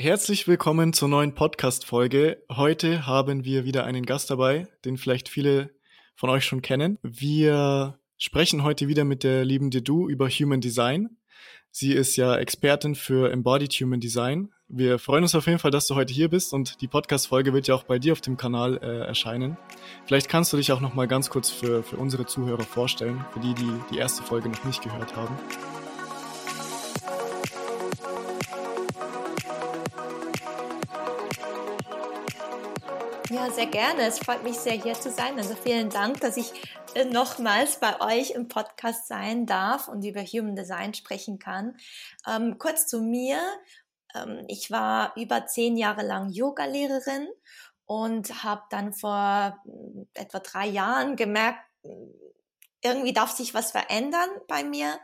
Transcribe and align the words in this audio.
Herzlich 0.00 0.46
willkommen 0.46 0.92
zur 0.92 1.08
neuen 1.08 1.34
Podcast-Folge. 1.34 2.40
Heute 2.48 3.04
haben 3.04 3.44
wir 3.44 3.64
wieder 3.64 3.82
einen 3.82 4.06
Gast 4.06 4.30
dabei, 4.30 4.68
den 4.84 4.96
vielleicht 4.96 5.28
viele 5.28 5.70
von 6.14 6.30
euch 6.30 6.44
schon 6.44 6.62
kennen. 6.62 7.00
Wir 7.02 7.98
sprechen 8.16 8.62
heute 8.62 8.86
wieder 8.86 9.02
mit 9.02 9.24
der 9.24 9.44
lieben 9.44 9.72
Dedu 9.72 10.08
über 10.08 10.28
Human 10.28 10.60
Design. 10.60 11.16
Sie 11.72 11.94
ist 11.94 12.14
ja 12.14 12.36
Expertin 12.36 12.94
für 12.94 13.32
Embodied 13.32 13.72
Human 13.72 13.98
Design. 13.98 14.52
Wir 14.68 15.00
freuen 15.00 15.24
uns 15.24 15.34
auf 15.34 15.48
jeden 15.48 15.58
Fall, 15.58 15.72
dass 15.72 15.88
du 15.88 15.96
heute 15.96 16.14
hier 16.14 16.28
bist 16.28 16.54
und 16.54 16.80
die 16.80 16.86
Podcast-Folge 16.86 17.52
wird 17.52 17.66
ja 17.66 17.74
auch 17.74 17.82
bei 17.82 17.98
dir 17.98 18.12
auf 18.12 18.20
dem 18.20 18.36
Kanal 18.36 18.76
äh, 18.76 19.04
erscheinen. 19.04 19.56
Vielleicht 20.06 20.28
kannst 20.28 20.52
du 20.52 20.58
dich 20.58 20.70
auch 20.70 20.80
noch 20.80 20.94
mal 20.94 21.08
ganz 21.08 21.28
kurz 21.28 21.50
für, 21.50 21.82
für 21.82 21.96
unsere 21.96 22.24
Zuhörer 22.24 22.62
vorstellen, 22.62 23.24
für 23.32 23.40
die, 23.40 23.54
die 23.54 23.72
die 23.90 23.98
erste 23.98 24.22
Folge 24.22 24.48
noch 24.48 24.62
nicht 24.62 24.80
gehört 24.80 25.16
haben. 25.16 25.36
Ja, 33.30 33.50
sehr 33.50 33.66
gerne. 33.66 34.06
Es 34.06 34.18
freut 34.18 34.42
mich 34.42 34.56
sehr, 34.56 34.72
hier 34.72 34.94
zu 34.94 35.10
sein. 35.10 35.36
Also 35.36 35.54
vielen 35.54 35.90
Dank, 35.90 36.18
dass 36.20 36.38
ich 36.38 36.50
äh, 36.94 37.04
nochmals 37.04 37.78
bei 37.78 38.00
euch 38.00 38.30
im 38.30 38.48
Podcast 38.48 39.06
sein 39.06 39.44
darf 39.44 39.86
und 39.86 40.02
über 40.02 40.22
Human 40.22 40.56
Design 40.56 40.94
sprechen 40.94 41.38
kann. 41.38 41.76
Ähm, 42.26 42.56
kurz 42.58 42.86
zu 42.86 43.02
mir. 43.02 43.38
Ähm, 44.14 44.46
ich 44.48 44.70
war 44.70 45.12
über 45.16 45.44
zehn 45.44 45.76
Jahre 45.76 46.06
lang 46.06 46.30
Yoga-Lehrerin 46.30 47.28
und 47.84 48.44
habe 48.44 48.62
dann 48.70 48.94
vor 48.94 49.62
äh, 49.66 50.20
etwa 50.20 50.38
drei 50.38 50.66
Jahren 50.66 51.14
gemerkt, 51.14 51.60
irgendwie 52.82 53.12
darf 53.12 53.32
sich 53.32 53.52
was 53.52 53.72
verändern 53.72 54.30
bei 54.46 54.64
mir. 54.64 54.98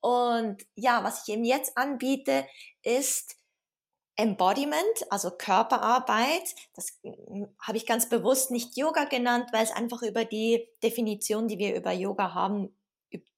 Und 0.00 0.66
ja, 0.74 1.04
was 1.04 1.22
ich 1.22 1.34
eben 1.34 1.44
jetzt 1.44 1.78
anbiete, 1.78 2.44
ist 2.82 3.36
Embodiment, 4.18 5.06
also 5.10 5.30
Körperarbeit. 5.30 6.54
Das 6.74 6.98
hm, 7.02 7.48
habe 7.60 7.78
ich 7.78 7.86
ganz 7.86 8.08
bewusst 8.08 8.50
nicht 8.50 8.76
Yoga 8.76 9.04
genannt, 9.04 9.50
weil 9.52 9.64
es 9.64 9.70
einfach 9.70 10.02
über 10.02 10.24
die 10.24 10.68
Definition, 10.82 11.48
die 11.48 11.58
wir 11.58 11.74
über 11.74 11.92
Yoga 11.92 12.34
haben, 12.34 12.76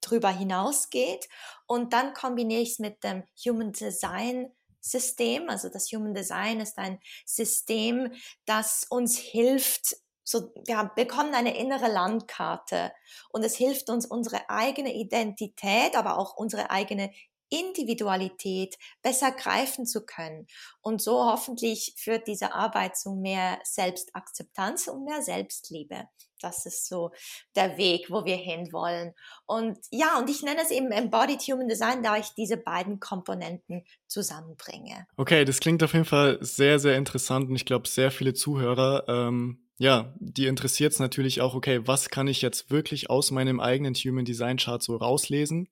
drüber 0.01 0.31
hinausgeht. 0.31 1.29
Und 1.67 1.93
dann 1.93 2.15
kombiniere 2.15 2.63
ich 2.63 2.73
es 2.73 2.79
mit 2.79 3.05
dem 3.05 3.25
Human 3.47 3.73
Design 3.73 4.51
System. 4.81 5.51
Also 5.51 5.69
das 5.69 5.93
Human 5.93 6.15
Design 6.15 6.61
ist 6.61 6.79
ein 6.79 6.99
System, 7.27 8.13
das 8.47 8.87
uns 8.89 9.19
hilft, 9.19 9.97
so, 10.25 10.53
wir 10.67 10.91
bekommen 10.95 11.35
eine 11.35 11.59
innere 11.59 11.89
Landkarte 11.89 12.93
und 13.31 13.43
es 13.43 13.57
hilft 13.57 13.91
uns, 13.91 14.07
unsere 14.07 14.49
eigene 14.49 14.95
Identität, 14.95 15.97
aber 15.97 16.19
auch 16.19 16.37
unsere 16.37 16.71
eigene 16.71 17.11
Individualität 17.51 18.77
besser 19.03 19.33
greifen 19.33 19.87
zu 19.87 20.05
können. 20.05 20.47
Und 20.81 21.03
so 21.03 21.25
hoffentlich 21.25 21.95
führt 21.97 22.27
diese 22.27 22.55
Arbeit 22.55 22.97
zu 22.97 23.15
mehr 23.15 23.59
Selbstakzeptanz 23.65 24.89
und 24.89 25.05
mehr 25.05 25.23
Selbstliebe. 25.23 26.09
Das 26.41 26.65
ist 26.65 26.89
so 26.89 27.11
der 27.55 27.77
Weg, 27.77 28.11
wo 28.11 28.25
wir 28.25 28.37
hinwollen. 28.37 29.13
Und 29.47 29.79
ja, 29.91 30.19
und 30.19 30.31
ich 30.31 30.43
nenne 30.43 30.63
es 30.63 30.71
eben 30.71 30.91
Embodied 30.91 31.43
Human 31.43 31.69
Design, 31.69 32.03
da 32.03 32.17
ich 32.17 32.31
diese 32.31 32.57
beiden 32.57 32.99
Komponenten 32.99 33.85
zusammenbringe. 34.07 35.07
Okay, 35.17 35.45
das 35.45 35.61
klingt 35.61 35.83
auf 35.83 35.93
jeden 35.93 36.07
Fall 36.07 36.39
sehr, 36.41 36.79
sehr 36.79 36.97
interessant 36.97 37.51
und 37.51 37.57
ich 37.57 37.67
glaube, 37.67 37.89
sehr 37.89 38.11
viele 38.11 38.33
Zuhörer 38.33 39.05
ähm, 39.09 39.70
ja, 39.81 40.15
die 40.21 40.47
interessiert 40.47 40.93
es 40.93 40.99
natürlich 40.99 41.41
auch, 41.41 41.55
okay, 41.55 41.81
was 41.87 42.11
kann 42.11 42.29
ich 42.29 42.43
jetzt 42.43 42.71
wirklich 42.71 43.09
aus 43.09 43.31
meinem 43.31 43.61
eigenen 43.61 43.95
Human 43.95 44.27
Design 44.27 44.59
Chart 44.59 44.83
so 44.83 44.95
rauslesen? 44.95 45.71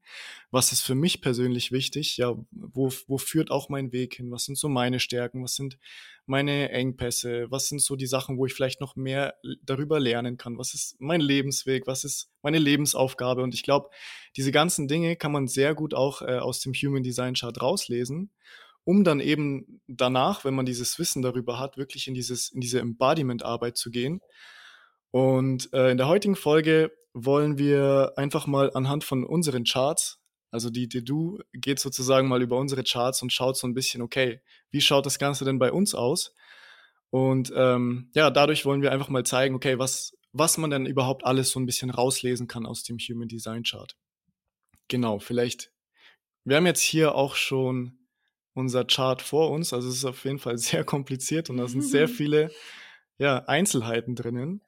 Was 0.51 0.73
ist 0.73 0.81
für 0.81 0.95
mich 0.95 1.21
persönlich 1.21 1.73
wichtig? 1.73 2.17
Ja, 2.17 2.35
wo, 2.51 2.91
wo 3.07 3.19
führt 3.19 3.51
auch 3.51 3.69
mein 3.69 3.93
Weg 3.93 4.15
hin? 4.15 4.31
Was 4.31 4.47
sind 4.47 4.57
so 4.57 4.71
meine 4.71 4.99
Stärken? 4.99 5.45
Was 5.45 5.57
sind 5.57 5.77
meine 6.25 6.71
Engpässe? 6.71 7.51
Was 7.51 7.69
sind 7.69 7.83
so 7.83 7.97
die 7.97 8.07
Sachen, 8.07 8.39
wo 8.39 8.47
ich 8.47 8.55
vielleicht 8.55 8.81
noch 8.81 8.97
mehr 8.97 9.35
darüber 9.63 10.01
lernen 10.01 10.39
kann? 10.39 10.57
Was 10.57 10.73
ist 10.73 10.99
mein 11.01 11.21
Lebensweg? 11.21 11.87
Was 11.87 12.03
ist 12.03 12.31
meine 12.41 12.59
Lebensaufgabe? 12.59 13.43
Und 13.43 13.53
ich 13.53 13.63
glaube, 13.63 13.91
diese 14.39 14.53
ganzen 14.53 14.89
Dinge 14.89 15.17
kann 15.17 15.33
man 15.33 15.49
sehr 15.49 15.75
gut 15.75 15.93
auch 15.93 16.23
äh, 16.23 16.39
aus 16.39 16.61
dem 16.61 16.73
Human 16.73 17.03
Design 17.03 17.35
Chart 17.35 17.61
rauslesen 17.61 18.31
um 18.89 19.05
dann 19.05 19.21
eben 19.21 19.83
danach, 19.87 20.47
wenn 20.47 20.55
man 20.55 20.65
dieses 20.65 20.99
Wissen 20.99 21.21
darüber 21.21 21.59
hat, 21.59 21.77
wirklich 21.77 22.09
in, 22.09 22.15
dieses, 22.15 22.49
in 22.49 22.63
diese 22.63 22.81
Embodiment-Arbeit 22.81 23.77
zu 23.77 23.91
gehen. 23.91 24.23
Und 25.11 25.71
äh, 25.75 25.91
in 25.91 25.99
der 25.99 26.09
heutigen 26.09 26.37
Folge 26.37 26.91
wollen 27.13 27.59
wir 27.59 28.15
einfach 28.17 28.47
mal 28.47 28.71
anhand 28.73 29.05
von 29.05 29.25
unseren 29.25 29.65
Charts, 29.65 30.21
also 30.51 30.71
die 30.71 30.89
Dedu 30.89 31.39
geht 31.53 31.81
sozusagen 31.81 32.29
mal 32.29 32.41
über 32.41 32.57
unsere 32.57 32.83
Charts 32.83 33.21
und 33.21 33.31
schaut 33.31 33.59
so 33.59 33.67
ein 33.67 33.75
bisschen, 33.75 34.01
okay, 34.01 34.41
wie 34.71 34.81
schaut 34.81 35.05
das 35.05 35.19
Ganze 35.19 35.45
denn 35.45 35.59
bei 35.59 35.71
uns 35.71 35.95
aus? 35.95 36.35
Und 37.11 37.53
ähm, 37.55 38.11
ja, 38.15 38.31
dadurch 38.31 38.65
wollen 38.65 38.81
wir 38.81 38.91
einfach 38.91 39.11
mal 39.11 39.23
zeigen, 39.23 39.55
okay, 39.55 39.79
was, 39.79 40.17
was 40.33 40.57
man 40.57 40.71
denn 40.71 40.87
überhaupt 40.87 41.27
alles 41.27 41.51
so 41.51 41.61
ein 41.61 41.67
bisschen 41.67 41.91
rauslesen 41.91 42.49
kann 42.49 42.65
aus 42.65 42.85
dem 42.85 42.97
Human 42.97 43.29
Design 43.29 43.65
Chart. 43.65 43.95
Genau, 44.89 45.19
vielleicht. 45.19 45.73
Wir 46.45 46.57
haben 46.57 46.65
jetzt 46.65 46.81
hier 46.81 47.15
auch 47.15 47.35
schon 47.35 47.99
unser 48.59 48.85
Chart 48.85 49.23
vor 49.23 49.51
uns. 49.51 49.73
Also 49.73 49.89
es 49.89 49.97
ist 49.97 50.05
auf 50.05 50.25
jeden 50.25 50.39
Fall 50.39 50.59
sehr 50.59 50.85
kompliziert 50.85 51.49
und 51.49 51.57
da 51.57 51.69
sind 51.69 51.83
sehr 51.83 52.09
viele 52.09 52.51
ja, 53.17 53.45
Einzelheiten 53.47 54.15
drinnen. 54.15 54.63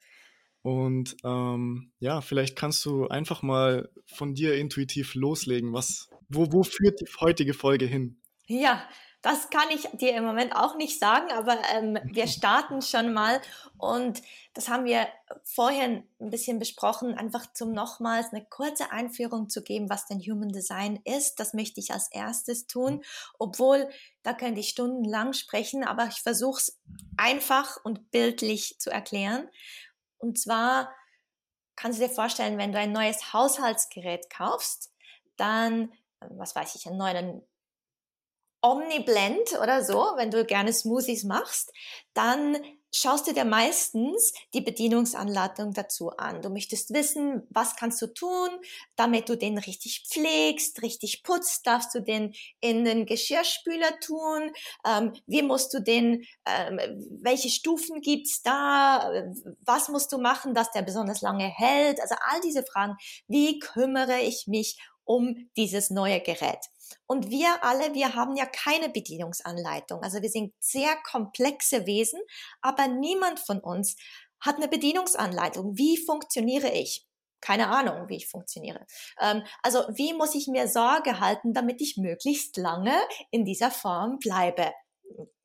Und 0.63 1.15
ähm, 1.23 1.91
ja, 1.99 2.21
vielleicht 2.21 2.55
kannst 2.55 2.85
du 2.85 3.07
einfach 3.07 3.41
mal 3.41 3.89
von 4.05 4.35
dir 4.35 4.55
intuitiv 4.55 5.15
loslegen. 5.15 5.73
Was, 5.73 6.09
wo, 6.29 6.51
wo 6.51 6.63
führt 6.63 7.01
die 7.01 7.07
heutige 7.19 7.53
Folge 7.53 7.85
hin? 7.85 8.21
Ja, 8.45 8.87
das 9.21 9.51
kann 9.51 9.69
ich 9.69 9.87
dir 9.93 10.15
im 10.15 10.25
Moment 10.25 10.55
auch 10.55 10.75
nicht 10.75 10.99
sagen, 10.99 11.31
aber 11.31 11.57
ähm, 11.73 11.99
wir 12.03 12.27
starten 12.27 12.81
schon 12.81 13.13
mal 13.13 13.39
und 13.77 14.21
das 14.53 14.67
haben 14.67 14.85
wir 14.85 15.07
vorher 15.43 15.85
ein 15.85 16.05
bisschen 16.19 16.59
besprochen, 16.59 17.13
einfach 17.13 17.53
zum 17.53 17.71
nochmals 17.71 18.33
eine 18.33 18.43
kurze 18.45 18.91
Einführung 18.91 19.49
zu 19.49 19.63
geben, 19.63 19.89
was 19.89 20.07
denn 20.07 20.19
Human 20.19 20.51
Design 20.51 20.99
ist. 21.05 21.39
Das 21.39 21.53
möchte 21.53 21.79
ich 21.79 21.93
als 21.93 22.11
erstes 22.11 22.67
tun, 22.67 23.03
obwohl 23.39 23.89
da 24.23 24.33
könnte 24.33 24.59
ich 24.59 24.69
stundenlang 24.69 25.33
sprechen, 25.33 25.83
aber 25.83 26.07
ich 26.07 26.21
versuche 26.21 26.59
es 26.59 26.79
einfach 27.15 27.77
und 27.83 28.11
bildlich 28.11 28.77
zu 28.79 28.89
erklären. 28.89 29.47
Und 30.17 30.39
zwar 30.39 30.91
kannst 31.75 31.99
du 31.99 32.07
dir 32.07 32.13
vorstellen, 32.13 32.57
wenn 32.57 32.73
du 32.73 32.79
ein 32.79 32.91
neues 32.91 33.33
Haushaltsgerät 33.33 34.29
kaufst, 34.29 34.91
dann 35.37 35.91
was 36.29 36.55
weiß 36.55 36.75
ich, 36.75 36.87
einen 36.87 36.97
neuen 36.97 37.41
Omniblend 38.61 39.59
oder 39.61 39.83
so, 39.83 39.97
wenn 40.17 40.31
du 40.31 40.45
gerne 40.45 40.71
Smoothies 40.71 41.23
machst, 41.23 41.71
dann 42.13 42.57
schaust 42.93 43.25
du 43.27 43.33
dir 43.33 43.45
meistens 43.45 44.33
die 44.53 44.61
Bedienungsanleitung 44.61 45.73
dazu 45.73 46.11
an. 46.17 46.41
Du 46.41 46.49
möchtest 46.49 46.93
wissen, 46.93 47.47
was 47.49 47.75
kannst 47.75 48.01
du 48.01 48.07
tun, 48.07 48.49
damit 48.95 49.29
du 49.29 49.37
den 49.37 49.57
richtig 49.57 50.03
pflegst, 50.09 50.81
richtig 50.81 51.23
putzt, 51.23 51.65
darfst 51.65 51.95
du 51.95 52.01
den 52.01 52.33
in 52.59 52.83
den 52.83 53.05
Geschirrspüler 53.05 53.99
tun, 54.01 54.51
ähm, 54.85 55.13
wie 55.25 55.41
musst 55.41 55.73
du 55.73 55.81
den, 55.81 56.25
ähm, 56.45 56.79
welche 57.21 57.49
Stufen 57.49 58.01
gibt's 58.01 58.41
da, 58.41 59.11
was 59.61 59.87
musst 59.89 60.11
du 60.11 60.17
machen, 60.17 60.53
dass 60.53 60.71
der 60.71 60.81
besonders 60.81 61.21
lange 61.21 61.47
hält, 61.47 62.01
also 62.01 62.15
all 62.29 62.41
diese 62.41 62.63
Fragen, 62.63 62.95
wie 63.27 63.59
kümmere 63.59 64.19
ich 64.19 64.47
mich 64.47 64.77
um 65.05 65.49
dieses 65.57 65.89
neue 65.89 66.19
Gerät. 66.19 66.59
Und 67.07 67.29
wir 67.29 67.63
alle, 67.63 67.93
wir 67.93 68.15
haben 68.15 68.35
ja 68.35 68.45
keine 68.45 68.89
Bedienungsanleitung. 68.89 70.01
Also 70.03 70.21
wir 70.21 70.29
sind 70.29 70.53
sehr 70.59 70.95
komplexe 71.03 71.85
Wesen, 71.85 72.19
aber 72.61 72.87
niemand 72.87 73.39
von 73.39 73.59
uns 73.59 73.95
hat 74.39 74.57
eine 74.57 74.67
Bedienungsanleitung. 74.67 75.77
Wie 75.77 75.97
funktioniere 75.97 76.69
ich? 76.69 77.05
Keine 77.41 77.69
Ahnung, 77.69 78.07
wie 78.07 78.17
ich 78.17 78.27
funktioniere. 78.27 78.85
Ähm, 79.19 79.43
also 79.63 79.79
wie 79.89 80.13
muss 80.13 80.35
ich 80.35 80.47
mir 80.47 80.67
Sorge 80.67 81.19
halten, 81.19 81.53
damit 81.53 81.81
ich 81.81 81.97
möglichst 81.97 82.57
lange 82.57 82.95
in 83.31 83.45
dieser 83.45 83.71
Form 83.71 84.19
bleibe? 84.19 84.71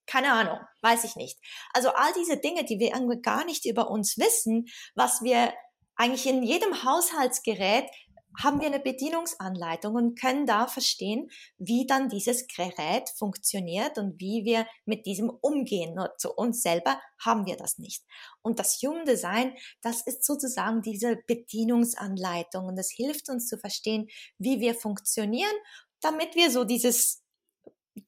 Keine 0.07 0.33
Ahnung, 0.33 0.59
weiß 0.83 1.05
ich 1.05 1.17
nicht. 1.17 1.39
Also 1.73 1.91
all 1.91 2.13
diese 2.15 2.37
Dinge, 2.37 2.65
die 2.65 2.79
wir 2.79 2.93
gar 3.23 3.45
nicht 3.45 3.65
über 3.65 3.91
uns 3.91 4.19
wissen, 4.19 4.67
was 4.95 5.23
wir 5.23 5.53
eigentlich 5.97 6.27
in 6.27 6.43
jedem 6.43 6.85
Haushaltsgerät 6.85 7.91
haben 8.43 8.61
wir 8.61 8.67
eine 8.67 8.81
Bedienungsanleitung 8.81 9.95
und 9.95 10.21
können 10.21 10.47
da 10.47 10.67
verstehen, 10.67 11.31
wie 11.59 11.87
dann 11.87 12.09
dieses 12.09 12.47
Gerät 12.47 13.09
funktioniert 13.17 13.99
und 13.99 14.21
wie 14.21 14.45
wir 14.45 14.67
mit 14.85 15.07
diesem 15.07 15.31
umgehen. 15.31 15.95
Nur 15.95 16.17
zu 16.19 16.33
uns 16.33 16.63
selber 16.63 17.01
haben 17.19 17.47
wir 17.47 17.57
das 17.57 17.79
nicht. 17.79 18.05
Und 18.43 18.59
das 18.59 18.81
Human 18.83 19.05
Design, 19.05 19.55
das 19.83 20.07
ist 20.07 20.25
sozusagen 20.25 20.83
diese 20.83 21.17
Bedienungsanleitung 21.27 22.67
und 22.67 22.79
es 22.79 22.91
hilft 22.91 23.29
uns 23.29 23.49
zu 23.49 23.59
verstehen, 23.59 24.09
wie 24.39 24.61
wir 24.61 24.75
funktionieren, 24.75 25.55
damit 26.01 26.35
wir 26.35 26.51
so 26.51 26.65
dieses 26.65 27.23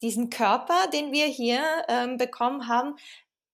diesen 0.03 0.29
Körper, 0.29 0.89
den 0.93 1.13
wir 1.13 1.27
hier 1.27 1.63
ähm, 1.89 2.19
bekommen 2.19 2.69
haben, 2.69 2.97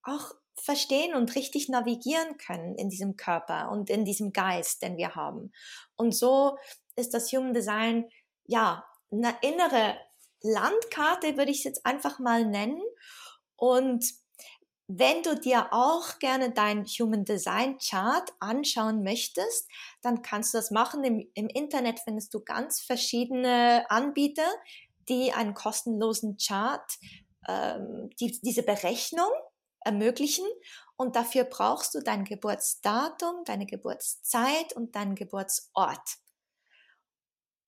auch 0.03 0.33
verstehen 0.61 1.15
und 1.15 1.35
richtig 1.35 1.69
navigieren 1.69 2.39
können 2.39 2.75
in 2.77 2.89
diesem 2.89 3.17
Körper 3.17 3.71
und 3.71 3.91
in 3.91 4.05
diesem 4.05 4.33
Geist, 4.33 4.83
den 4.83 4.97
wir 4.97 5.15
haben. 5.15 5.53
Und 5.97 6.15
so 6.15 6.57
ist 6.97 7.15
das 7.15 7.33
Human 7.33 7.55
Design 7.55 8.09
ja 8.47 8.85
eine 9.11 9.35
innere 9.43 9.97
Landkarte, 10.43 11.37
würde 11.37 11.51
ich 11.51 11.59
es 11.59 11.65
jetzt 11.65 11.87
einfach 11.87 12.19
mal 12.19 12.45
nennen. 12.45 12.81
Und 13.57 14.05
wenn 14.87 15.23
du 15.23 15.35
dir 15.35 15.73
auch 15.73 16.19
gerne 16.19 16.53
dein 16.53 16.85
Human 16.85 17.25
Design 17.25 17.79
Chart 17.79 18.31
anschauen 18.39 19.03
möchtest, 19.03 19.69
dann 20.03 20.21
kannst 20.21 20.53
du 20.53 20.59
das 20.59 20.71
machen. 20.71 21.03
Im, 21.05 21.31
Im, 21.35 21.49
Internet 21.49 22.01
findest 22.01 22.35
du 22.35 22.41
ganz 22.41 22.81
verschiedene 22.81 23.87
Anbieter, 23.89 24.47
die 25.09 25.33
einen 25.33 25.55
kostenlosen 25.55 26.37
Chart, 26.37 26.85
ähm, 27.49 28.11
die, 28.21 28.39
diese 28.43 28.63
Berechnung 28.63 29.31
ermöglichen. 29.85 30.47
Und 30.97 31.17
dafür 31.17 31.45
brauchst 31.45 31.95
du 31.95 32.01
dein 32.01 32.25
Geburtsdatum, 32.25 33.45
deine 33.45 33.67
Geburtszeit 33.67 34.73
und 34.75 34.95
deinen 34.95 35.15
Geburtsort. 35.15 36.19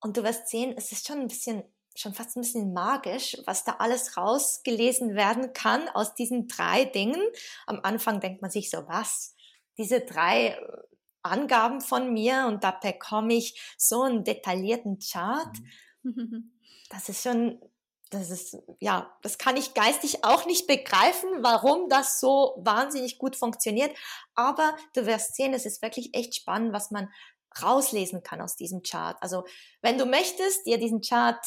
Und 0.00 0.16
du 0.16 0.22
wirst 0.22 0.48
sehen, 0.48 0.74
es 0.76 0.92
ist 0.92 1.06
schon 1.06 1.20
ein 1.20 1.28
bisschen 1.28 1.64
schon 1.98 2.14
fast 2.14 2.36
ein 2.36 2.42
bisschen 2.42 2.72
magisch, 2.72 3.36
was 3.46 3.64
da 3.64 3.76
alles 3.78 4.16
rausgelesen 4.16 5.14
werden 5.14 5.52
kann 5.52 5.88
aus 5.88 6.14
diesen 6.14 6.46
drei 6.46 6.84
Dingen. 6.84 7.20
Am 7.66 7.80
Anfang 7.82 8.20
denkt 8.20 8.42
man 8.42 8.50
sich 8.50 8.70
so, 8.70 8.86
was? 8.86 9.34
Diese 9.78 10.00
drei 10.00 10.48
äh, 10.48 10.58
Angaben 11.22 11.80
von 11.80 12.12
mir 12.12 12.46
und 12.46 12.64
da 12.64 12.70
bekomme 12.70 13.34
ich 13.34 13.74
so 13.76 14.02
einen 14.02 14.24
detaillierten 14.24 14.98
Chart. 14.98 15.56
Mhm. 16.02 16.52
Das 16.88 17.08
ist 17.08 17.24
schon, 17.24 17.60
das 18.10 18.30
ist, 18.30 18.56
ja, 18.78 19.10
das 19.22 19.38
kann 19.38 19.56
ich 19.56 19.74
geistig 19.74 20.24
auch 20.24 20.46
nicht 20.46 20.66
begreifen, 20.66 21.28
warum 21.40 21.88
das 21.88 22.20
so 22.20 22.54
wahnsinnig 22.58 23.18
gut 23.18 23.36
funktioniert. 23.36 23.96
Aber 24.34 24.76
du 24.94 25.06
wirst 25.06 25.34
sehen, 25.34 25.54
es 25.54 25.66
ist 25.66 25.82
wirklich 25.82 26.14
echt 26.14 26.34
spannend, 26.34 26.72
was 26.72 26.90
man 26.90 27.12
rauslesen 27.62 28.22
kann 28.22 28.40
aus 28.40 28.56
diesem 28.56 28.82
Chart. 28.82 29.16
Also, 29.20 29.44
wenn 29.82 29.98
du 29.98 30.06
möchtest, 30.06 30.66
dir 30.66 30.78
diesen 30.78 31.00
Chart 31.00 31.38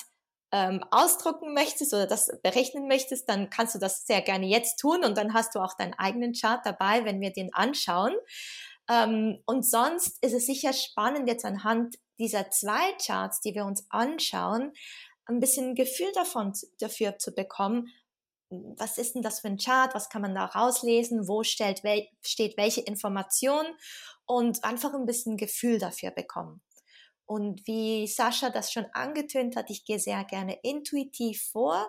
ähm, 0.52 0.84
ausdrucken 0.92 1.54
möchtest 1.54 1.94
oder 1.94 2.08
das 2.08 2.30
berechnen 2.42 2.88
möchtest, 2.88 3.30
dann 3.30 3.50
kannst 3.50 3.76
du 3.76 3.80
das 3.80 4.06
sehr 4.06 4.22
gerne 4.22 4.48
jetzt 4.48 4.80
tun 4.80 5.04
und 5.04 5.18
dann 5.18 5.34
hast 5.34 5.56
du 5.56 5.60
auch 5.60 5.76
deinen 5.76 5.94
eigenen 5.94 6.34
Chart 6.34 6.66
dabei, 6.66 7.06
wenn 7.06 7.22
wir 7.22 7.32
den 7.32 7.54
anschauen. 7.54 8.14
Ähm, 8.90 9.42
und 9.46 9.66
sonst 9.66 10.18
ist 10.24 10.34
es 10.34 10.48
sicher 10.48 10.74
spannend, 10.74 11.30
jetzt 11.30 11.46
anhand 11.46 11.98
dieser 12.18 12.50
zwei 12.50 12.94
Charts, 13.06 13.40
die 13.42 13.54
wir 13.54 13.66
uns 13.66 13.86
anschauen, 13.90 14.74
ein 15.30 15.40
bisschen 15.40 15.76
Gefühl 15.76 16.12
davon, 16.14 16.54
dafür 16.80 17.18
zu 17.18 17.34
bekommen, 17.34 17.88
was 18.50 18.98
ist 18.98 19.14
denn 19.14 19.22
das 19.22 19.42
für 19.42 19.48
ein 19.48 19.58
Chart, 19.58 19.94
was 19.94 20.10
kann 20.10 20.24
man 20.24 20.34
da 20.34 20.46
rauslesen, 20.46 21.28
wo 21.28 21.44
stellt, 21.44 21.84
wel, 21.84 22.08
steht 22.26 22.58
welche 22.58 22.82
Information 22.82 23.66
und 24.26 24.64
einfach 24.64 24.94
ein 24.94 25.06
bisschen 25.06 25.38
Gefühl 25.38 25.78
dafür 25.78 26.12
bekommen. 26.12 26.62
Und 27.26 27.68
wie 27.68 28.08
Sascha 28.08 28.50
das 28.50 28.72
schon 28.72 28.88
angetönt 28.94 29.56
hat, 29.56 29.70
ich 29.70 29.86
gehe 29.86 30.00
sehr 30.00 30.24
gerne 30.24 30.58
intuitiv 30.64 31.44
vor. 31.52 31.88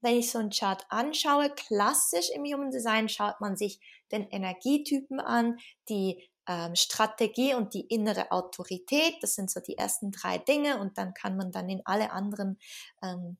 Wenn 0.00 0.18
ich 0.18 0.30
so 0.30 0.38
einen 0.38 0.50
Chart 0.50 0.84
anschaue, 0.90 1.50
klassisch 1.50 2.30
im 2.32 2.44
Human 2.44 2.70
Design 2.70 3.08
schaut 3.08 3.40
man 3.40 3.56
sich 3.56 3.80
den 4.12 4.28
Energietypen 4.28 5.18
an, 5.18 5.56
die 5.88 6.28
ähm, 6.46 6.74
Strategie 6.76 7.54
und 7.54 7.74
die 7.74 7.86
innere 7.86 8.30
Autorität. 8.30 9.16
Das 9.22 9.34
sind 9.34 9.50
so 9.50 9.60
die 9.60 9.78
ersten 9.78 10.10
drei 10.10 10.38
Dinge 10.38 10.78
und 10.78 10.98
dann 10.98 11.14
kann 11.14 11.36
man 11.36 11.52
dann 11.52 11.68
in 11.68 11.82
alle 11.84 12.10
anderen 12.12 12.58
ähm, 13.02 13.38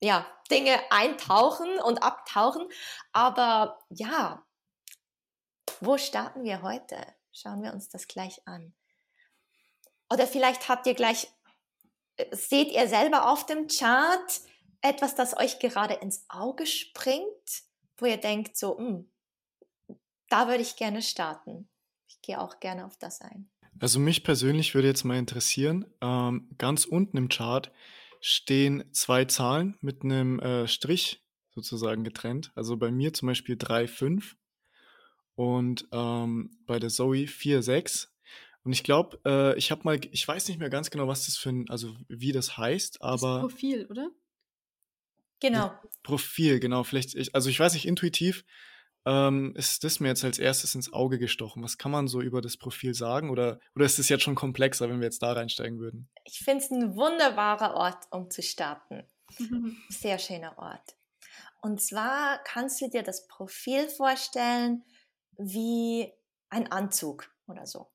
ja, 0.00 0.26
Dinge 0.50 0.78
eintauchen 0.90 1.78
und 1.80 2.02
abtauchen. 2.02 2.68
Aber 3.12 3.80
ja, 3.90 4.44
wo 5.80 5.98
starten 5.98 6.44
wir 6.44 6.62
heute? 6.62 6.96
Schauen 7.32 7.62
wir 7.62 7.72
uns 7.72 7.88
das 7.88 8.08
gleich 8.08 8.46
an. 8.46 8.74
Oder 10.10 10.26
vielleicht 10.26 10.68
habt 10.68 10.86
ihr 10.86 10.94
gleich, 10.94 11.28
äh, 12.16 12.34
seht 12.34 12.72
ihr 12.72 12.88
selber 12.88 13.30
auf 13.30 13.46
dem 13.46 13.68
Chart 13.68 14.40
etwas, 14.80 15.14
das 15.14 15.36
euch 15.36 15.58
gerade 15.58 15.94
ins 15.94 16.24
Auge 16.28 16.66
springt, 16.66 17.62
wo 17.96 18.06
ihr 18.06 18.16
denkt, 18.16 18.56
so, 18.56 18.78
mh, 18.78 18.88
hm, 18.88 19.10
da 20.28 20.48
würde 20.48 20.62
ich 20.62 20.76
gerne 20.76 21.02
starten. 21.02 21.68
Ich 22.08 22.20
gehe 22.22 22.40
auch 22.40 22.60
gerne 22.60 22.86
auf 22.86 22.96
das 22.98 23.20
ein. 23.20 23.50
Also 23.80 24.00
mich 24.00 24.24
persönlich 24.24 24.74
würde 24.74 24.88
jetzt 24.88 25.04
mal 25.04 25.18
interessieren, 25.18 25.86
ähm, 26.00 26.48
ganz 26.58 26.84
unten 26.84 27.16
im 27.16 27.28
Chart 27.28 27.70
stehen 28.20 28.84
zwei 28.92 29.24
Zahlen 29.24 29.76
mit 29.80 30.02
einem 30.02 30.40
äh, 30.40 30.66
Strich 30.66 31.24
sozusagen 31.50 32.04
getrennt. 32.04 32.52
Also 32.54 32.76
bei 32.76 32.90
mir 32.90 33.12
zum 33.12 33.28
Beispiel 33.28 33.56
3, 33.56 33.86
5 33.86 34.36
und 35.34 35.86
ähm, 35.92 36.50
bei 36.66 36.78
der 36.78 36.90
Zoe 36.90 37.26
4, 37.26 37.62
6. 37.62 38.12
Und 38.64 38.72
ich 38.72 38.82
glaube, 38.82 39.20
äh, 39.24 39.56
ich 39.56 39.70
habe 39.70 39.82
mal, 39.84 40.00
ich 40.10 40.26
weiß 40.26 40.48
nicht 40.48 40.58
mehr 40.58 40.70
ganz 40.70 40.90
genau, 40.90 41.06
was 41.06 41.26
das 41.26 41.36
für 41.36 41.50
ein, 41.50 41.70
also 41.70 41.94
wie 42.08 42.32
das 42.32 42.58
heißt, 42.58 43.02
aber. 43.02 43.42
Das 43.42 43.52
Profil, 43.52 43.86
oder? 43.86 44.10
Genau. 45.40 45.72
Profil, 46.02 46.58
genau. 46.58 46.82
Vielleicht, 46.82 47.14
ich, 47.14 47.34
also 47.34 47.48
ich 47.48 47.60
weiß 47.60 47.74
nicht, 47.74 47.86
intuitiv 47.86 48.44
ähm, 49.06 49.54
ist 49.56 49.84
das 49.84 50.00
mir 50.00 50.08
jetzt 50.08 50.24
als 50.24 50.38
erstes 50.38 50.74
ins 50.74 50.92
Auge 50.92 51.18
gestochen. 51.18 51.62
Was 51.62 51.78
kann 51.78 51.90
man 51.90 52.08
so 52.08 52.20
über 52.20 52.40
das 52.40 52.56
Profil 52.56 52.94
sagen? 52.94 53.30
Oder, 53.30 53.60
oder 53.74 53.84
ist 53.84 53.98
es 53.98 54.08
jetzt 54.08 54.22
schon 54.22 54.34
komplexer, 54.34 54.88
wenn 54.88 55.00
wir 55.00 55.06
jetzt 55.06 55.22
da 55.22 55.32
reinsteigen 55.32 55.78
würden? 55.78 56.08
Ich 56.24 56.38
finde 56.40 56.64
es 56.64 56.70
ein 56.70 56.96
wunderbarer 56.96 57.74
Ort, 57.74 58.06
um 58.10 58.30
zu 58.30 58.42
starten. 58.42 59.04
Sehr 59.88 60.18
schöner 60.18 60.56
Ort. 60.58 60.96
Und 61.60 61.80
zwar 61.80 62.38
kannst 62.44 62.80
du 62.80 62.88
dir 62.88 63.02
das 63.02 63.26
Profil 63.26 63.88
vorstellen 63.88 64.84
wie 65.36 66.12
ein 66.50 66.70
Anzug 66.70 67.30
oder 67.46 67.66
so 67.66 67.88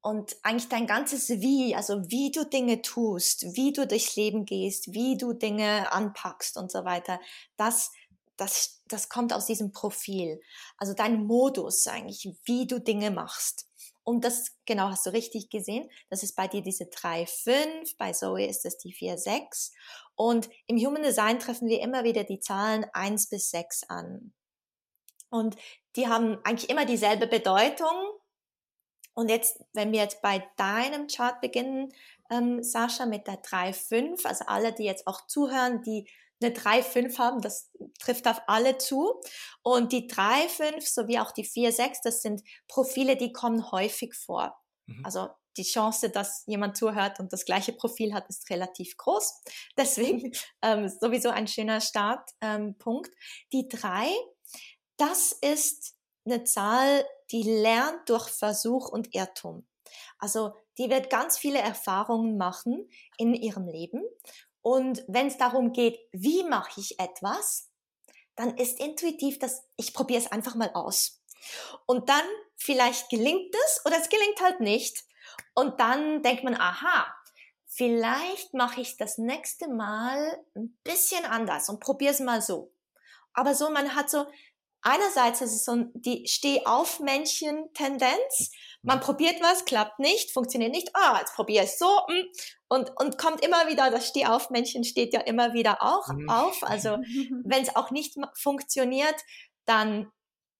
und 0.00 0.36
eigentlich 0.42 0.68
dein 0.68 0.86
ganzes 0.86 1.28
Wie, 1.28 1.74
also 1.74 2.02
wie 2.10 2.30
du 2.30 2.44
Dinge 2.44 2.82
tust, 2.82 3.44
wie 3.56 3.72
du 3.72 3.86
durchs 3.86 4.16
Leben 4.16 4.44
gehst, 4.44 4.92
wie 4.94 5.16
du 5.16 5.32
Dinge 5.32 5.92
anpackst 5.92 6.56
und 6.56 6.70
so 6.70 6.84
weiter, 6.84 7.20
das, 7.56 7.92
das, 8.38 8.82
das 8.86 9.08
kommt 9.08 9.32
aus 9.32 9.46
diesem 9.46 9.72
Profil. 9.72 10.40
Also 10.78 10.94
dein 10.94 11.24
Modus 11.26 11.86
eigentlich, 11.86 12.28
wie 12.44 12.66
du 12.66 12.80
Dinge 12.80 13.10
machst. 13.10 13.66
Und 14.04 14.24
das, 14.24 14.56
genau, 14.64 14.88
hast 14.88 15.04
du 15.04 15.10
richtig 15.10 15.50
gesehen. 15.50 15.90
Das 16.08 16.22
ist 16.22 16.34
bei 16.34 16.48
dir 16.48 16.62
diese 16.62 16.84
3,5, 16.84 17.96
bei 17.98 18.12
Zoe 18.12 18.46
ist 18.46 18.64
das 18.64 18.78
die 18.78 18.94
4,6. 18.94 19.72
Und 20.14 20.48
im 20.66 20.78
Human 20.78 21.02
Design 21.02 21.38
treffen 21.38 21.68
wir 21.68 21.82
immer 21.82 22.04
wieder 22.04 22.24
die 22.24 22.40
Zahlen 22.40 22.86
1 22.94 23.28
bis 23.28 23.50
6 23.50 23.84
an. 23.90 24.32
Und 25.28 25.56
die 25.96 26.08
haben 26.08 26.38
eigentlich 26.44 26.70
immer 26.70 26.86
dieselbe 26.86 27.26
Bedeutung, 27.26 27.92
und 29.18 29.30
jetzt, 29.30 29.64
wenn 29.72 29.90
wir 29.90 29.98
jetzt 29.98 30.22
bei 30.22 30.48
deinem 30.56 31.08
Chart 31.08 31.40
beginnen, 31.40 31.92
ähm, 32.30 32.62
Sascha, 32.62 33.04
mit 33.04 33.26
der 33.26 33.42
3-5, 33.42 34.24
also 34.24 34.44
alle, 34.46 34.72
die 34.72 34.84
jetzt 34.84 35.08
auch 35.08 35.26
zuhören, 35.26 35.82
die 35.82 36.08
eine 36.40 36.54
3-5 36.54 37.18
haben, 37.18 37.40
das 37.40 37.70
trifft 38.00 38.26
auf 38.26 38.40
alle 38.46 38.78
zu. 38.78 39.20
Und 39.62 39.92
die 39.92 40.08
3-5 40.08 40.80
sowie 40.82 41.18
auch 41.18 41.32
die 41.32 41.46
4-6, 41.46 41.98
das 42.04 42.22
sind 42.22 42.42
Profile, 42.68 43.16
die 43.16 43.32
kommen 43.32 43.70
häufig 43.70 44.14
vor. 44.14 44.56
Mhm. 44.86 45.04
Also 45.04 45.28
die 45.56 45.64
Chance, 45.64 46.10
dass 46.10 46.44
jemand 46.46 46.76
zuhört 46.76 47.18
und 47.18 47.32
das 47.32 47.44
gleiche 47.44 47.72
Profil 47.72 48.14
hat, 48.14 48.28
ist 48.28 48.48
relativ 48.50 48.96
groß. 48.96 49.42
Deswegen 49.76 50.32
ähm, 50.62 50.88
sowieso 50.88 51.30
ein 51.30 51.48
schöner 51.48 51.80
Startpunkt. 51.80 53.08
Ähm, 53.08 53.14
die 53.52 53.68
3, 53.68 54.08
das 54.96 55.32
ist 55.32 55.96
eine 56.24 56.44
Zahl, 56.44 57.04
die 57.30 57.42
lernt 57.42 58.08
durch 58.08 58.28
Versuch 58.28 58.88
und 58.88 59.14
Irrtum. 59.14 59.66
Also 60.18 60.52
die 60.78 60.90
wird 60.90 61.10
ganz 61.10 61.38
viele 61.38 61.58
Erfahrungen 61.58 62.36
machen 62.36 62.88
in 63.16 63.34
ihrem 63.34 63.66
Leben. 63.66 64.02
Und 64.68 65.02
wenn 65.08 65.28
es 65.28 65.38
darum 65.38 65.72
geht, 65.72 65.98
wie 66.12 66.44
mache 66.44 66.78
ich 66.78 67.00
etwas, 67.00 67.70
dann 68.36 68.54
ist 68.58 68.78
intuitiv, 68.78 69.38
dass 69.38 69.64
ich 69.78 69.94
probiere 69.94 70.20
es 70.20 70.30
einfach 70.30 70.56
mal 70.56 70.70
aus. 70.74 71.22
Und 71.86 72.10
dann 72.10 72.26
vielleicht 72.54 73.08
gelingt 73.08 73.54
es 73.64 73.80
oder 73.86 73.96
es 73.98 74.10
gelingt 74.10 74.38
halt 74.42 74.60
nicht. 74.60 75.04
Und 75.54 75.80
dann 75.80 76.22
denkt 76.22 76.44
man, 76.44 76.54
aha, 76.54 77.06
vielleicht 77.64 78.52
mache 78.52 78.82
ich 78.82 78.98
das 78.98 79.16
nächste 79.16 79.68
Mal 79.68 80.38
ein 80.54 80.78
bisschen 80.84 81.24
anders 81.24 81.70
und 81.70 81.80
probiere 81.80 82.12
es 82.12 82.20
mal 82.20 82.42
so. 82.42 82.70
Aber 83.32 83.54
so, 83.54 83.70
man 83.70 83.94
hat 83.94 84.10
so 84.10 84.26
einerseits 84.88 85.40
ist 85.40 85.54
es 85.54 85.64
so 85.64 85.84
die 85.94 86.26
Steh-auf-Männchen-Tendenz. 86.26 88.50
Man 88.82 88.98
mhm. 88.98 89.02
probiert 89.02 89.40
was, 89.40 89.64
klappt 89.64 89.98
nicht, 89.98 90.30
funktioniert 90.32 90.70
nicht. 90.72 90.90
Ah, 90.94 91.14
oh, 91.14 91.16
jetzt 91.18 91.34
probiere 91.34 91.64
ich 91.64 91.76
so. 91.76 91.86
Mm, 91.86 92.22
und, 92.68 92.92
und 92.96 93.18
kommt 93.18 93.44
immer 93.44 93.66
wieder, 93.68 93.90
das 93.90 94.06
Steh-auf-Männchen 94.08 94.84
steht 94.84 95.12
ja 95.12 95.20
immer 95.20 95.52
wieder 95.52 95.82
auch 95.82 96.06
mhm. 96.08 96.30
auf. 96.30 96.62
Also 96.62 96.90
wenn 97.44 97.62
es 97.62 97.76
auch 97.76 97.90
nicht 97.90 98.16
funktioniert, 98.34 99.16
dann 99.66 100.10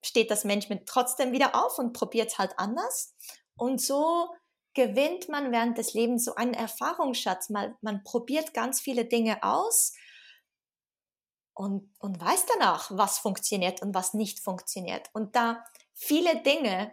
steht 0.04 0.30
das 0.30 0.44
Männchen 0.44 0.80
trotzdem 0.86 1.32
wieder 1.32 1.54
auf 1.54 1.78
und 1.78 1.92
probiert 1.92 2.28
es 2.28 2.38
halt 2.38 2.52
anders. 2.56 3.14
Und 3.56 3.80
so 3.80 4.28
gewinnt 4.74 5.28
man 5.28 5.50
während 5.50 5.78
des 5.78 5.94
Lebens 5.94 6.24
so 6.24 6.34
einen 6.34 6.54
Erfahrungsschatz. 6.54 7.50
Man, 7.50 7.74
man 7.80 8.04
probiert 8.04 8.54
ganz 8.54 8.80
viele 8.80 9.06
Dinge 9.06 9.42
aus 9.42 9.92
und, 11.58 11.90
und 11.98 12.20
weiß 12.20 12.46
danach, 12.54 12.88
was 12.92 13.18
funktioniert 13.18 13.82
und 13.82 13.92
was 13.92 14.14
nicht 14.14 14.38
funktioniert. 14.38 15.10
Und 15.12 15.34
da 15.34 15.64
viele 15.92 16.40
Dinge 16.42 16.92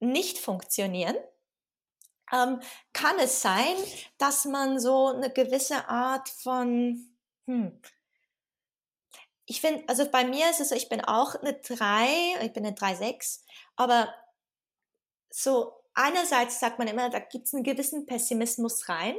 nicht 0.00 0.38
funktionieren, 0.38 1.14
ähm, 2.32 2.60
kann 2.94 3.18
es 3.18 3.42
sein, 3.42 3.76
dass 4.16 4.46
man 4.46 4.80
so 4.80 5.08
eine 5.08 5.30
gewisse 5.30 5.86
Art 5.86 6.30
von, 6.30 7.14
hm, 7.46 7.78
ich 9.44 9.60
finde, 9.60 9.86
also 9.86 10.10
bei 10.10 10.24
mir 10.24 10.48
ist 10.48 10.60
es 10.60 10.70
so, 10.70 10.74
ich 10.74 10.88
bin 10.88 11.02
auch 11.02 11.34
eine 11.34 11.52
3, 11.52 12.42
ich 12.42 12.54
bin 12.54 12.64
eine 12.64 12.74
3,6, 12.74 13.40
aber 13.76 14.14
so 15.28 15.74
einerseits 15.92 16.58
sagt 16.58 16.78
man 16.78 16.88
immer, 16.88 17.10
da 17.10 17.18
gibt 17.18 17.48
es 17.48 17.54
einen 17.54 17.64
gewissen 17.64 18.06
Pessimismus 18.06 18.88
rein. 18.88 19.14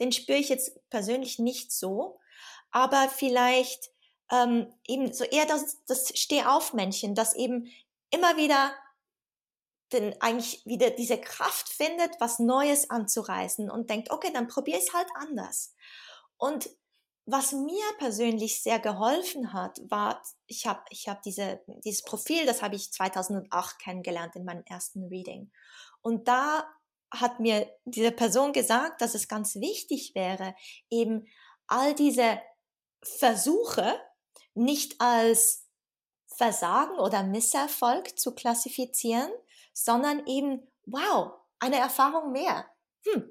Den 0.00 0.10
spüre 0.10 0.38
ich 0.38 0.48
jetzt 0.48 0.80
persönlich 0.90 1.38
nicht 1.38 1.70
so, 1.70 2.18
aber 2.72 3.08
vielleicht 3.08 3.90
ähm, 4.30 4.72
eben 4.86 5.12
so 5.12 5.24
eher 5.24 5.46
das, 5.46 5.84
das 5.86 6.12
Stehaufmännchen, 6.14 7.14
das 7.14 7.34
eben 7.34 7.70
immer 8.10 8.36
wieder 8.36 8.72
denn 9.92 10.14
eigentlich 10.20 10.64
wieder 10.66 10.90
diese 10.90 11.20
Kraft 11.20 11.68
findet, 11.68 12.20
was 12.20 12.38
Neues 12.38 12.90
anzureißen 12.90 13.70
und 13.70 13.90
denkt, 13.90 14.10
okay, 14.10 14.30
dann 14.32 14.48
probiere 14.48 14.78
ich 14.78 14.86
es 14.88 14.94
halt 14.94 15.08
anders. 15.14 15.74
Und 16.36 16.70
was 17.26 17.52
mir 17.52 17.84
persönlich 17.98 18.62
sehr 18.62 18.78
geholfen 18.78 19.52
hat, 19.52 19.78
war, 19.88 20.22
ich 20.46 20.66
habe 20.66 20.82
ich 20.90 21.08
hab 21.08 21.22
diese, 21.22 21.60
dieses 21.84 22.02
Profil, 22.02 22.46
das 22.46 22.62
habe 22.62 22.76
ich 22.76 22.92
2008 22.92 23.78
kennengelernt 23.78 24.36
in 24.36 24.44
meinem 24.44 24.64
ersten 24.64 25.04
Reading. 25.04 25.50
Und 26.02 26.28
da 26.28 26.68
hat 27.12 27.40
mir 27.40 27.68
diese 27.84 28.12
Person 28.12 28.52
gesagt, 28.52 29.00
dass 29.00 29.14
es 29.14 29.28
ganz 29.28 29.56
wichtig 29.56 30.12
wäre, 30.14 30.54
eben 30.88 31.26
all 31.66 31.94
diese 31.94 32.40
Versuche 33.02 33.98
nicht 34.54 35.00
als 35.00 35.66
Versagen 36.26 36.98
oder 36.98 37.22
Misserfolg 37.22 38.18
zu 38.18 38.34
klassifizieren, 38.34 39.30
sondern 39.72 40.26
eben, 40.26 40.66
wow, 40.86 41.32
eine 41.58 41.76
Erfahrung 41.76 42.32
mehr. 42.32 42.66
Hm, 43.04 43.30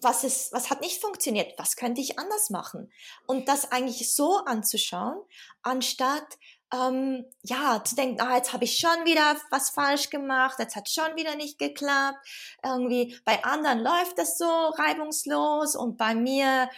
was 0.00 0.24
ist, 0.24 0.52
was 0.52 0.70
hat 0.70 0.80
nicht 0.80 1.00
funktioniert? 1.00 1.58
Was 1.58 1.76
könnte 1.76 2.00
ich 2.00 2.18
anders 2.18 2.50
machen? 2.50 2.90
Und 3.26 3.48
das 3.48 3.70
eigentlich 3.72 4.12
so 4.14 4.38
anzuschauen, 4.44 5.22
anstatt 5.62 6.38
ähm, 6.72 7.24
ja 7.42 7.82
zu 7.84 7.94
denken, 7.94 8.20
ah, 8.20 8.36
jetzt 8.36 8.52
habe 8.52 8.64
ich 8.64 8.78
schon 8.78 9.04
wieder 9.04 9.36
was 9.50 9.70
falsch 9.70 10.10
gemacht, 10.10 10.58
jetzt 10.58 10.76
hat 10.76 10.88
schon 10.88 11.16
wieder 11.16 11.36
nicht 11.36 11.58
geklappt. 11.58 12.18
Irgendwie 12.64 13.18
bei 13.24 13.44
anderen 13.44 13.80
läuft 13.80 14.18
das 14.18 14.38
so 14.38 14.46
reibungslos 14.46 15.76
und 15.76 15.96
bei 15.96 16.14
mir 16.14 16.68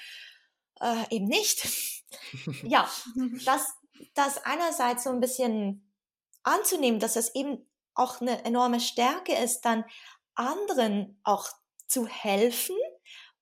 äh, 0.81 1.15
eben 1.15 1.27
nicht. 1.27 1.69
ja, 2.63 2.89
das, 3.45 3.73
das 4.15 4.45
einerseits 4.45 5.05
so 5.05 5.11
ein 5.11 5.21
bisschen 5.21 5.93
anzunehmen, 6.43 7.01
dass 7.01 7.17
es 7.17 7.35
eben 7.35 7.67
auch 7.95 8.21
eine 8.21 8.45
enorme 8.45 8.81
Stärke 8.81 9.35
ist, 9.35 9.63
dann 9.63 9.85
anderen 10.35 11.21
auch 11.25 11.49
zu 11.87 12.07
helfen. 12.07 12.77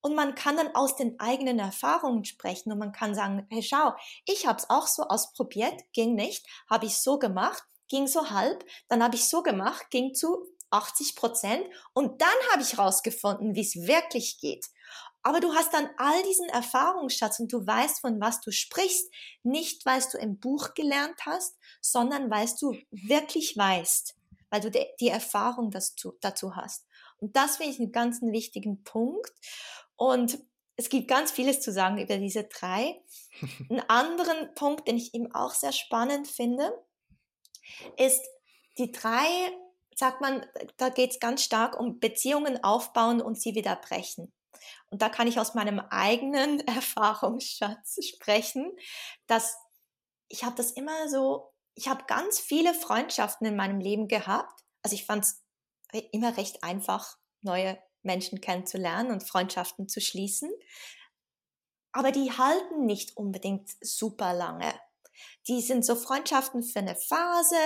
Und 0.00 0.14
man 0.14 0.34
kann 0.34 0.56
dann 0.56 0.74
aus 0.74 0.96
den 0.96 1.18
eigenen 1.18 1.58
Erfahrungen 1.58 2.24
sprechen 2.24 2.70
und 2.70 2.78
man 2.78 2.92
kann 2.92 3.14
sagen, 3.14 3.46
hey, 3.50 3.62
schau, 3.62 3.92
ich 4.24 4.46
habe 4.46 4.58
es 4.58 4.70
auch 4.70 4.86
so 4.86 5.02
ausprobiert, 5.02 5.74
ging 5.92 6.14
nicht, 6.14 6.46
habe 6.70 6.86
ich 6.86 6.98
so 6.98 7.18
gemacht, 7.18 7.64
ging 7.88 8.06
so 8.06 8.30
halb, 8.30 8.64
dann 8.88 9.02
habe 9.02 9.16
ich 9.16 9.28
so 9.28 9.42
gemacht, 9.42 9.90
ging 9.90 10.14
zu 10.14 10.46
80 10.70 11.16
Prozent 11.16 11.66
und 11.92 12.20
dann 12.20 12.28
habe 12.52 12.62
ich 12.62 12.78
rausgefunden, 12.78 13.54
wie 13.54 13.62
es 13.62 13.74
wirklich 13.86 14.38
geht. 14.38 14.66
Aber 15.26 15.40
du 15.40 15.52
hast 15.54 15.74
dann 15.74 15.90
all 15.96 16.22
diesen 16.22 16.48
Erfahrungsschatz 16.50 17.40
und 17.40 17.52
du 17.52 17.66
weißt, 17.66 18.00
von 18.00 18.20
was 18.20 18.40
du 18.42 18.52
sprichst, 18.52 19.12
nicht 19.42 19.84
weil 19.84 20.00
du 20.12 20.18
im 20.18 20.38
Buch 20.38 20.74
gelernt 20.74 21.18
hast, 21.26 21.58
sondern 21.80 22.30
weil 22.30 22.46
du 22.60 22.76
wirklich 22.92 23.56
weißt, 23.56 24.14
weil 24.50 24.60
du 24.60 24.70
die 24.70 25.08
Erfahrung 25.08 25.72
dazu, 25.72 26.54
hast. 26.54 26.86
Und 27.18 27.34
das 27.34 27.56
finde 27.56 27.72
ich 27.72 27.80
einen 27.80 27.90
ganz 27.90 28.22
wichtigen 28.22 28.84
Punkt. 28.84 29.32
Und 29.96 30.38
es 30.76 30.90
gibt 30.90 31.08
ganz 31.08 31.32
vieles 31.32 31.60
zu 31.60 31.72
sagen 31.72 31.98
über 31.98 32.18
diese 32.18 32.44
drei. 32.44 33.02
Einen 33.68 33.80
anderen 33.88 34.54
Punkt, 34.54 34.86
den 34.86 34.96
ich 34.96 35.12
eben 35.12 35.34
auch 35.34 35.54
sehr 35.54 35.72
spannend 35.72 36.28
finde, 36.28 36.72
ist 37.96 38.22
die 38.78 38.92
drei, 38.92 39.26
sagt 39.92 40.20
man, 40.20 40.46
da 40.76 40.88
geht 40.88 41.10
es 41.10 41.18
ganz 41.18 41.42
stark 41.42 41.80
um 41.80 41.98
Beziehungen 41.98 42.62
aufbauen 42.62 43.20
und 43.20 43.40
sie 43.40 43.56
wieder 43.56 43.74
brechen. 43.74 44.32
Und 44.90 45.02
da 45.02 45.08
kann 45.08 45.26
ich 45.26 45.38
aus 45.38 45.54
meinem 45.54 45.80
eigenen 45.80 46.60
Erfahrungsschatz 46.66 47.98
sprechen, 48.04 48.70
dass 49.26 49.56
ich 50.28 50.44
habe 50.44 50.56
das 50.56 50.72
immer 50.72 51.08
so, 51.08 51.52
ich 51.74 51.88
habe 51.88 52.04
ganz 52.06 52.40
viele 52.40 52.74
Freundschaften 52.74 53.46
in 53.46 53.56
meinem 53.56 53.80
Leben 53.80 54.08
gehabt. 54.08 54.64
Also 54.82 54.94
ich 54.94 55.04
fand 55.04 55.24
es 55.24 55.44
immer 56.12 56.36
recht 56.36 56.64
einfach, 56.64 57.16
neue 57.42 57.78
Menschen 58.02 58.40
kennenzulernen 58.40 59.10
und 59.10 59.28
Freundschaften 59.28 59.88
zu 59.88 60.00
schließen. 60.00 60.50
Aber 61.92 62.12
die 62.12 62.30
halten 62.30 62.84
nicht 62.84 63.16
unbedingt 63.16 63.70
super 63.80 64.34
lange. 64.34 64.72
Die 65.48 65.62
sind 65.62 65.84
so 65.84 65.96
Freundschaften 65.96 66.62
für 66.62 66.80
eine 66.80 66.94
Phase 66.94 67.56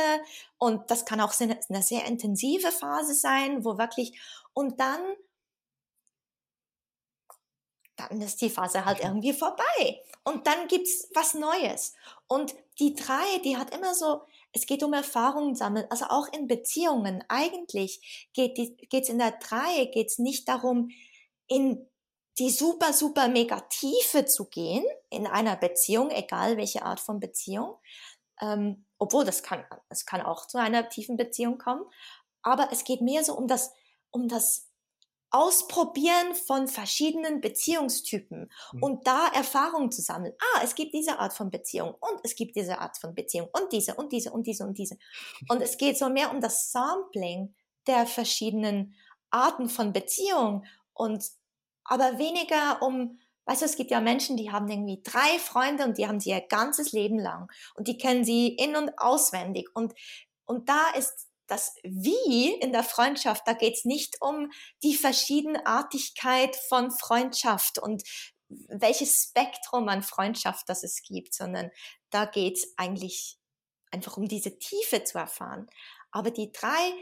und 0.59 0.91
das 0.91 1.05
kann 1.05 1.21
auch 1.21 1.35
eine 1.41 1.83
sehr 1.83 2.05
intensive 2.05 2.71
Phase 2.71 3.15
sein, 3.15 3.65
wo 3.65 3.77
wirklich, 3.77 4.21
und 4.53 4.79
dann, 4.79 5.01
dann 8.09 8.21
ist 8.21 8.41
die 8.41 8.51
Phase 8.51 8.85
halt 8.85 9.01
irgendwie 9.01 9.33
vorbei. 9.33 10.03
Und 10.25 10.47
dann 10.47 10.69
gibt's 10.69 11.09
was 11.15 11.35
Neues. 11.35 11.95
Und 12.27 12.55
die 12.79 12.95
drei, 12.95 13.39
die 13.45 13.57
hat 13.57 13.75
immer 13.75 13.95
so, 13.95 14.23
es 14.53 14.67
geht 14.67 14.83
um 14.83 14.93
Erfahrungen 14.93 15.55
sammeln, 15.55 15.87
also 15.91 16.07
auch 16.07 16.29
in 16.33 16.47
Beziehungen. 16.47 17.25
Eigentlich 17.29 18.31
geht 18.33 18.59
es 18.59 19.09
in 19.09 19.19
der 19.19 19.33
drei 19.33 19.87
geht's 19.87 20.19
nicht 20.19 20.49
darum, 20.49 20.91
in 21.47 21.87
die 22.39 22.51
super, 22.51 22.93
super 22.93 23.29
mega 23.29 23.61
Tiefe 23.61 24.25
zu 24.25 24.47
gehen 24.47 24.85
in 25.11 25.27
einer 25.27 25.57
Beziehung, 25.57 26.11
egal 26.11 26.57
welche 26.57 26.83
Art 26.83 27.01
von 27.01 27.21
Beziehung. 27.21 27.77
Ähm, 28.41 28.87
obwohl 28.99 29.25
das 29.25 29.43
kann, 29.43 29.65
es 29.89 30.07
kann 30.07 30.23
auch 30.23 30.47
zu 30.47 30.59
einer 30.59 30.89
tiefen 30.89 31.17
Beziehung 31.17 31.59
kommen. 31.59 31.85
Aber 32.43 32.71
es 32.73 32.85
geht 32.85 33.03
mehr 33.03 33.25
so 33.25 33.35
um 33.35 33.47
das, 33.47 33.73
um 34.11 34.29
das 34.29 34.70
Ausprobieren 35.31 36.35
von 36.35 36.67
verschiedenen 36.67 37.41
Beziehungstypen 37.41 38.51
mhm. 38.73 38.83
und 38.83 39.07
da 39.07 39.29
Erfahrungen 39.29 39.93
zu 39.93 40.03
sammeln. 40.03 40.35
Ah, 40.41 40.61
es 40.65 40.75
gibt 40.75 40.93
diese 40.95 41.19
Art 41.19 41.33
von 41.33 41.51
Beziehung 41.51 41.95
und 42.01 42.21
es 42.25 42.35
gibt 42.35 42.57
diese 42.57 42.79
Art 42.79 42.99
von 42.99 43.15
Beziehung 43.15 43.49
und 43.53 43.73
diese 43.73 43.95
und 43.95 44.13
diese 44.13 44.33
und 44.33 44.47
diese 44.47 44.65
und 44.65 44.79
diese. 44.79 44.97
Und 45.49 45.63
es 45.63 45.79
geht 45.79 45.99
so 45.99 46.09
mehr 46.09 46.33
um 46.33 46.41
das 46.41 46.71
Sampling 46.71 47.55
der 47.87 48.07
verschiedenen 48.07 48.95
Arten 49.31 49.69
von 49.69 49.93
Beziehung 49.93 50.65
und 50.93 51.25
aber 51.85 52.19
weniger 52.19 52.83
um, 52.83 53.19
weißt 53.47 53.63
du, 53.63 53.67
es 53.67 53.77
gibt 53.77 53.91
ja 53.91 54.01
Menschen, 54.01 54.37
die 54.37 54.51
haben 54.51 54.69
irgendwie 54.69 55.03
drei 55.03 55.39
Freunde 55.39 55.85
und 55.85 55.99
die 55.99 56.07
haben 56.07 56.21
sie 56.21 56.31
ihr 56.31 56.41
ganzes 56.41 56.93
Leben 56.93 57.19
lang 57.19 57.51
und 57.75 57.89
die 57.89 57.99
kennen 57.99 58.25
sie 58.25 58.49
in 58.49 58.77
und 58.77 58.99
auswendig 58.99 59.69
und 59.75 59.95
und 60.45 60.69
da 60.69 60.91
ist 60.99 61.30
das 61.51 61.75
Wie 61.83 62.53
in 62.61 62.73
der 62.73 62.85
Freundschaft, 62.85 63.47
da 63.47 63.53
geht 63.55 63.75
es 63.75 63.85
nicht 63.85 64.17
um 64.21 64.51
die 64.83 64.95
Verschiedenartigkeit 64.95 66.57
von 66.57 66.91
Freundschaft 66.91 67.79
und 67.79 68.03
welches 68.69 69.25
Spektrum 69.29 69.89
an 69.89 70.03
Freundschaft 70.03 70.69
das 70.69 70.83
es 70.83 71.03
gibt, 71.03 71.35
sondern 71.35 71.71
da 72.11 72.25
geht 72.25 72.59
es 72.59 72.75
eigentlich 72.77 73.39
einfach 73.91 74.17
um 74.17 74.29
diese 74.29 74.59
Tiefe 74.59 75.05
zu 75.05 75.19
erfahren. 75.19 75.69
Aber 76.11 76.31
die 76.31 76.53
drei, 76.53 76.93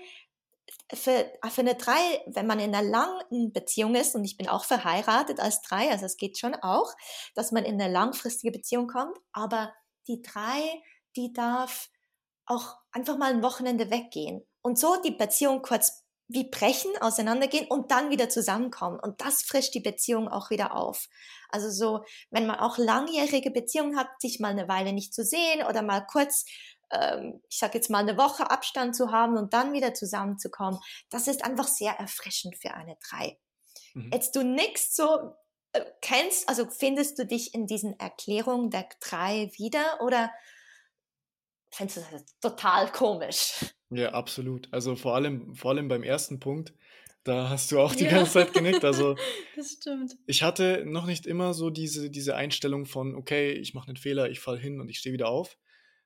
für, 0.95 1.31
für 1.50 1.61
eine 1.61 1.75
drei, 1.75 2.23
wenn 2.26 2.47
man 2.47 2.61
in 2.61 2.75
einer 2.75 2.88
langen 2.88 3.52
Beziehung 3.52 3.95
ist, 3.95 4.14
und 4.14 4.25
ich 4.25 4.37
bin 4.37 4.49
auch 4.49 4.64
verheiratet 4.64 5.40
als 5.40 5.62
drei, 5.62 5.90
also 5.90 6.07
es 6.07 6.17
geht 6.17 6.38
schon 6.38 6.55
auch, 6.55 6.95
dass 7.35 7.52
man 7.52 7.64
in 7.64 7.81
eine 7.81 7.93
langfristige 7.93 8.52
Beziehung 8.52 8.87
kommt, 8.87 9.17
aber 9.33 9.75
die 10.07 10.23
drei, 10.23 10.83
die 11.17 11.33
darf 11.33 11.90
auch 12.49 12.76
einfach 12.93 13.17
mal 13.17 13.33
ein 13.33 13.43
Wochenende 13.43 13.90
weggehen 13.90 14.47
und 14.62 14.78
so 14.78 15.00
die 15.02 15.12
Beziehung 15.12 15.62
kurz 15.62 16.05
wie 16.28 16.45
brechen, 16.45 16.90
auseinandergehen 17.00 17.67
und 17.69 17.90
dann 17.90 18.11
wieder 18.11 18.28
zusammenkommen. 18.28 19.00
Und 19.00 19.23
das 19.23 19.43
frischt 19.43 19.75
die 19.75 19.81
Beziehung 19.81 20.28
auch 20.28 20.50
wieder 20.50 20.76
auf. 20.76 21.09
Also 21.49 21.71
so, 21.71 22.05
wenn 22.31 22.47
man 22.47 22.59
auch 22.59 22.76
langjährige 22.76 23.50
Beziehungen 23.50 23.97
hat, 23.97 24.09
sich 24.21 24.38
mal 24.38 24.50
eine 24.50 24.69
Weile 24.69 24.93
nicht 24.93 25.14
zu 25.14 25.25
sehen 25.25 25.67
oder 25.67 25.81
mal 25.81 26.00
kurz, 26.07 26.45
ähm, 26.90 27.40
ich 27.49 27.59
sag 27.59 27.75
jetzt 27.75 27.88
mal 27.88 28.00
eine 28.00 28.19
Woche 28.19 28.50
Abstand 28.50 28.95
zu 28.95 29.11
haben 29.11 29.38
und 29.38 29.55
dann 29.55 29.73
wieder 29.73 29.95
zusammenzukommen, 29.95 30.78
das 31.09 31.28
ist 31.28 31.45
einfach 31.45 31.67
sehr 31.67 31.93
erfrischend 31.93 32.57
für 32.59 32.75
eine 32.75 32.99
Drei. 33.09 33.38
Mhm. 33.95 34.11
Jetzt 34.12 34.37
du 34.37 34.43
nix 34.43 34.95
so 34.95 35.35
äh, 35.73 35.85
kennst, 36.02 36.47
also 36.49 36.67
findest 36.69 37.19
du 37.19 37.25
dich 37.25 37.55
in 37.55 37.67
diesen 37.67 37.99
Erklärungen 37.99 38.69
der 38.69 38.87
Drei 39.00 39.50
wieder 39.57 40.02
oder 40.02 40.31
findest 41.71 41.99
du 41.99 42.03
das 42.13 42.39
total 42.41 42.91
komisch? 42.93 43.65
Ja, 43.91 44.13
absolut. 44.13 44.69
Also 44.73 44.97
vor 44.97 45.15
allem, 45.15 45.55
vor 45.55 45.71
allem 45.71 45.89
beim 45.89 46.03
ersten 46.03 46.41
Punkt, 46.41 46.75
da 47.25 47.49
hast 47.49 47.71
du 47.73 47.81
auch 47.81 47.95
die 47.95 48.05
ja. 48.05 48.11
ganze 48.11 48.33
Zeit 48.33 48.53
genickt. 48.53 48.85
Also 48.85 49.17
das 49.57 49.73
stimmt. 49.73 50.17
Ich 50.27 50.43
hatte 50.43 50.85
noch 50.87 51.07
nicht 51.07 51.27
immer 51.27 51.55
so 51.55 51.71
diese, 51.71 52.11
diese 52.11 52.35
Einstellung 52.37 52.87
von, 52.87 53.15
okay, 53.15 53.53
ich 53.53 53.75
mache 53.75 53.89
einen 53.89 53.97
Fehler, 53.97 54.31
ich 54.31 54.41
fall 54.41 54.59
hin 54.59 54.81
und 54.81 54.89
ich 54.89 54.99
stehe 54.99 55.13
wieder 55.13 55.29
auf. 55.29 55.59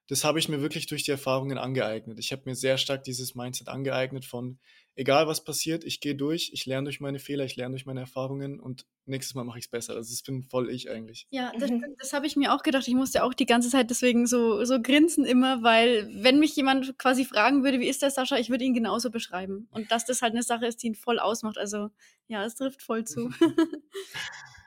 das 0.09 0.25
habe 0.25 0.39
ich 0.39 0.49
mir 0.49 0.61
wirklich 0.61 0.87
durch 0.87 1.05
die 1.05 1.11
Erfahrungen 1.13 1.59
angeeignet. 1.59 2.19
Ich 2.19 2.33
habe 2.33 2.43
mir 2.45 2.55
sehr 2.55 2.77
stark 2.77 3.05
dieses 3.05 3.35
Mindset 3.35 3.69
angeeignet 3.69 4.25
von, 4.25 4.59
egal 4.95 5.27
was 5.27 5.45
passiert, 5.45 5.85
ich 5.85 6.01
gehe 6.01 6.15
durch, 6.15 6.51
ich 6.53 6.67
lerne 6.67 6.85
durch 6.85 7.01
meine 7.01 7.19
Fehler, 7.19 7.45
ich 7.45 7.57
lerne 7.57 7.75
durch 7.75 7.87
meine 7.87 8.01
Erfahrungen 8.01 8.61
und 8.61 8.87
nächstes 9.07 9.35
Mal 9.35 9.45
mache 9.45 9.59
ich 9.59 9.67
es 9.67 9.71
besser. 9.71 9.95
Also 9.95 10.13
das 10.13 10.23
bin 10.23 10.43
voll 10.43 10.71
ich 10.71 10.91
eigentlich. 10.91 11.27
Ja, 11.31 11.53
das, 11.59 11.71
mhm. 11.71 11.85
das 11.99 12.13
habe 12.13 12.27
ich 12.27 12.37
mir 12.37 12.55
auch 12.55 12.63
gedacht. 12.63 12.87
Ich 12.87 12.95
musste 12.95 13.25
auch 13.25 13.35
die 13.35 13.47
ganze 13.47 13.71
Zeit 13.71 13.91
deswegen 13.91 14.27
so, 14.27 14.65
so 14.65 14.81
grinsen 14.81 15.25
immer, 15.25 15.63
weil 15.63 16.09
wenn 16.23 16.39
mich 16.39 16.55
jemand 16.57 16.99
quasi 16.99 17.25
fragen 17.25 17.65
würde, 17.65 17.81
wie 17.81 17.89
ist 17.89 18.03
der 18.03 18.11
Sascha, 18.11 18.37
ich 18.37 18.51
würde 18.51 18.65
ihn 18.65 18.75
genauso 18.75 19.11
beschreiben. 19.11 19.69
Und 19.71 19.91
dass 19.91 20.05
das 20.05 20.23
halt 20.23 20.33
eine 20.33 20.43
Sache 20.43 20.67
ist, 20.67 20.83
die 20.83 20.89
ihn 20.89 20.95
voll 20.95 21.19
ausmacht. 21.19 21.59
Also 21.59 21.91
ja, 22.29 22.45
es 22.45 22.55
trifft 22.55 22.83
voll 22.83 23.05
zu. 23.05 23.31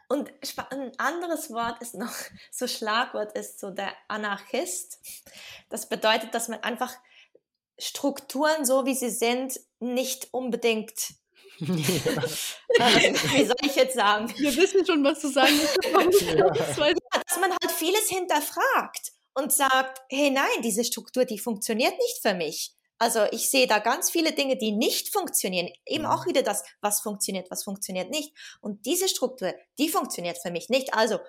Und 0.08 0.32
ein 0.70 0.91
anderes 1.00 1.50
Wort 1.50 1.82
ist 1.82 1.96
noch, 1.96 2.13
so 2.51 2.67
Schlagwort 2.67 3.38
ist 3.38 3.60
so 3.60 3.72
der 3.72 3.91
Anarchist. 4.08 5.00
Das 5.70 5.89
bedeutet, 5.89 6.34
dass 6.34 6.48
man 6.48 6.62
einfach 6.62 6.94
Strukturen, 7.77 8.65
so 8.65 8.86
wie 8.86 8.96
sie 8.96 9.10
sind, 9.10 9.60
nicht 9.79 10.29
unbedingt 10.32 11.15
wie 11.60 13.46
soll 13.46 13.55
ich 13.62 13.75
jetzt 13.75 13.96
sagen? 13.96 14.29
Wir 14.38 14.53
wissen 14.58 14.86
schon, 14.86 15.01
was 15.05 15.22
du 15.22 15.29
sagen 15.29 15.58
willst. 15.58 16.22
ja. 16.34 16.50
Dass 16.50 17.39
man 17.39 17.51
halt 17.51 17.72
vieles 17.72 18.10
hinterfragt 18.10 19.13
und 19.36 19.53
sagt, 19.53 20.01
hey 20.10 20.32
nein, 20.32 20.62
diese 20.63 20.84
Struktur, 20.84 21.24
die 21.24 21.39
funktioniert 21.39 21.98
nicht 21.98 22.20
für 22.22 22.34
mich. 22.34 22.74
Also 22.98 23.25
ich 23.32 23.50
sehe 23.50 23.67
da 23.67 23.79
ganz 23.79 24.10
viele 24.10 24.32
Dinge, 24.32 24.58
die 24.58 24.72
nicht 24.72 25.12
funktionieren. 25.12 25.70
Eben 25.86 26.05
mhm. 26.05 26.10
auch 26.10 26.25
wieder 26.25 26.44
das, 26.44 26.63
was 26.82 27.01
funktioniert, 27.01 27.51
was 27.51 27.63
funktioniert 27.63 28.10
nicht. 28.10 28.34
Und 28.62 28.86
diese 28.86 29.10
Struktur, 29.10 29.53
die 29.77 29.89
funktioniert 29.89 30.38
für 30.41 30.51
mich 30.51 30.70
nicht. 30.70 30.94
Also 30.94 31.20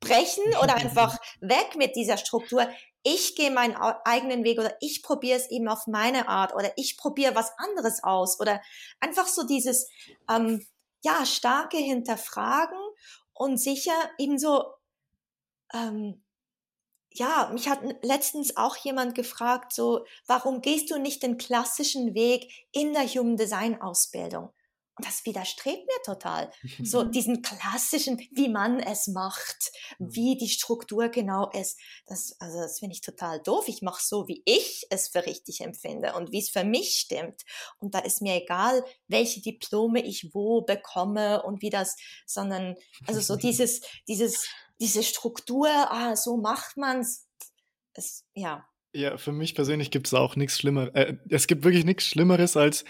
brechen 0.00 0.44
oder 0.62 0.74
einfach 0.76 1.16
weg 1.40 1.76
mit 1.76 1.94
dieser 1.96 2.16
Struktur. 2.16 2.68
Ich 3.10 3.36
gehe 3.36 3.50
meinen 3.50 3.74
eigenen 3.74 4.44
Weg 4.44 4.58
oder 4.58 4.76
ich 4.80 5.02
probiere 5.02 5.38
es 5.38 5.50
eben 5.50 5.66
auf 5.66 5.86
meine 5.86 6.28
Art 6.28 6.54
oder 6.54 6.70
ich 6.76 6.98
probiere 6.98 7.34
was 7.34 7.52
anderes 7.56 8.04
aus 8.04 8.38
oder 8.38 8.60
einfach 9.00 9.26
so 9.26 9.46
dieses 9.46 9.88
ähm, 10.28 10.66
ja 11.02 11.24
starke 11.24 11.78
Hinterfragen 11.78 12.78
und 13.32 13.56
sicher 13.56 13.98
eben 14.18 14.38
so 14.38 14.62
ähm, 15.72 16.22
ja, 17.10 17.48
mich 17.50 17.70
hat 17.70 17.80
letztens 18.02 18.58
auch 18.58 18.76
jemand 18.76 19.14
gefragt, 19.14 19.72
so, 19.72 20.04
warum 20.26 20.60
gehst 20.60 20.90
du 20.90 20.98
nicht 20.98 21.22
den 21.22 21.38
klassischen 21.38 22.14
Weg 22.14 22.68
in 22.72 22.92
der 22.92 23.06
Human 23.06 23.38
Design 23.38 23.80
Ausbildung? 23.80 24.50
Das 25.00 25.24
widerstrebt 25.24 25.86
mir 25.86 26.02
total. 26.04 26.50
So 26.82 27.04
diesen 27.04 27.42
klassischen, 27.42 28.18
wie 28.32 28.48
man 28.48 28.80
es 28.80 29.06
macht, 29.06 29.70
wie 29.98 30.36
die 30.36 30.48
Struktur 30.48 31.08
genau 31.08 31.50
ist. 31.50 31.78
Das, 32.06 32.36
also 32.40 32.58
das 32.58 32.80
finde 32.80 32.94
ich 32.94 33.00
total 33.00 33.40
doof. 33.40 33.68
Ich 33.68 33.82
mache 33.82 34.02
so, 34.02 34.26
wie 34.26 34.42
ich 34.44 34.86
es 34.90 35.08
für 35.08 35.24
richtig 35.26 35.60
empfinde 35.60 36.14
und 36.14 36.32
wie 36.32 36.38
es 36.38 36.50
für 36.50 36.64
mich 36.64 36.98
stimmt. 36.98 37.42
Und 37.78 37.94
da 37.94 38.00
ist 38.00 38.22
mir 38.22 38.42
egal, 38.42 38.84
welche 39.06 39.40
Diplome 39.40 40.04
ich 40.04 40.34
wo 40.34 40.62
bekomme 40.62 41.42
und 41.42 41.62
wie 41.62 41.70
das, 41.70 41.96
sondern, 42.26 42.74
also 43.06 43.20
so 43.20 43.36
dieses, 43.48 43.80
dieses, 44.08 44.48
diese 44.80 45.02
Struktur, 45.02 45.68
ah, 45.68 46.16
so 46.16 46.36
macht 46.36 46.76
man's. 46.76 47.26
Es, 47.94 48.24
ja. 48.34 48.66
Ja, 48.94 49.16
für 49.18 49.32
mich 49.32 49.54
persönlich 49.54 49.90
gibt 49.90 50.06
es 50.06 50.14
auch 50.14 50.34
nichts 50.34 50.58
Schlimmeres. 50.58 50.94
Äh, 50.94 51.16
es 51.28 51.46
gibt 51.46 51.62
wirklich 51.64 51.84
nichts 51.84 52.04
Schlimmeres 52.04 52.56
als, 52.56 52.84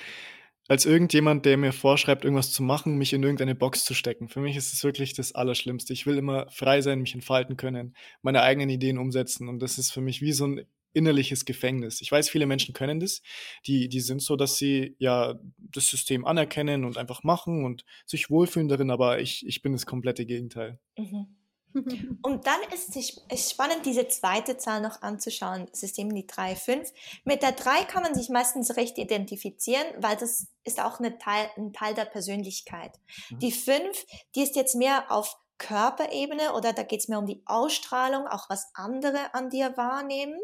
als 0.69 0.85
irgendjemand, 0.85 1.47
der 1.47 1.57
mir 1.57 1.73
vorschreibt, 1.73 2.25
irgendwas 2.25 2.53
zu 2.53 2.63
machen, 2.63 2.99
mich 2.99 3.15
in 3.15 3.23
irgendeine 3.23 3.55
Box 3.55 3.85
zu 3.85 3.95
stecken. 3.95 4.29
Für 4.29 4.41
mich 4.41 4.57
ist 4.57 4.73
es 4.73 4.85
wirklich 4.85 5.15
das 5.15 5.35
Allerschlimmste. 5.35 5.95
Ich 5.95 6.07
will 6.07 6.19
immer 6.19 6.47
frei 6.51 6.83
sein, 6.83 7.01
mich 7.01 7.15
entfalten 7.15 7.57
können, 7.57 7.97
meine 8.23 8.43
eigenen 8.43 8.69
Ideen 8.69 8.99
umsetzen. 8.99 9.49
Und 9.49 9.61
das 9.61 9.79
ist 9.79 9.91
für 9.91 10.03
mich 10.03 10.21
wie 10.21 10.33
so 10.33 10.47
ein 10.47 10.67
innerliches 10.93 11.45
Gefängnis. 11.45 12.01
Ich 12.01 12.13
weiß, 12.13 12.29
viele 12.29 12.47
Menschen 12.47 12.75
können 12.75 13.01
das. 13.01 13.23
Die, 13.67 13.89
die 13.89 14.01
sind 14.01 14.21
so, 14.21 14.37
dass 14.37 14.57
sie 14.57 14.95
ja 14.99 15.39
das 15.57 15.89
System 15.89 16.27
anerkennen 16.27 16.85
und 16.85 16.99
einfach 16.99 17.23
machen 17.23 17.65
und 17.65 17.85
sich 18.05 18.31
wohlfühlen 18.31 18.69
darin, 18.69 18.91
aber 18.91 19.21
ich, 19.21 19.47
ich 19.47 19.63
bin 19.63 19.73
das 19.73 19.87
komplette 19.87 20.27
Gegenteil. 20.27 20.79
Mhm. 20.99 21.38
Und 22.23 22.47
dann 22.47 22.61
ist 22.75 22.97
es 22.97 23.51
spannend, 23.51 23.85
diese 23.85 24.09
zweite 24.09 24.57
Zahl 24.57 24.81
noch 24.81 25.03
anzuschauen, 25.03 25.67
das 25.71 25.83
ist 25.83 25.99
eben 25.99 26.15
die 26.15 26.27
3, 26.27 26.57
5. 26.57 26.93
Mit 27.25 27.43
der 27.43 27.53
3 27.53 27.85
kann 27.85 28.03
man 28.03 28.15
sich 28.15 28.29
meistens 28.29 28.77
recht 28.77 28.99
identifizieren, 28.99 29.87
weil 29.99 30.17
das 30.17 30.49
ist 30.65 30.81
auch 30.81 30.99
eine 30.99 31.19
Teil, 31.19 31.51
ein 31.57 31.73
Teil 31.73 31.95
der 31.95 32.07
Persönlichkeit. 32.07 32.99
Mhm. 33.31 33.39
Die 33.41 33.53
5, 33.53 34.07
die 34.35 34.43
ist 34.43 34.57
jetzt 34.57 34.75
mehr 34.75 35.11
auf 35.11 35.37
Körperebene 35.59 36.55
oder 36.55 36.73
da 36.73 36.83
geht 36.85 37.01
es 37.01 37.09
mehr 37.09 37.19
um 37.19 37.27
die 37.27 37.43
Ausstrahlung, 37.47 38.27
auch 38.27 38.49
was 38.49 38.71
andere 38.75 39.35
an 39.35 39.51
dir 39.51 39.77
wahrnehmen. 39.77 40.39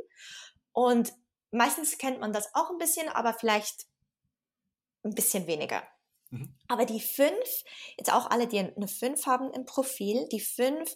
Und 0.72 1.12
meistens 1.50 1.98
kennt 1.98 2.20
man 2.20 2.32
das 2.32 2.54
auch 2.54 2.70
ein 2.70 2.78
bisschen, 2.78 3.08
aber 3.08 3.32
vielleicht 3.32 3.86
ein 5.04 5.14
bisschen 5.14 5.46
weniger. 5.46 5.82
Mhm. 6.34 6.54
Aber 6.68 6.84
die 6.84 7.00
fünf, 7.00 7.64
jetzt 7.96 8.12
auch 8.12 8.30
alle, 8.30 8.46
die 8.46 8.58
eine 8.58 8.88
fünf 8.88 9.26
haben 9.26 9.52
im 9.52 9.64
Profil, 9.64 10.28
die 10.30 10.40
fünf, 10.40 10.94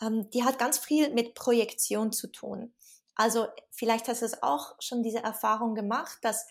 ähm, 0.00 0.30
die 0.30 0.44
hat 0.44 0.58
ganz 0.58 0.78
viel 0.78 1.10
mit 1.10 1.34
Projektion 1.34 2.12
zu 2.12 2.28
tun. 2.28 2.72
Also 3.14 3.46
vielleicht 3.70 4.08
hast 4.08 4.22
du 4.22 4.26
es 4.26 4.42
auch 4.42 4.74
schon 4.80 5.02
diese 5.02 5.22
Erfahrung 5.22 5.74
gemacht, 5.74 6.18
dass, 6.22 6.46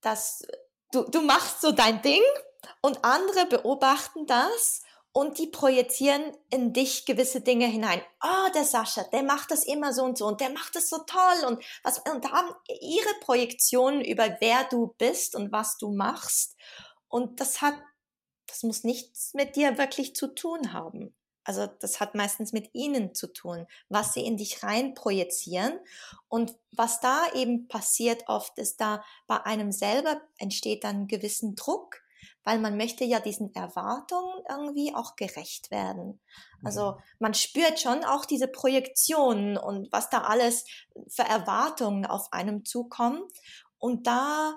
dass 0.00 0.46
du, 0.92 1.02
du 1.02 1.22
machst 1.22 1.60
so 1.60 1.72
dein 1.72 2.00
Ding 2.02 2.22
und 2.80 3.04
andere 3.04 3.46
beobachten 3.46 4.26
das 4.26 4.82
und 5.12 5.38
die 5.38 5.46
projizieren 5.46 6.36
in 6.50 6.74
dich 6.74 7.06
gewisse 7.06 7.40
Dinge 7.40 7.66
hinein. 7.66 8.02
Oh, 8.22 8.52
der 8.54 8.64
Sascha, 8.64 9.02
der 9.04 9.22
macht 9.22 9.50
das 9.50 9.64
immer 9.64 9.94
so 9.94 10.04
und 10.04 10.18
so 10.18 10.26
und 10.26 10.40
der 10.40 10.50
macht 10.50 10.76
das 10.76 10.90
so 10.90 10.98
toll 10.98 11.48
und 11.48 11.64
was 11.82 11.98
und 12.00 12.30
haben 12.30 12.54
ihre 12.68 13.14
Projektionen 13.22 14.02
über 14.02 14.36
wer 14.40 14.64
du 14.64 14.94
bist 14.98 15.34
und 15.34 15.52
was 15.52 15.78
du 15.78 15.90
machst 15.90 16.54
und 17.08 17.40
das 17.40 17.62
hat, 17.62 17.74
das 18.46 18.62
muss 18.62 18.84
nichts 18.84 19.34
mit 19.34 19.56
dir 19.56 19.78
wirklich 19.78 20.14
zu 20.14 20.28
tun 20.34 20.72
haben. 20.72 21.14
Also 21.46 21.66
das 21.66 22.00
hat 22.00 22.16
meistens 22.16 22.52
mit 22.52 22.74
ihnen 22.74 23.14
zu 23.14 23.32
tun, 23.32 23.66
was 23.88 24.12
sie 24.12 24.26
in 24.26 24.36
dich 24.36 24.64
rein 24.64 24.94
projizieren. 24.94 25.78
Und 26.28 26.56
was 26.72 27.00
da 27.00 27.24
eben 27.34 27.68
passiert 27.68 28.24
oft 28.26 28.58
ist, 28.58 28.80
da 28.80 29.04
bei 29.28 29.40
einem 29.44 29.70
selber 29.70 30.20
entsteht 30.38 30.82
dann 30.82 31.06
gewissen 31.06 31.54
Druck, 31.54 32.02
weil 32.42 32.58
man 32.58 32.76
möchte 32.76 33.04
ja 33.04 33.20
diesen 33.20 33.54
Erwartungen 33.54 34.42
irgendwie 34.48 34.92
auch 34.92 35.14
gerecht 35.14 35.70
werden. 35.70 36.20
Also 36.64 36.92
mhm. 36.92 37.02
man 37.20 37.34
spürt 37.34 37.78
schon 37.78 38.02
auch 38.04 38.24
diese 38.24 38.48
Projektionen 38.48 39.56
und 39.56 39.90
was 39.92 40.10
da 40.10 40.22
alles 40.22 40.64
für 41.06 41.22
Erwartungen 41.22 42.06
auf 42.06 42.32
einem 42.32 42.64
zukommen. 42.64 43.22
Und 43.78 44.08
da 44.08 44.56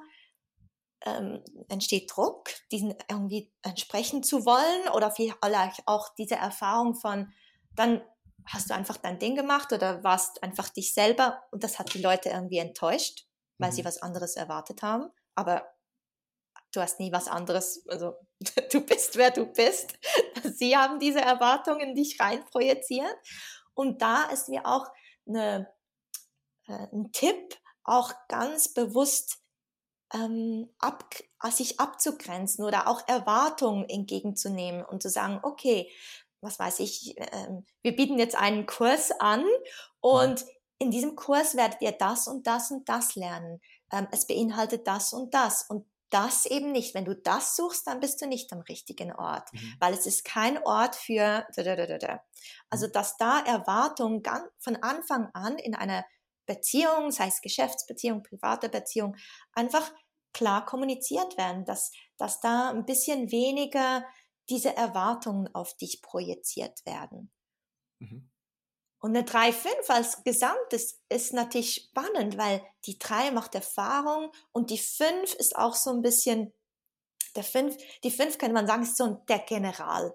ähm, 1.05 1.43
entsteht 1.69 2.11
Druck, 2.13 2.49
diesen 2.71 2.95
irgendwie 3.09 3.51
entsprechen 3.61 4.23
zu 4.23 4.45
wollen 4.45 4.89
oder 4.93 5.11
vielleicht 5.11 5.81
auch 5.85 6.13
diese 6.15 6.35
Erfahrung 6.35 6.95
von, 6.95 7.31
dann 7.75 8.01
hast 8.45 8.69
du 8.69 8.73
einfach 8.73 8.97
dein 8.97 9.19
Ding 9.19 9.35
gemacht 9.35 9.71
oder 9.71 10.03
warst 10.03 10.43
einfach 10.43 10.69
dich 10.69 10.93
selber 10.93 11.43
und 11.51 11.63
das 11.63 11.79
hat 11.79 11.93
die 11.93 12.01
Leute 12.01 12.29
irgendwie 12.29 12.57
enttäuscht, 12.57 13.27
weil 13.57 13.71
mhm. 13.71 13.75
sie 13.75 13.85
was 13.85 14.01
anderes 14.01 14.35
erwartet 14.35 14.81
haben. 14.81 15.09
Aber 15.35 15.67
du 16.73 16.81
hast 16.81 16.99
nie 16.99 17.11
was 17.11 17.27
anderes, 17.27 17.85
also 17.87 18.15
du 18.71 18.81
bist, 18.81 19.15
wer 19.17 19.31
du 19.31 19.45
bist. 19.45 19.97
Sie 20.55 20.75
haben 20.75 20.99
diese 20.99 21.21
Erwartungen 21.21 21.89
in 21.89 21.95
dich 21.95 22.19
rein 22.19 22.43
projiziert. 22.45 23.15
Und 23.73 24.01
da 24.01 24.25
ist 24.25 24.49
mir 24.49 24.65
auch 24.65 24.87
eine, 25.27 25.71
äh, 26.67 26.87
ein 26.93 27.11
Tipp, 27.11 27.57
auch 27.83 28.13
ganz 28.27 28.73
bewusst 28.73 29.39
ähm, 30.13 30.69
ab, 30.79 31.13
sich 31.51 31.79
abzugrenzen 31.79 32.65
oder 32.65 32.87
auch 32.87 33.07
Erwartungen 33.07 33.87
entgegenzunehmen 33.87 34.83
und 34.83 35.01
zu 35.01 35.09
sagen, 35.09 35.39
okay, 35.43 35.89
was 36.41 36.57
weiß 36.57 36.79
ich, 36.79 37.15
ähm, 37.17 37.65
wir 37.81 37.95
bieten 37.95 38.17
jetzt 38.17 38.35
einen 38.35 38.65
Kurs 38.65 39.11
an 39.11 39.43
und 39.99 40.45
in 40.79 40.91
diesem 40.91 41.15
Kurs 41.15 41.55
werdet 41.55 41.81
ihr 41.81 41.91
das 41.91 42.27
und 42.27 42.47
das 42.47 42.71
und 42.71 42.87
das 42.87 43.15
lernen. 43.15 43.59
Ähm, 43.91 44.07
es 44.11 44.25
beinhaltet 44.25 44.87
das 44.87 45.13
und 45.13 45.33
das 45.33 45.63
und 45.63 45.85
das 46.09 46.45
eben 46.45 46.71
nicht. 46.71 46.95
Wenn 46.95 47.05
du 47.05 47.15
das 47.15 47.55
suchst, 47.55 47.85
dann 47.85 47.99
bist 47.99 48.21
du 48.21 48.27
nicht 48.27 48.51
am 48.53 48.61
richtigen 48.61 49.13
Ort, 49.13 49.51
mhm. 49.53 49.75
weil 49.79 49.93
es 49.93 50.05
ist 50.05 50.25
kein 50.25 50.57
Ort 50.65 50.95
für. 50.95 51.45
Also, 52.69 52.87
mhm. 52.87 52.91
dass 52.93 53.17
da 53.17 53.39
Erwartungen 53.41 54.23
von 54.57 54.75
Anfang 54.77 55.29
an 55.33 55.57
in 55.57 55.75
einer 55.75 56.05
Beziehung, 56.49 57.11
sei 57.11 57.27
es 57.27 57.41
Geschäftsbeziehung, 57.41 58.23
private 58.23 58.69
Beziehung, 58.69 59.15
einfach 59.53 59.93
klar 60.33 60.65
kommuniziert 60.65 61.37
werden, 61.37 61.63
dass, 61.65 61.91
dass 62.17 62.39
da 62.39 62.71
ein 62.71 62.85
bisschen 62.85 63.31
weniger 63.31 64.03
diese 64.49 64.75
Erwartungen 64.75 65.53
auf 65.53 65.77
dich 65.77 66.01
projiziert 66.01 66.85
werden. 66.85 67.31
Mhm. 67.99 68.29
Und 69.01 69.15
eine 69.15 69.25
3-5 69.25 69.89
als 69.89 70.23
Gesamtes 70.23 70.99
ist 71.07 71.33
natürlich 71.33 71.75
spannend, 71.75 72.37
weil 72.37 72.61
die 72.85 72.99
3 72.99 73.31
macht 73.31 73.55
Erfahrung 73.55 74.31
und 74.51 74.71
die 74.71 74.77
5 74.77 75.35
ist 75.35 75.55
auch 75.55 75.75
so 75.75 75.91
ein 75.91 76.01
bisschen, 76.01 76.53
der 77.35 77.43
5, 77.43 77.77
die 78.03 78.11
5 78.11 78.37
könnte 78.37 78.55
man 78.55 78.67
sagen, 78.67 78.83
ist 78.83 78.97
so 78.97 79.05
ein, 79.05 79.25
der 79.27 79.39
General. 79.39 80.13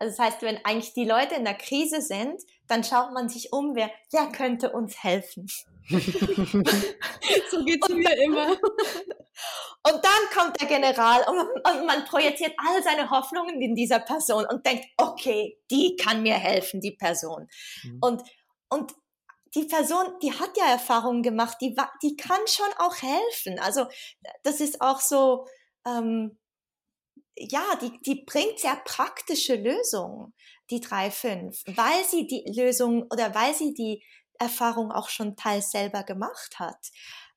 Also 0.00 0.16
das 0.16 0.18
heißt, 0.18 0.42
wenn 0.42 0.64
eigentlich 0.64 0.94
die 0.94 1.04
Leute 1.04 1.34
in 1.34 1.44
der 1.44 1.54
Krise 1.54 2.00
sind, 2.00 2.40
dann 2.68 2.84
schaut 2.84 3.12
man 3.12 3.28
sich 3.28 3.52
um, 3.52 3.74
wer, 3.74 3.90
wer 4.12 4.26
könnte 4.28 4.70
uns 4.70 5.02
helfen. 5.02 5.46
so 5.88 7.64
geht's 7.64 7.88
mir 7.88 8.16
immer. 8.22 8.52
Und 9.84 10.04
dann 10.04 10.30
kommt 10.34 10.60
der 10.60 10.66
General 10.66 11.22
und, 11.28 11.38
und, 11.38 11.86
man 11.86 12.04
projiziert 12.04 12.52
all 12.58 12.82
seine 12.82 13.08
Hoffnungen 13.10 13.62
in 13.62 13.76
dieser 13.76 14.00
Person 14.00 14.44
und 14.44 14.66
denkt, 14.66 14.86
okay, 14.96 15.56
die 15.70 15.96
kann 15.96 16.22
mir 16.22 16.34
helfen, 16.34 16.80
die 16.80 16.90
Person. 16.90 17.48
Mhm. 17.84 17.98
Und, 18.00 18.22
und 18.68 18.92
die 19.54 19.64
Person, 19.64 20.06
die 20.20 20.32
hat 20.32 20.56
ja 20.56 20.66
Erfahrungen 20.72 21.22
gemacht, 21.22 21.58
die, 21.60 21.76
die 22.02 22.16
kann 22.16 22.40
schon 22.46 22.66
auch 22.78 22.96
helfen. 23.00 23.58
Also 23.60 23.86
das 24.42 24.60
ist 24.60 24.80
auch 24.80 25.00
so, 25.00 25.46
ähm, 25.86 26.38
ja, 27.38 27.64
die, 27.80 27.98
die 28.02 28.24
bringt 28.24 28.58
sehr 28.58 28.76
praktische 28.84 29.54
Lösungen, 29.54 30.34
die 30.70 30.80
3.5, 30.80 31.76
weil 31.76 32.04
sie 32.04 32.26
die 32.26 32.44
Lösung 32.54 33.04
oder 33.10 33.34
weil 33.34 33.54
sie 33.54 33.74
die 33.74 34.02
Erfahrung 34.38 34.92
auch 34.92 35.08
schon 35.08 35.36
teils 35.36 35.70
selber 35.70 36.04
gemacht 36.04 36.58
hat. 36.58 36.90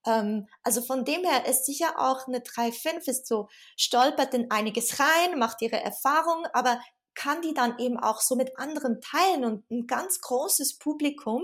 Ähm, 0.06 0.48
also 0.64 0.82
von 0.82 1.06
dem 1.06 1.24
her 1.24 1.46
ist 1.46 1.66
sicher 1.66 1.96
auch 1.98 2.28
eine 2.28 2.40
3.5 2.40 3.10
ist 3.10 3.28
so, 3.28 3.48
stolpert 3.78 4.34
in 4.34 4.52
einiges 4.52 5.00
rein, 5.00 5.40
macht 5.40 5.62
ihre 5.62 5.82
Erfahrung, 5.82 6.46
aber 6.54 6.80
kann 7.14 7.42
die 7.42 7.54
dann 7.54 7.78
eben 7.80 8.00
auch 8.00 8.22
so 8.22 8.36
mit 8.36 8.58
anderen 8.58 9.02
teilen 9.02 9.46
und 9.46 9.70
ein 9.70 9.88
ganz 9.88 10.22
großes 10.22 10.78
Publikum 10.78 11.44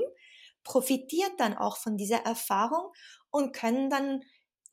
profitiert 0.63 1.31
dann 1.37 1.57
auch 1.57 1.77
von 1.77 1.97
dieser 1.97 2.25
Erfahrung 2.25 2.91
und 3.31 3.53
können 3.53 3.89
dann 3.89 4.21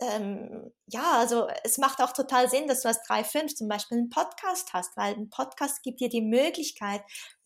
ähm, 0.00 0.72
ja, 0.86 1.18
also 1.18 1.48
es 1.62 1.78
macht 1.78 2.00
auch 2.00 2.12
total 2.12 2.48
Sinn, 2.50 2.68
dass 2.68 2.82
du 2.82 2.88
als 2.88 2.98
3.5 3.08 3.54
zum 3.54 3.68
Beispiel 3.68 3.98
einen 3.98 4.10
Podcast 4.10 4.72
hast, 4.72 4.96
weil 4.96 5.14
ein 5.14 5.30
Podcast 5.30 5.82
gibt 5.82 6.00
dir 6.00 6.08
die 6.08 6.22
Möglichkeit, 6.22 7.02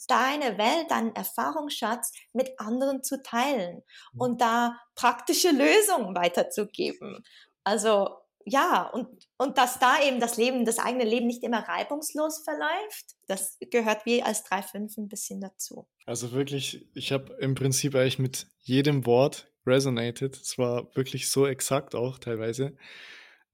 deine 0.06 0.58
Welt, 0.58 0.90
deinen 0.90 1.14
Erfahrungsschatz 1.14 2.12
mit 2.32 2.50
anderen 2.58 3.02
zu 3.02 3.22
teilen 3.22 3.82
mhm. 4.12 4.20
und 4.20 4.40
da 4.40 4.78
praktische 4.94 5.50
Lösungen 5.50 6.14
weiterzugeben. 6.16 7.22
Also 7.64 8.08
ja, 8.50 8.88
und, 8.88 9.08
und 9.36 9.58
dass 9.58 9.78
da 9.78 10.02
eben 10.02 10.20
das 10.20 10.38
Leben, 10.38 10.64
das 10.64 10.78
eigene 10.78 11.04
Leben 11.04 11.26
nicht 11.26 11.42
immer 11.42 11.60
reibungslos 11.60 12.42
verläuft, 12.44 13.16
das 13.26 13.58
gehört 13.70 14.06
wie 14.06 14.22
als 14.22 14.44
3.5 14.46 14.98
ein 14.98 15.08
bisschen 15.08 15.40
dazu. 15.40 15.86
Also 16.06 16.32
wirklich, 16.32 16.88
ich 16.94 17.12
habe 17.12 17.36
im 17.40 17.54
Prinzip 17.54 17.94
eigentlich 17.94 18.18
mit 18.18 18.46
jedem 18.60 19.04
Wort 19.04 19.52
resonated. 19.68 20.36
Es 20.36 20.58
war 20.58 20.94
wirklich 20.94 21.30
so 21.30 21.46
exakt 21.46 21.94
auch 21.94 22.18
teilweise. 22.18 22.76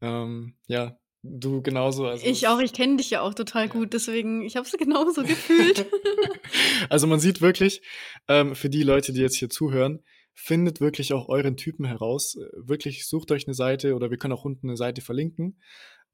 Ähm, 0.00 0.54
ja, 0.66 0.98
du 1.22 1.62
genauso. 1.62 2.06
Also 2.06 2.26
ich 2.26 2.46
auch, 2.48 2.60
ich 2.60 2.72
kenne 2.72 2.96
dich 2.96 3.10
ja 3.10 3.22
auch 3.22 3.34
total 3.34 3.68
gut, 3.68 3.92
deswegen, 3.92 4.42
ich 4.42 4.56
habe 4.56 4.66
es 4.66 4.72
genauso 4.72 5.22
gefühlt. 5.22 5.86
also 6.88 7.06
man 7.06 7.20
sieht 7.20 7.40
wirklich, 7.40 7.82
ähm, 8.28 8.54
für 8.54 8.68
die 8.68 8.82
Leute, 8.82 9.12
die 9.12 9.20
jetzt 9.20 9.36
hier 9.36 9.50
zuhören, 9.50 10.02
findet 10.34 10.80
wirklich 10.80 11.12
auch 11.12 11.28
euren 11.28 11.56
Typen 11.56 11.84
heraus. 11.84 12.36
Wirklich 12.54 13.06
sucht 13.06 13.30
euch 13.30 13.46
eine 13.46 13.54
Seite 13.54 13.94
oder 13.94 14.10
wir 14.10 14.18
können 14.18 14.34
auch 14.34 14.44
unten 14.44 14.68
eine 14.68 14.76
Seite 14.76 15.00
verlinken. 15.00 15.60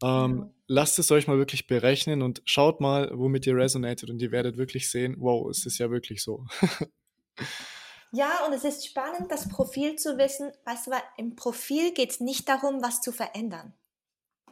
Ähm, 0.02 0.38
ja. 0.38 0.50
Lasst 0.66 0.98
es 0.98 1.10
euch 1.10 1.26
mal 1.26 1.38
wirklich 1.38 1.66
berechnen 1.66 2.22
und 2.22 2.42
schaut 2.44 2.80
mal, 2.80 3.10
womit 3.14 3.46
ihr 3.46 3.56
resonated 3.56 4.08
und 4.10 4.22
ihr 4.22 4.30
werdet 4.30 4.56
wirklich 4.56 4.90
sehen, 4.90 5.16
wow, 5.18 5.48
es 5.50 5.66
ist 5.66 5.78
ja 5.78 5.90
wirklich 5.90 6.22
so. 6.22 6.46
Ja, 8.12 8.44
und 8.46 8.52
es 8.52 8.64
ist 8.64 8.86
spannend, 8.86 9.30
das 9.30 9.48
Profil 9.48 9.96
zu 9.96 10.18
wissen. 10.18 10.50
Weißt 10.64 10.86
du, 10.86 10.90
weil 10.90 11.02
im 11.16 11.36
Profil 11.36 11.92
geht 11.92 12.10
es 12.10 12.20
nicht 12.20 12.48
darum, 12.48 12.82
was 12.82 13.00
zu 13.00 13.12
verändern. 13.12 13.74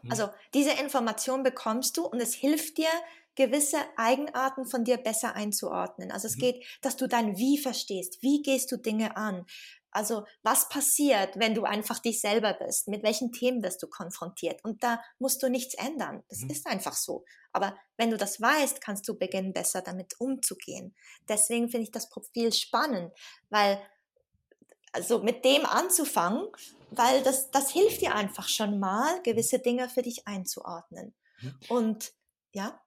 Mhm. 0.02 0.10
Also 0.10 0.28
diese 0.54 0.72
Information 0.72 1.42
bekommst 1.42 1.96
du 1.96 2.06
und 2.06 2.20
es 2.20 2.34
hilft 2.34 2.78
dir, 2.78 2.88
gewisse 3.34 3.78
Eigenarten 3.96 4.66
von 4.66 4.82
dir 4.82 4.96
besser 4.96 5.36
einzuordnen. 5.36 6.10
Also 6.10 6.26
es 6.26 6.36
mhm. 6.36 6.40
geht, 6.40 6.64
dass 6.82 6.96
du 6.96 7.06
dein 7.06 7.36
Wie 7.38 7.56
verstehst. 7.56 8.20
Wie 8.20 8.42
gehst 8.42 8.72
du 8.72 8.76
Dinge 8.76 9.16
an? 9.16 9.46
Also 9.90 10.24
was 10.42 10.68
passiert, 10.68 11.38
wenn 11.38 11.54
du 11.54 11.62
einfach 11.62 12.00
dich 12.00 12.20
selber 12.20 12.54
bist? 12.54 12.88
Mit 12.88 13.02
welchen 13.04 13.32
Themen 13.32 13.62
wirst 13.62 13.82
du 13.82 13.86
konfrontiert? 13.86 14.62
Und 14.64 14.82
da 14.82 15.00
musst 15.18 15.42
du 15.42 15.48
nichts 15.48 15.74
ändern. 15.74 16.24
Das 16.28 16.40
mhm. 16.40 16.50
ist 16.50 16.66
einfach 16.66 16.94
so. 16.94 17.24
Aber 17.58 17.76
wenn 17.96 18.10
du 18.10 18.16
das 18.16 18.40
weißt, 18.40 18.80
kannst 18.80 19.08
du 19.08 19.18
beginnen, 19.18 19.52
besser 19.52 19.82
damit 19.82 20.14
umzugehen. 20.20 20.94
Deswegen 21.28 21.68
finde 21.68 21.82
ich 21.82 21.90
das 21.90 22.08
Profil 22.08 22.52
spannend, 22.52 23.12
weil 23.50 23.80
also 24.92 25.20
mit 25.20 25.44
dem 25.44 25.66
anzufangen, 25.66 26.46
weil 26.90 27.22
das, 27.24 27.50
das 27.50 27.72
hilft 27.72 28.00
dir 28.00 28.14
einfach 28.14 28.48
schon 28.48 28.78
mal, 28.78 29.20
gewisse 29.24 29.58
Dinge 29.58 29.88
für 29.88 30.02
dich 30.02 30.26
einzuordnen. 30.26 31.14
Mhm. 31.40 31.54
Und 31.68 32.12
ja. 32.52 32.80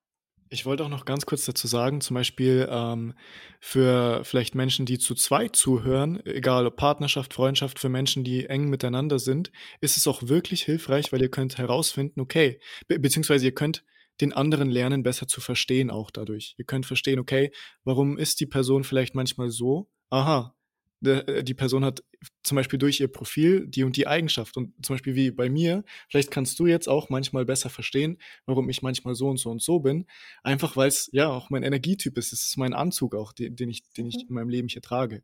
Ich 0.50 0.66
wollte 0.66 0.86
auch 0.86 0.90
noch 0.90 1.04
ganz 1.04 1.26
kurz 1.26 1.44
dazu 1.44 1.68
sagen, 1.68 2.00
zum 2.00 2.16
Beispiel 2.16 2.68
ähm, 2.72 3.14
für 3.60 4.24
vielleicht 4.24 4.56
Menschen, 4.56 4.86
die 4.86 5.00
zu 5.00 5.16
zweit 5.16 5.56
zuhören, 5.58 6.26
egal 6.26 6.66
ob 6.66 6.78
Partnerschaft, 6.78 7.34
Freundschaft, 7.34 7.78
für 7.78 7.90
Menschen, 7.90 8.24
die 8.24 8.48
eng 8.48 8.70
miteinander 8.70 9.20
sind, 9.20 9.52
ist 9.82 9.98
es 9.98 10.08
auch 10.08 10.24
wirklich 10.24 10.64
hilfreich, 10.64 11.12
weil 11.12 11.22
ihr 11.22 11.32
könnt 11.32 11.58
herausfinden, 11.58 12.22
okay, 12.22 12.60
be 12.88 13.00
beziehungsweise 13.00 13.46
ihr 13.46 13.54
könnt 13.54 13.84
den 14.22 14.34
anderen 14.34 14.70
lernen, 14.70 15.04
besser 15.04 15.28
zu 15.28 15.42
verstehen 15.42 15.90
auch 15.90 16.12
dadurch. 16.12 16.56
Ihr 16.58 16.66
könnt 16.66 16.86
verstehen, 16.86 17.20
okay, 17.20 17.52
warum 17.84 18.18
ist 18.18 18.40
die 18.40 18.46
Person 18.46 18.84
vielleicht 18.84 19.16
manchmal 19.16 19.50
so? 19.50 19.90
Aha, 20.10 20.56
äh, 21.04 21.44
die 21.44 21.54
Person 21.54 21.84
hat 21.84 22.04
zum 22.44 22.56
Beispiel 22.56 22.80
durch 22.80 23.00
ihr 23.00 23.08
Profil 23.08 23.68
die 23.68 23.84
und 23.84 23.98
die 23.98 24.08
Eigenschaft. 24.08 24.58
Und 24.58 24.74
zum 24.86 24.96
Beispiel 24.96 25.16
wie 25.16 25.32
bei 25.32 25.50
mir, 25.50 25.84
vielleicht 26.10 26.32
kannst 26.32 26.60
du 26.60 26.68
jetzt 26.68 26.88
auch 26.88 27.10
manchmal 27.10 27.46
besser 27.46 27.70
verstehen, 27.70 28.18
warum 28.46 28.70
ich 28.70 28.82
manchmal 28.82 29.16
so 29.16 29.28
und 29.30 29.38
so 29.38 29.50
und 29.50 29.62
so 29.62 29.80
bin. 29.80 30.06
Einfach 30.44 30.78
weil 30.78 30.88
es 30.88 31.10
ja 31.12 31.30
auch 31.30 31.50
mein 31.50 31.64
Energietyp 31.64 32.18
ist. 32.18 32.34
Es 32.34 32.46
ist 32.48 32.58
mein 32.58 32.74
Anzug 32.74 33.16
auch, 33.16 33.34
den, 33.34 33.56
den 33.56 33.70
ich, 33.70 33.84
den 33.94 34.06
ich 34.06 34.16
mhm. 34.16 34.30
in 34.30 34.36
meinem 34.36 34.50
Leben 34.50 34.68
hier 34.68 34.82
trage. 34.82 35.24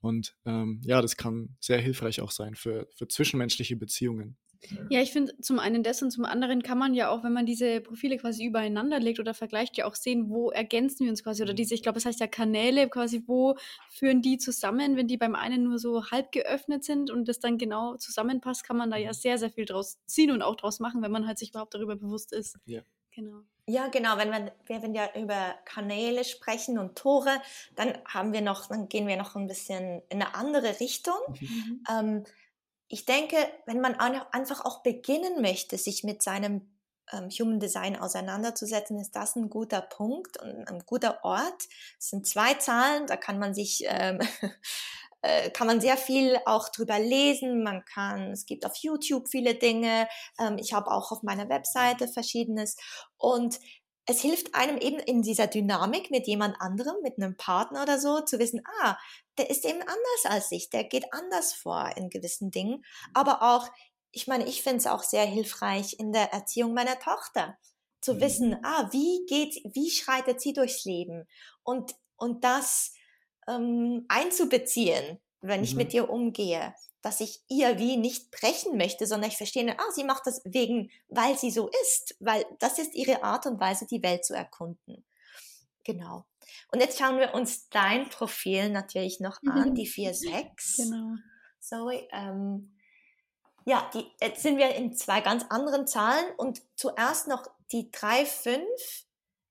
Und 0.00 0.34
ähm, 0.46 0.80
ja, 0.84 1.02
das 1.02 1.16
kann 1.16 1.56
sehr 1.60 1.78
hilfreich 1.78 2.22
auch 2.22 2.30
sein 2.30 2.54
für, 2.54 2.88
für 2.96 3.06
zwischenmenschliche 3.06 3.76
Beziehungen. 3.76 4.38
Ja, 4.90 5.00
ich 5.00 5.12
finde 5.12 5.36
zum 5.40 5.58
einen 5.58 5.82
das 5.82 6.02
und 6.02 6.10
zum 6.10 6.24
anderen 6.24 6.62
kann 6.62 6.78
man 6.78 6.94
ja 6.94 7.10
auch, 7.10 7.24
wenn 7.24 7.32
man 7.32 7.46
diese 7.46 7.80
Profile 7.80 8.18
quasi 8.18 8.44
übereinander 8.44 9.00
legt 9.00 9.18
oder 9.18 9.32
vergleicht, 9.32 9.76
ja 9.78 9.86
auch 9.86 9.94
sehen, 9.94 10.28
wo 10.28 10.50
ergänzen 10.50 11.04
wir 11.04 11.10
uns 11.10 11.24
quasi 11.24 11.42
oder 11.42 11.52
mhm. 11.52 11.56
diese, 11.56 11.74
ich 11.74 11.82
glaube, 11.82 11.96
das 11.96 12.04
heißt 12.04 12.20
ja 12.20 12.26
Kanäle, 12.26 12.88
quasi, 12.88 13.22
wo 13.26 13.56
führen 13.88 14.22
die 14.22 14.38
zusammen, 14.38 14.96
wenn 14.96 15.08
die 15.08 15.16
beim 15.16 15.34
einen 15.34 15.64
nur 15.64 15.78
so 15.78 16.10
halb 16.10 16.30
geöffnet 16.32 16.84
sind 16.84 17.10
und 17.10 17.26
das 17.28 17.40
dann 17.40 17.58
genau 17.58 17.96
zusammenpasst, 17.96 18.64
kann 18.64 18.76
man 18.76 18.90
da 18.90 18.96
ja 18.96 19.10
mhm. 19.10 19.14
sehr, 19.14 19.38
sehr 19.38 19.50
viel 19.50 19.64
draus 19.64 19.98
ziehen 20.06 20.30
und 20.30 20.42
auch 20.42 20.56
draus 20.56 20.80
machen, 20.80 21.02
wenn 21.02 21.12
man 21.12 21.26
halt 21.26 21.38
sich 21.38 21.50
überhaupt 21.50 21.74
darüber 21.74 21.96
bewusst 21.96 22.32
ist. 22.32 22.58
Ja. 22.66 22.82
Genau. 23.12 23.42
Ja, 23.66 23.88
genau. 23.88 24.16
Wenn 24.18 24.30
wir, 24.30 24.52
wenn 24.66 24.92
wir 24.92 25.10
über 25.14 25.54
Kanäle 25.64 26.24
sprechen 26.24 26.78
und 26.78 26.96
Tore, 26.96 27.40
dann 27.76 27.98
haben 28.04 28.32
wir 28.32 28.40
noch, 28.40 28.66
dann 28.66 28.88
gehen 28.88 29.06
wir 29.06 29.16
noch 29.16 29.36
ein 29.36 29.46
bisschen 29.46 30.02
in 30.08 30.22
eine 30.22 30.34
andere 30.34 30.80
Richtung. 30.80 31.18
Mhm. 31.28 31.84
Ähm, 31.88 32.24
ich 32.90 33.06
denke, 33.06 33.36
wenn 33.66 33.80
man 33.80 33.94
einfach 33.94 34.64
auch 34.64 34.82
beginnen 34.82 35.40
möchte, 35.40 35.78
sich 35.78 36.02
mit 36.02 36.22
seinem 36.22 36.76
ähm, 37.12 37.28
Human 37.30 37.60
Design 37.60 37.96
auseinanderzusetzen, 37.96 38.98
ist 38.98 39.14
das 39.14 39.36
ein 39.36 39.48
guter 39.48 39.80
Punkt 39.80 40.36
und 40.42 40.68
ein 40.68 40.80
guter 40.84 41.24
Ort. 41.24 41.68
Es 41.98 42.10
sind 42.10 42.26
zwei 42.26 42.54
Zahlen, 42.54 43.06
da 43.06 43.16
kann 43.16 43.38
man 43.38 43.54
sich 43.54 43.84
ähm, 43.86 44.18
äh, 45.22 45.50
kann 45.50 45.68
man 45.68 45.80
sehr 45.80 45.96
viel 45.96 46.36
auch 46.46 46.68
drüber 46.68 46.98
lesen. 46.98 47.62
Man 47.62 47.84
kann, 47.84 48.32
es 48.32 48.44
gibt 48.44 48.66
auf 48.66 48.74
YouTube 48.76 49.28
viele 49.28 49.54
Dinge. 49.54 50.08
Ähm, 50.40 50.58
ich 50.58 50.72
habe 50.72 50.90
auch 50.90 51.12
auf 51.12 51.22
meiner 51.22 51.48
Webseite 51.48 52.08
verschiedenes. 52.08 52.76
Und 53.16 53.60
es 54.06 54.20
hilft 54.20 54.54
einem 54.54 54.78
eben 54.78 54.98
in 54.98 55.22
dieser 55.22 55.46
Dynamik 55.46 56.10
mit 56.10 56.26
jemand 56.26 56.60
anderem, 56.60 56.96
mit 57.02 57.16
einem 57.16 57.36
Partner 57.36 57.82
oder 57.82 57.98
so, 57.98 58.20
zu 58.20 58.38
wissen, 58.38 58.62
ah, 58.80 58.96
der 59.38 59.50
ist 59.50 59.64
eben 59.64 59.80
anders 59.82 60.24
als 60.24 60.50
ich, 60.50 60.70
der 60.70 60.84
geht 60.84 61.12
anders 61.12 61.52
vor 61.52 61.90
in 61.96 62.10
gewissen 62.10 62.50
Dingen. 62.50 62.84
Aber 63.14 63.42
auch, 63.42 63.68
ich 64.10 64.26
meine, 64.26 64.46
ich 64.46 64.62
finde 64.62 64.78
es 64.78 64.86
auch 64.86 65.02
sehr 65.02 65.24
hilfreich 65.24 65.96
in 65.98 66.12
der 66.12 66.32
Erziehung 66.32 66.74
meiner 66.74 66.98
Tochter, 66.98 67.56
zu 68.00 68.14
mhm. 68.14 68.20
wissen, 68.20 68.56
ah, 68.64 68.88
wie 68.92 69.24
geht, 69.26 69.62
wie 69.74 69.90
schreitet 69.90 70.40
sie 70.40 70.52
durchs 70.52 70.84
Leben? 70.84 71.28
Und, 71.62 71.94
und 72.16 72.44
das 72.44 72.94
ähm, 73.48 74.06
einzubeziehen, 74.08 75.20
wenn 75.40 75.62
ich 75.62 75.72
mhm. 75.72 75.78
mit 75.78 75.94
ihr 75.94 76.10
umgehe 76.10 76.74
dass 77.02 77.20
ich 77.20 77.42
ihr 77.48 77.78
wie 77.78 77.96
nicht 77.96 78.30
brechen 78.30 78.76
möchte, 78.76 79.06
sondern 79.06 79.30
ich 79.30 79.36
verstehe, 79.36 79.78
ah, 79.78 79.90
sie 79.94 80.04
macht 80.04 80.26
das 80.26 80.42
wegen, 80.44 80.90
weil 81.08 81.38
sie 81.38 81.50
so 81.50 81.68
ist, 81.82 82.16
weil 82.20 82.44
das 82.58 82.78
ist 82.78 82.94
ihre 82.94 83.22
Art 83.22 83.46
und 83.46 83.60
Weise, 83.60 83.86
die 83.86 84.02
Welt 84.02 84.24
zu 84.24 84.34
erkunden. 84.34 85.04
Genau. 85.84 86.26
Und 86.72 86.80
jetzt 86.80 86.98
schauen 86.98 87.18
wir 87.18 87.34
uns 87.34 87.68
dein 87.70 88.08
Profil 88.10 88.70
natürlich 88.70 89.20
noch 89.20 89.38
an, 89.46 89.74
die 89.74 89.88
4-6. 89.88 90.76
Genau. 90.76 91.16
Sorry. 91.58 92.08
Ähm, 92.12 92.76
ja, 93.64 93.90
die, 93.94 94.06
jetzt 94.20 94.42
sind 94.42 94.58
wir 94.58 94.74
in 94.74 94.94
zwei 94.94 95.20
ganz 95.20 95.44
anderen 95.48 95.86
Zahlen 95.86 96.26
und 96.36 96.62
zuerst 96.76 97.28
noch 97.28 97.46
die 97.72 97.90
3-5. 97.90 98.60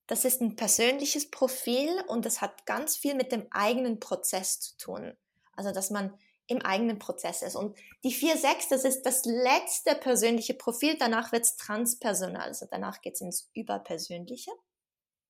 Das 0.07 0.25
ist 0.25 0.41
ein 0.41 0.55
persönliches 0.55 1.29
Profil 1.29 1.89
und 2.07 2.25
das 2.25 2.41
hat 2.41 2.65
ganz 2.65 2.97
viel 2.97 3.15
mit 3.15 3.31
dem 3.31 3.47
eigenen 3.51 3.99
Prozess 3.99 4.59
zu 4.59 4.77
tun. 4.77 5.17
Also, 5.55 5.71
dass 5.71 5.91
man 5.91 6.17
im 6.49 6.63
eigenen 6.63 6.97
Prozess 6.97 7.43
ist. 7.43 7.55
Und 7.55 7.77
die 8.03 8.13
4-6, 8.13 8.69
das 8.69 8.83
ist 8.83 9.03
das 9.03 9.23
letzte 9.25 9.95
persönliche 9.95 10.55
Profil, 10.55 10.97
danach 10.97 11.31
wird 11.31 11.45
es 11.45 11.55
transpersonal, 11.55 12.41
also 12.41 12.67
danach 12.69 13.01
geht 13.01 13.13
es 13.13 13.21
ins 13.21 13.49
Überpersönliche. 13.53 14.51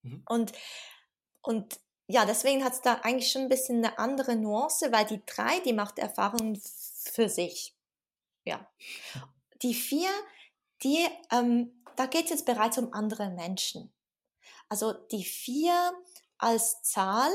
Mhm. 0.02 0.24
Und, 0.28 0.54
und 1.42 1.80
ja, 2.08 2.26
deswegen 2.26 2.64
hat 2.64 2.74
es 2.74 2.82
da 2.82 2.96
eigentlich 3.04 3.32
schon 3.32 3.44
ein 3.44 3.50
bisschen 3.50 3.84
eine 3.84 4.00
andere 4.00 4.38
Nuance, 4.38 4.92
weil 4.94 5.06
die 5.06 5.22
drei, 5.26 5.60
die 5.60 5.74
macht 5.74 6.00
Erfahrungen 6.00 6.60
für 7.04 7.28
sich. 7.28 7.76
Ja. 8.46 8.72
Die 9.62 9.74
vier, 9.74 10.10
die, 10.84 11.06
ähm, 11.32 11.84
da 11.98 12.06
geht 12.06 12.26
es 12.26 12.30
jetzt 12.32 12.46
bereits 12.46 12.78
um 12.78 12.94
andere 12.94 13.30
Menschen. 13.30 13.94
Also 14.70 14.94
die 14.94 15.26
vier 15.26 15.94
als 16.38 16.82
Zahl, 16.82 17.30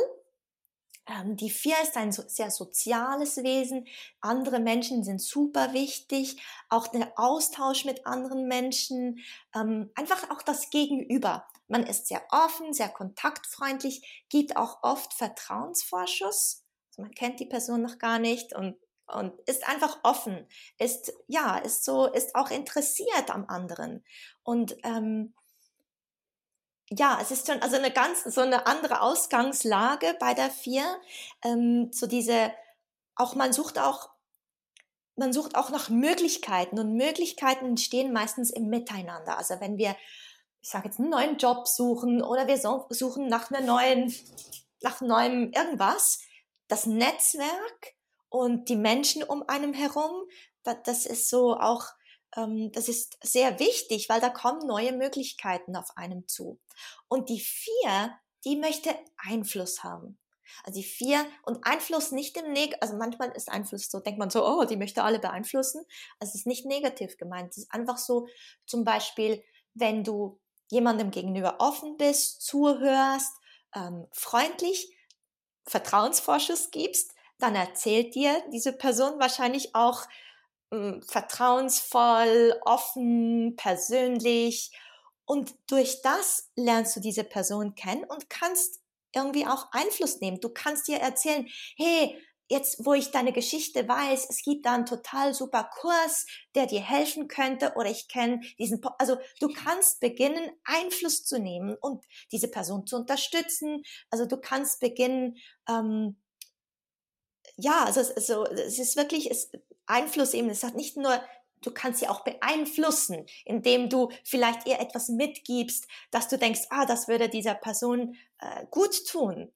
die 1.36 1.50
vier 1.50 1.76
ist 1.82 1.96
ein 1.96 2.12
sehr 2.12 2.50
soziales 2.50 3.36
Wesen. 3.38 3.86
Andere 4.20 4.58
Menschen 4.58 5.04
sind 5.04 5.20
super 5.20 5.72
wichtig. 5.72 6.42
Auch 6.70 6.86
der 6.86 7.12
Austausch 7.16 7.84
mit 7.84 8.06
anderen 8.06 8.48
Menschen. 8.48 9.18
Ähm, 9.54 9.90
einfach 9.94 10.30
auch 10.30 10.42
das 10.42 10.70
Gegenüber. 10.70 11.46
Man 11.68 11.84
ist 11.86 12.08
sehr 12.08 12.22
offen, 12.30 12.72
sehr 12.72 12.88
kontaktfreundlich, 12.88 14.24
gibt 14.28 14.56
auch 14.56 14.82
oft 14.82 15.14
Vertrauensvorschuss. 15.14 16.64
Also 16.90 17.02
man 17.02 17.12
kennt 17.12 17.40
die 17.40 17.46
Person 17.46 17.82
noch 17.82 17.98
gar 17.98 18.18
nicht 18.18 18.54
und, 18.54 18.76
und 19.06 19.38
ist 19.48 19.66
einfach 19.66 19.98
offen, 20.04 20.46
ist, 20.78 21.12
ja, 21.26 21.56
ist 21.58 21.84
so, 21.84 22.06
ist 22.06 22.34
auch 22.34 22.50
interessiert 22.50 23.30
am 23.30 23.46
anderen. 23.46 24.04
Und, 24.42 24.76
ähm, 24.84 25.34
ja, 26.90 27.18
es 27.20 27.30
ist 27.30 27.46
schon 27.46 27.62
also 27.62 27.76
eine 27.76 27.90
ganz 27.90 28.24
so 28.24 28.40
eine 28.40 28.66
andere 28.66 29.00
Ausgangslage 29.00 30.16
bei 30.20 30.34
der 30.34 30.50
vier. 30.50 30.84
Ähm, 31.42 31.90
so 31.92 32.06
diese, 32.06 32.52
auch 33.16 33.34
man 33.34 33.52
sucht 33.52 33.78
auch, 33.78 34.10
man 35.16 35.32
sucht 35.32 35.56
auch 35.56 35.70
nach 35.70 35.88
Möglichkeiten 35.88 36.78
und 36.78 36.94
Möglichkeiten 36.94 37.66
entstehen 37.66 38.12
meistens 38.12 38.50
im 38.50 38.68
Miteinander. 38.68 39.38
Also 39.38 39.60
wenn 39.60 39.78
wir 39.78 39.96
ich 40.64 40.70
sage 40.70 40.86
jetzt, 40.88 40.98
einen 40.98 41.10
neuen 41.10 41.36
Job 41.36 41.68
suchen 41.68 42.22
oder 42.22 42.46
wir 42.46 42.56
suchen 42.56 43.28
nach 43.28 43.50
einer 43.50 43.60
neuen, 43.60 44.14
nach 44.80 45.02
neuem 45.02 45.52
irgendwas. 45.52 46.20
Das 46.68 46.86
Netzwerk 46.86 47.94
und 48.30 48.70
die 48.70 48.76
Menschen 48.76 49.22
um 49.22 49.46
einem 49.46 49.74
herum, 49.74 50.24
das, 50.62 50.76
das 50.84 51.04
ist 51.04 51.28
so 51.28 51.54
auch, 51.54 51.88
ähm, 52.36 52.72
das 52.72 52.88
ist 52.88 53.18
sehr 53.22 53.58
wichtig, 53.58 54.08
weil 54.08 54.20
da 54.20 54.28
kommen 54.28 54.66
neue 54.66 54.92
Möglichkeiten 54.92 55.76
auf 55.76 55.96
einem 55.96 56.26
zu. 56.28 56.60
Und 57.08 57.28
die 57.28 57.40
vier, 57.40 58.18
die 58.44 58.56
möchte 58.56 58.90
Einfluss 59.16 59.82
haben. 59.82 60.18
Also 60.62 60.80
die 60.80 60.86
vier 60.86 61.24
und 61.42 61.66
Einfluss 61.66 62.12
nicht 62.12 62.36
im 62.36 62.52
Neg, 62.52 62.76
also 62.80 62.96
manchmal 62.96 63.30
ist 63.30 63.50
Einfluss 63.50 63.90
so, 63.90 64.00
denkt 64.00 64.18
man 64.18 64.30
so, 64.30 64.46
oh, 64.46 64.64
die 64.64 64.76
möchte 64.76 65.02
alle 65.02 65.18
beeinflussen. 65.18 65.84
Also 66.18 66.30
es 66.30 66.40
ist 66.40 66.46
nicht 66.46 66.66
negativ 66.66 67.16
gemeint. 67.16 67.50
Es 67.50 67.58
ist 67.58 67.72
einfach 67.72 67.98
so, 67.98 68.28
zum 68.66 68.84
Beispiel, 68.84 69.42
wenn 69.74 70.04
du 70.04 70.40
jemandem 70.70 71.10
gegenüber 71.10 71.56
offen 71.58 71.96
bist, 71.96 72.42
zuhörst, 72.42 73.32
ähm, 73.74 74.06
freundlich 74.12 74.96
Vertrauensvorschuss 75.66 76.70
gibst, 76.70 77.12
dann 77.38 77.54
erzählt 77.54 78.14
dir 78.14 78.42
diese 78.52 78.72
Person 78.72 79.18
wahrscheinlich 79.18 79.74
auch 79.74 80.04
vertrauensvoll, 81.06 82.60
offen, 82.64 83.56
persönlich. 83.56 84.70
Und 85.24 85.54
durch 85.68 86.02
das 86.02 86.50
lernst 86.56 86.96
du 86.96 87.00
diese 87.00 87.24
Person 87.24 87.74
kennen 87.74 88.04
und 88.04 88.28
kannst 88.28 88.80
irgendwie 89.14 89.46
auch 89.46 89.68
Einfluss 89.72 90.20
nehmen. 90.20 90.40
Du 90.40 90.48
kannst 90.48 90.88
dir 90.88 90.98
erzählen, 90.98 91.46
hey, 91.76 92.16
jetzt, 92.48 92.84
wo 92.84 92.92
ich 92.94 93.10
deine 93.10 93.32
Geschichte 93.32 93.88
weiß, 93.88 94.28
es 94.28 94.42
gibt 94.42 94.66
da 94.66 94.74
einen 94.74 94.86
total 94.86 95.34
super 95.34 95.68
Kurs, 95.80 96.26
der 96.54 96.66
dir 96.66 96.82
helfen 96.82 97.28
könnte 97.28 97.72
oder 97.76 97.90
ich 97.90 98.08
kenne 98.08 98.40
diesen, 98.58 98.80
po 98.80 98.90
also 98.98 99.16
du 99.40 99.48
kannst 99.48 100.00
beginnen, 100.00 100.50
Einfluss 100.64 101.24
zu 101.24 101.38
nehmen 101.38 101.76
und 101.80 102.04
diese 102.32 102.48
Person 102.48 102.86
zu 102.86 102.96
unterstützen. 102.96 103.82
Also 104.10 104.26
du 104.26 104.36
kannst 104.36 104.80
beginnen, 104.80 105.36
ähm, 105.68 106.16
ja, 107.56 107.84
also, 107.84 108.00
also 108.00 108.44
es 108.46 108.78
ist 108.78 108.96
wirklich 108.96 109.30
es, 109.30 109.50
Einfluss 109.86 110.34
eben, 110.34 110.48
es 110.48 110.62
hat 110.62 110.74
nicht 110.74 110.96
nur 110.96 111.20
du 111.64 111.70
kannst 111.70 112.00
sie 112.00 112.08
auch 112.08 112.24
beeinflussen, 112.24 113.26
indem 113.44 113.88
du 113.88 114.10
vielleicht 114.22 114.66
ihr 114.66 114.80
etwas 114.80 115.08
mitgibst, 115.08 115.86
dass 116.10 116.28
du 116.28 116.38
denkst, 116.38 116.66
ah, 116.70 116.86
das 116.86 117.08
würde 117.08 117.28
dieser 117.28 117.54
Person 117.54 118.16
äh, 118.38 118.66
gut 118.70 119.06
tun. 119.06 119.52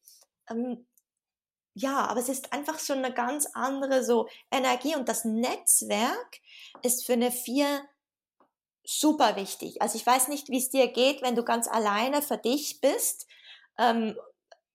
Ähm, 0.51 0.87
ja, 1.75 2.07
aber 2.07 2.21
es 2.21 2.29
ist 2.29 2.53
einfach 2.53 2.81
schon 2.81 2.99
eine 2.99 3.15
ganz 3.15 3.47
andere 3.55 4.03
so 4.03 4.29
Energie 4.51 4.97
und 4.97 5.09
das 5.09 5.25
Netzwerk 5.25 6.41
ist 6.83 7.07
für 7.07 7.13
eine 7.13 7.31
Vier 7.31 7.83
super 8.85 9.37
wichtig. 9.37 9.81
Also 9.83 9.97
ich 9.97 10.07
weiß 10.07 10.29
nicht, 10.29 10.49
wie 10.49 10.59
es 10.59 10.71
dir 10.71 10.89
geht, 10.89 11.23
wenn 11.23 11.37
du 11.37 11.45
ganz 11.45 11.69
alleine 11.69 12.23
für 12.23 12.39
dich 12.39 12.81
bist. 12.81 13.27
Ähm, 13.79 14.19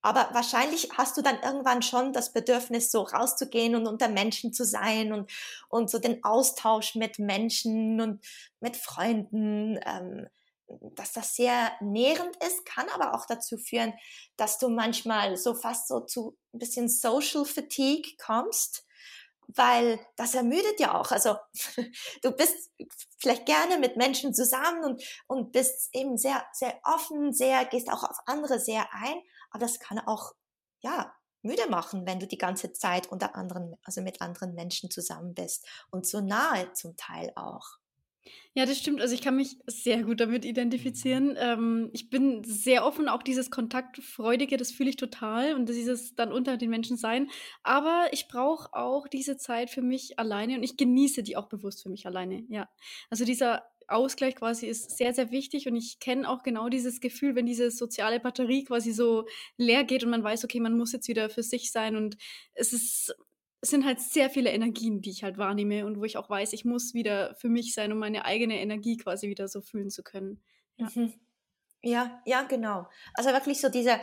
aber 0.04 0.30
wahrscheinlich 0.34 0.90
hast 0.96 1.18
du 1.18 1.22
dann 1.22 1.42
irgendwann 1.42 1.82
schon 1.82 2.14
das 2.14 2.34
Bedürfnis, 2.34 2.92
so 2.92 3.02
rauszugehen 3.02 3.76
und 3.76 3.88
unter 3.88 4.10
Menschen 4.10 4.54
zu 4.54 4.66
sein 4.66 5.14
und, 5.14 5.32
und 5.70 5.90
so 5.90 5.98
den 5.98 6.24
Austausch 6.24 6.96
mit 6.96 7.18
Menschen 7.18 8.00
und 8.00 8.24
mit 8.60 8.78
Freunden 8.78 9.80
ähm, 9.86 10.28
dass 10.96 11.14
das 11.14 11.36
sehr 11.36 11.72
nährend 11.82 12.36
ist, 12.46 12.66
kann 12.66 12.88
aber 12.90 13.14
auch 13.14 13.26
dazu 13.26 13.58
führen, 13.58 13.94
dass 14.38 14.58
du 14.58 14.70
manchmal 14.70 15.38
so 15.38 15.54
fast 15.54 15.88
so 15.88 16.02
zu 16.02 16.38
ein 16.54 16.60
bisschen 16.60 16.90
Social 16.90 17.46
Fatigue 17.46 18.14
kommst, 18.18 18.86
weil 19.48 20.00
das 20.16 20.36
ermüdet 20.36 20.80
ja 20.80 21.00
auch. 21.00 21.12
Also 21.12 21.36
du 22.22 22.32
bist 22.32 22.72
vielleicht 23.20 23.46
gerne 23.46 23.78
mit 23.78 23.98
Menschen 23.98 24.34
zusammen 24.34 24.84
und, 24.84 25.04
und 25.28 25.52
bist 25.52 25.90
eben 25.94 26.18
sehr, 26.18 26.46
sehr 26.54 26.80
offen, 26.84 27.34
sehr, 27.34 27.66
gehst 27.66 27.90
auch 27.90 28.04
auf 28.04 28.18
andere 28.26 28.60
sehr 28.60 28.88
ein, 28.94 29.22
aber 29.54 29.66
das 29.66 29.80
kann 29.80 30.00
auch, 30.00 30.34
ja, 30.82 31.16
müde 31.44 31.70
machen, 31.70 32.06
wenn 32.06 32.20
du 32.20 32.28
die 32.28 32.38
ganze 32.38 32.74
Zeit 32.74 33.08
unter 33.08 33.36
anderen, 33.36 33.76
also 33.84 34.02
mit 34.02 34.22
anderen 34.22 34.54
Menschen 34.56 34.90
zusammen 34.90 35.34
bist 35.34 35.68
und 35.92 36.06
so 36.08 36.22
nahe 36.22 36.74
zum 36.74 36.98
Teil 36.98 37.32
auch. 37.36 37.78
Ja, 38.56 38.66
das 38.66 38.78
stimmt. 38.78 39.02
Also 39.02 39.16
ich 39.16 39.22
kann 39.22 39.36
mich 39.36 39.58
sehr 39.66 40.04
gut 40.04 40.20
damit 40.20 40.46
identifizieren. 40.46 41.36
Ähm, 41.40 41.90
ich 41.92 42.10
bin 42.10 42.44
sehr 42.44 42.86
offen, 42.86 43.10
auch 43.10 43.24
dieses 43.24 43.50
Kontaktfreudige, 43.50 44.58
das 44.58 44.72
fühle 44.72 44.92
ich 44.92 44.96
total 44.96 45.56
und 45.56 45.68
dieses 45.68 46.16
dann 46.16 46.32
unter 46.32 46.58
den 46.58 46.70
Menschen 46.70 46.96
sein. 46.96 47.30
Aber 47.64 48.08
ich 48.12 48.28
brauche 48.28 48.74
auch 48.74 49.08
diese 49.08 49.38
Zeit 49.38 49.72
für 49.72 49.82
mich 49.82 50.20
alleine 50.20 50.56
und 50.56 50.64
ich 50.64 50.78
genieße 50.78 51.24
die 51.24 51.36
auch 51.36 51.50
bewusst 51.50 51.82
für 51.84 51.90
mich 51.90 52.06
alleine. 52.06 52.44
Ja. 52.48 52.70
Also 53.10 53.26
dieser 53.26 53.64
Ausgleich 53.88 54.36
quasi 54.36 54.68
ist 54.68 54.98
sehr, 54.98 55.14
sehr 55.14 55.32
wichtig 55.32 55.68
und 55.68 55.76
ich 55.76 56.00
kenne 56.00 56.30
auch 56.30 56.44
genau 56.44 56.70
dieses 56.70 57.02
Gefühl, 57.02 57.36
wenn 57.36 57.46
diese 57.46 57.72
soziale 57.72 58.20
Batterie 58.20 58.64
quasi 58.64 58.92
so 58.92 59.26
leer 59.58 59.84
geht 59.84 60.04
und 60.04 60.12
man 60.12 60.24
weiß, 60.24 60.44
okay, 60.44 60.60
man 60.60 60.78
muss 60.78 60.94
jetzt 60.94 61.08
wieder 61.08 61.30
für 61.30 61.44
sich 61.44 61.72
sein 61.72 61.96
und 61.96 62.18
es 62.54 62.72
ist 62.72 63.16
es 63.64 63.70
sind 63.70 63.86
halt 63.86 64.02
sehr 64.02 64.30
viele 64.30 64.52
Energien, 64.52 65.02
die 65.02 65.10
ich 65.10 65.24
halt 65.24 65.38
wahrnehme 65.38 65.86
und 65.86 65.98
wo 65.98 66.04
ich 66.04 66.18
auch 66.18 66.30
weiß, 66.30 66.52
ich 66.52 66.66
muss 66.66 66.94
wieder 66.94 67.34
für 67.36 67.48
mich 67.48 67.74
sein, 67.74 67.94
um 67.94 67.98
meine 67.98 68.26
eigene 68.26 68.60
Energie 68.60 68.98
quasi 68.98 69.30
wieder 69.30 69.48
so 69.48 69.62
fühlen 69.62 69.90
zu 69.90 70.04
können. 70.04 70.44
Ja, 70.76 70.90
mhm. 70.94 71.14
ja, 71.82 72.22
ja, 72.26 72.42
genau. 72.44 72.90
Also 73.14 73.30
wirklich 73.30 73.62
so 73.62 73.70
diese, 73.70 74.02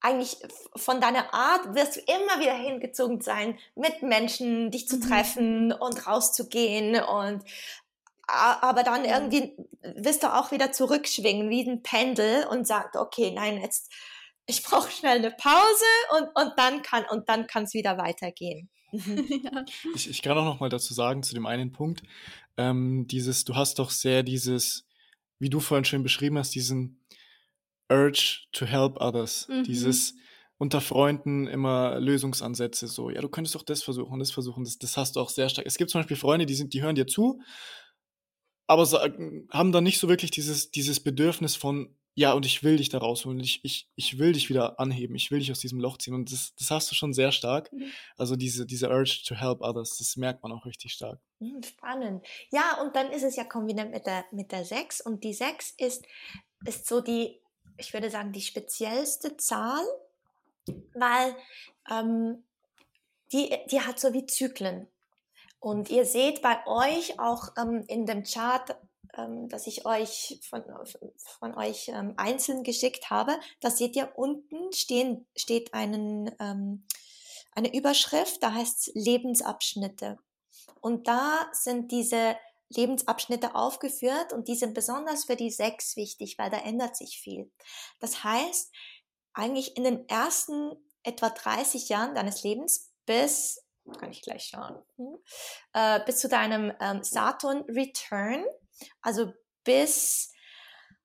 eigentlich 0.00 0.36
von 0.74 1.00
deiner 1.00 1.32
Art 1.32 1.76
wirst 1.76 1.94
du 1.94 2.00
immer 2.00 2.40
wieder 2.40 2.54
hingezogen 2.54 3.20
sein, 3.20 3.56
mit 3.76 4.02
Menschen 4.02 4.72
dich 4.72 4.88
zu 4.88 4.96
mhm. 4.96 5.02
treffen 5.02 5.66
mhm. 5.66 5.76
und 5.78 6.04
rauszugehen 6.08 7.00
und 7.04 7.44
aber 8.26 8.82
dann 8.82 9.04
irgendwie 9.04 9.56
wirst 9.82 10.24
du 10.24 10.34
auch 10.34 10.50
wieder 10.50 10.72
zurückschwingen 10.72 11.50
wie 11.50 11.68
ein 11.68 11.82
Pendel 11.84 12.46
und 12.46 12.66
sagt, 12.66 12.96
okay, 12.96 13.30
nein, 13.30 13.60
jetzt 13.60 13.92
ich 14.46 14.62
brauche 14.62 14.90
schnell 14.90 15.18
eine 15.18 15.30
Pause 15.30 15.84
und, 16.16 16.28
und 16.34 16.52
dann 16.56 16.82
kann 16.82 17.04
und 17.10 17.28
dann 17.28 17.46
kann 17.46 17.64
es 17.64 17.74
wieder 17.74 17.98
weitergehen. 17.98 18.70
Mhm. 18.92 19.26
ja. 19.44 19.64
ich, 19.94 20.08
ich 20.08 20.22
kann 20.22 20.36
auch 20.36 20.44
noch 20.44 20.60
mal 20.60 20.68
dazu 20.68 20.94
sagen 20.94 21.22
zu 21.22 21.34
dem 21.34 21.46
einen 21.46 21.72
Punkt, 21.72 22.02
ähm, 22.56 23.06
dieses, 23.06 23.44
du 23.44 23.54
hast 23.54 23.78
doch 23.78 23.90
sehr 23.90 24.22
dieses, 24.22 24.86
wie 25.38 25.50
du 25.50 25.60
vorhin 25.60 25.84
schön 25.84 26.02
beschrieben 26.02 26.38
hast, 26.38 26.54
diesen 26.54 27.00
Urge 27.88 28.40
to 28.52 28.66
help 28.66 29.00
others, 29.00 29.48
mhm. 29.48 29.64
dieses 29.64 30.14
unter 30.58 30.80
Freunden 30.80 31.48
immer 31.48 31.98
Lösungsansätze 31.98 32.86
so, 32.86 33.10
ja, 33.10 33.20
du 33.20 33.28
könntest 33.28 33.56
doch 33.56 33.64
das 33.64 33.82
versuchen, 33.82 34.20
das 34.20 34.30
versuchen, 34.30 34.62
das, 34.62 34.78
das 34.78 34.96
hast 34.96 35.16
du 35.16 35.20
auch 35.20 35.28
sehr 35.28 35.48
stark. 35.48 35.66
Es 35.66 35.76
gibt 35.76 35.90
zum 35.90 36.00
Beispiel 36.00 36.16
Freunde, 36.16 36.46
die 36.46 36.54
sind, 36.54 36.72
die 36.72 36.82
hören 36.82 36.94
dir 36.94 37.06
zu, 37.06 37.40
aber 38.68 38.86
sagen, 38.86 39.48
haben 39.50 39.72
dann 39.72 39.82
nicht 39.82 39.98
so 39.98 40.08
wirklich 40.08 40.30
dieses, 40.30 40.70
dieses 40.70 41.00
Bedürfnis 41.00 41.56
von, 41.56 41.96
ja, 42.14 42.32
und 42.34 42.44
ich 42.44 42.62
will 42.62 42.76
dich 42.76 42.90
da 42.90 42.98
rausholen, 42.98 43.40
ich, 43.40 43.64
ich, 43.64 43.88
ich 43.96 44.18
will 44.18 44.32
dich 44.32 44.50
wieder 44.50 44.78
anheben, 44.78 45.14
ich 45.16 45.30
will 45.30 45.38
dich 45.38 45.50
aus 45.50 45.60
diesem 45.60 45.80
Loch 45.80 45.96
ziehen. 45.96 46.14
Und 46.14 46.30
das, 46.30 46.54
das 46.56 46.70
hast 46.70 46.90
du 46.90 46.94
schon 46.94 47.14
sehr 47.14 47.32
stark. 47.32 47.72
Mhm. 47.72 47.90
Also 48.18 48.36
diese, 48.36 48.66
diese 48.66 48.90
Urge 48.90 49.22
to 49.26 49.34
help 49.34 49.62
others, 49.62 49.96
das 49.96 50.16
merkt 50.16 50.42
man 50.42 50.52
auch 50.52 50.66
richtig 50.66 50.92
stark. 50.92 51.18
Mhm, 51.38 51.62
spannend. 51.62 52.26
Ja, 52.50 52.82
und 52.82 52.94
dann 52.94 53.10
ist 53.10 53.22
es 53.22 53.36
ja 53.36 53.44
kombiniert 53.44 53.90
mit 53.90 54.06
der, 54.06 54.26
mit 54.30 54.52
der 54.52 54.64
6. 54.64 55.00
Und 55.00 55.24
die 55.24 55.32
6 55.32 55.74
ist, 55.78 56.04
ist 56.66 56.86
so 56.86 57.00
die, 57.00 57.40
ich 57.78 57.94
würde 57.94 58.10
sagen, 58.10 58.32
die 58.32 58.42
speziellste 58.42 59.38
Zahl, 59.38 59.84
weil 60.94 61.34
ähm, 61.90 62.44
die, 63.32 63.56
die 63.70 63.80
hat 63.80 63.98
so 63.98 64.12
wie 64.12 64.26
Zyklen. 64.26 64.86
Und 65.60 65.90
ihr 65.90 66.04
seht 66.04 66.42
bei 66.42 66.58
euch 66.66 67.18
auch 67.18 67.50
ähm, 67.56 67.84
in 67.88 68.04
dem 68.04 68.24
Chart 68.24 68.76
ähm, 69.16 69.48
das 69.48 69.66
ich 69.66 69.86
euch 69.86 70.40
von, 70.48 70.64
von 71.38 71.54
euch 71.56 71.88
ähm, 71.88 72.14
einzeln 72.16 72.62
geschickt 72.62 73.10
habe, 73.10 73.38
da 73.60 73.70
seht 73.70 73.96
ihr 73.96 74.12
unten 74.16 74.72
stehen, 74.72 75.26
steht 75.36 75.74
einen, 75.74 76.30
ähm, 76.40 76.86
eine 77.52 77.74
Überschrift, 77.74 78.42
da 78.42 78.54
heißt 78.54 78.88
es 78.88 78.94
Lebensabschnitte. 78.94 80.18
Und 80.80 81.08
da 81.08 81.48
sind 81.52 81.92
diese 81.92 82.36
Lebensabschnitte 82.70 83.54
aufgeführt 83.54 84.32
und 84.32 84.48
die 84.48 84.56
sind 84.56 84.74
besonders 84.74 85.24
für 85.24 85.36
die 85.36 85.50
sechs 85.50 85.96
wichtig, 85.96 86.38
weil 86.38 86.50
da 86.50 86.58
ändert 86.58 86.96
sich 86.96 87.18
viel. 87.18 87.50
Das 88.00 88.24
heißt, 88.24 88.72
eigentlich 89.34 89.76
in 89.76 89.84
den 89.84 90.08
ersten 90.08 90.72
etwa 91.02 91.30
30 91.30 91.88
Jahren 91.88 92.14
deines 92.14 92.42
Lebens 92.42 92.92
bis, 93.06 93.64
kann 93.98 94.10
ich 94.10 94.22
gleich 94.22 94.44
schauen, 94.44 94.80
hm, 94.96 95.18
äh, 95.72 96.00
bis 96.04 96.18
zu 96.18 96.28
deinem 96.28 96.72
ähm, 96.80 97.02
Saturn 97.02 97.62
Return, 97.68 98.44
also 99.00 99.32
bis 99.64 100.32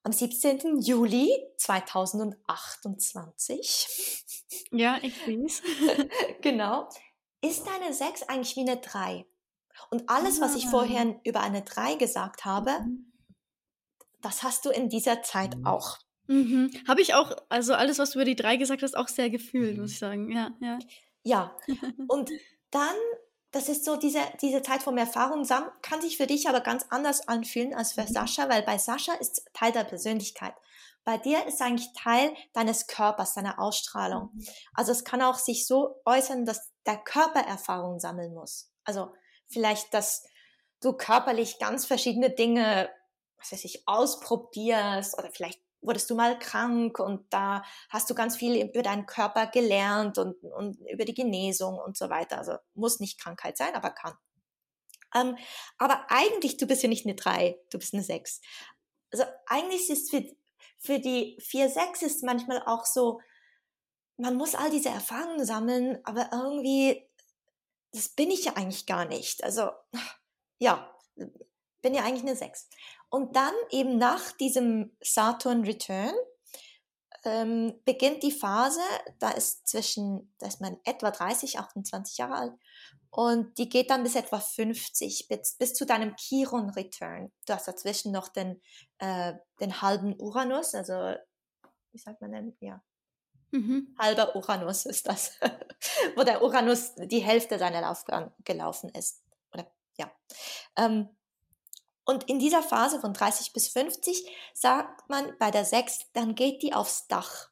am 0.04 0.12
17. 0.12 0.80
Juli 0.80 1.30
2028. 1.58 4.26
Ja, 4.72 5.00
ich 5.02 5.28
weiß. 5.28 5.64
genau. 6.42 6.88
Ist 7.42 7.68
deine 7.68 7.94
6 7.94 8.24
eigentlich 8.24 8.56
wie 8.56 8.62
eine 8.62 8.78
3? 8.78 9.26
Und 9.90 10.10
alles, 10.10 10.42
was 10.42 10.56
ich 10.56 10.68
vorher 10.68 11.02
ah. 11.02 11.20
über 11.24 11.42
eine 11.42 11.62
3 11.62 11.96
gesagt 11.96 12.46
habe, 12.46 12.72
mhm. 12.82 13.12
das 14.22 14.44
hast 14.44 14.66
du 14.66 14.70
in 14.70 14.90
dieser 14.90 15.22
Zeit 15.24 15.58
mhm. 15.58 15.66
auch. 15.66 15.98
Mhm. 16.28 16.72
Habe 16.88 17.02
ich 17.02 17.14
auch, 17.14 17.36
also 17.50 17.74
alles, 17.74 18.00
was 18.00 18.12
du 18.12 18.20
über 18.20 18.26
die 18.26 18.36
3 18.36 18.58
gesagt 18.58 18.84
hast, 18.84 18.98
auch 18.98 19.08
sehr 19.08 19.30
gefühlt, 19.30 19.78
muss 19.78 19.92
ich 19.92 20.00
sagen. 20.00 20.32
Ja, 20.32 20.52
ja. 20.62 20.80
Ja. 21.24 21.58
Und 22.08 22.32
dann, 22.72 22.96
das 23.52 23.70
ist 23.70 23.86
so 23.86 23.96
diese, 23.96 24.20
diese 24.42 24.62
Zeit 24.62 24.84
vom 24.84 24.98
Erfahrung 24.98 25.46
sammeln, 25.46 25.72
kann 25.82 26.02
sich 26.02 26.18
für 26.18 26.28
dich 26.28 26.50
aber 26.50 26.62
ganz 26.62 26.86
anders 26.90 27.28
anfühlen 27.28 27.74
als 27.74 27.94
für 27.94 28.06
Sascha, 28.06 28.50
weil 28.50 28.64
bei 28.64 28.78
Sascha 28.78 29.14
ist 29.14 29.46
Teil 29.54 29.72
der 29.72 29.86
Persönlichkeit. 29.86 30.54
Bei 31.06 31.18
dir 31.18 31.46
ist 31.46 31.62
eigentlich 31.62 31.94
Teil 31.94 32.36
deines 32.52 32.88
Körpers, 32.88 33.34
deiner 33.34 33.60
Ausstrahlung. 33.60 34.32
Also 34.74 34.92
es 34.92 35.06
kann 35.06 35.22
auch 35.22 35.38
sich 35.38 35.66
so 35.66 36.02
äußern, 36.04 36.46
dass 36.46 36.74
der 36.86 36.98
Körper 36.98 37.40
Erfahrungen 37.40 38.02
sammeln 38.02 38.34
muss. 38.34 38.70
Also 38.84 39.14
vielleicht, 39.48 39.94
dass 39.94 40.26
du 40.82 40.94
körperlich 40.94 41.60
ganz 41.60 41.86
verschiedene 41.86 42.30
Dinge, 42.30 42.90
was 43.38 43.54
weiß 43.54 43.64
ich, 43.64 43.88
ausprobierst 43.88 45.18
oder 45.18 45.32
vielleicht 45.32 45.62
wurdest 45.88 46.10
du 46.10 46.16
mal 46.16 46.38
krank 46.38 47.00
und 47.00 47.34
da 47.34 47.64
hast 47.90 48.10
du 48.10 48.16
ganz 48.16 48.36
viel 48.38 48.62
über 48.62 48.84
deinen 48.84 49.06
Körper 49.06 49.48
gelernt 49.48 50.18
und, 50.18 50.36
und 50.44 50.78
über 50.92 51.06
die 51.06 51.14
Genesung 51.14 51.78
und 51.78 51.98
so 51.98 52.10
weiter. 52.10 52.38
Also 52.38 52.58
muss 52.74 53.00
nicht 53.00 53.20
Krankheit 53.20 53.58
sein, 53.58 53.74
aber 53.74 53.92
kann. 53.92 54.14
Ähm, 55.16 55.38
aber 55.78 56.06
eigentlich, 56.10 56.58
du 56.58 56.68
bist 56.68 56.84
ja 56.84 56.90
nicht 56.90 57.06
eine 57.06 57.16
3, 57.16 57.58
du 57.72 57.80
bist 57.80 57.94
eine 57.94 58.04
6. 58.04 58.42
Also 59.12 59.24
eigentlich 59.46 59.90
ist 59.90 60.12
für, 60.12 60.24
für 60.78 61.00
die 61.00 61.40
4-6 61.42 62.04
ist 62.04 62.24
manchmal 62.24 62.62
auch 62.66 62.86
so, 62.86 63.22
man 64.18 64.36
muss 64.36 64.56
all 64.56 64.70
diese 64.70 64.90
Erfahrungen 64.90 65.46
sammeln, 65.46 66.00
aber 66.04 66.30
irgendwie 66.34 67.08
das 67.92 68.10
bin 68.10 68.32
ich 68.32 68.46
ja 68.46 68.54
eigentlich 68.54 68.86
gar 68.86 69.06
nicht. 69.06 69.44
Also, 69.44 69.72
ja, 70.60 70.94
bin 71.82 71.94
ja 71.94 72.04
eigentlich 72.04 72.24
eine 72.24 72.36
6. 72.36 72.70
Und 73.10 73.36
dann 73.36 73.54
eben 73.72 73.98
nach 73.98 74.32
diesem 74.34 74.96
Saturn 75.02 75.64
Return 75.64 76.14
ähm, 77.24 77.80
beginnt 77.86 78.24
die 78.24 78.32
Phase, 78.32 78.82
da 79.20 79.30
ist 79.32 79.68
zwischen, 79.68 80.34
da 80.40 80.48
ist 80.48 80.62
man 80.62 80.78
etwa 80.84 81.12
30, 81.12 81.60
28 81.60 82.18
Jahre 82.18 82.36
alt 82.36 82.54
und 83.10 83.58
die 83.58 83.70
geht 83.70 83.90
dann 83.90 84.04
bis 84.04 84.16
etwa 84.16 84.40
50, 84.40 85.28
bis, 85.28 85.56
bis 85.56 85.74
zu 85.74 85.86
deinem 85.86 86.16
Chiron 86.16 86.70
Return. 86.70 87.32
Du 87.46 87.54
hast 87.54 87.68
dazwischen 87.68 88.12
noch 88.12 88.28
den, 88.28 88.62
äh, 89.00 89.34
den 89.60 89.82
halben 89.82 90.20
Uranus, 90.20 90.76
also 90.76 91.16
wie 91.92 91.98
sagt 91.98 92.22
man 92.22 92.32
denn, 92.34 92.58
ja, 92.60 92.82
Mhm. 93.52 93.96
Halber 93.98 94.36
Uranus 94.36 94.86
ist 94.86 95.08
das, 95.08 95.40
wo 96.16 96.24
der 96.24 96.44
Uranus 96.44 96.96
die 96.96 97.20
Hälfte 97.20 97.58
seiner 97.58 97.82
Laufbahn 97.82 98.34
gelaufen 98.44 98.90
ist. 98.90 99.24
Oder 99.54 99.72
ja. 99.98 100.12
Ähm, 100.76 101.10
und 102.08 102.30
in 102.30 102.40
dieser 102.40 102.64
Phase 102.64 103.02
von 103.02 103.14
30 103.14 103.52
bis 103.52 103.68
50 103.68 104.26
sagt 104.54 105.10
man 105.10 105.38
bei 105.40 105.52
der 105.52 105.66
6, 105.66 106.14
dann 106.14 106.36
geht 106.36 106.64
die 106.64 106.74
aufs 106.74 107.08
Dach. 107.08 107.50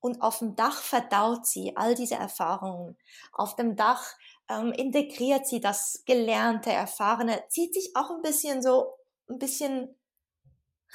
Und 0.00 0.22
auf 0.22 0.38
dem 0.38 0.56
Dach 0.56 0.80
verdaut 0.80 1.46
sie 1.46 1.76
all 1.76 1.94
diese 1.94 2.14
Erfahrungen. 2.14 2.96
Auf 3.32 3.54
dem 3.54 3.76
Dach 3.76 4.14
ähm, 4.48 4.72
integriert 4.72 5.46
sie 5.46 5.60
das 5.60 6.04
Gelernte, 6.06 6.72
Erfahrene, 6.72 7.44
zieht 7.50 7.74
sich 7.74 7.94
auch 7.94 8.10
ein 8.10 8.22
bisschen 8.22 8.62
so, 8.62 8.94
ein 9.28 9.38
bisschen 9.38 9.94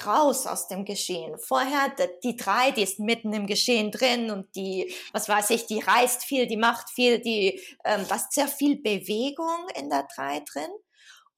raus 0.03 0.47
aus 0.47 0.67
dem 0.67 0.83
Geschehen. 0.83 1.37
Vorher, 1.37 1.93
die 2.23 2.35
drei, 2.35 2.71
die 2.71 2.81
ist 2.81 2.99
mitten 2.99 3.31
im 3.33 3.45
Geschehen 3.45 3.91
drin 3.91 4.31
und 4.31 4.55
die, 4.55 4.91
was 5.11 5.29
weiß 5.29 5.51
ich, 5.51 5.67
die 5.67 5.81
reist 5.81 6.23
viel, 6.23 6.47
die 6.47 6.57
macht 6.57 6.89
viel, 6.89 7.19
die, 7.19 7.61
ähm, 7.85 8.01
ist 8.01 8.31
sehr 8.31 8.47
viel 8.47 8.81
Bewegung 8.81 9.67
in 9.75 9.91
der 9.91 10.07
drei 10.15 10.39
drin. 10.39 10.71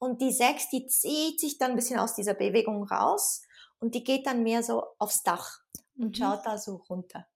Und 0.04 0.20
die 0.20 0.32
sechs, 0.32 0.68
die 0.68 0.86
zieht 0.86 1.40
sich 1.40 1.58
dann 1.58 1.70
ein 1.70 1.76
bisschen 1.76 1.98
aus 1.98 2.14
dieser 2.14 2.34
Bewegung 2.34 2.84
raus 2.84 3.42
und 3.80 3.94
die 3.94 4.04
geht 4.04 4.26
dann 4.26 4.42
mehr 4.42 4.62
so 4.62 4.84
aufs 4.98 5.22
Dach 5.22 5.60
und 5.96 6.08
mhm. 6.08 6.14
schaut 6.14 6.44
da 6.44 6.58
so 6.58 6.76
runter, 6.88 7.26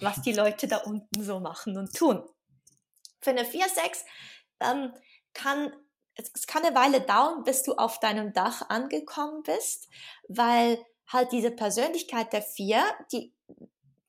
was 0.00 0.22
die 0.22 0.32
Leute 0.32 0.66
da 0.66 0.78
unten 0.78 1.22
so 1.22 1.40
machen 1.40 1.76
und 1.76 1.94
tun. 1.94 2.22
Für 3.20 3.30
eine 3.30 3.42
4-6 3.42 4.04
ähm, 4.60 4.94
kann 5.34 5.72
es 6.16 6.46
kann 6.46 6.64
eine 6.64 6.76
Weile 6.76 7.00
dauern, 7.00 7.42
bis 7.42 7.64
du 7.64 7.74
auf 7.74 7.98
deinem 7.98 8.32
Dach 8.32 8.68
angekommen 8.68 9.42
bist, 9.42 9.88
weil 10.28 10.78
halt 11.08 11.32
diese 11.32 11.50
Persönlichkeit 11.50 12.32
der 12.32 12.42
vier, 12.42 12.82
die, 13.12 13.34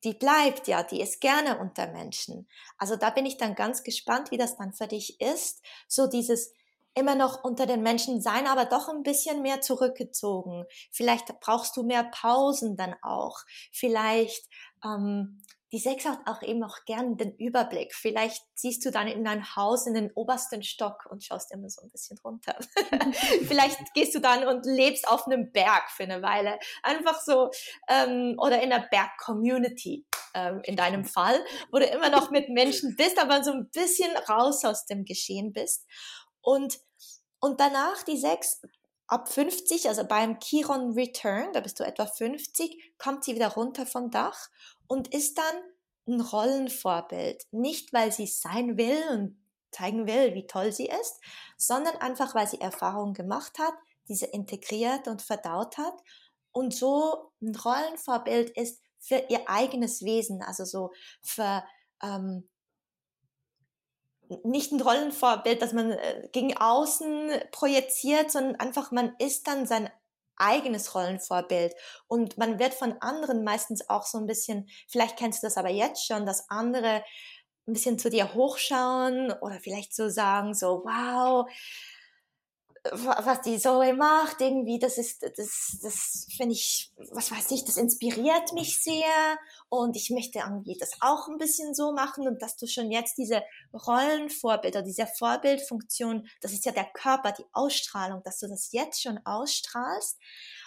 die 0.04 0.14
bleibt 0.14 0.68
ja, 0.68 0.82
die 0.82 1.00
ist 1.00 1.20
gerne 1.20 1.58
unter 1.58 1.88
Menschen. 1.88 2.48
Also 2.78 2.96
da 2.96 3.10
bin 3.10 3.26
ich 3.26 3.38
dann 3.38 3.54
ganz 3.54 3.82
gespannt, 3.82 4.30
wie 4.30 4.38
das 4.38 4.56
dann 4.56 4.72
für 4.72 4.86
dich 4.86 5.20
ist. 5.20 5.64
So 5.88 6.06
dieses 6.06 6.52
immer 6.96 7.14
noch 7.14 7.44
unter 7.44 7.66
den 7.66 7.82
Menschen 7.82 8.20
sein, 8.20 8.46
aber 8.46 8.64
doch 8.64 8.88
ein 8.88 9.02
bisschen 9.02 9.42
mehr 9.42 9.60
zurückgezogen. 9.60 10.64
Vielleicht 10.90 11.38
brauchst 11.40 11.76
du 11.76 11.82
mehr 11.82 12.04
Pausen 12.04 12.76
dann 12.76 12.94
auch. 13.02 13.38
Vielleicht 13.70 14.48
ähm, 14.84 15.42
die 15.72 15.78
Sechs 15.80 16.04
hat 16.04 16.20
auch 16.26 16.42
eben 16.42 16.62
auch 16.62 16.84
gern 16.86 17.16
den 17.16 17.34
Überblick. 17.36 17.92
Vielleicht 17.94 18.42
ziehst 18.54 18.84
du 18.84 18.90
dann 18.90 19.08
in 19.08 19.26
ein 19.26 19.56
Haus 19.56 19.86
in 19.86 19.94
den 19.94 20.12
obersten 20.14 20.62
Stock 20.62 21.06
und 21.10 21.24
schaust 21.24 21.52
immer 21.52 21.68
so 21.68 21.82
ein 21.82 21.90
bisschen 21.90 22.16
runter. 22.24 22.56
Vielleicht 23.46 23.92
gehst 23.92 24.14
du 24.14 24.20
dann 24.20 24.46
und 24.46 24.64
lebst 24.64 25.08
auf 25.08 25.26
einem 25.26 25.50
Berg 25.50 25.90
für 25.90 26.04
eine 26.04 26.22
Weile. 26.22 26.58
Einfach 26.82 27.20
so, 27.20 27.50
ähm, 27.88 28.36
oder 28.38 28.62
in 28.62 28.72
einer 28.72 28.86
Berg-Community 28.88 30.06
ähm, 30.34 30.60
in 30.62 30.76
deinem 30.76 31.04
Fall, 31.04 31.44
wo 31.72 31.78
du 31.78 31.86
immer 31.86 32.10
noch 32.10 32.30
mit 32.30 32.48
Menschen 32.48 32.94
bist, 32.96 33.18
aber 33.18 33.42
so 33.42 33.52
ein 33.52 33.68
bisschen 33.70 34.16
raus 34.28 34.64
aus 34.64 34.86
dem 34.86 35.04
Geschehen 35.04 35.52
bist. 35.52 35.84
Und, 36.46 36.78
und 37.40 37.58
danach 37.58 38.04
die 38.04 38.16
Sechs 38.16 38.62
ab 39.08 39.28
50, 39.28 39.88
also 39.88 40.04
beim 40.04 40.38
Chiron 40.38 40.92
Return, 40.92 41.52
da 41.52 41.60
bist 41.60 41.80
du 41.80 41.84
etwa 41.84 42.06
50, 42.06 42.94
kommt 42.98 43.24
sie 43.24 43.34
wieder 43.34 43.48
runter 43.48 43.84
vom 43.84 44.12
Dach 44.12 44.48
und 44.86 45.12
ist 45.12 45.38
dann 45.38 45.56
ein 46.06 46.20
Rollenvorbild. 46.20 47.48
Nicht, 47.50 47.92
weil 47.92 48.12
sie 48.12 48.28
sein 48.28 48.76
will 48.76 49.02
und 49.10 49.36
zeigen 49.72 50.06
will, 50.06 50.34
wie 50.34 50.46
toll 50.46 50.70
sie 50.70 50.86
ist, 50.86 51.20
sondern 51.56 51.96
einfach, 51.96 52.36
weil 52.36 52.46
sie 52.46 52.60
Erfahrungen 52.60 53.12
gemacht 53.12 53.58
hat, 53.58 53.74
diese 54.06 54.26
integriert 54.26 55.08
und 55.08 55.22
verdaut 55.22 55.78
hat 55.78 55.94
und 56.52 56.72
so 56.72 57.32
ein 57.42 57.56
Rollenvorbild 57.56 58.50
ist 58.50 58.80
für 59.00 59.24
ihr 59.28 59.50
eigenes 59.50 60.04
Wesen, 60.04 60.42
also 60.42 60.64
so 60.64 60.92
für 61.22 61.64
ähm, 62.04 62.48
nicht 64.44 64.72
ein 64.72 64.80
Rollenvorbild, 64.80 65.62
dass 65.62 65.72
man 65.72 65.92
äh, 65.92 66.28
gegen 66.32 66.56
außen 66.56 67.30
projiziert, 67.52 68.30
sondern 68.30 68.56
einfach 68.56 68.90
man 68.90 69.14
ist 69.18 69.46
dann 69.46 69.66
sein 69.66 69.90
eigenes 70.36 70.94
Rollenvorbild. 70.94 71.74
Und 72.08 72.38
man 72.38 72.58
wird 72.58 72.74
von 72.74 72.94
anderen 73.00 73.44
meistens 73.44 73.88
auch 73.88 74.04
so 74.04 74.18
ein 74.18 74.26
bisschen, 74.26 74.68
vielleicht 74.88 75.16
kennst 75.16 75.42
du 75.42 75.46
das 75.46 75.56
aber 75.56 75.70
jetzt 75.70 76.06
schon, 76.06 76.26
dass 76.26 76.50
andere 76.50 77.02
ein 77.66 77.72
bisschen 77.72 77.98
zu 77.98 78.10
dir 78.10 78.34
hochschauen 78.34 79.32
oder 79.40 79.58
vielleicht 79.60 79.94
so 79.94 80.08
sagen, 80.08 80.54
so, 80.54 80.82
wow, 80.84 81.48
was 82.92 83.42
die 83.42 83.58
Zoe 83.58 83.94
macht, 83.94 84.40
irgendwie, 84.40 84.78
das 84.78 84.98
ist, 84.98 85.22
das, 85.22 85.78
das 85.82 86.26
finde 86.36 86.54
ich, 86.54 86.92
was 87.12 87.30
weiß 87.30 87.50
ich, 87.50 87.64
das 87.64 87.76
inspiriert 87.76 88.52
mich 88.52 88.82
sehr. 88.82 89.38
Und 89.68 89.96
ich 89.96 90.10
möchte 90.10 90.40
irgendwie 90.40 90.76
das 90.78 90.92
auch 91.00 91.28
ein 91.28 91.38
bisschen 91.38 91.74
so 91.74 91.92
machen. 91.92 92.26
Und 92.26 92.42
dass 92.42 92.56
du 92.56 92.66
schon 92.66 92.90
jetzt 92.90 93.18
diese 93.18 93.42
Rollenvorbilder, 93.72 94.82
diese 94.82 95.06
Vorbildfunktion, 95.06 96.28
das 96.40 96.52
ist 96.52 96.64
ja 96.64 96.72
der 96.72 96.86
Körper, 96.92 97.32
die 97.32 97.46
Ausstrahlung, 97.52 98.22
dass 98.24 98.38
du 98.38 98.48
das 98.48 98.72
jetzt 98.72 99.02
schon 99.02 99.18
ausstrahlst, 99.24 100.18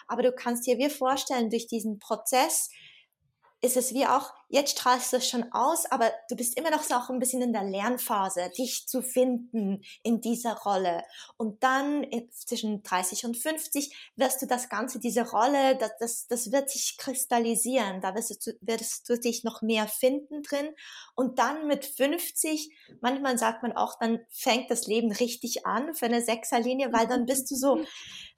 aber 0.08 0.24
du 0.24 0.32
kannst 0.32 0.66
dir 0.66 0.78
wie 0.78 0.90
vorstellen, 0.90 1.50
durch 1.50 1.68
diesen 1.68 2.00
Prozess 2.00 2.70
ist 3.62 3.78
es 3.78 3.94
wie 3.94 4.08
auch 4.08 4.34
jetzt 4.50 4.72
strahlst 4.72 5.14
du 5.14 5.18
es 5.18 5.30
schon 5.30 5.52
aus, 5.52 5.86
aber 5.92 6.12
du 6.30 6.36
bist 6.36 6.58
immer 6.58 6.72
noch 6.72 6.84
so 6.84 6.96
auch 6.96 7.10
ein 7.10 7.20
bisschen 7.20 7.42
in 7.42 7.54
der 7.54 7.64
Lernphase, 7.64 8.52
dich 8.58 8.88
zu 8.88 9.02
finden 9.02 9.84
in 10.04 10.22
dieser 10.22 10.58
Rolle. 10.58 11.04
Und 11.38 11.64
dann 11.64 12.06
zwischen 12.32 12.82
30 12.84 13.26
und 13.26 13.38
50 13.38 14.12
wirst 14.16 14.42
du 14.42 14.48
das 14.48 14.68
Ganze, 14.68 15.00
diese 15.00 15.30
Rolle, 15.30 15.78
das, 15.78 15.92
das, 16.00 16.28
das 16.28 16.52
wird 16.52 16.70
sich 16.70 16.98
kristallisieren. 16.98 18.02
Da 18.02 18.16
wirst 18.16 18.46
du, 18.46 18.52
wirst 18.62 19.08
du 19.08 19.20
dich 19.20 19.44
noch 19.44 19.62
mehr 19.62 19.88
finden 19.88 20.42
drin. 20.42 20.70
Und 21.16 21.38
dann 21.38 21.68
mit 21.68 21.86
50, 21.86 22.72
manchmal 23.02 23.38
sagt 23.38 23.62
man 23.62 23.74
auch, 23.74 24.00
dann 24.00 24.20
fängt 24.30 24.72
das 24.72 24.88
Leben 24.88 25.12
richtig 25.12 25.68
an 25.68 25.94
für 25.94 26.08
eine 26.08 26.22
Sechserlinie, 26.22 26.92
weil 26.92 27.08
dann 27.08 27.26
bist 27.26 27.52
du 27.52 27.56
so 27.56 27.84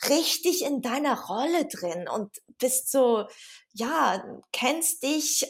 richtig 0.09 0.66
in 0.66 0.82
deiner 0.82 1.20
Rolle 1.20 1.66
drin 1.66 2.07
und 2.09 2.41
bist 2.57 2.91
so, 2.91 3.26
ja, 3.74 4.24
kennst 4.51 5.03
dich, 5.03 5.49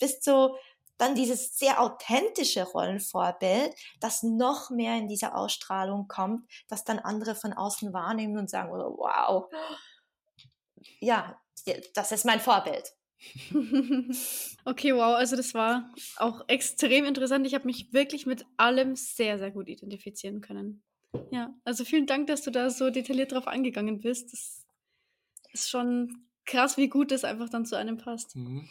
bist 0.00 0.24
so 0.24 0.56
dann 0.98 1.14
dieses 1.14 1.58
sehr 1.58 1.80
authentische 1.80 2.62
Rollenvorbild, 2.64 3.74
das 4.00 4.22
noch 4.22 4.70
mehr 4.70 4.96
in 4.96 5.08
diese 5.08 5.34
Ausstrahlung 5.34 6.08
kommt, 6.08 6.50
das 6.68 6.84
dann 6.84 6.98
andere 6.98 7.34
von 7.34 7.52
außen 7.52 7.92
wahrnehmen 7.92 8.38
und 8.38 8.48
sagen, 8.48 8.70
oh, 8.70 8.96
wow, 8.98 9.50
ja, 11.00 11.38
das 11.94 12.12
ist 12.12 12.24
mein 12.24 12.40
Vorbild. 12.40 12.92
okay, 14.64 14.94
wow, 14.94 15.16
also 15.16 15.36
das 15.36 15.54
war 15.54 15.90
auch 16.16 16.44
extrem 16.48 17.04
interessant. 17.04 17.46
Ich 17.46 17.54
habe 17.54 17.66
mich 17.66 17.92
wirklich 17.92 18.26
mit 18.26 18.46
allem 18.56 18.94
sehr, 18.94 19.38
sehr 19.38 19.50
gut 19.50 19.68
identifizieren 19.68 20.40
können. 20.40 20.82
Ja, 21.30 21.54
also 21.64 21.84
vielen 21.84 22.06
Dank, 22.06 22.26
dass 22.26 22.42
du 22.42 22.50
da 22.50 22.68
so 22.70 22.90
detailliert 22.90 23.32
drauf 23.32 23.46
eingegangen 23.46 24.00
bist. 24.00 24.32
Das 24.32 24.66
ist 25.52 25.70
schon 25.70 26.28
krass, 26.44 26.76
wie 26.76 26.88
gut 26.88 27.10
das 27.10 27.24
einfach 27.24 27.48
dann 27.48 27.64
zu 27.64 27.76
einem 27.76 27.96
passt. 27.96 28.36
Mhm. 28.36 28.68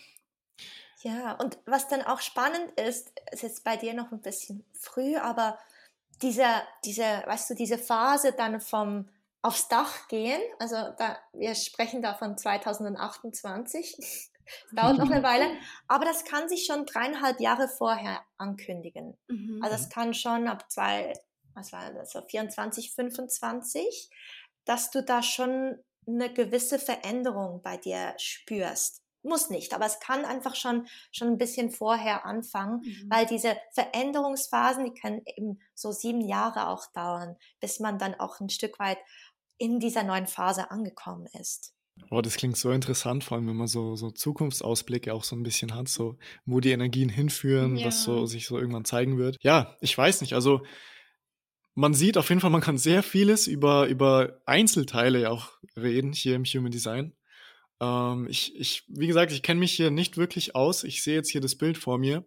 Ja, 1.06 1.34
und 1.34 1.60
was 1.68 1.88
dann 1.88 2.02
auch 2.02 2.20
spannend 2.20 2.72
ist, 2.80 3.14
ist 3.32 3.44
jetzt 3.44 3.64
bei 3.64 3.78
dir 3.78 3.94
noch 3.94 4.12
ein 4.12 4.22
bisschen 4.22 4.66
früh, 4.74 5.16
aber 5.18 5.60
diese, 6.24 6.48
diese, 6.84 7.04
weißt 7.04 7.52
du, 7.52 7.54
diese 7.54 7.78
Phase 7.78 8.32
dann 8.32 8.60
vom 8.60 9.08
aufs 9.44 9.68
Dach 9.68 10.08
gehen, 10.08 10.42
also 10.58 10.76
da, 10.98 11.20
wir 11.34 11.54
sprechen 11.54 12.02
da 12.02 12.16
von 12.16 12.36
2028, 12.40 14.32
dauert 14.72 14.98
noch 14.98 15.12
eine 15.12 15.22
Weile, 15.22 15.46
aber 15.88 16.06
das 16.06 16.26
kann 16.26 16.50
sich 16.50 16.66
schon 16.66 16.88
dreieinhalb 16.88 17.40
Jahre 17.40 17.68
vorher 17.68 18.26
ankündigen. 18.40 19.16
Mhm. 19.28 19.62
Also 19.62 19.76
es 19.76 19.90
kann 19.90 20.16
schon 20.16 20.48
ab 20.48 20.72
zwei, 20.72 21.14
was 21.54 21.72
war 21.72 21.94
das, 21.94 22.14
so 22.14 22.22
24, 22.24 22.96
25, 22.96 24.10
dass 24.66 24.90
du 24.90 25.04
da 25.04 25.22
schon 25.22 25.78
eine 26.08 26.34
gewisse 26.34 26.80
Veränderung 26.80 27.62
bei 27.62 27.78
dir 27.78 28.16
spürst. 28.18 29.05
Muss 29.26 29.50
nicht, 29.50 29.74
aber 29.74 29.86
es 29.86 30.00
kann 30.00 30.24
einfach 30.24 30.56
schon, 30.56 30.88
schon 31.12 31.30
ein 31.30 31.38
bisschen 31.38 31.72
vorher 31.72 32.26
anfangen, 32.26 32.82
mhm. 32.84 33.10
weil 33.10 33.26
diese 33.26 33.58
Veränderungsphasen, 33.74 34.86
die 34.86 34.94
können 35.00 35.22
eben 35.36 35.60
so 35.74 35.92
sieben 35.92 36.22
Jahre 36.22 36.68
auch 36.68 36.86
dauern, 36.94 37.36
bis 37.60 37.80
man 37.80 37.98
dann 37.98 38.14
auch 38.16 38.40
ein 38.40 38.50
Stück 38.50 38.78
weit 38.78 39.00
in 39.58 39.80
dieser 39.80 40.04
neuen 40.04 40.28
Phase 40.28 40.70
angekommen 40.70 41.28
ist. 41.40 41.74
Oh, 42.12 42.22
das 42.22 42.36
klingt 42.36 42.58
so 42.58 42.72
interessant, 42.72 43.24
vor 43.24 43.38
allem 43.38 43.48
wenn 43.48 43.56
man 43.56 43.68
so, 43.68 43.96
so 43.96 44.12
Zukunftsausblicke 44.12 45.14
auch 45.14 45.24
so 45.24 45.36
ein 45.36 45.44
bisschen 45.44 45.74
hat, 45.74 45.88
so 45.88 46.18
wo 46.46 46.60
die 46.60 46.72
Energien 46.72 47.10
hinführen, 47.10 47.78
ja. 47.78 47.88
was 47.88 48.04
so 48.04 48.26
sich 48.26 48.46
so 48.46 48.60
irgendwann 48.60 48.86
zeigen 48.86 49.18
wird. 49.18 49.38
Ja, 49.42 49.76
ich 49.80 49.98
weiß 49.98 50.22
nicht, 50.22 50.34
also 50.34 50.62
man 51.74 51.94
sieht 51.94 52.18
auf 52.18 52.30
jeden 52.30 52.42
Fall, 52.42 52.50
man 52.50 52.62
kann 52.62 52.78
sehr 52.78 53.02
vieles 53.02 53.48
über, 53.48 53.88
über 53.88 54.42
Einzelteile 54.46 55.22
ja 55.22 55.30
auch 55.30 55.52
reden 55.76 56.14
hier 56.14 56.36
im 56.36 56.46
Human 56.46 56.72
Design. 56.72 57.14
Ähm, 57.80 58.28
ich, 58.30 58.56
ich, 58.56 58.84
wie 58.88 59.08
gesagt, 59.08 59.32
ich 59.32 59.44
kenne 59.44 59.60
mich 59.60 59.74
hier 59.74 59.92
nicht 59.92 60.18
wirklich 60.18 60.56
aus. 60.56 60.84
Ich 60.84 61.04
sehe 61.04 61.16
jetzt 61.16 61.30
hier 61.30 61.42
das 61.42 61.56
Bild 61.56 61.78
vor 61.78 61.98
mir. 61.98 62.26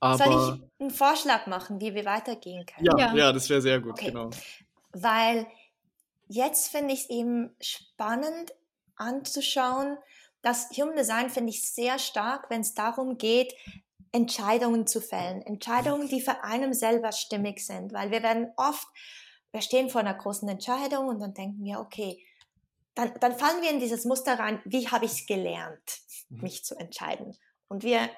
Aber 0.00 0.16
Soll 0.24 0.54
ich 0.54 0.80
einen 0.80 0.90
Vorschlag 0.90 1.46
machen, 1.46 1.80
wie 1.80 1.94
wir 1.94 2.04
weitergehen 2.04 2.64
können? 2.66 2.86
Ja, 2.86 2.98
ja. 2.98 3.14
ja 3.14 3.32
das 3.32 3.48
wäre 3.50 3.60
sehr 3.60 3.80
gut, 3.80 3.92
okay. 3.92 4.06
genau. 4.06 4.30
Weil 4.92 5.46
jetzt 6.28 6.68
finde 6.68 6.94
ich 6.94 7.00
es 7.00 7.10
eben 7.10 7.50
spannend 7.60 8.54
anzuschauen, 8.96 9.98
das 10.42 10.70
Human 10.76 10.96
Design 10.96 11.30
finde 11.30 11.50
ich 11.50 11.68
sehr 11.68 11.98
stark, 11.98 12.48
wenn 12.48 12.60
es 12.60 12.74
darum 12.74 13.18
geht, 13.18 13.54
Entscheidungen 14.12 14.86
zu 14.86 15.00
fällen. 15.00 15.42
Entscheidungen, 15.42 16.08
die 16.08 16.20
für 16.20 16.44
einen 16.44 16.72
selber 16.74 17.12
stimmig 17.12 17.64
sind. 17.66 17.92
Weil 17.92 18.10
wir 18.10 18.22
werden 18.22 18.48
oft, 18.56 18.86
wir 19.52 19.60
stehen 19.60 19.90
vor 19.90 20.00
einer 20.00 20.14
großen 20.14 20.48
Entscheidung 20.48 21.08
und 21.08 21.18
dann 21.20 21.34
denken 21.34 21.64
wir, 21.64 21.80
okay, 21.80 22.24
dann, 22.98 23.14
dann 23.20 23.38
fallen 23.38 23.62
wir 23.62 23.70
in 23.70 23.78
dieses 23.78 24.04
Muster 24.04 24.40
rein, 24.40 24.60
wie 24.64 24.88
habe 24.88 25.04
ich 25.04 25.12
es 25.12 25.26
gelernt, 25.26 26.00
mhm. 26.30 26.40
mich 26.40 26.64
zu 26.64 26.74
entscheiden. 26.74 27.36
Und 27.68 27.84
wir, 27.84 28.10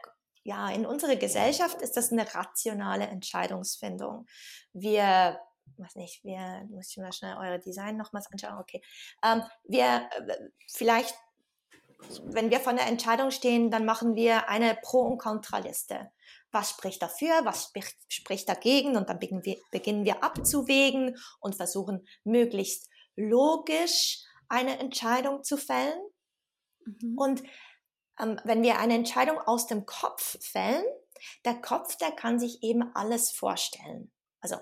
ja, 0.42 0.70
in 0.70 0.86
unserer 0.86 1.16
Gesellschaft 1.16 1.82
ist 1.82 1.98
das 1.98 2.10
eine 2.10 2.34
rationale 2.34 3.06
Entscheidungsfindung. 3.06 4.26
Wir, 4.72 5.38
weiß 5.76 5.96
nicht, 5.96 6.24
wir, 6.24 6.66
muss 6.70 6.88
ich 6.88 6.96
mal 6.96 7.12
schnell 7.12 7.36
eure 7.36 7.58
Design 7.58 7.98
nochmals 7.98 8.28
anschauen, 8.32 8.58
okay. 8.58 8.80
Ähm, 9.22 9.42
wir, 9.64 10.08
äh, 10.16 10.36
vielleicht 10.72 11.14
wenn 12.22 12.50
wir 12.50 12.60
vor 12.60 12.72
einer 12.72 12.86
Entscheidung 12.86 13.30
stehen, 13.30 13.70
dann 13.70 13.84
machen 13.84 14.14
wir 14.14 14.48
eine 14.48 14.74
Pro- 14.80 15.02
und 15.02 15.18
Kontraliste. 15.18 16.10
Was 16.50 16.70
spricht 16.70 17.02
dafür, 17.02 17.44
was 17.44 17.70
spricht 18.08 18.48
dagegen 18.48 18.96
und 18.96 19.10
dann 19.10 19.18
beginnen 19.18 19.44
wir, 19.44 19.58
beginnen 19.70 20.06
wir 20.06 20.24
abzuwägen 20.24 21.18
und 21.40 21.56
versuchen 21.56 22.08
möglichst 22.24 22.88
logisch 23.16 24.24
eine 24.50 24.78
Entscheidung 24.78 25.42
zu 25.42 25.56
fällen. 25.56 25.98
Mhm. 26.84 27.16
Und 27.16 27.42
ähm, 28.18 28.38
wenn 28.44 28.62
wir 28.62 28.78
eine 28.78 28.94
Entscheidung 28.94 29.38
aus 29.38 29.66
dem 29.66 29.86
Kopf 29.86 30.36
fällen, 30.44 30.84
der 31.44 31.54
Kopf, 31.54 31.96
der 31.96 32.12
kann 32.12 32.38
sich 32.38 32.62
eben 32.62 32.94
alles 32.94 33.30
vorstellen. 33.30 34.10
Also 34.40 34.56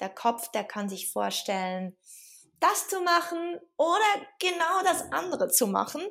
der 0.00 0.08
Kopf, 0.08 0.50
der 0.50 0.64
kann 0.64 0.88
sich 0.88 1.12
vorstellen, 1.12 1.96
das 2.60 2.88
zu 2.88 3.00
machen 3.02 3.60
oder 3.76 4.26
genau 4.38 4.82
das 4.84 5.12
andere 5.12 5.48
zu 5.48 5.66
machen. 5.66 6.02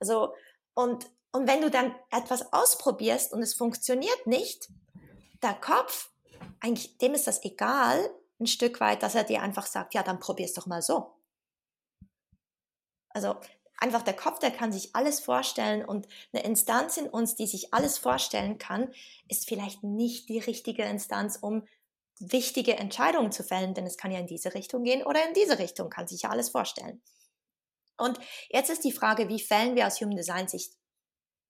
Also, 0.00 0.34
und, 0.74 1.06
und 1.32 1.46
wenn 1.46 1.60
du 1.60 1.70
dann 1.70 1.94
etwas 2.10 2.52
ausprobierst 2.52 3.32
und 3.32 3.42
es 3.42 3.54
funktioniert 3.54 4.26
nicht, 4.26 4.68
der 5.42 5.54
Kopf, 5.54 6.10
eigentlich, 6.60 6.98
dem 6.98 7.14
ist 7.14 7.26
das 7.26 7.44
egal, 7.44 8.10
ein 8.40 8.46
Stück 8.46 8.80
weit, 8.80 9.02
dass 9.02 9.14
er 9.14 9.24
dir 9.24 9.42
einfach 9.42 9.66
sagt, 9.66 9.94
ja, 9.94 10.02
dann 10.02 10.20
probier's 10.20 10.54
doch 10.54 10.66
mal 10.66 10.82
so. 10.82 11.17
Also, 13.10 13.36
einfach 13.78 14.02
der 14.02 14.14
Kopf, 14.14 14.38
der 14.40 14.50
kann 14.50 14.72
sich 14.72 14.94
alles 14.94 15.20
vorstellen 15.20 15.84
und 15.84 16.06
eine 16.32 16.42
Instanz 16.44 16.96
in 16.96 17.08
uns, 17.08 17.36
die 17.36 17.46
sich 17.46 17.72
alles 17.72 17.98
vorstellen 17.98 18.58
kann, 18.58 18.92
ist 19.28 19.48
vielleicht 19.48 19.82
nicht 19.84 20.28
die 20.28 20.38
richtige 20.38 20.82
Instanz, 20.84 21.38
um 21.40 21.66
wichtige 22.20 22.76
Entscheidungen 22.76 23.30
zu 23.30 23.44
fällen, 23.44 23.74
denn 23.74 23.86
es 23.86 23.96
kann 23.96 24.10
ja 24.10 24.18
in 24.18 24.26
diese 24.26 24.54
Richtung 24.54 24.82
gehen 24.82 25.04
oder 25.04 25.26
in 25.26 25.34
diese 25.34 25.58
Richtung, 25.58 25.88
kann 25.88 26.08
sich 26.08 26.22
ja 26.22 26.30
alles 26.30 26.50
vorstellen. 26.50 27.00
Und 27.96 28.18
jetzt 28.48 28.70
ist 28.70 28.84
die 28.84 28.92
Frage, 28.92 29.28
wie 29.28 29.40
fällen 29.40 29.76
wir 29.76 29.86
aus 29.86 30.00
Human 30.00 30.16
Design 30.16 30.48
Sicht 30.48 30.77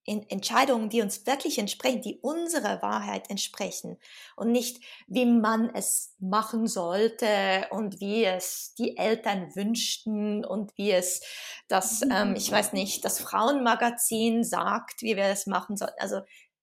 Entscheidungen, 0.09 0.88
die 0.88 1.02
uns 1.02 1.26
wirklich 1.26 1.59
entsprechen, 1.59 2.00
die 2.00 2.18
unserer 2.20 2.82
Wahrheit 2.82 3.30
entsprechen 3.30 3.98
und 4.36 4.50
nicht, 4.50 4.82
wie 5.06 5.26
man 5.26 5.74
es 5.74 6.14
machen 6.18 6.66
sollte 6.66 7.66
und 7.70 8.00
wie 8.00 8.24
es 8.24 8.74
die 8.78 8.96
Eltern 8.96 9.54
wünschten 9.54 10.44
und 10.44 10.76
wie 10.76 10.92
es 10.92 11.22
das, 11.68 12.02
ähm, 12.11 12.34
ich 12.36 12.50
weiß 12.50 12.72
nicht, 12.72 13.04
das 13.04 13.20
Frauenmagazin 13.20 14.44
sagt, 14.44 15.02
wie 15.02 15.16
wir 15.16 15.26
es 15.26 15.46
machen 15.46 15.76
sollten. 15.76 15.98
Also, 15.98 16.20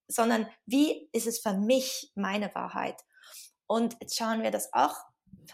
sondern 0.08 0.48
wie 0.66 1.10
ist 1.12 1.28
es 1.28 1.40
für 1.40 1.54
mich 1.54 2.12
meine 2.16 2.54
Wahrheit? 2.56 3.02
Und 3.68 3.96
jetzt 4.00 4.18
schauen 4.18 4.44
wir 4.44 4.52
das 4.52 4.74
auch, 4.74 4.96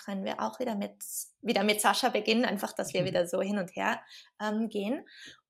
können 0.05 0.25
wir 0.25 0.41
auch 0.41 0.59
wieder 0.59 0.75
mit, 0.75 0.95
wieder 1.41 1.63
mit 1.63 1.81
Sascha 1.81 2.09
beginnen, 2.09 2.45
einfach, 2.45 2.73
dass 2.73 2.93
wir 2.93 3.01
mhm. 3.01 3.05
wieder 3.05 3.27
so 3.27 3.41
hin 3.41 3.57
und 3.57 3.75
her 3.75 4.01
ähm, 4.39 4.69
gehen. 4.69 5.05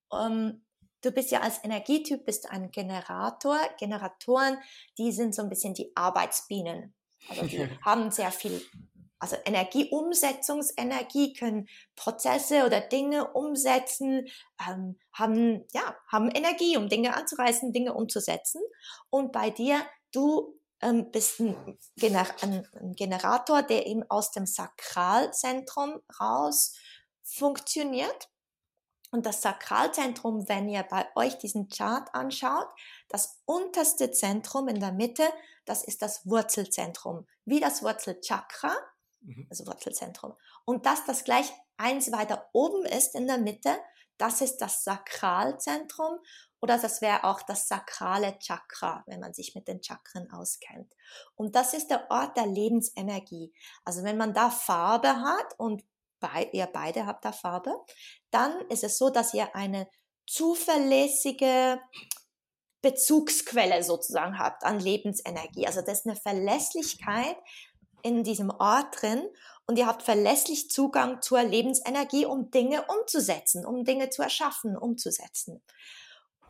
Um, 0.10 0.32
ähm, 0.32 0.66
du 1.02 1.12
bist 1.12 1.32
ja 1.32 1.42
als 1.42 1.64
Energietyp, 1.64 2.26
bist 2.26 2.50
ein 2.50 2.72
Generator. 2.72 3.58
Generatoren, 3.78 4.58
die 4.98 5.12
sind 5.12 5.36
so 5.36 5.42
ein 5.42 5.50
bisschen 5.50 5.74
die 5.74 5.92
Arbeitsbienen. 5.96 6.94
Also 7.30 7.46
die 7.46 7.60
haben 7.86 8.12
sehr 8.12 8.32
viel, 8.32 8.62
also 9.20 9.36
Energieumsetzungsenergie, 9.46 11.34
können 11.34 11.68
Prozesse 11.96 12.66
oder 12.66 12.82
Dinge 12.82 13.32
umsetzen, 13.34 14.28
ähm, 14.68 14.98
haben, 15.14 15.66
ja, 15.74 15.96
haben 16.08 16.30
Energie, 16.32 16.78
um 16.78 16.90
Dinge 16.90 17.16
anzureißen, 17.16 17.74
Dinge 17.74 17.94
umzusetzen. 17.94 18.62
Und 19.10 19.32
bei 19.32 19.50
dir, 19.50 19.82
du 20.12 20.60
ähm, 20.82 21.12
bist 21.12 21.40
ein, 21.40 21.78
Gener 21.98 22.26
ein, 22.42 22.68
ein 22.80 22.94
Generator, 22.94 23.62
der 23.64 23.86
eben 23.88 24.04
aus 24.10 24.32
dem 24.32 24.46
Sakralzentrum 24.46 26.02
raus 26.20 26.76
funktioniert. 27.24 28.31
Und 29.12 29.26
das 29.26 29.42
Sakralzentrum, 29.42 30.48
wenn 30.48 30.70
ihr 30.70 30.84
bei 30.84 31.06
euch 31.16 31.38
diesen 31.38 31.68
Chart 31.68 32.08
anschaut, 32.16 32.68
das 33.10 33.42
unterste 33.46 34.12
Zentrum 34.12 34.68
in 34.68 34.80
der 34.80 34.94
Mitte, 34.94 35.24
das 35.66 35.84
ist 35.84 36.02
das 36.02 36.26
Wurzelzentrum. 36.26 37.28
Wie 37.46 37.60
das 37.60 37.84
Wurzelchakra 37.84 38.74
mhm. 39.22 39.48
also 39.50 39.66
Wurzelzentrum. 39.68 40.34
Und 40.66 40.86
dass 40.86 41.06
das 41.06 41.24
gleich 41.24 41.52
eins 41.78 42.12
weiter 42.12 42.50
oben 42.54 42.86
ist 42.86 43.16
in 43.16 43.28
der 43.28 43.38
Mitte, 43.38 43.78
das 44.18 44.42
ist 44.42 44.58
das 44.58 44.84
Sakralzentrum 44.84 46.20
oder 46.60 46.78
das 46.78 47.02
wäre 47.02 47.24
auch 47.24 47.42
das 47.42 47.68
sakrale 47.68 48.38
Chakra, 48.38 49.04
wenn 49.08 49.20
man 49.20 49.34
sich 49.34 49.56
mit 49.56 49.68
den 49.68 49.82
Chakren 49.82 50.30
auskennt. 50.32 50.94
Und 51.36 51.56
das 51.56 51.74
ist 51.74 51.90
der 51.90 52.10
Ort 52.12 52.38
der 52.38 52.46
Lebensenergie. 52.46 53.52
Also 53.84 54.04
wenn 54.04 54.18
man 54.18 54.34
da 54.36 54.52
Farbe 54.52 55.22
hat 55.22 55.58
und 55.58 55.84
bei, 56.22 56.50
ihr 56.54 56.68
beide 56.68 57.06
habt 57.06 57.26
da 57.26 57.34
Farbe, 57.34 57.76
dann 58.30 58.54
ist 58.70 58.86
es 58.86 58.98
so, 58.98 59.10
dass 59.10 59.34
ihr 59.34 59.54
eine 59.56 59.90
zuverlässige 60.26 61.82
Bezugsquelle 62.82 63.84
sozusagen 63.84 64.40
habt 64.40 64.64
an 64.64 64.80
Lebensenergie. 64.80 65.68
Also 65.68 65.82
das 65.82 66.00
ist 66.00 66.08
eine 66.08 66.16
Verlässlichkeit 66.16 67.36
in 68.02 68.24
diesem 68.24 68.50
Ort 68.50 69.02
drin 69.02 69.28
und 69.68 69.78
ihr 69.78 69.88
habt 69.88 70.04
verlässlich 70.04 70.70
Zugang 70.70 71.22
zur 71.22 71.44
Lebensenergie, 71.44 72.26
um 72.26 72.50
Dinge 72.50 72.86
umzusetzen, 72.88 73.66
um 73.66 73.84
Dinge 73.84 74.10
zu 74.10 74.22
erschaffen, 74.22 74.78
umzusetzen. 74.78 75.62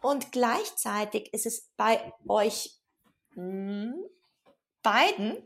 Und 0.02 0.32
gleichzeitig 0.32 1.34
ist 1.34 1.46
es 1.46 1.70
bei 1.78 2.14
euch 2.28 2.80
hm, 3.34 3.94
beiden, 4.82 5.38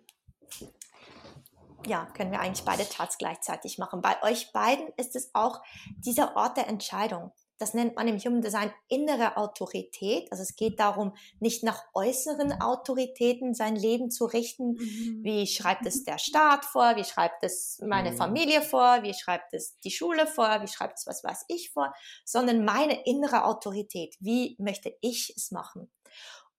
ja, 1.86 2.06
können 2.06 2.32
wir 2.32 2.40
eigentlich 2.40 2.66
beide 2.66 2.86
Charts 2.86 3.18
gleichzeitig 3.18 3.78
machen. 3.78 4.02
Bei 4.02 4.22
euch 4.24 4.52
beiden 4.52 4.88
ist 4.98 5.16
es 5.16 5.30
auch 5.34 5.62
dieser 5.98 6.36
Ort 6.36 6.58
der 6.58 6.68
Entscheidung. 6.68 7.32
Das 7.58 7.74
nennt 7.74 7.96
man 7.96 8.08
im 8.08 8.18
Human 8.20 8.42
Design 8.42 8.74
innere 8.90 9.38
Autorität. 9.38 10.30
Also 10.32 10.44
es 10.44 10.58
geht 10.58 10.80
darum, 10.80 11.16
nicht 11.40 11.64
nach 11.64 11.84
äußeren 11.94 12.62
Autoritäten 12.62 13.54
sein 13.54 13.78
Leben 13.78 14.12
zu 14.12 14.26
richten. 14.26 14.74
Mhm. 14.74 15.20
Wie 15.24 15.48
schreibt 15.48 15.86
es 15.86 16.04
der 16.04 16.18
Staat 16.18 16.66
vor? 16.66 16.98
Wie 16.98 17.06
schreibt 17.06 17.44
es 17.44 17.80
meine 17.86 18.12
mhm. 18.12 18.18
Familie 18.18 18.62
vor? 18.62 19.04
Wie 19.04 19.14
schreibt 19.14 19.54
es 19.54 19.80
die 19.80 19.92
Schule 19.92 20.28
vor? 20.28 20.62
Wie 20.62 20.68
schreibt 20.68 21.00
es 21.00 21.08
was 21.08 21.24
weiß 21.24 21.46
ich 21.48 21.72
vor? 21.72 21.94
Sondern 22.26 22.66
meine 22.66 23.06
innere 23.06 23.46
Autorität. 23.46 24.16
Wie 24.20 24.58
möchte 24.60 24.94
ich 25.00 25.34
es 25.38 25.52
machen? 25.52 25.90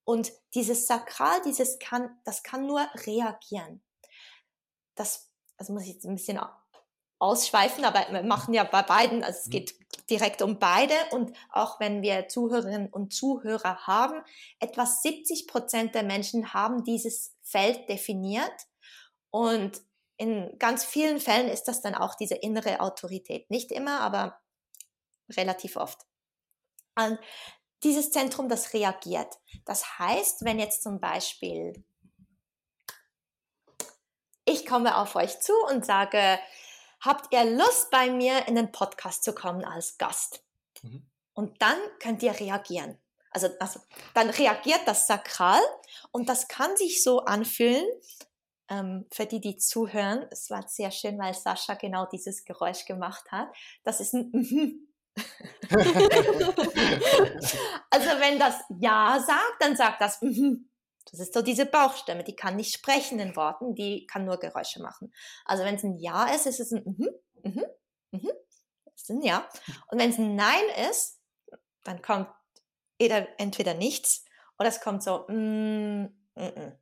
Und 0.04 0.32
dieses 0.54 0.86
Sakral, 0.86 1.42
dieses 1.44 1.78
kann, 1.78 2.16
das 2.24 2.42
kann 2.42 2.64
nur 2.64 2.86
reagieren. 3.06 3.82
Das, 4.96 5.30
das 5.56 5.68
muss 5.68 5.82
ich 5.82 5.94
jetzt 5.94 6.04
ein 6.04 6.16
bisschen 6.16 6.40
ausschweifen, 7.18 7.84
aber 7.84 8.06
wir 8.10 8.22
machen 8.24 8.52
ja 8.52 8.64
bei 8.64 8.82
beiden, 8.82 9.22
also 9.24 9.38
es 9.38 9.46
mhm. 9.46 9.50
geht 9.50 9.74
direkt 10.10 10.42
um 10.42 10.58
beide 10.58 10.94
und 11.12 11.34
auch 11.50 11.80
wenn 11.80 12.02
wir 12.02 12.28
Zuhörerinnen 12.28 12.88
und 12.88 13.14
Zuhörer 13.14 13.86
haben, 13.86 14.22
etwa 14.60 14.84
70 14.84 15.46
Prozent 15.46 15.94
der 15.94 16.02
Menschen 16.02 16.52
haben 16.52 16.84
dieses 16.84 17.36
Feld 17.42 17.88
definiert 17.88 18.52
und 19.30 19.80
in 20.18 20.58
ganz 20.58 20.84
vielen 20.84 21.20
Fällen 21.20 21.48
ist 21.48 21.64
das 21.64 21.82
dann 21.82 21.94
auch 21.94 22.14
diese 22.14 22.36
innere 22.36 22.80
Autorität. 22.80 23.50
Nicht 23.50 23.70
immer, 23.70 24.00
aber 24.00 24.40
relativ 25.30 25.76
oft. 25.76 26.06
Und 26.98 27.18
dieses 27.82 28.10
Zentrum, 28.10 28.48
das 28.48 28.72
reagiert. 28.72 29.34
Das 29.66 29.98
heißt, 29.98 30.44
wenn 30.44 30.58
jetzt 30.58 30.82
zum 30.82 31.00
Beispiel 31.00 31.84
ich 34.46 34.64
komme 34.64 34.96
auf 34.96 35.14
euch 35.16 35.40
zu 35.40 35.52
und 35.70 35.84
sage, 35.84 36.38
habt 37.00 37.32
ihr 37.32 37.44
Lust 37.44 37.90
bei 37.90 38.10
mir 38.10 38.48
in 38.48 38.54
den 38.54 38.72
Podcast 38.72 39.24
zu 39.24 39.34
kommen 39.34 39.64
als 39.64 39.98
Gast? 39.98 40.42
Mhm. 40.82 41.06
Und 41.34 41.60
dann 41.60 41.76
könnt 42.00 42.22
ihr 42.22 42.32
reagieren. 42.38 42.98
Also, 43.30 43.48
also 43.60 43.80
dann 44.14 44.30
reagiert 44.30 44.80
das 44.86 45.06
Sakral 45.06 45.60
und 46.10 46.30
das 46.30 46.48
kann 46.48 46.74
sich 46.76 47.02
so 47.02 47.26
anfühlen, 47.26 47.84
ähm, 48.68 49.06
für 49.12 49.26
die, 49.26 49.40
die 49.40 49.58
zuhören. 49.58 50.26
Es 50.30 50.48
war 50.48 50.66
sehr 50.66 50.90
schön, 50.90 51.18
weil 51.18 51.34
Sascha 51.34 51.74
genau 51.74 52.06
dieses 52.06 52.44
Geräusch 52.44 52.86
gemacht 52.86 53.30
hat. 53.30 53.48
Das 53.84 54.00
ist 54.00 54.14
ein 54.14 54.32
also 57.90 58.10
wenn 58.20 58.38
das 58.38 58.60
Ja 58.78 59.18
sagt, 59.24 59.56
dann 59.60 59.76
sagt 59.76 60.00
das 60.00 60.20
das 61.10 61.20
ist 61.20 61.34
so 61.34 61.42
diese 61.42 61.66
Bauchstimme, 61.66 62.24
die 62.24 62.36
kann 62.36 62.56
nicht 62.56 62.74
sprechen 62.74 63.18
in 63.18 63.36
Worten, 63.36 63.74
die 63.74 64.06
kann 64.06 64.24
nur 64.24 64.38
Geräusche 64.38 64.82
machen. 64.82 65.12
Also 65.44 65.64
wenn 65.64 65.76
es 65.76 65.84
ein 65.84 65.98
Ja 65.98 66.32
ist, 66.34 66.46
ist 66.46 66.60
es 66.60 66.72
ein 66.72 66.82
Mhm, 66.84 67.08
Mhm, 67.42 67.64
Mhm. 68.12 68.30
Ist 68.94 69.10
ein 69.10 69.22
Ja. 69.22 69.48
Und 69.90 70.00
wenn 70.00 70.10
es 70.10 70.18
ein 70.18 70.34
Nein 70.34 70.64
ist, 70.90 71.20
dann 71.84 72.02
kommt 72.02 72.28
entweder 72.98 73.74
nichts 73.74 74.24
oder 74.58 74.68
es 74.68 74.80
kommt 74.80 75.02
so 75.02 75.26
mm, 75.28 76.04
mm, 76.34 76.34
mm. 76.34 76.72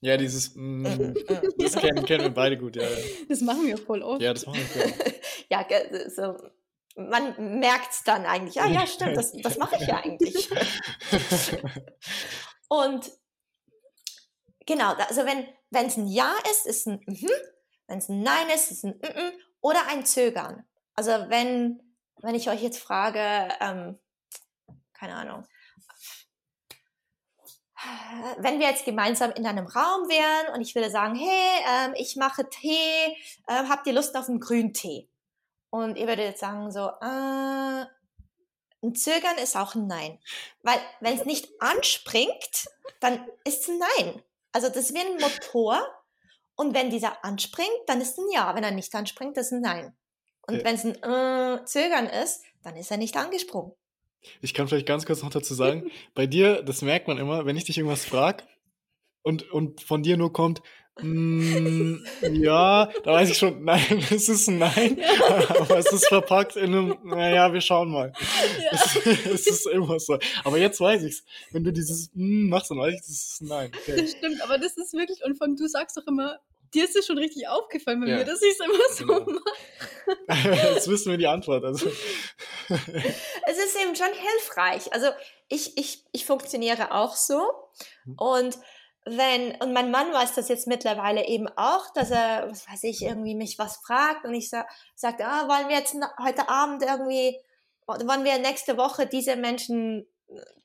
Ja, 0.00 0.16
dieses 0.16 0.54
mm, 0.54 0.82
mm, 0.82 0.86
mm, 0.86 1.14
das 1.58 1.74
kennen, 1.74 2.04
kennen 2.04 2.22
wir 2.22 2.30
beide 2.30 2.56
gut, 2.56 2.76
ja, 2.76 2.84
ja. 2.84 2.96
Das 3.28 3.40
machen 3.40 3.66
wir 3.66 3.76
voll 3.76 4.02
oft. 4.02 4.22
Ja, 4.22 4.32
das 4.32 4.46
machen 4.46 4.60
wir 4.60 4.66
voll 4.66 4.92
oft. 4.92 5.20
ja, 5.50 5.66
so, 6.08 6.36
man 6.98 7.60
merkt 7.60 7.92
es 7.92 8.02
dann 8.04 8.26
eigentlich. 8.26 8.54
Ja, 8.54 8.66
ja, 8.66 8.86
stimmt, 8.86 9.16
das, 9.16 9.32
das 9.42 9.58
mache 9.58 9.76
ich 9.76 9.86
ja 9.86 10.02
eigentlich. 10.02 10.48
Und 12.68 13.10
genau, 14.66 14.94
also 14.94 15.24
wenn 15.24 15.46
es 15.70 15.96
ein 15.96 16.06
Ja 16.06 16.32
ist, 16.50 16.66
ist 16.66 16.86
ein 16.86 17.00
mhm, 17.06 17.30
wenn 17.86 17.98
es 17.98 18.08
ein 18.08 18.22
Nein 18.22 18.48
ist, 18.50 18.70
ist 18.70 18.84
ein 18.84 19.00
mhm 19.02 19.32
oder 19.60 19.86
ein 19.88 20.04
Zögern. 20.06 20.64
Also 20.94 21.10
wenn, 21.28 21.80
wenn 22.20 22.34
ich 22.34 22.48
euch 22.48 22.62
jetzt 22.62 22.78
frage, 22.78 23.20
ähm, 23.60 23.98
keine 24.92 25.14
Ahnung, 25.14 25.46
wenn 28.38 28.58
wir 28.58 28.68
jetzt 28.68 28.84
gemeinsam 28.84 29.30
in 29.30 29.46
einem 29.46 29.66
Raum 29.66 30.08
wären 30.08 30.54
und 30.54 30.60
ich 30.62 30.74
würde 30.74 30.90
sagen, 30.90 31.14
hey, 31.14 31.64
ähm, 31.68 31.94
ich 31.96 32.16
mache 32.16 32.48
Tee, 32.48 33.16
äh, 33.46 33.64
habt 33.68 33.86
ihr 33.86 33.92
Lust 33.92 34.16
auf 34.16 34.28
einen 34.28 34.40
grünen 34.40 34.74
Tee? 34.74 35.08
Und 35.70 35.96
ihr 35.96 36.08
würdet 36.08 36.24
jetzt 36.24 36.40
sagen 36.40 36.72
so, 36.72 36.88
äh, 36.88 37.86
ein 38.82 38.94
Zögern 38.94 39.38
ist 39.42 39.56
auch 39.56 39.74
ein 39.74 39.86
Nein. 39.86 40.18
Weil 40.62 40.78
wenn 41.00 41.18
es 41.18 41.24
nicht 41.24 41.48
anspringt, 41.60 42.68
dann 43.00 43.26
ist 43.44 43.62
es 43.62 43.68
ein 43.68 43.78
Nein. 43.78 44.22
Also 44.52 44.68
das 44.68 44.90
ist 44.90 44.94
wie 44.94 45.00
ein 45.00 45.20
Motor. 45.20 45.82
Und 46.56 46.74
wenn 46.74 46.90
dieser 46.90 47.24
anspringt, 47.24 47.68
dann 47.86 48.00
ist 48.00 48.12
es 48.12 48.18
ein 48.18 48.30
Ja. 48.32 48.54
Wenn 48.54 48.64
er 48.64 48.70
nicht 48.70 48.94
anspringt, 48.94 49.36
ist 49.36 49.46
es 49.46 49.52
ein 49.52 49.60
Nein. 49.60 49.96
Und 50.46 50.56
ja. 50.56 50.64
wenn 50.64 50.74
es 50.74 50.84
ein 50.84 50.94
äh, 50.94 51.64
Zögern 51.64 52.06
ist, 52.06 52.42
dann 52.62 52.76
ist 52.76 52.90
er 52.90 52.96
nicht 52.96 53.16
angesprungen. 53.16 53.72
Ich 54.40 54.54
kann 54.54 54.66
vielleicht 54.66 54.86
ganz 54.86 55.06
kurz 55.06 55.22
noch 55.22 55.30
dazu 55.30 55.54
sagen, 55.54 55.90
bei 56.14 56.26
dir, 56.26 56.62
das 56.62 56.82
merkt 56.82 57.06
man 57.06 57.18
immer, 57.18 57.46
wenn 57.46 57.56
ich 57.56 57.64
dich 57.64 57.78
irgendwas 57.78 58.04
frage 58.04 58.44
und, 59.22 59.50
und 59.50 59.80
von 59.80 60.02
dir 60.02 60.16
nur 60.16 60.32
kommt, 60.32 60.62
Mm, 61.00 62.04
ja, 62.32 62.90
da 63.04 63.12
weiß 63.12 63.30
ich 63.30 63.38
schon, 63.38 63.64
nein, 63.64 64.04
es 64.10 64.28
ist 64.28 64.48
ein 64.48 64.58
Nein, 64.58 64.98
ja. 64.98 65.60
aber 65.60 65.78
es 65.78 65.92
ist 65.92 66.08
verpackt 66.08 66.56
in 66.56 66.64
einem, 66.64 66.98
naja, 67.04 67.52
wir 67.52 67.60
schauen 67.60 67.90
mal. 67.90 68.12
Ja. 68.60 68.70
Es, 68.72 68.96
es, 69.26 69.46
ist 69.46 69.66
immer 69.66 70.00
so. 70.00 70.18
Aber 70.44 70.58
jetzt 70.58 70.80
weiß 70.80 71.02
ich's. 71.04 71.24
Wenn 71.52 71.64
du 71.64 71.72
dieses 71.72 72.10
mm 72.14 72.48
machst, 72.48 72.70
dann 72.70 72.78
weiß 72.78 72.94
ich, 72.94 73.00
das 73.00 73.10
ist 73.10 73.40
ein 73.42 73.48
Nein. 73.48 73.70
Okay. 73.74 74.00
Das 74.00 74.10
stimmt, 74.10 74.42
aber 74.42 74.58
das 74.58 74.76
ist 74.76 74.92
wirklich, 74.92 75.24
und 75.24 75.36
von, 75.36 75.56
du 75.56 75.68
sagst 75.68 75.96
doch 75.96 76.06
immer, 76.06 76.38
dir 76.74 76.84
ist 76.84 76.96
es 76.96 77.06
schon 77.06 77.18
richtig 77.18 77.48
aufgefallen 77.48 78.00
bei 78.00 78.08
ja. 78.08 78.16
mir, 78.18 78.24
dass 78.24 78.42
ich 78.42 78.52
es 78.52 78.60
immer 78.60 78.74
so 78.90 79.24
genau. 79.24 79.40
mache. 80.28 80.58
Jetzt 80.74 80.88
wissen 80.88 81.10
wir 81.10 81.18
die 81.18 81.26
Antwort. 81.26 81.64
Also. 81.64 81.86
es 82.68 83.58
ist 83.58 83.76
eben 83.80 83.94
schon 83.94 84.12
hilfreich. 84.12 84.92
Also 84.92 85.08
ich, 85.48 85.76
ich, 85.78 86.04
ich 86.12 86.26
funktioniere 86.26 86.92
auch 86.92 87.16
so 87.16 87.40
hm. 88.04 88.14
und 88.16 88.58
wenn, 89.16 89.54
und 89.60 89.72
mein 89.72 89.90
Mann 89.90 90.12
weiß 90.12 90.34
das 90.34 90.48
jetzt 90.48 90.66
mittlerweile 90.66 91.26
eben 91.26 91.48
auch, 91.56 91.92
dass 91.94 92.10
er, 92.10 92.50
was 92.50 92.68
weiß 92.68 92.84
ich, 92.84 93.02
irgendwie 93.02 93.34
mich 93.34 93.58
was 93.58 93.76
fragt 93.78 94.24
und 94.24 94.34
ich 94.34 94.50
sag, 94.50 94.68
sagt, 94.94 95.20
ah, 95.22 95.48
wollen 95.48 95.68
wir 95.68 95.76
jetzt 95.76 95.96
heute 96.22 96.48
Abend 96.48 96.82
irgendwie, 96.82 97.38
wollen 97.86 98.24
wir 98.24 98.38
nächste 98.38 98.76
Woche 98.76 99.06
diese 99.06 99.36
Menschen 99.36 100.06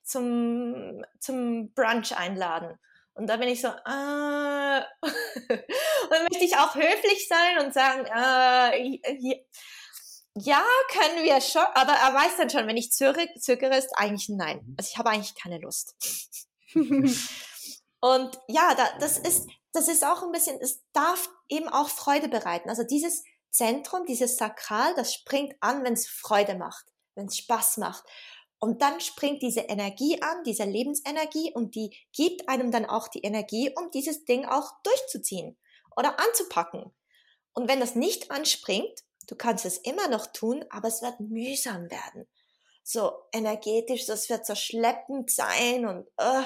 zum, 0.03 1.05
zum 1.19 1.73
Brunch 1.73 2.17
einladen? 2.17 2.77
Und 3.15 3.27
da 3.27 3.37
bin 3.37 3.47
ich 3.47 3.61
so, 3.61 3.67
ah, 3.67 4.79
und 5.01 6.09
dann 6.09 6.23
möchte 6.23 6.45
ich 6.45 6.57
auch 6.57 6.75
höflich 6.75 7.27
sein 7.27 7.63
und 7.63 7.73
sagen, 7.73 8.05
äh, 8.05 9.45
ja, 10.35 10.63
können 10.89 11.23
wir 11.23 11.39
schon, 11.41 11.61
aber 11.75 11.93
er 11.93 12.13
weiß 12.13 12.37
dann 12.37 12.49
schon, 12.49 12.67
wenn 12.67 12.77
ich 12.77 12.91
zögere, 12.91 13.29
zögere 13.39 13.77
ist 13.77 13.91
eigentlich 13.95 14.29
ein 14.29 14.37
Nein. 14.37 14.61
Mhm. 14.65 14.75
Also 14.77 14.89
ich 14.91 14.97
habe 14.97 15.11
eigentlich 15.11 15.35
keine 15.35 15.59
Lust. 15.59 15.95
Und 18.03 18.37
ja, 18.49 18.75
da, 18.75 18.83
das 18.99 19.17
ist, 19.17 19.47
das 19.71 19.87
ist 19.87 20.03
auch 20.03 20.23
ein 20.23 20.33
bisschen, 20.33 20.59
es 20.59 20.83
darf 20.91 21.29
eben 21.47 21.69
auch 21.69 21.87
Freude 21.87 22.27
bereiten. 22.27 22.69
Also 22.69 22.83
dieses 22.83 23.23
Zentrum, 23.49 24.05
dieses 24.05 24.35
Sakral, 24.35 24.93
das 24.95 25.13
springt 25.13 25.55
an, 25.61 25.85
wenn 25.85 25.93
es 25.93 26.09
Freude 26.09 26.55
macht, 26.55 26.83
wenn 27.15 27.27
es 27.27 27.37
Spaß 27.37 27.77
macht. 27.77 28.03
Und 28.59 28.81
dann 28.81 28.99
springt 28.99 29.41
diese 29.41 29.61
Energie 29.61 30.21
an, 30.21 30.43
diese 30.43 30.65
Lebensenergie, 30.65 31.53
und 31.53 31.75
die 31.75 31.95
gibt 32.11 32.49
einem 32.49 32.71
dann 32.71 32.85
auch 32.85 33.07
die 33.07 33.21
Energie, 33.21 33.73
um 33.73 33.89
dieses 33.91 34.25
Ding 34.25 34.45
auch 34.45 34.73
durchzuziehen 34.83 35.57
oder 35.95 36.19
anzupacken. 36.19 36.93
Und 37.53 37.69
wenn 37.69 37.79
das 37.79 37.95
nicht 37.95 38.31
anspringt, 38.31 38.99
du 39.27 39.37
kannst 39.37 39.63
es 39.63 39.77
immer 39.77 40.09
noch 40.09 40.27
tun, 40.27 40.65
aber 40.71 40.89
es 40.89 41.01
wird 41.01 41.21
mühsam 41.21 41.89
werden. 41.89 42.27
So 42.83 43.13
energetisch, 43.31 44.07
das 44.07 44.29
wird 44.29 44.45
so 44.45 44.55
schleppend 44.55 45.31
sein 45.31 45.85
und 45.85 46.05
uh, 46.21 46.43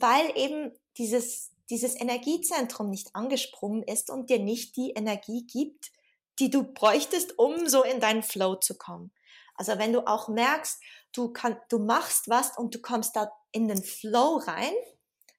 weil 0.00 0.36
eben 0.36 0.72
dieses 0.96 1.50
dieses 1.70 2.00
Energiezentrum 2.00 2.90
nicht 2.90 3.14
angesprungen 3.14 3.82
ist 3.82 4.10
und 4.10 4.30
dir 4.30 4.38
nicht 4.38 4.76
die 4.76 4.90
Energie 4.90 5.46
gibt, 5.46 5.92
die 6.38 6.50
du 6.50 6.62
bräuchtest, 6.62 7.38
um 7.38 7.68
so 7.68 7.82
in 7.82 8.00
deinen 8.00 8.22
Flow 8.22 8.56
zu 8.56 8.76
kommen. 8.76 9.12
Also 9.54 9.78
wenn 9.78 9.92
du 9.92 10.06
auch 10.06 10.28
merkst, 10.28 10.80
du, 11.12 11.32
kann, 11.32 11.58
du 11.68 11.78
machst 11.78 12.28
was 12.28 12.56
und 12.56 12.74
du 12.74 12.80
kommst 12.80 13.16
da 13.16 13.32
in 13.50 13.68
den 13.68 13.82
Flow 13.82 14.36
rein, 14.36 14.72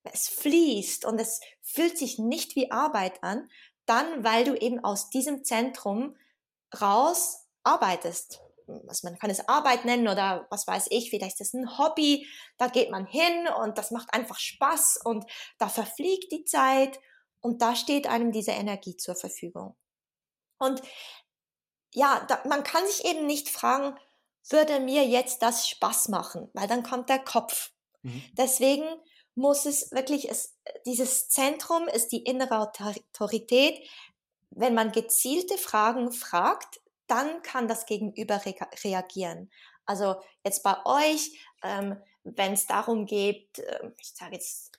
es 0.04 0.28
fließt 0.28 1.06
und 1.06 1.20
es 1.20 1.40
fühlt 1.62 1.98
sich 1.98 2.20
nicht 2.20 2.56
wie 2.56 2.72
Arbeit 2.72 3.24
an, 3.24 3.50
dann 3.86 4.24
weil 4.24 4.44
du 4.44 4.56
eben 4.56 4.84
aus 4.84 5.10
diesem 5.10 5.44
Zentrum 5.44 6.16
raus 6.80 7.48
arbeitest. 7.64 8.42
Also 8.88 9.08
man 9.08 9.18
kann 9.18 9.30
es 9.30 9.48
Arbeit 9.48 9.86
nennen 9.86 10.08
oder 10.08 10.48
was 10.50 10.68
weiß 10.68 10.88
ich, 10.90 11.10
vielleicht 11.10 11.40
ist 11.42 11.54
es 11.54 11.54
ein 11.54 11.78
Hobby, 11.78 12.28
da 12.58 12.68
geht 12.68 12.92
man 12.92 13.06
hin 13.06 13.48
und 13.62 13.78
das 13.78 13.92
macht 13.92 14.14
einfach 14.14 14.40
Spaß 14.40 15.02
und 15.04 15.26
da 15.58 15.70
verfliegt 15.70 16.32
die 16.32 16.46
Zeit 16.46 17.00
und 17.42 17.62
da 17.62 17.76
steht 17.76 18.08
einem 18.08 18.32
diese 18.32 18.52
Energie 18.52 18.98
zur 18.98 19.16
Verfügung. 19.16 19.76
Und 20.58 20.82
ja, 21.94 22.26
da, 22.28 22.42
man 22.48 22.64
kann 22.64 22.86
sich 22.86 23.06
eben 23.06 23.26
nicht 23.26 23.50
fragen, 23.50 23.98
würde 24.50 24.80
mir 24.80 25.06
jetzt 25.06 25.42
das 25.42 25.68
Spaß 25.68 26.10
machen, 26.10 26.50
weil 26.54 26.68
dann 26.68 26.84
kommt 26.84 27.10
der 27.10 27.20
Kopf. 27.20 27.72
Mhm. 28.02 28.24
Deswegen 28.34 28.86
muss 29.36 29.66
es 29.66 29.92
wirklich, 29.92 30.30
es, 30.30 30.56
dieses 30.86 31.30
Zentrum 31.30 31.88
ist 31.88 32.12
die 32.12 32.24
innere 32.24 32.60
Autorität. 32.60 33.80
Wenn 34.52 34.74
man 34.74 34.92
gezielte 34.92 35.58
Fragen 35.58 36.12
fragt, 36.12 36.82
dann 37.10 37.42
kann 37.42 37.68
das 37.68 37.86
Gegenüber 37.86 38.46
re 38.46 38.56
reagieren. 38.84 39.52
Also 39.86 40.22
jetzt 40.44 40.64
bei 40.64 40.76
euch, 40.86 41.40
ähm, 41.64 42.02
wenn 42.24 42.54
es 42.54 42.68
darum 42.68 43.06
geht, 43.06 43.60
äh, 43.60 43.92
ich 44.00 44.14
sage 44.16 44.36
jetzt, 44.36 44.78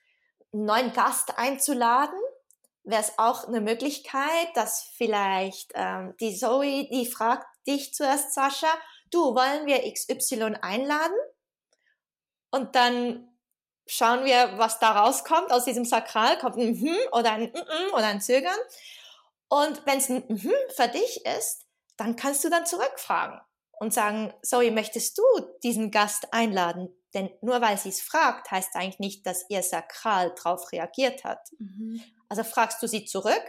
einen 0.52 0.64
neuen 0.64 0.92
Gast 0.92 1.38
einzuladen, 1.38 2.18
wäre 2.84 3.02
es 3.02 3.18
auch 3.18 3.46
eine 3.46 3.60
Möglichkeit, 3.60 4.48
dass 4.54 4.82
vielleicht 4.96 5.72
ähm, 5.74 6.14
die 6.20 6.36
Zoe, 6.36 6.88
die 6.90 7.06
fragt 7.06 7.46
dich 7.66 7.94
zuerst, 7.94 8.34
Sascha, 8.34 8.72
du, 9.10 9.34
wollen 9.34 9.66
wir 9.66 9.92
XY 9.92 10.56
einladen? 10.62 11.16
Und 12.50 12.74
dann 12.74 13.28
schauen 13.86 14.24
wir, 14.24 14.58
was 14.58 14.78
da 14.78 14.92
rauskommt 14.92 15.52
aus 15.52 15.64
diesem 15.64 15.84
Sakral. 15.84 16.38
Kommt 16.38 16.56
ein 16.56 16.78
hm 16.80 16.96
oder 17.12 17.32
ein 17.32 17.52
mm 17.52 17.92
oder 17.92 18.06
ein 18.06 18.20
Zögern. 18.20 18.58
Und 19.48 19.84
wenn 19.86 19.98
es 19.98 20.08
ein 20.08 20.24
hm 20.28 20.52
für 20.74 20.88
dich 20.88 21.24
ist, 21.26 21.66
dann 22.00 22.16
kannst 22.16 22.42
du 22.44 22.48
dann 22.48 22.64
zurückfragen 22.64 23.38
und 23.78 23.92
sagen, 23.92 24.32
Zoe, 24.42 24.70
möchtest 24.70 25.18
du 25.18 25.22
diesen 25.62 25.90
Gast 25.90 26.32
einladen? 26.32 26.88
Denn 27.12 27.28
nur 27.42 27.60
weil 27.60 27.76
sie 27.76 27.90
es 27.90 28.00
fragt, 28.00 28.50
heißt 28.50 28.74
eigentlich 28.74 29.00
nicht, 29.00 29.26
dass 29.26 29.44
ihr 29.50 29.62
Sakral 29.62 30.32
drauf 30.34 30.72
reagiert 30.72 31.24
hat. 31.24 31.40
Mhm. 31.58 32.02
Also 32.28 32.42
fragst 32.42 32.82
du 32.82 32.86
sie 32.86 33.04
zurück 33.04 33.42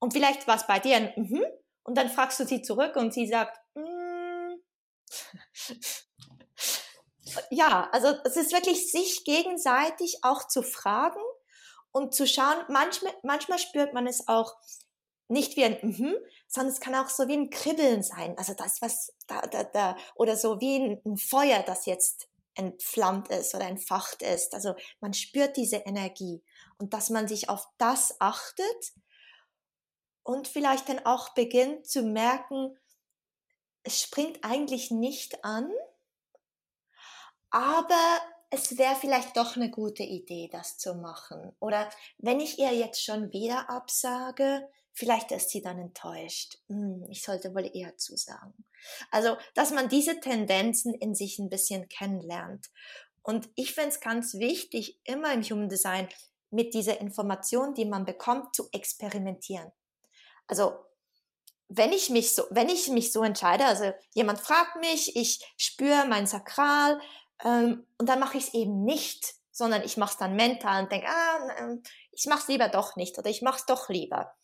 und 0.00 0.12
vielleicht 0.12 0.48
war 0.48 0.56
es 0.56 0.66
bei 0.66 0.80
dir 0.80 0.96
ein 0.96 1.12
mhm, 1.16 1.44
und 1.84 1.96
dann 1.96 2.08
fragst 2.08 2.40
du 2.40 2.44
sie 2.44 2.62
zurück 2.62 2.96
und 2.96 3.14
sie 3.14 3.26
sagt, 3.28 3.56
mm. 3.74 4.54
ja, 7.50 7.88
also 7.92 8.08
es 8.24 8.36
ist 8.36 8.52
wirklich 8.52 8.90
sich 8.90 9.24
gegenseitig 9.24 10.18
auch 10.22 10.48
zu 10.48 10.62
fragen 10.62 11.20
und 11.92 12.14
zu 12.14 12.26
schauen. 12.26 12.64
Manchmal, 12.68 13.12
manchmal 13.22 13.58
spürt 13.58 13.92
man 13.94 14.06
es 14.06 14.26
auch 14.28 14.54
nicht 15.28 15.56
wie 15.56 15.64
ein 15.64 15.78
mhm, 15.82 16.14
sondern 16.46 16.72
es 16.72 16.80
kann 16.80 16.94
auch 16.94 17.08
so 17.08 17.28
wie 17.28 17.36
ein 17.36 17.50
Kribbeln 17.50 18.02
sein. 18.02 18.36
Also 18.36 18.54
das, 18.54 18.82
was 18.82 19.14
da, 19.26 19.40
da, 19.42 19.64
da, 19.64 19.96
oder 20.14 20.36
so 20.36 20.60
wie 20.60 20.76
ein, 20.76 21.02
ein 21.04 21.16
Feuer, 21.16 21.62
das 21.62 21.86
jetzt 21.86 22.28
entflammt 22.54 23.28
ist 23.28 23.54
oder 23.54 23.66
entfacht 23.66 24.22
ist. 24.22 24.54
Also 24.54 24.74
man 25.00 25.14
spürt 25.14 25.56
diese 25.56 25.76
Energie 25.76 26.42
und 26.78 26.92
dass 26.92 27.10
man 27.10 27.28
sich 27.28 27.48
auf 27.48 27.66
das 27.78 28.20
achtet 28.20 28.92
und 30.22 30.48
vielleicht 30.48 30.88
dann 30.88 31.04
auch 31.06 31.34
beginnt 31.34 31.86
zu 31.86 32.02
merken, 32.02 32.76
es 33.84 34.00
springt 34.00 34.44
eigentlich 34.44 34.90
nicht 34.90 35.44
an, 35.44 35.70
aber 37.50 38.20
es 38.50 38.78
wäre 38.78 38.94
vielleicht 38.96 39.36
doch 39.36 39.56
eine 39.56 39.70
gute 39.70 40.02
Idee, 40.02 40.48
das 40.52 40.76
zu 40.78 40.94
machen. 40.94 41.56
Oder 41.58 41.88
wenn 42.18 42.38
ich 42.38 42.58
ihr 42.58 42.72
jetzt 42.72 43.02
schon 43.02 43.32
wieder 43.32 43.70
absage, 43.70 44.68
vielleicht 44.92 45.32
ist 45.32 45.50
sie 45.50 45.62
dann 45.62 45.78
enttäuscht. 45.78 46.58
Hm, 46.68 47.06
ich 47.10 47.22
sollte 47.22 47.54
wohl 47.54 47.70
eher 47.74 47.96
zusagen. 47.96 48.64
Also, 49.10 49.36
dass 49.54 49.70
man 49.70 49.88
diese 49.88 50.20
Tendenzen 50.20 50.94
in 50.94 51.14
sich 51.14 51.38
ein 51.38 51.48
bisschen 51.48 51.88
kennenlernt. 51.88 52.70
Und 53.22 53.48
ich 53.54 53.74
finde 53.74 53.90
es 53.90 54.00
ganz 54.00 54.34
wichtig, 54.34 55.00
immer 55.04 55.32
im 55.32 55.42
Human 55.42 55.68
Design 55.68 56.08
mit 56.50 56.74
dieser 56.74 57.00
Information, 57.00 57.74
die 57.74 57.86
man 57.86 58.04
bekommt, 58.04 58.54
zu 58.54 58.68
experimentieren. 58.72 59.72
Also, 60.46 60.72
wenn 61.68 61.92
ich 61.92 62.10
mich 62.10 62.34
so, 62.34 62.44
wenn 62.50 62.68
ich 62.68 62.88
mich 62.88 63.12
so 63.12 63.22
entscheide, 63.22 63.64
also 63.64 63.92
jemand 64.12 64.40
fragt 64.40 64.76
mich, 64.76 65.16
ich 65.16 65.42
spüre 65.56 66.06
mein 66.06 66.26
Sakral 66.26 67.00
ähm, 67.42 67.86
und 67.96 68.08
dann 68.08 68.20
mache 68.20 68.36
ich 68.36 68.48
es 68.48 68.54
eben 68.54 68.84
nicht, 68.84 69.34
sondern 69.50 69.82
ich 69.82 69.96
mache 69.96 70.12
es 70.12 70.18
dann 70.18 70.36
mental 70.36 70.82
und 70.82 70.92
denke, 70.92 71.06
ah, 71.08 71.76
ich 72.10 72.26
mache 72.26 72.40
es 72.40 72.48
lieber 72.48 72.68
doch 72.68 72.96
nicht 72.96 73.18
oder 73.18 73.30
ich 73.30 73.40
mache 73.40 73.58
es 73.58 73.66
doch 73.66 73.88
lieber. 73.88 74.34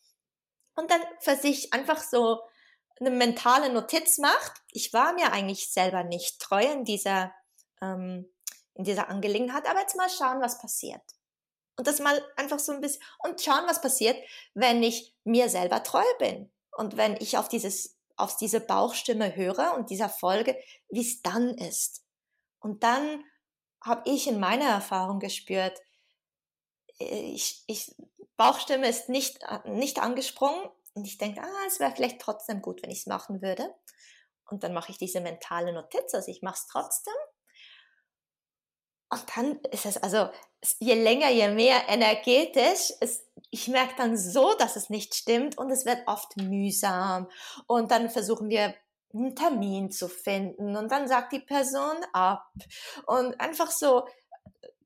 Und 0.79 0.89
dann 0.89 1.01
für 1.19 1.35
sich 1.35 1.73
einfach 1.73 2.01
so 2.01 2.39
eine 3.01 3.11
mentale 3.11 3.69
Notiz 3.69 4.17
macht. 4.17 4.61
Ich 4.71 4.93
war 4.93 5.11
mir 5.11 5.33
eigentlich 5.33 5.69
selber 5.69 6.05
nicht 6.05 6.39
treu 6.39 6.63
in 6.63 6.85
dieser, 6.85 7.33
ähm, 7.81 8.31
in 8.75 8.85
dieser 8.85 9.09
Angelegenheit, 9.09 9.69
aber 9.69 9.81
jetzt 9.81 9.97
mal 9.97 10.09
schauen, 10.09 10.41
was 10.41 10.57
passiert. 10.57 11.01
Und 11.75 11.85
das 11.85 11.99
mal 11.99 12.25
einfach 12.37 12.59
so 12.59 12.71
ein 12.71 12.79
bisschen, 12.79 13.03
und 13.19 13.41
schauen, 13.41 13.67
was 13.67 13.81
passiert, 13.81 14.15
wenn 14.53 14.81
ich 14.81 15.13
mir 15.25 15.49
selber 15.49 15.83
treu 15.83 16.05
bin. 16.17 16.49
Und 16.77 16.95
wenn 16.95 17.17
ich 17.17 17.37
auf 17.37 17.49
dieses, 17.49 17.97
auf 18.15 18.37
diese 18.37 18.61
Bauchstimme 18.61 19.35
höre 19.35 19.73
und 19.75 19.89
dieser 19.89 20.07
Folge, 20.07 20.57
wie 20.89 21.01
es 21.01 21.21
dann 21.21 21.57
ist. 21.57 22.05
Und 22.59 22.83
dann 22.83 23.25
habe 23.81 24.09
ich 24.09 24.27
in 24.27 24.39
meiner 24.39 24.69
Erfahrung 24.69 25.19
gespürt, 25.19 25.77
äh, 27.01 27.33
ich, 27.33 27.65
ich, 27.67 27.93
Bauchstimme 28.39 28.87
ist 28.87 29.09
nicht, 29.09 29.39
nicht 29.65 29.99
angesprungen 29.99 30.69
und 30.93 31.03
ich 31.03 31.17
denke, 31.17 31.41
ah, 31.41 31.65
es 31.67 31.81
wäre 31.81 31.91
vielleicht 31.91 32.21
trotzdem 32.21 32.61
gut, 32.61 32.81
wenn 32.81 32.89
ich 32.89 32.99
es 32.99 33.05
machen 33.05 33.41
würde. 33.41 33.75
Und 34.49 34.63
dann 34.63 34.73
mache 34.73 34.93
ich 34.93 34.97
diese 34.97 35.19
mentale 35.19 35.73
Notiz, 35.73 36.13
also 36.13 36.31
ich 36.31 36.41
mache 36.41 36.55
es 36.55 36.67
trotzdem. 36.67 37.13
Und 39.09 39.25
dann 39.35 39.59
ist 39.71 39.85
es 39.85 39.97
also, 39.97 40.29
je 40.79 40.93
länger, 40.93 41.29
je 41.29 41.49
mehr 41.49 41.89
energetisch, 41.89 42.93
es, 43.01 43.25
ich 43.51 43.67
merke 43.67 43.95
dann 43.97 44.15
so, 44.15 44.53
dass 44.53 44.77
es 44.77 44.89
nicht 44.89 45.15
stimmt 45.15 45.57
und 45.57 45.69
es 45.69 45.85
wird 45.85 46.07
oft 46.07 46.37
mühsam. 46.37 47.27
Und 47.67 47.91
dann 47.91 48.09
versuchen 48.09 48.49
wir 48.49 48.73
einen 49.13 49.35
Termin 49.35 49.91
zu 49.91 50.07
finden 50.07 50.77
und 50.77 50.89
dann 50.89 51.09
sagt 51.09 51.33
die 51.33 51.39
Person 51.39 51.97
ab. 52.13 52.49
Und 53.05 53.37
einfach 53.41 53.69
so, 53.69 54.07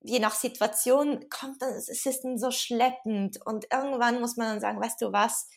je 0.04 0.20
nach 0.20 0.36
Situation 0.36 1.30
kommt 1.30 1.62
dann, 1.62 1.74
es 1.74 1.88
ist 1.88 2.24
dann 2.24 2.38
so 2.38 2.52
schleppend 2.52 3.40
und 3.46 3.68
irgendwann 3.72 4.20
muss 4.20 4.38
man 4.38 4.48
dann 4.48 4.60
sagen, 4.60 4.82
weißt 4.82 5.02
du 5.02 5.12
was, 5.12 5.50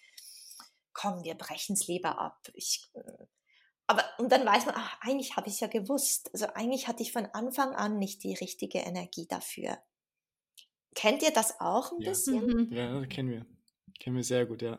komm, 0.93 1.25
wir 1.25 1.35
brechen 1.35 1.75
es 1.75 1.87
lieber 1.89 2.19
ab. 2.19 2.49
Ich, 2.55 2.89
äh, 2.95 3.27
aber, 3.89 4.05
und 4.19 4.33
dann 4.33 4.45
weiß 4.45 4.67
man, 4.67 4.75
ach, 4.77 4.99
eigentlich 5.01 5.37
habe 5.37 5.49
ich 5.49 5.55
es 5.55 5.61
ja 5.61 5.69
gewusst. 5.69 6.31
Also 6.33 6.47
eigentlich 6.55 6.89
hatte 6.89 7.03
ich 7.03 7.13
von 7.13 7.27
Anfang 7.27 7.75
an 7.75 7.99
nicht 7.99 8.25
die 8.25 8.35
richtige 8.35 8.79
Energie 8.79 9.27
dafür. 9.29 9.79
Kennt 10.95 11.23
ihr 11.23 11.33
das 11.33 11.61
auch 11.61 11.93
ein 11.93 12.01
ja. 12.01 12.09
bisschen? 12.09 12.47
Mhm. 12.47 12.73
Ja, 12.73 13.05
kennen 13.07 13.31
wir. 13.31 13.47
Kennen 14.01 14.17
wir 14.17 14.25
sehr 14.25 14.47
gut, 14.47 14.63
ja. 14.63 14.79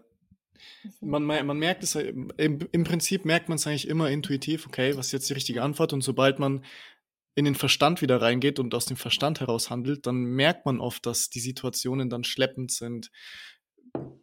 Mhm. 1.01 1.09
Man, 1.09 1.23
man 1.23 1.57
merkt 1.57 1.83
es, 1.83 1.95
im, 1.95 2.31
im 2.37 2.83
Prinzip 2.83 3.25
merkt 3.25 3.49
man 3.49 3.57
es 3.57 3.67
eigentlich 3.67 3.87
immer 3.87 4.09
intuitiv, 4.09 4.65
okay, 4.65 4.97
was 4.97 5.07
ist 5.07 5.11
jetzt 5.11 5.29
die 5.29 5.33
richtige 5.33 5.61
Antwort? 5.61 5.93
Und 5.93 6.01
sobald 6.01 6.39
man 6.39 6.65
in 7.37 7.45
den 7.45 7.55
Verstand 7.55 8.01
wieder 8.01 8.19
reingeht 8.19 8.57
und 8.59 8.73
aus 8.73 8.85
dem 8.85 8.97
Verstand 8.97 9.39
heraus 9.41 9.69
handelt, 9.69 10.07
dann 10.07 10.23
merkt 10.23 10.65
man 10.65 10.79
oft, 10.79 11.05
dass 11.05 11.29
die 11.29 11.39
Situationen 11.39 12.09
dann 12.09 12.23
schleppend 12.23 12.71
sind, 12.71 13.11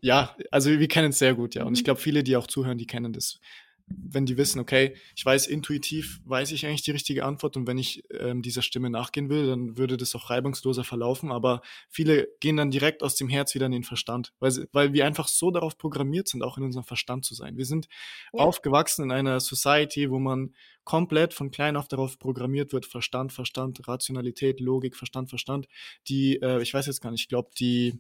ja, 0.00 0.36
also 0.50 0.70
wir 0.70 0.88
kennen 0.88 1.10
es 1.10 1.18
sehr 1.18 1.34
gut, 1.34 1.54
ja. 1.54 1.64
Und 1.64 1.74
ich 1.74 1.82
mhm. 1.82 1.84
glaube, 1.84 2.00
viele, 2.00 2.24
die 2.24 2.36
auch 2.36 2.46
zuhören, 2.46 2.78
die 2.78 2.86
kennen 2.86 3.12
das. 3.12 3.40
Wenn 3.86 4.24
die 4.24 4.36
wissen, 4.36 4.60
okay, 4.60 4.96
ich 5.14 5.24
weiß 5.24 5.46
intuitiv, 5.46 6.20
weiß 6.24 6.52
ich 6.52 6.66
eigentlich 6.66 6.82
die 6.82 6.90
richtige 6.90 7.24
Antwort 7.24 7.56
und 7.56 7.66
wenn 7.66 7.76
ich 7.76 8.02
ähm, 8.10 8.40
dieser 8.40 8.62
Stimme 8.62 8.88
nachgehen 8.88 9.28
will, 9.28 9.46
dann 9.46 9.76
würde 9.76 9.96
das 9.96 10.14
auch 10.14 10.30
reibungsloser 10.30 10.84
verlaufen. 10.84 11.30
Aber 11.30 11.60
viele 11.88 12.28
gehen 12.40 12.56
dann 12.56 12.70
direkt 12.70 13.02
aus 13.02 13.14
dem 13.14 13.28
Herz 13.28 13.54
wieder 13.54 13.66
in 13.66 13.72
den 13.72 13.84
Verstand, 13.84 14.32
weil, 14.38 14.50
sie, 14.50 14.66
weil 14.72 14.92
wir 14.92 15.06
einfach 15.06 15.28
so 15.28 15.50
darauf 15.50 15.76
programmiert 15.76 16.28
sind, 16.28 16.42
auch 16.42 16.56
in 16.56 16.64
unserem 16.64 16.84
Verstand 16.84 17.24
zu 17.24 17.34
sein. 17.34 17.56
Wir 17.56 17.66
sind 17.66 17.88
ja. 18.32 18.40
aufgewachsen 18.40 19.04
in 19.04 19.12
einer 19.12 19.40
Society, 19.40 20.10
wo 20.10 20.18
man 20.18 20.54
komplett 20.84 21.34
von 21.34 21.50
klein 21.50 21.76
auf 21.76 21.88
darauf 21.88 22.18
programmiert 22.18 22.72
wird, 22.72 22.86
Verstand, 22.86 23.32
Verstand, 23.32 23.86
Rationalität, 23.88 24.60
Logik, 24.60 24.96
Verstand, 24.96 25.28
Verstand. 25.30 25.66
Die, 26.08 26.36
äh, 26.40 26.62
ich 26.62 26.72
weiß 26.72 26.86
jetzt 26.86 27.00
gar 27.00 27.10
nicht, 27.10 27.22
ich 27.22 27.28
glaube, 27.28 27.50
die 27.58 27.98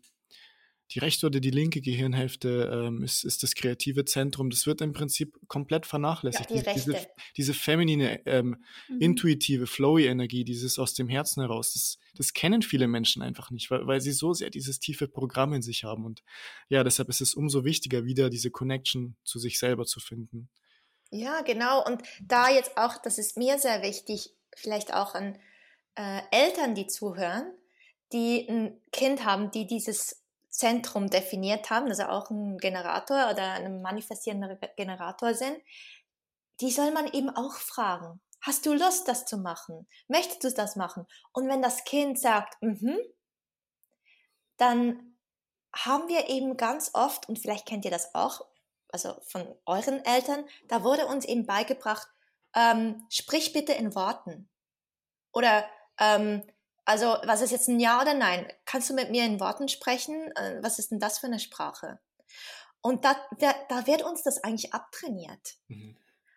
die 0.94 1.00
rechte 1.00 1.26
oder 1.26 1.40
die 1.40 1.50
linke 1.50 1.80
Gehirnhälfte 1.80 2.70
ähm, 2.72 3.02
ist, 3.02 3.24
ist 3.24 3.42
das 3.42 3.54
kreative 3.54 4.04
Zentrum. 4.04 4.48
Das 4.50 4.66
wird 4.66 4.80
im 4.80 4.92
Prinzip 4.92 5.36
komplett 5.48 5.86
vernachlässigt. 5.86 6.50
Ja, 6.50 6.62
die 6.62 6.72
diese, 6.72 6.96
diese 7.36 7.54
feminine, 7.54 8.24
ähm, 8.26 8.64
Mhm. 8.88 9.00
intuitive, 9.00 9.66
flowy 9.66 10.06
Energie, 10.06 10.44
dieses 10.44 10.78
aus 10.78 10.94
dem 10.94 11.08
Herzen 11.08 11.40
heraus, 11.40 11.72
das, 11.72 11.98
das 12.16 12.32
kennen 12.32 12.62
viele 12.62 12.86
Menschen 12.86 13.22
einfach 13.22 13.50
nicht, 13.50 13.70
weil, 13.70 13.86
weil 13.86 14.00
sie 14.00 14.12
so 14.12 14.32
sehr 14.34 14.50
dieses 14.50 14.78
tiefe 14.78 15.08
Programm 15.08 15.52
in 15.52 15.62
sich 15.62 15.84
haben. 15.84 16.04
Und 16.04 16.22
ja, 16.68 16.84
deshalb 16.84 17.08
ist 17.08 17.20
es 17.20 17.34
umso 17.34 17.64
wichtiger, 17.64 18.04
wieder 18.04 18.30
diese 18.30 18.50
Connection 18.50 19.16
zu 19.24 19.38
sich 19.38 19.58
selber 19.58 19.86
zu 19.86 20.00
finden. 20.00 20.48
Ja, 21.10 21.42
genau. 21.42 21.84
Und 21.84 22.02
da 22.22 22.50
jetzt 22.50 22.76
auch, 22.76 22.98
das 23.02 23.18
ist 23.18 23.36
mir 23.36 23.58
sehr 23.58 23.82
wichtig, 23.82 24.34
vielleicht 24.54 24.92
auch 24.92 25.14
an 25.14 25.38
äh, 25.96 26.20
Eltern, 26.30 26.74
die 26.74 26.86
zuhören, 26.86 27.52
die 28.12 28.48
ein 28.48 28.80
Kind 28.92 29.24
haben, 29.24 29.50
die 29.50 29.66
dieses 29.66 30.23
Zentrum 30.54 31.10
definiert 31.10 31.70
haben, 31.70 31.88
also 31.88 32.04
auch 32.04 32.30
ein 32.30 32.58
Generator 32.58 33.30
oder 33.30 33.54
ein 33.54 33.82
manifestierender 33.82 34.56
Generator 34.76 35.34
sind, 35.34 35.58
die 36.60 36.70
soll 36.70 36.92
man 36.92 37.08
eben 37.08 37.28
auch 37.30 37.54
fragen. 37.54 38.20
Hast 38.40 38.64
du 38.64 38.72
Lust, 38.72 39.08
das 39.08 39.24
zu 39.26 39.36
machen? 39.38 39.88
Möchtest 40.06 40.44
du 40.44 40.52
das 40.52 40.76
machen? 40.76 41.06
Und 41.32 41.48
wenn 41.48 41.60
das 41.60 41.84
Kind 41.84 42.20
sagt, 42.20 42.60
mhm, 42.62 42.98
dann 44.56 45.16
haben 45.74 46.06
wir 46.08 46.28
eben 46.28 46.56
ganz 46.56 46.90
oft, 46.94 47.28
und 47.28 47.38
vielleicht 47.40 47.66
kennt 47.66 47.84
ihr 47.84 47.90
das 47.90 48.14
auch, 48.14 48.46
also 48.92 49.16
von 49.26 49.52
euren 49.66 50.04
Eltern, 50.04 50.44
da 50.68 50.84
wurde 50.84 51.06
uns 51.06 51.24
eben 51.24 51.46
beigebracht, 51.46 52.06
ähm, 52.54 53.04
sprich 53.10 53.52
bitte 53.52 53.72
in 53.72 53.94
Worten. 53.96 54.48
Oder, 55.32 55.68
ähm, 55.98 56.44
also, 56.84 57.16
was 57.24 57.40
ist 57.40 57.50
jetzt 57.50 57.68
ein 57.68 57.80
Ja 57.80 58.00
oder 58.00 58.14
Nein? 58.14 58.46
Kannst 58.64 58.90
du 58.90 58.94
mit 58.94 59.10
mir 59.10 59.24
in 59.24 59.40
Worten 59.40 59.68
sprechen? 59.68 60.30
Äh, 60.36 60.62
was 60.62 60.78
ist 60.78 60.90
denn 60.90 60.98
das 61.00 61.18
für 61.18 61.26
eine 61.26 61.40
Sprache? 61.40 61.98
Und 62.82 63.04
da, 63.04 63.16
da, 63.38 63.54
da 63.68 63.86
wird 63.86 64.02
uns 64.02 64.22
das 64.22 64.44
eigentlich 64.44 64.74
abtrainiert. 64.74 65.56
Mhm. 65.68 65.96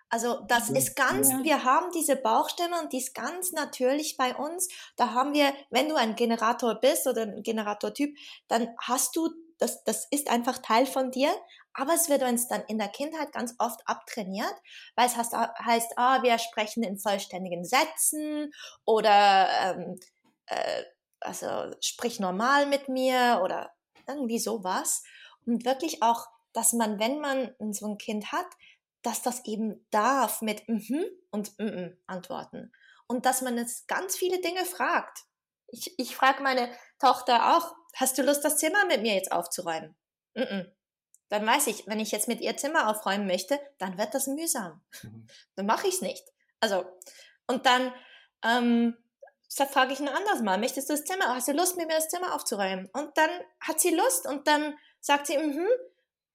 Also 0.10 0.40
das 0.48 0.70
ist 0.70 0.96
ganz, 0.96 1.30
Ja. 1.30 1.44
wir 1.44 1.64
haben 1.66 1.92
diese 1.92 2.16
Bauchstimme 2.16 2.80
und 2.82 2.94
die 2.94 3.00
ist 3.00 3.14
ganz 3.14 3.52
natürlich 3.52 4.16
bei 4.16 4.34
uns. 4.36 4.70
Da 4.96 5.14
haben 5.14 5.34
wir, 5.34 5.54
wenn 5.70 5.90
du 5.90 5.96
ein 5.96 6.16
Generator 6.16 6.76
bist 6.76 7.08
oder 7.08 7.24
ein 7.24 7.44
Generatortyp, 7.44 8.18
dann 8.48 8.70
hast 8.82 9.18
du, 9.18 9.30
das, 9.58 9.84
das 9.84 10.08
ist 10.10 10.30
einfach 10.30 10.60
Teil 10.60 10.86
von 10.86 11.12
dir, 11.12 11.30
aber 11.74 11.94
es 11.94 12.08
wird 12.08 12.24
uns 12.24 12.48
dann 12.48 12.64
in 12.68 12.78
der 12.78 12.88
Kindheit 12.88 13.34
ganz 13.34 13.54
oft 13.60 13.82
abtrainiert, 13.86 14.56
weil 14.96 15.08
es 15.08 15.18
heißt, 15.18 15.34
heißt 15.34 15.98
ah, 15.98 16.24
wir 16.24 16.38
sprechen 16.40 16.84
in 16.84 16.98
vollständigen 16.98 17.66
Sätzen 17.66 18.52
oder 18.86 19.50
ähm, 19.62 20.00
äh, 20.48 20.84
also 21.20 21.72
sprich 21.82 22.20
normal 22.20 22.66
mit 22.66 22.90
mir 22.90 23.42
oder 23.44 23.74
irgendwie 24.08 24.40
sowas. 24.40 25.04
Und 25.46 25.66
wirklich 25.66 26.04
auch, 26.04 26.26
dass 26.54 26.74
man, 26.74 27.00
wenn 27.00 27.20
man 27.20 27.56
so 27.72 27.88
ein 27.88 27.98
Kind 27.98 28.32
hat, 28.32 28.48
dass 29.02 29.22
das 29.22 29.46
eben 29.46 29.86
darf 29.92 30.42
mit 30.42 30.68
mhm 30.68 31.06
und 31.32 31.58
mhm 31.60 31.98
antworten. 32.08 32.72
Und 33.08 33.26
dass 33.26 33.42
man 33.42 33.58
jetzt 33.58 33.88
ganz 33.88 34.18
viele 34.18 34.42
Dinge 34.42 34.66
fragt. 34.66 35.20
Ich, 35.68 35.98
ich 35.98 36.16
frage 36.16 36.44
meine 36.44 36.70
Tochter 37.00 37.58
auch, 37.58 37.74
hast 37.96 38.18
du 38.18 38.24
Lust, 38.24 38.44
das 38.44 38.58
Zimmer 38.58 38.86
mit 38.86 39.02
mir 39.02 39.16
jetzt 39.16 39.32
aufzuräumen? 39.32 39.96
Mhm. 40.34 40.72
Dann 41.30 41.46
weiß 41.46 41.68
ich, 41.68 41.88
wenn 41.88 42.00
ich 42.00 42.12
jetzt 42.12 42.28
mit 42.28 42.42
ihr 42.42 42.56
Zimmer 42.58 42.90
aufräumen 42.90 43.28
möchte, 43.28 43.60
dann 43.80 43.98
wird 43.98 44.14
das 44.14 44.28
mühsam. 44.28 44.82
Mhm. 45.04 45.28
Dann 45.56 45.66
mache 45.66 45.88
ich 45.88 45.96
es 45.96 46.02
nicht. 46.02 46.24
Also, 46.60 46.86
und 47.48 47.66
dann 47.66 47.94
ähm, 48.44 48.98
frage 49.50 49.94
ich 49.94 50.00
ein 50.00 50.10
anderes 50.10 50.42
Mal, 50.42 50.58
möchtest 50.58 50.90
du 50.90 50.94
das 50.94 51.06
Zimmer, 51.06 51.34
hast 51.34 51.48
du 51.48 51.54
Lust, 51.54 51.78
mit 51.78 51.88
mir 51.88 51.96
das 51.96 52.10
Zimmer 52.10 52.36
aufzuräumen? 52.36 52.90
Und 52.94 53.18
dann 53.18 53.30
hat 53.60 53.80
sie 53.80 53.96
Lust 53.96 54.28
und 54.28 54.48
dann 54.48 54.78
sagt 55.00 55.28
sie, 55.28 55.38
mhm, 55.38 55.68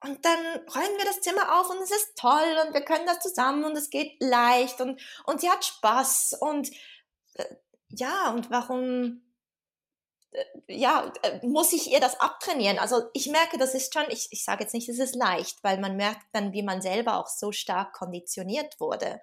und 0.04 0.24
dann 0.24 0.38
räumen 0.74 0.98
wir 0.98 1.04
das 1.04 1.20
Zimmer 1.20 1.60
auf 1.60 1.70
und 1.70 1.80
es 1.80 1.90
ist 1.90 2.16
toll 2.16 2.56
und 2.66 2.74
wir 2.74 2.82
können 2.82 3.06
das 3.06 3.20
zusammen 3.20 3.64
und 3.64 3.76
es 3.76 3.90
geht 3.90 4.16
leicht 4.20 4.80
und, 4.80 5.00
und 5.26 5.40
sie 5.40 5.48
hat 5.48 5.64
Spaß 5.64 6.38
und 6.40 6.70
äh, 7.34 7.44
ja, 7.90 8.30
und 8.30 8.50
warum, 8.50 9.22
ja, 10.66 11.12
äh, 11.22 11.47
muss 11.47 11.72
ich 11.72 11.91
ihr 11.91 12.01
das 12.01 12.18
abtrainieren? 12.20 12.78
Also 12.78 13.03
ich 13.12 13.28
merke, 13.30 13.59
das 13.59 13.74
ist 13.74 13.93
schon, 13.93 14.05
ich, 14.09 14.28
ich 14.30 14.45
sage 14.45 14.64
jetzt 14.64 14.72
nicht, 14.72 14.89
es 14.89 14.99
ist 14.99 15.14
leicht, 15.14 15.62
weil 15.62 15.78
man 15.78 15.97
merkt 15.97 16.26
dann, 16.33 16.53
wie 16.53 16.62
man 16.62 16.80
selber 16.80 17.16
auch 17.16 17.28
so 17.28 17.53
stark 17.53 17.93
konditioniert 17.93 18.80
wurde. 18.80 19.20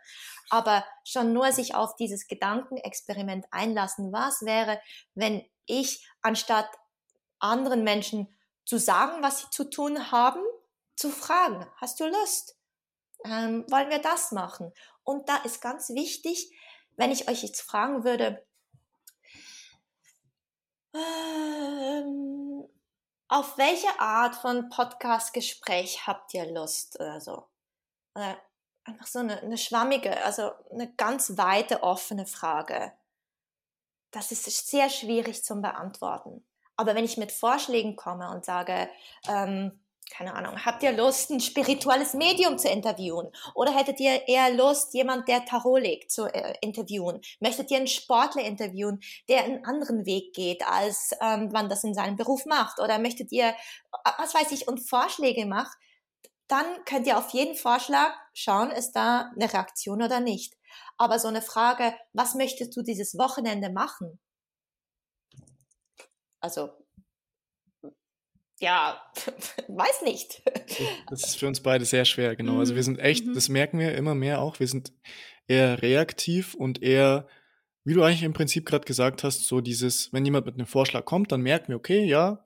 Aber 0.50 0.86
schon 1.04 1.34
nur 1.34 1.52
sich 1.52 1.76
auf 1.76 1.96
dieses 1.96 2.28
Gedankenexperiment 2.28 3.46
einlassen, 3.52 4.12
was 4.12 4.42
wäre, 4.42 4.80
wenn 5.16 5.44
ich 5.66 6.08
anstatt 6.22 6.70
anderen 7.40 7.84
Menschen 7.84 8.28
zu 8.66 8.78
sagen, 8.78 9.24
was 9.24 9.40
sie 9.40 9.50
zu 9.50 9.70
tun 9.70 10.12
haben, 10.12 10.42
zu 10.96 11.10
fragen, 11.10 11.66
hast 11.78 12.00
du 12.00 12.06
Lust? 12.06 12.56
Ähm, 13.26 13.66
wollen 13.70 13.90
wir 13.90 14.00
das 14.00 14.32
machen? 14.32 14.72
Und 15.04 15.28
da 15.28 15.38
ist 15.38 15.62
ganz 15.62 15.90
wichtig, 15.90 16.52
wenn 16.98 17.12
ich 17.12 17.30
euch 17.30 17.44
jetzt 17.44 17.62
fragen 17.62 18.04
würde, 18.04 18.46
ähm, 20.94 22.68
auf 23.28 23.58
welche 23.58 24.00
Art 24.00 24.36
von 24.36 24.70
Podcast-Gespräch 24.70 26.08
habt 26.08 26.34
ihr 26.34 26.52
Lust 26.52 27.00
oder 27.00 27.22
so? 27.22 27.48
Oder 28.16 28.38
einfach 28.84 29.08
so 29.08 29.20
eine, 29.20 29.40
eine 29.42 29.58
schwammige, 29.58 30.24
also 30.26 30.52
eine 30.72 30.92
ganz 30.94 31.38
weite, 31.38 31.84
offene 31.84 32.26
Frage. 32.26 32.94
Das 34.12 34.32
ist 34.32 34.46
sehr 34.68 34.90
schwierig 34.90 35.44
zum 35.44 35.62
Beantworten. 35.62 36.44
Aber 36.76 36.96
wenn 36.96 37.06
ich 37.06 37.18
mit 37.18 37.32
Vorschlägen 37.32 37.96
komme 37.96 38.32
und 38.32 38.46
sage, 38.46 38.90
ähm, 39.28 39.80
keine 40.10 40.34
Ahnung, 40.34 40.66
habt 40.66 40.84
ihr 40.84 40.92
Lust, 40.92 41.30
ein 41.30 41.40
spirituelles 41.40 42.14
Medium 42.14 42.58
zu 42.58 42.68
interviewen? 42.68 43.30
Oder 43.54 43.76
hättet 43.76 44.00
ihr 44.00 44.28
eher 44.28 44.54
Lust, 44.54 44.94
jemand, 44.94 45.28
der 45.28 45.46
Tarot 45.46 45.82
legt, 45.82 46.12
zu 46.12 46.26
äh, 46.26 46.56
interviewen? 46.62 47.22
Möchtet 47.40 47.70
ihr 47.72 47.78
einen 47.78 47.88
Sportler 47.88 48.44
interviewen, 48.44 49.00
der 49.28 49.44
einen 49.44 49.64
anderen 49.66 50.06
Weg 50.06 50.34
geht, 50.34 50.66
als 50.68 51.12
ähm, 51.22 51.50
man 51.54 51.70
das 51.70 51.84
in 51.84 51.94
seinem 51.94 52.16
Beruf 52.16 52.46
macht? 52.46 52.80
Oder 52.80 53.00
möchtet 53.00 53.32
ihr, 53.32 53.50
äh, 53.50 54.12
was 54.18 54.34
weiß 54.34 54.52
ich, 54.52 54.68
und 54.68 54.80
Vorschläge 54.80 55.46
macht? 55.46 55.78
Dann 56.48 56.66
könnt 56.86 57.06
ihr 57.06 57.18
auf 57.18 57.30
jeden 57.30 57.56
Vorschlag 57.56 58.12
schauen, 58.34 58.72
ist 58.72 58.94
da 58.94 59.32
eine 59.36 59.54
Reaktion 59.54 60.02
oder 60.02 60.20
nicht. 60.20 60.56
Aber 60.98 61.20
so 61.20 61.28
eine 61.28 61.44
Frage, 61.44 61.94
was 62.14 62.34
möchtest 62.34 62.76
du 62.76 62.82
dieses 62.82 63.18
Wochenende 63.18 63.70
machen? 63.70 64.20
Also 66.42 66.70
ja, 68.60 69.02
weiß 69.68 70.02
nicht. 70.04 70.42
Das 71.10 71.24
ist 71.24 71.38
für 71.40 71.48
uns 71.48 71.62
beide 71.62 71.86
sehr 71.86 72.06
schwer, 72.06 72.36
genau. 72.36 72.60
Also 72.60 72.76
wir 72.76 72.84
sind 72.84 73.00
echt, 73.00 73.26
Mhm. 73.26 73.34
das 73.34 73.50
merken 73.50 73.80
wir 73.80 73.96
immer 73.96 74.16
mehr 74.16 74.42
auch, 74.42 74.60
wir 74.60 74.68
sind 74.68 74.92
eher 75.48 75.82
reaktiv 75.82 76.54
und 76.54 76.82
eher, 76.82 77.28
wie 77.84 77.94
du 77.94 78.04
eigentlich 78.04 78.24
im 78.24 78.34
Prinzip 78.34 78.66
gerade 78.66 78.86
gesagt 78.86 79.24
hast, 79.24 79.48
so 79.48 79.62
dieses, 79.62 80.14
wenn 80.14 80.26
jemand 80.26 80.46
mit 80.46 80.56
einem 80.56 80.68
Vorschlag 80.68 81.06
kommt, 81.06 81.32
dann 81.32 81.42
merken 81.42 81.70
wir, 81.70 81.76
okay, 81.78 82.04
ja, 82.06 82.46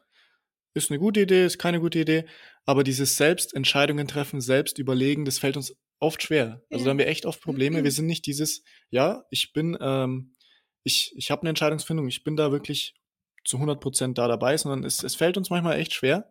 ist 0.73 0.89
eine 0.89 0.99
gute 0.99 1.21
Idee, 1.21 1.45
ist 1.45 1.59
keine 1.59 1.79
gute 1.79 1.99
Idee, 1.99 2.25
aber 2.65 2.83
dieses 2.83 3.17
selbst 3.17 3.53
Entscheidungen 3.53 4.07
treffen, 4.07 4.41
selbst 4.41 4.79
überlegen, 4.79 5.25
das 5.25 5.37
fällt 5.39 5.57
uns 5.57 5.75
oft 5.99 6.23
schwer. 6.23 6.63
Also 6.71 6.85
da 6.85 6.91
haben 6.91 6.97
wir 6.97 7.07
echt 7.07 7.25
oft 7.25 7.41
Probleme. 7.41 7.83
Wir 7.83 7.91
sind 7.91 8.07
nicht 8.07 8.25
dieses, 8.25 8.63
ja, 8.89 9.23
ich 9.29 9.53
bin, 9.53 9.77
ähm, 9.79 10.35
ich, 10.83 11.13
ich 11.15 11.29
habe 11.31 11.41
eine 11.43 11.49
Entscheidungsfindung, 11.49 12.07
ich 12.07 12.23
bin 12.23 12.35
da 12.35 12.51
wirklich 12.51 12.95
zu 13.45 13.57
100% 13.57 14.13
da 14.13 14.27
dabei, 14.27 14.57
sondern 14.57 14.83
es, 14.83 15.03
es 15.03 15.15
fällt 15.15 15.37
uns 15.37 15.49
manchmal 15.49 15.79
echt 15.79 15.93
schwer. 15.93 16.29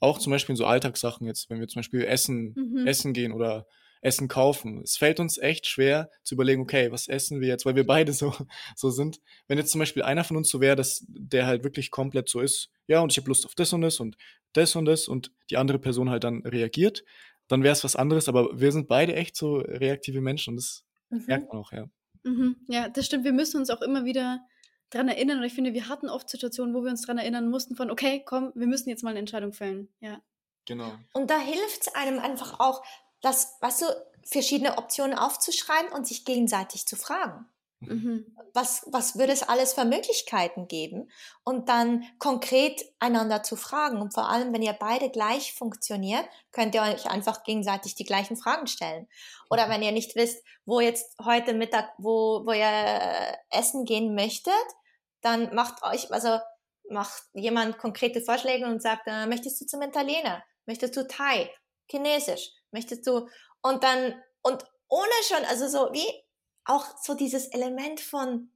Auch 0.00 0.18
zum 0.18 0.30
Beispiel 0.32 0.54
in 0.54 0.56
so 0.56 0.66
Alltagssachen 0.66 1.26
jetzt, 1.26 1.48
wenn 1.50 1.60
wir 1.60 1.68
zum 1.68 1.80
Beispiel 1.80 2.04
essen, 2.04 2.54
Mhm. 2.56 2.86
essen 2.86 3.12
gehen 3.12 3.32
oder 3.32 3.66
Essen 4.00 4.28
kaufen. 4.28 4.82
Es 4.82 4.98
fällt 4.98 5.18
uns 5.18 5.38
echt 5.38 5.66
schwer 5.66 6.10
zu 6.24 6.34
überlegen, 6.34 6.60
okay, 6.60 6.92
was 6.92 7.08
essen 7.08 7.40
wir 7.40 7.48
jetzt, 7.48 7.64
weil 7.64 7.74
wir 7.74 7.86
beide 7.86 8.12
so, 8.12 8.34
so 8.76 8.90
sind. 8.90 9.20
Wenn 9.48 9.56
jetzt 9.56 9.70
zum 9.70 9.78
Beispiel 9.78 10.02
einer 10.02 10.24
von 10.24 10.36
uns 10.36 10.50
so 10.50 10.60
wäre, 10.60 10.76
dass 10.76 11.04
der 11.08 11.46
halt 11.46 11.64
wirklich 11.64 11.90
komplett 11.90 12.28
so 12.28 12.40
ist, 12.40 12.68
ja, 12.86 13.00
und 13.00 13.12
ich 13.12 13.16
habe 13.18 13.28
Lust 13.28 13.46
auf 13.46 13.54
das 13.54 13.72
und 13.72 13.80
das 13.80 14.00
und 14.00 14.16
das 14.52 14.76
und 14.76 14.84
das 14.84 15.08
und 15.08 15.32
die 15.48 15.56
andere 15.56 15.78
Person 15.78 16.10
halt 16.10 16.24
dann 16.24 16.42
reagiert, 16.42 17.02
dann 17.48 17.62
wäre 17.62 17.72
es 17.72 17.82
was 17.82 17.96
anderes, 17.96 18.28
aber 18.28 18.60
wir 18.60 18.72
sind 18.72 18.88
beide 18.88 19.14
echt 19.14 19.36
so 19.36 19.56
reaktive 19.56 20.20
Menschen 20.20 20.50
und 20.50 20.56
das 20.56 20.84
Mhm. 21.10 21.24
merkt 21.26 21.48
man 21.52 21.62
auch, 21.62 21.72
ja. 21.72 21.86
Mhm. 22.24 22.56
Ja, 22.68 22.88
das 22.90 23.06
stimmt. 23.06 23.24
Wir 23.24 23.32
müssen 23.32 23.58
uns 23.58 23.70
auch 23.70 23.80
immer 23.82 24.04
wieder 24.04 24.40
dran 24.94 25.08
erinnern. 25.08 25.38
Und 25.38 25.44
ich 25.44 25.54
finde, 25.54 25.74
wir 25.74 25.88
hatten 25.88 26.08
oft 26.08 26.28
Situationen, 26.28 26.74
wo 26.74 26.82
wir 26.82 26.90
uns 26.90 27.02
dran 27.02 27.18
erinnern 27.18 27.50
mussten 27.50 27.76
von, 27.76 27.90
okay, 27.90 28.22
komm, 28.24 28.52
wir 28.54 28.66
müssen 28.66 28.88
jetzt 28.88 29.02
mal 29.02 29.10
eine 29.10 29.18
Entscheidung 29.18 29.52
fällen. 29.52 29.88
Ja. 30.00 30.20
Genau. 30.66 30.92
Und 31.12 31.30
da 31.30 31.38
hilft 31.38 31.82
es 31.82 31.94
einem 31.94 32.18
einfach 32.18 32.60
auch, 32.60 32.82
das, 33.20 33.56
weißt 33.60 33.82
du, 33.82 33.86
verschiedene 34.24 34.78
Optionen 34.78 35.16
aufzuschreiben 35.16 35.92
und 35.92 36.06
sich 36.06 36.24
gegenseitig 36.24 36.86
zu 36.86 36.96
fragen. 36.96 37.46
Mhm. 37.80 38.34
Was, 38.54 38.86
was 38.86 39.18
würde 39.18 39.32
es 39.32 39.42
alles 39.42 39.74
für 39.74 39.84
Möglichkeiten 39.84 40.68
geben? 40.68 41.10
Und 41.42 41.68
dann 41.68 42.04
konkret 42.18 42.82
einander 42.98 43.42
zu 43.42 43.56
fragen. 43.56 44.00
Und 44.00 44.14
vor 44.14 44.30
allem, 44.30 44.52
wenn 44.52 44.62
ihr 44.62 44.72
beide 44.72 45.10
gleich 45.10 45.52
funktioniert, 45.52 46.24
könnt 46.52 46.74
ihr 46.74 46.82
euch 46.82 47.10
einfach 47.10 47.42
gegenseitig 47.44 47.94
die 47.94 48.04
gleichen 48.04 48.36
Fragen 48.36 48.66
stellen. 48.66 49.08
Oder 49.50 49.68
wenn 49.68 49.82
ihr 49.82 49.92
nicht 49.92 50.16
wisst, 50.16 50.42
wo 50.64 50.80
jetzt 50.80 51.16
heute 51.22 51.52
Mittag, 51.52 51.92
wo, 51.98 52.46
wo 52.46 52.52
ihr 52.52 53.36
essen 53.50 53.84
gehen 53.84 54.14
möchtet, 54.14 54.54
dann 55.24 55.54
macht 55.54 55.82
euch, 55.82 56.12
also 56.12 56.38
macht 56.90 57.22
jemand 57.32 57.78
konkrete 57.78 58.20
Vorschläge 58.20 58.66
und 58.66 58.82
sagt, 58.82 59.06
äh, 59.06 59.26
möchtest 59.26 59.60
du 59.60 59.66
zum 59.66 59.82
Italiener? 59.82 60.44
Möchtest 60.66 60.96
du 60.96 61.06
Thai? 61.06 61.50
Chinesisch? 61.90 62.50
Möchtest 62.70 63.06
du? 63.06 63.28
Und 63.62 63.82
dann, 63.84 64.22
und 64.42 64.64
ohne 64.88 65.12
schon, 65.26 65.44
also 65.46 65.68
so 65.68 65.92
wie 65.92 66.06
auch 66.66 66.86
so 67.02 67.14
dieses 67.14 67.46
Element 67.48 68.00
von, 68.00 68.50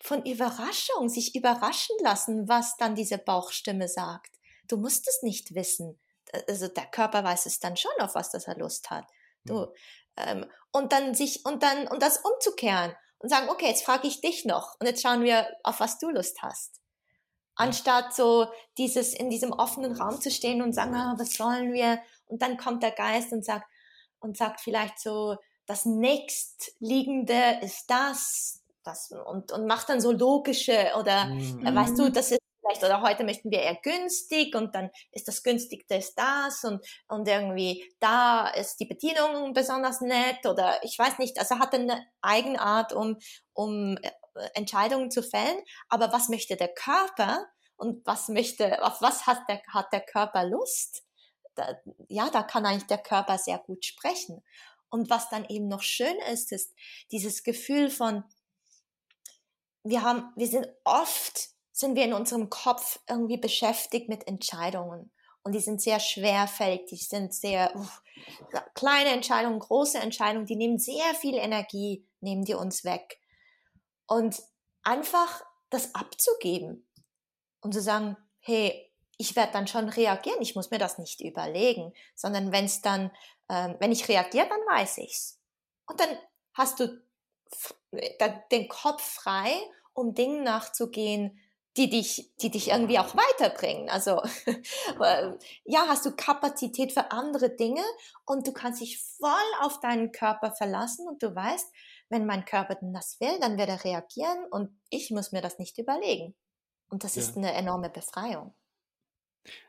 von 0.00 0.24
Überraschung, 0.24 1.08
sich 1.08 1.34
überraschen 1.34 1.96
lassen, 2.00 2.48
was 2.48 2.76
dann 2.76 2.94
diese 2.94 3.18
Bauchstimme 3.18 3.88
sagt. 3.88 4.32
Du 4.68 4.76
musst 4.76 5.08
es 5.08 5.22
nicht 5.22 5.54
wissen. 5.54 6.00
Also 6.48 6.68
der 6.68 6.86
Körper 6.86 7.22
weiß 7.22 7.46
es 7.46 7.60
dann 7.60 7.76
schon, 7.76 7.92
auf 8.00 8.14
was 8.14 8.30
das 8.30 8.48
er 8.48 8.56
Lust 8.56 8.90
hat. 8.90 9.06
Du, 9.44 9.72
ähm, 10.16 10.46
und 10.72 10.92
dann 10.92 11.14
sich, 11.14 11.44
und 11.44 11.62
dann, 11.62 11.86
und 11.88 12.02
das 12.02 12.18
umzukehren 12.18 12.94
und 13.18 13.28
sagen, 13.28 13.48
okay, 13.48 13.68
jetzt 13.68 13.84
frage 13.84 14.06
ich 14.06 14.20
dich 14.20 14.44
noch 14.44 14.76
und 14.80 14.86
jetzt 14.86 15.02
schauen 15.02 15.22
wir, 15.22 15.46
auf 15.62 15.80
was 15.80 15.98
du 15.98 16.10
Lust 16.10 16.42
hast. 16.42 16.80
Anstatt 17.56 18.14
so 18.14 18.48
dieses 18.78 19.14
in 19.14 19.30
diesem 19.30 19.52
offenen 19.52 19.92
Raum 19.92 20.20
zu 20.20 20.30
stehen 20.30 20.60
und 20.60 20.72
sagen, 20.72 20.94
ah, 20.94 21.14
was 21.18 21.34
sollen 21.34 21.72
wir? 21.72 22.00
Und 22.26 22.42
dann 22.42 22.56
kommt 22.56 22.82
der 22.82 22.90
Geist 22.90 23.32
und 23.32 23.44
sagt, 23.44 23.66
und 24.18 24.36
sagt 24.36 24.60
vielleicht 24.60 24.98
so, 24.98 25.36
das 25.66 25.84
nächstliegende 25.84 27.58
ist 27.62 27.88
das, 27.88 28.62
das 28.82 29.12
und, 29.26 29.52
und 29.52 29.66
macht 29.66 29.88
dann 29.88 30.00
so 30.00 30.12
logische 30.12 30.92
oder 30.98 31.26
mhm. 31.26 31.74
weißt 31.74 31.98
du, 31.98 32.10
das 32.10 32.32
ist 32.32 32.40
vielleicht 32.64 32.82
oder 32.82 33.02
heute 33.02 33.24
möchten 33.24 33.50
wir 33.50 33.60
eher 33.60 33.76
günstig 33.82 34.54
und 34.54 34.74
dann 34.74 34.90
ist 35.12 35.28
das 35.28 35.42
günstigste 35.42 35.96
ist 35.96 36.14
das 36.14 36.64
und, 36.64 36.84
und 37.08 37.28
irgendwie 37.28 37.84
da 38.00 38.48
ist 38.48 38.76
die 38.76 38.86
Bedienung 38.86 39.52
besonders 39.52 40.00
nett 40.00 40.46
oder 40.46 40.82
ich 40.82 40.98
weiß 40.98 41.18
nicht, 41.18 41.38
also 41.38 41.58
hat 41.58 41.74
eine 41.74 42.04
Eigenart, 42.22 42.92
um, 42.92 43.18
um 43.52 43.96
äh, 43.98 44.10
Entscheidungen 44.54 45.10
zu 45.10 45.22
fällen, 45.22 45.60
aber 45.88 46.12
was 46.12 46.28
möchte 46.28 46.56
der 46.56 46.72
Körper 46.72 47.46
und 47.76 48.06
was 48.06 48.28
möchte, 48.28 48.82
auf 48.82 49.00
was 49.00 49.26
hat 49.26 49.40
der, 49.48 49.62
hat 49.68 49.92
der 49.92 50.00
Körper 50.00 50.44
Lust? 50.44 51.04
Da, 51.54 51.76
ja, 52.08 52.30
da 52.30 52.42
kann 52.42 52.66
eigentlich 52.66 52.86
der 52.86 52.98
Körper 52.98 53.38
sehr 53.38 53.58
gut 53.58 53.84
sprechen. 53.84 54.42
Und 54.90 55.10
was 55.10 55.28
dann 55.28 55.44
eben 55.48 55.68
noch 55.68 55.82
schön 55.82 56.16
ist, 56.32 56.52
ist 56.52 56.72
dieses 57.10 57.42
Gefühl 57.42 57.90
von, 57.90 58.24
wir 59.82 60.02
haben, 60.02 60.32
wir 60.36 60.46
sind 60.46 60.68
oft, 60.84 61.50
sind 61.74 61.96
wir 61.96 62.04
in 62.04 62.12
unserem 62.12 62.50
Kopf 62.50 63.00
irgendwie 63.08 63.36
beschäftigt 63.36 64.08
mit 64.08 64.26
Entscheidungen. 64.28 65.10
Und 65.42 65.52
die 65.52 65.60
sind 65.60 65.82
sehr 65.82 66.00
schwerfällig, 66.00 66.86
die 66.86 66.96
sind 66.96 67.34
sehr 67.34 67.74
uh, 67.76 67.86
kleine 68.74 69.10
Entscheidungen, 69.10 69.58
große 69.58 69.98
Entscheidungen, 69.98 70.46
die 70.46 70.56
nehmen 70.56 70.78
sehr 70.78 71.14
viel 71.14 71.34
Energie, 71.34 72.06
nehmen 72.20 72.44
die 72.44 72.54
uns 72.54 72.84
weg. 72.84 73.20
Und 74.06 74.42
einfach 74.82 75.42
das 75.68 75.94
abzugeben 75.94 76.88
und 77.60 77.74
zu 77.74 77.82
sagen, 77.82 78.16
hey, 78.40 78.90
ich 79.18 79.36
werde 79.36 79.52
dann 79.52 79.66
schon 79.66 79.88
reagieren, 79.88 80.40
ich 80.40 80.54
muss 80.54 80.70
mir 80.70 80.78
das 80.78 80.98
nicht 80.98 81.20
überlegen, 81.20 81.92
sondern 82.14 82.52
wenn 82.52 82.64
es 82.64 82.80
dann 82.80 83.10
ähm, 83.48 83.76
wenn 83.78 83.92
ich 83.92 84.08
reagiere, 84.08 84.48
dann 84.48 84.60
weiß 84.60 84.98
ich's. 84.98 85.40
Und 85.86 86.00
dann 86.00 86.08
hast 86.54 86.80
du 86.80 87.02
den 88.50 88.68
Kopf 88.68 89.02
frei, 89.02 89.52
um 89.92 90.14
Dingen 90.14 90.42
nachzugehen, 90.42 91.38
die 91.76 91.90
dich, 91.90 92.32
die 92.40 92.50
dich 92.50 92.68
irgendwie 92.68 92.98
auch 92.98 93.14
weiterbringen. 93.16 93.90
Also 93.90 94.22
ja, 95.64 95.86
hast 95.88 96.06
du 96.06 96.14
Kapazität 96.14 96.92
für 96.92 97.10
andere 97.10 97.50
Dinge 97.50 97.82
und 98.26 98.46
du 98.46 98.52
kannst 98.52 98.80
dich 98.80 99.02
voll 99.18 99.30
auf 99.60 99.80
deinen 99.80 100.12
Körper 100.12 100.52
verlassen 100.52 101.08
und 101.08 101.22
du 101.22 101.34
weißt, 101.34 101.72
wenn 102.10 102.26
mein 102.26 102.44
Körper 102.44 102.76
denn 102.76 102.92
das 102.92 103.18
will, 103.20 103.38
dann 103.40 103.58
wird 103.58 103.68
er 103.68 103.84
reagieren 103.84 104.44
und 104.50 104.78
ich 104.90 105.10
muss 105.10 105.32
mir 105.32 105.42
das 105.42 105.58
nicht 105.58 105.78
überlegen. 105.78 106.34
Und 106.88 107.02
das 107.02 107.16
ja. 107.16 107.22
ist 107.22 107.36
eine 107.36 107.52
enorme 107.54 107.90
Befreiung. 107.90 108.54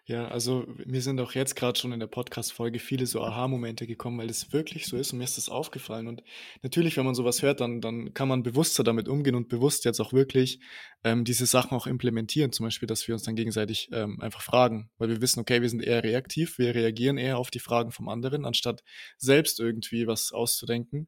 Ja, 0.08 0.28
also 0.28 0.66
mir 0.86 1.02
sind 1.02 1.20
auch 1.20 1.34
jetzt 1.34 1.56
gerade 1.56 1.80
schon 1.80 1.92
in 1.92 2.00
der 2.00 2.08
Podcast-Folge 2.08 2.80
viele 2.80 3.08
so 3.08 3.24
Aha-Momente 3.24 3.88
gekommen, 3.88 4.20
weil 4.20 4.30
es 4.30 4.54
wirklich 4.54 4.86
so 4.86 4.98
ist 4.98 5.12
und 5.12 5.18
mir 5.18 5.24
ist 5.24 5.38
das 5.38 5.50
aufgefallen. 5.50 6.08
Und 6.08 6.22
natürlich, 6.62 6.96
wenn 6.96 7.06
man 7.06 7.16
sowas 7.16 7.42
hört, 7.42 7.60
dann, 7.60 7.82
dann 7.82 8.14
kann 8.14 8.28
man 8.28 8.44
bewusster 8.44 8.84
damit 8.84 9.08
umgehen 9.08 9.34
und 9.34 9.50
bewusst 9.50 9.84
jetzt 9.84 10.00
auch 10.00 10.14
wirklich 10.14 10.60
ähm, 11.04 11.26
diese 11.26 11.48
Sachen 11.48 11.76
auch 11.76 11.88
implementieren. 11.88 12.52
Zum 12.52 12.68
Beispiel, 12.68 12.88
dass 12.88 13.08
wir 13.08 13.16
uns 13.16 13.24
dann 13.24 13.36
gegenseitig 13.36 13.90
ähm, 13.92 14.22
einfach 14.22 14.42
fragen, 14.42 14.92
weil 14.98 15.10
wir 15.10 15.22
wissen, 15.22 15.40
okay, 15.40 15.62
wir 15.62 15.70
sind 15.70 15.84
eher 15.84 16.04
reaktiv, 16.04 16.60
wir 16.60 16.76
reagieren 16.76 17.18
eher 17.18 17.40
auf 17.40 17.50
die 17.50 17.60
Fragen 17.60 17.92
vom 17.92 18.08
anderen, 18.08 18.46
anstatt 18.46 18.84
selbst 19.18 19.60
irgendwie 19.60 20.06
was 20.06 20.32
auszudenken. 20.32 21.08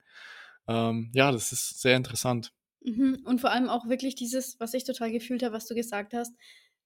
Ähm, 0.68 1.12
ja, 1.14 1.32
das 1.32 1.52
ist 1.52 1.82
sehr 1.82 1.96
interessant. 1.96 2.52
Mhm. 2.82 3.20
Und 3.26 3.42
vor 3.42 3.52
allem 3.52 3.70
auch 3.70 3.88
wirklich 3.88 4.16
dieses, 4.16 4.60
was 4.60 4.74
ich 4.74 4.86
total 4.86 5.12
gefühlt 5.12 5.44
habe, 5.44 5.54
was 5.54 5.68
du 5.68 5.76
gesagt 5.76 6.14
hast, 6.14 6.34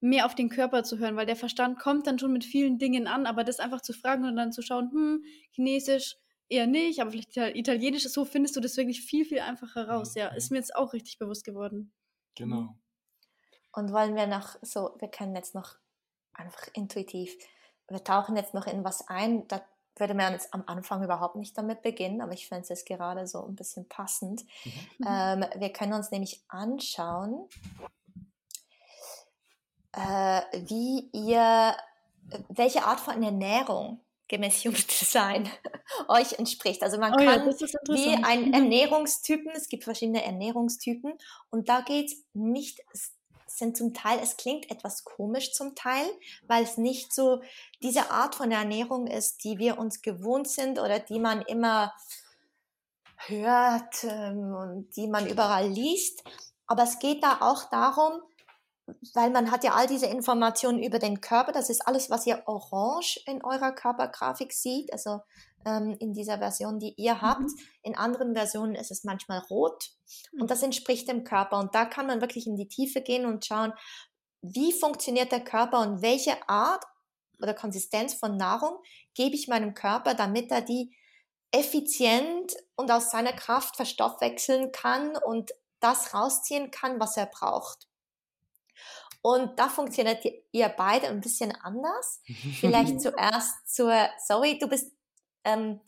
mehr 0.01 0.25
auf 0.25 0.35
den 0.35 0.49
Körper 0.49 0.83
zu 0.83 0.97
hören, 0.97 1.15
weil 1.15 1.25
der 1.25 1.35
Verstand 1.35 1.79
kommt 1.79 2.07
dann 2.07 2.19
schon 2.19 2.33
mit 2.33 2.43
vielen 2.43 2.79
Dingen 2.79 3.07
an, 3.07 3.25
aber 3.25 3.43
das 3.43 3.59
einfach 3.59 3.81
zu 3.81 3.93
fragen 3.93 4.25
und 4.25 4.35
dann 4.35 4.51
zu 4.51 4.61
schauen, 4.61 4.91
hm, 4.91 5.23
Chinesisch 5.51 6.17
eher 6.49 6.67
nicht, 6.67 6.99
aber 6.99 7.11
vielleicht 7.11 7.37
Italienisch, 7.37 8.03
so 8.09 8.25
findest 8.25 8.55
du 8.55 8.59
das 8.59 8.75
wirklich 8.75 9.01
viel, 9.01 9.25
viel 9.25 9.39
einfacher 9.39 9.87
raus. 9.87 10.15
Ja, 10.15 10.27
ist 10.29 10.51
mir 10.51 10.57
jetzt 10.57 10.75
auch 10.75 10.91
richtig 10.93 11.17
bewusst 11.17 11.45
geworden. 11.45 11.93
Genau. 12.35 12.61
Mhm. 12.61 12.81
Und 13.73 13.93
wollen 13.93 14.15
wir 14.15 14.27
noch 14.27 14.57
so, 14.61 14.95
wir 14.99 15.07
können 15.07 15.35
jetzt 15.35 15.55
noch 15.55 15.75
einfach 16.33 16.67
intuitiv, 16.73 17.37
wir 17.87 18.03
tauchen 18.03 18.35
jetzt 18.35 18.53
noch 18.53 18.67
in 18.67 18.83
was 18.83 19.07
ein, 19.07 19.47
da 19.47 19.61
würde 19.97 20.13
man 20.13 20.33
jetzt 20.33 20.53
am 20.53 20.63
Anfang 20.65 21.03
überhaupt 21.03 21.35
nicht 21.35 21.57
damit 21.57 21.81
beginnen, 21.81 22.21
aber 22.21 22.33
ich 22.33 22.47
finde 22.47 22.63
es 22.63 22.69
jetzt 22.69 22.87
gerade 22.87 23.27
so 23.27 23.45
ein 23.45 23.55
bisschen 23.55 23.87
passend. 23.87 24.43
Mhm. 24.65 25.05
Ähm, 25.07 25.45
wir 25.57 25.71
können 25.71 25.93
uns 25.93 26.11
nämlich 26.11 26.43
anschauen, 26.47 27.47
äh, 29.93 30.41
wie 30.67 31.09
ihr, 31.13 31.75
welche 32.49 32.85
Art 32.85 32.99
von 32.99 33.21
Ernährung 33.21 34.01
gemäß 34.27 34.63
Human 34.63 34.81
Design 34.81 35.49
euch 36.07 36.39
entspricht. 36.39 36.81
Also 36.83 36.97
man 36.97 37.13
oh 37.13 37.17
kann 37.17 37.49
ja, 37.49 37.57
wie 37.89 38.23
ein 38.23 38.45
mhm. 38.45 38.53
Ernährungstypen, 38.53 39.51
es 39.53 39.67
gibt 39.67 39.83
verschiedene 39.83 40.23
Ernährungstypen 40.23 41.13
und 41.49 41.69
da 41.69 41.81
geht 41.81 42.07
es 42.07 42.23
nicht, 42.33 42.79
es 42.93 43.13
sind 43.47 43.75
zum 43.75 43.93
Teil, 43.93 44.19
es 44.23 44.37
klingt 44.37 44.71
etwas 44.71 45.03
komisch 45.03 45.51
zum 45.51 45.75
Teil, 45.75 46.05
weil 46.47 46.63
es 46.63 46.77
nicht 46.77 47.13
so 47.13 47.41
diese 47.83 48.09
Art 48.09 48.35
von 48.35 48.51
Ernährung 48.51 49.07
ist, 49.07 49.43
die 49.43 49.59
wir 49.59 49.77
uns 49.77 50.01
gewohnt 50.01 50.47
sind 50.47 50.79
oder 50.79 50.99
die 50.99 51.19
man 51.19 51.41
immer 51.41 51.93
hört 53.17 54.03
ähm, 54.03 54.53
und 54.53 54.95
die 54.95 55.07
man 55.07 55.27
überall 55.27 55.67
liest. 55.67 56.23
Aber 56.67 56.83
es 56.83 56.99
geht 56.99 57.21
da 57.21 57.39
auch 57.41 57.69
darum, 57.69 58.21
weil 59.13 59.29
man 59.29 59.51
hat 59.51 59.63
ja 59.63 59.73
all 59.73 59.87
diese 59.87 60.07
Informationen 60.07 60.81
über 60.81 60.99
den 60.99 61.21
Körper. 61.21 61.51
Das 61.51 61.69
ist 61.69 61.87
alles, 61.87 62.09
was 62.09 62.25
ihr 62.25 62.43
orange 62.45 63.19
in 63.25 63.43
eurer 63.43 63.71
Körpergrafik 63.71 64.53
seht, 64.53 64.91
also 64.91 65.21
ähm, 65.65 65.95
in 65.99 66.13
dieser 66.13 66.37
Version, 66.39 66.79
die 66.79 66.93
ihr 66.97 67.21
habt. 67.21 67.41
Mhm. 67.41 67.59
In 67.83 67.95
anderen 67.95 68.33
Versionen 68.35 68.75
ist 68.75 68.91
es 68.91 69.03
manchmal 69.03 69.39
rot 69.49 69.91
und 70.39 70.49
das 70.51 70.63
entspricht 70.63 71.07
dem 71.07 71.23
Körper. 71.23 71.59
Und 71.59 71.75
da 71.75 71.85
kann 71.85 72.07
man 72.07 72.21
wirklich 72.21 72.47
in 72.47 72.55
die 72.55 72.67
Tiefe 72.67 73.01
gehen 73.01 73.25
und 73.25 73.45
schauen, 73.45 73.73
wie 74.41 74.73
funktioniert 74.73 75.31
der 75.31 75.43
Körper 75.43 75.81
und 75.81 76.01
welche 76.01 76.37
Art 76.49 76.83
oder 77.39 77.53
Konsistenz 77.53 78.13
von 78.15 78.37
Nahrung 78.37 78.77
gebe 79.13 79.35
ich 79.35 79.47
meinem 79.47 79.73
Körper, 79.73 80.13
damit 80.13 80.51
er 80.51 80.61
die 80.61 80.95
effizient 81.51 82.55
und 82.75 82.91
aus 82.91 83.11
seiner 83.11 83.33
Kraft 83.33 83.75
verstoffwechseln 83.75 84.71
kann 84.71 85.17
und 85.17 85.51
das 85.79 86.13
rausziehen 86.13 86.71
kann, 86.71 86.99
was 86.99 87.17
er 87.17 87.25
braucht. 87.25 87.87
Und 89.21 89.59
da 89.59 89.69
funktioniert 89.69 90.25
ihr 90.51 90.69
beide 90.69 91.07
ein 91.07 91.21
bisschen 91.21 91.55
anders. 91.61 92.21
Vielleicht 92.59 93.01
zuerst 93.01 93.73
zur 93.73 94.09
Zoe. 94.25 94.57
Du 94.57 94.67
bist, 94.67 94.91
ähm, 95.43 95.79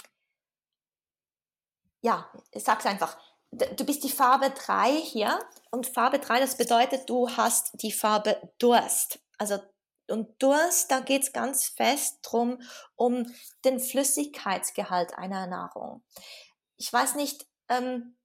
ja, 2.02 2.32
ich 2.52 2.64
sag's 2.64 2.86
einfach. 2.86 3.18
Du 3.52 3.86
bist 3.86 4.04
die 4.04 4.10
Farbe 4.10 4.50
3 4.50 4.96
hier 4.96 5.40
und 5.70 5.86
Farbe 5.86 6.18
3, 6.18 6.40
das 6.40 6.58
bedeutet, 6.58 7.08
du 7.08 7.30
hast 7.30 7.70
die 7.84 7.92
Farbe 7.92 8.52
Durst. 8.58 9.20
Also 9.38 9.60
und 10.10 10.42
Durst, 10.42 10.92
da 10.92 11.00
geht's 11.00 11.32
ganz 11.34 11.68
fest 11.68 12.20
drum 12.24 12.62
um 12.96 13.32
den 13.64 13.80
Flüssigkeitsgehalt 13.80 15.18
einer 15.18 15.48
Nahrung. 15.48 16.04
Ich 16.78 16.92
weiß 16.92 17.16
nicht, 17.16 17.48
ähm, 17.70 18.16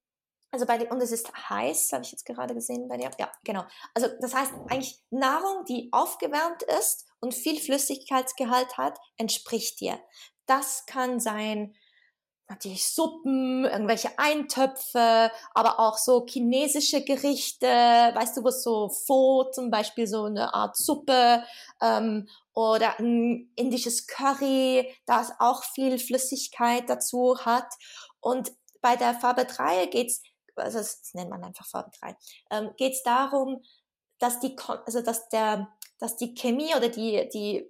also 0.50 0.66
bei 0.66 0.78
dir, 0.78 0.90
und 0.90 1.02
es 1.02 1.12
ist 1.12 1.30
heiß, 1.50 1.92
habe 1.92 2.04
ich 2.04 2.12
jetzt 2.12 2.24
gerade 2.24 2.54
gesehen 2.54 2.88
bei 2.88 2.96
dir. 2.96 3.10
Ja, 3.18 3.30
genau. 3.44 3.64
Also 3.94 4.08
das 4.20 4.34
heißt 4.34 4.52
eigentlich 4.68 5.00
Nahrung, 5.10 5.64
die 5.66 5.88
aufgewärmt 5.92 6.62
ist 6.78 7.06
und 7.20 7.34
viel 7.34 7.60
Flüssigkeitsgehalt 7.60 8.78
hat, 8.78 8.98
entspricht 9.16 9.80
dir. 9.80 9.98
Das 10.46 10.86
kann 10.86 11.20
sein 11.20 11.74
natürlich 12.48 12.86
Suppen, 12.86 13.66
irgendwelche 13.66 14.18
Eintöpfe, 14.18 15.30
aber 15.52 15.78
auch 15.78 15.98
so 15.98 16.24
chinesische 16.26 17.04
Gerichte, 17.04 17.66
weißt 17.66 18.38
du, 18.38 18.44
wo 18.44 18.50
so 18.50 18.88
Pho 18.88 19.50
zum 19.52 19.70
Beispiel 19.70 20.06
so 20.06 20.24
eine 20.24 20.54
Art 20.54 20.74
Suppe 20.76 21.44
ähm, 21.82 22.26
oder 22.54 22.98
ein 22.98 23.52
indisches 23.54 24.06
Curry, 24.06 24.90
das 25.04 25.32
auch 25.38 25.62
viel 25.62 25.98
Flüssigkeit 25.98 26.88
dazu 26.88 27.36
hat. 27.44 27.68
Und 28.20 28.50
bei 28.80 28.96
der 28.96 29.14
Farbe 29.14 29.44
3 29.44 29.86
geht's 29.86 30.22
also 30.58 30.78
das, 30.78 31.14
nennt 31.14 31.30
man 31.30 31.44
einfach 31.44 31.66
Farbe 31.66 31.90
3, 32.00 32.16
ähm, 32.50 32.70
geht 32.76 32.94
es 32.94 33.02
darum, 33.02 33.62
dass 34.18 34.40
die, 34.40 34.56
also 34.86 35.00
dass 35.00 35.28
der, 35.28 35.68
dass 35.98 36.16
die 36.16 36.34
Chemie 36.34 36.74
oder 36.74 36.88
die, 36.88 37.28
die, 37.32 37.66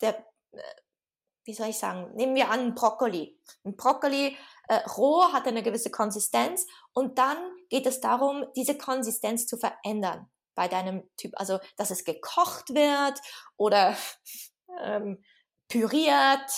der, 0.00 0.24
wie 1.44 1.54
soll 1.54 1.68
ich 1.68 1.78
sagen, 1.78 2.14
nehmen 2.14 2.34
wir 2.34 2.50
an 2.50 2.74
Brokkoli. 2.74 3.38
Ein 3.64 3.76
Brokkoli 3.76 4.36
äh, 4.68 4.76
roh 4.96 5.32
hat 5.32 5.46
eine 5.46 5.62
gewisse 5.62 5.90
Konsistenz 5.90 6.66
und 6.92 7.18
dann 7.18 7.38
geht 7.70 7.86
es 7.86 8.00
darum, 8.00 8.44
diese 8.54 8.76
Konsistenz 8.76 9.46
zu 9.46 9.56
verändern 9.56 10.28
bei 10.54 10.68
deinem 10.68 11.08
Typ. 11.16 11.32
Also, 11.36 11.58
dass 11.76 11.90
es 11.90 12.04
gekocht 12.04 12.74
wird 12.74 13.20
oder 13.56 13.96
ähm, 14.82 15.22
püriert, 15.68 16.50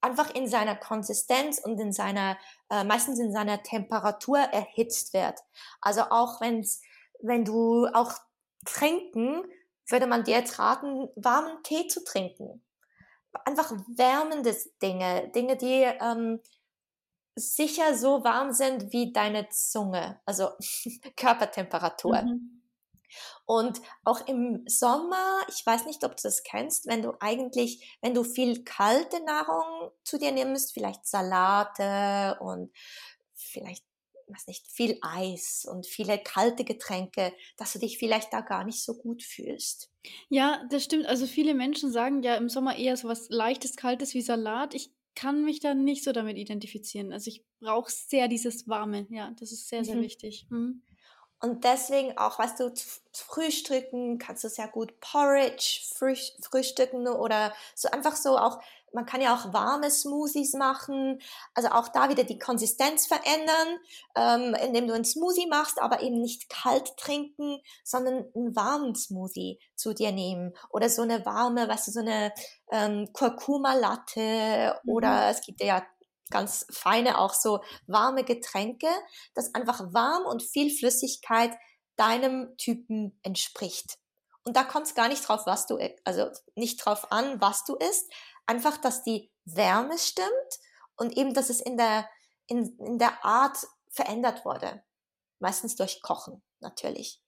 einfach 0.00 0.34
in 0.34 0.46
seiner 0.46 0.76
Konsistenz 0.76 1.58
und 1.58 1.78
in 1.80 1.92
seiner, 1.92 2.38
äh, 2.70 2.84
meistens 2.84 3.18
in 3.18 3.32
seiner 3.32 3.62
Temperatur 3.62 4.38
erhitzt 4.38 5.12
wird. 5.12 5.38
Also 5.80 6.02
auch 6.10 6.40
wenn's, 6.40 6.82
wenn 7.20 7.44
du 7.44 7.86
auch 7.92 8.12
trinken, 8.64 9.42
würde 9.88 10.06
man 10.06 10.24
dir 10.24 10.38
jetzt 10.38 10.58
raten, 10.58 11.08
warmen 11.16 11.62
Tee 11.62 11.88
zu 11.88 12.04
trinken. 12.04 12.62
Einfach 13.44 13.72
wärmende 13.88 14.56
Dinge, 14.82 15.28
Dinge, 15.34 15.56
die 15.56 15.82
ähm, 16.00 16.40
sicher 17.36 17.96
so 17.96 18.24
warm 18.24 18.52
sind 18.52 18.92
wie 18.92 19.12
deine 19.12 19.48
Zunge, 19.48 20.20
also 20.24 20.50
Körpertemperatur. 21.16 22.22
Mhm. 22.22 22.57
Und 23.46 23.80
auch 24.04 24.26
im 24.26 24.64
Sommer, 24.66 25.40
ich 25.48 25.64
weiß 25.64 25.86
nicht, 25.86 26.04
ob 26.04 26.16
du 26.16 26.22
das 26.22 26.42
kennst, 26.42 26.86
wenn 26.86 27.02
du 27.02 27.12
eigentlich, 27.20 27.96
wenn 28.02 28.14
du 28.14 28.24
viel 28.24 28.64
kalte 28.64 29.22
Nahrung 29.24 29.90
zu 30.04 30.18
dir 30.18 30.32
nimmst, 30.32 30.72
vielleicht 30.72 31.06
Salate 31.06 32.38
und 32.40 32.72
vielleicht, 33.34 33.84
weiß 34.26 34.46
nicht, 34.46 34.66
viel 34.70 34.98
Eis 35.00 35.66
und 35.70 35.86
viele 35.86 36.18
kalte 36.18 36.64
Getränke, 36.64 37.32
dass 37.56 37.72
du 37.72 37.78
dich 37.78 37.98
vielleicht 37.98 38.32
da 38.32 38.40
gar 38.42 38.64
nicht 38.64 38.82
so 38.84 38.94
gut 38.94 39.22
fühlst. 39.22 39.90
Ja, 40.28 40.64
das 40.70 40.84
stimmt. 40.84 41.06
Also 41.06 41.26
viele 41.26 41.54
Menschen 41.54 41.90
sagen 41.90 42.22
ja 42.22 42.34
im 42.36 42.48
Sommer 42.48 42.76
eher 42.76 42.96
so 42.96 43.08
was 43.08 43.28
leichtes, 43.30 43.76
kaltes 43.76 44.14
wie 44.14 44.22
Salat. 44.22 44.74
Ich 44.74 44.92
kann 45.18 45.44
mich 45.44 45.58
da 45.58 45.74
nicht 45.74 46.04
so 46.04 46.12
damit 46.12 46.38
identifizieren. 46.38 47.12
Also 47.12 47.28
ich 47.28 47.44
brauche 47.58 47.90
sehr 47.90 48.28
dieses 48.28 48.68
Warme. 48.68 49.06
Ja, 49.10 49.32
das 49.40 49.50
ist 49.50 49.68
sehr, 49.68 49.84
sehr 49.84 49.96
mhm. 49.96 50.02
wichtig. 50.02 50.46
Mhm. 50.48 50.82
Und 51.40 51.64
deswegen 51.64 52.18
auch, 52.18 52.38
weißt 52.38 52.60
du, 52.60 52.72
frühstücken 53.12 54.18
kannst 54.18 54.44
du 54.44 54.48
sehr 54.48 54.68
gut 54.68 54.98
Porridge 55.00 55.82
frühstücken 55.94 57.06
oder 57.08 57.52
so 57.74 57.88
einfach 57.90 58.16
so 58.16 58.36
auch, 58.36 58.60
man 58.92 59.06
kann 59.06 59.20
ja 59.20 59.34
auch 59.34 59.52
warme 59.52 59.90
Smoothies 59.90 60.54
machen, 60.54 61.20
also 61.54 61.68
auch 61.68 61.88
da 61.88 62.08
wieder 62.08 62.24
die 62.24 62.38
Konsistenz 62.38 63.06
verändern, 63.06 63.78
ähm, 64.16 64.54
indem 64.64 64.88
du 64.88 64.94
einen 64.94 65.04
Smoothie 65.04 65.46
machst, 65.46 65.80
aber 65.80 66.02
eben 66.02 66.20
nicht 66.20 66.48
kalt 66.48 66.96
trinken, 66.96 67.60
sondern 67.84 68.24
einen 68.34 68.56
warmen 68.56 68.94
Smoothie 68.94 69.60
zu 69.74 69.94
dir 69.94 70.12
nehmen 70.12 70.54
oder 70.70 70.88
so 70.88 71.02
eine 71.02 71.24
warme, 71.26 71.68
weißt 71.68 71.88
du, 71.88 71.92
so 71.92 72.00
eine 72.00 72.32
ähm, 72.72 73.12
Kurkuma-Latte 73.12 74.80
mhm. 74.82 74.92
oder 74.92 75.30
es 75.30 75.42
gibt 75.42 75.62
ja 75.62 75.82
ganz 76.30 76.66
feine, 76.70 77.18
auch 77.18 77.34
so 77.34 77.62
warme 77.86 78.24
Getränke, 78.24 78.88
das 79.34 79.54
einfach 79.54 79.92
warm 79.92 80.26
und 80.26 80.42
viel 80.42 80.76
Flüssigkeit 80.76 81.56
deinem 81.96 82.56
Typen 82.56 83.18
entspricht. 83.22 83.98
Und 84.44 84.56
da 84.56 84.64
kommt 84.64 84.86
es 84.86 84.94
gar 84.94 85.08
nicht 85.08 85.26
drauf, 85.28 85.42
was 85.44 85.66
du, 85.66 85.78
also 86.04 86.30
nicht 86.54 86.84
drauf 86.84 87.12
an, 87.12 87.40
was 87.40 87.64
du 87.64 87.74
isst, 87.74 88.10
einfach, 88.46 88.78
dass 88.78 89.02
die 89.02 89.30
Wärme 89.44 89.98
stimmt 89.98 90.28
und 90.96 91.16
eben, 91.16 91.34
dass 91.34 91.50
es 91.50 91.60
in 91.60 91.76
der, 91.76 92.08
in, 92.46 92.76
in 92.78 92.98
der 92.98 93.24
Art 93.24 93.58
verändert 93.90 94.44
wurde. 94.44 94.82
Meistens 95.38 95.76
durch 95.76 96.02
Kochen, 96.02 96.42
natürlich. 96.60 97.20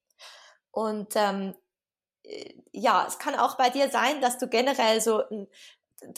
Und 0.71 1.15
ähm, 1.17 1.55
äh, 2.23 2.55
ja, 2.73 3.07
es 3.07 3.19
kann 3.19 3.35
auch 3.35 3.57
bei 3.57 3.71
dir 3.71 3.91
sein, 3.91 4.21
dass 4.21 4.39
du 4.39 4.49
generell 4.49 5.01
so 5.01 5.23
ein 5.29 5.49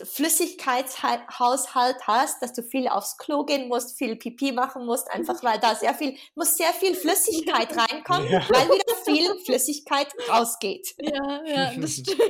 Flüssigkeitshaushalt 0.05 2.07
hast, 2.07 2.43
dass 2.43 2.53
du 2.53 2.63
viel 2.63 2.89
aufs 2.89 3.17
Klo 3.19 3.45
gehen 3.45 3.69
musst, 3.69 3.99
viel 3.99 4.17
Pipi 4.17 4.53
machen 4.53 4.87
musst, 4.87 5.11
einfach 5.11 5.43
weil 5.43 5.59
da 5.59 5.75
sehr 5.75 5.95
viel, 5.95 6.17
muss 6.35 6.57
sehr 6.57 6.73
viel 6.73 6.95
Flüssigkeit 6.95 7.77
reinkommen, 7.91 8.31
ja. 8.31 8.41
weil 8.49 8.69
wieder 8.69 8.95
viel 9.05 9.39
Flüssigkeit 9.45 10.09
rausgeht. 10.29 10.95
Ja, 10.99 11.45
ja, 11.45 11.73
das 11.77 11.93
stimmt. 11.93 12.23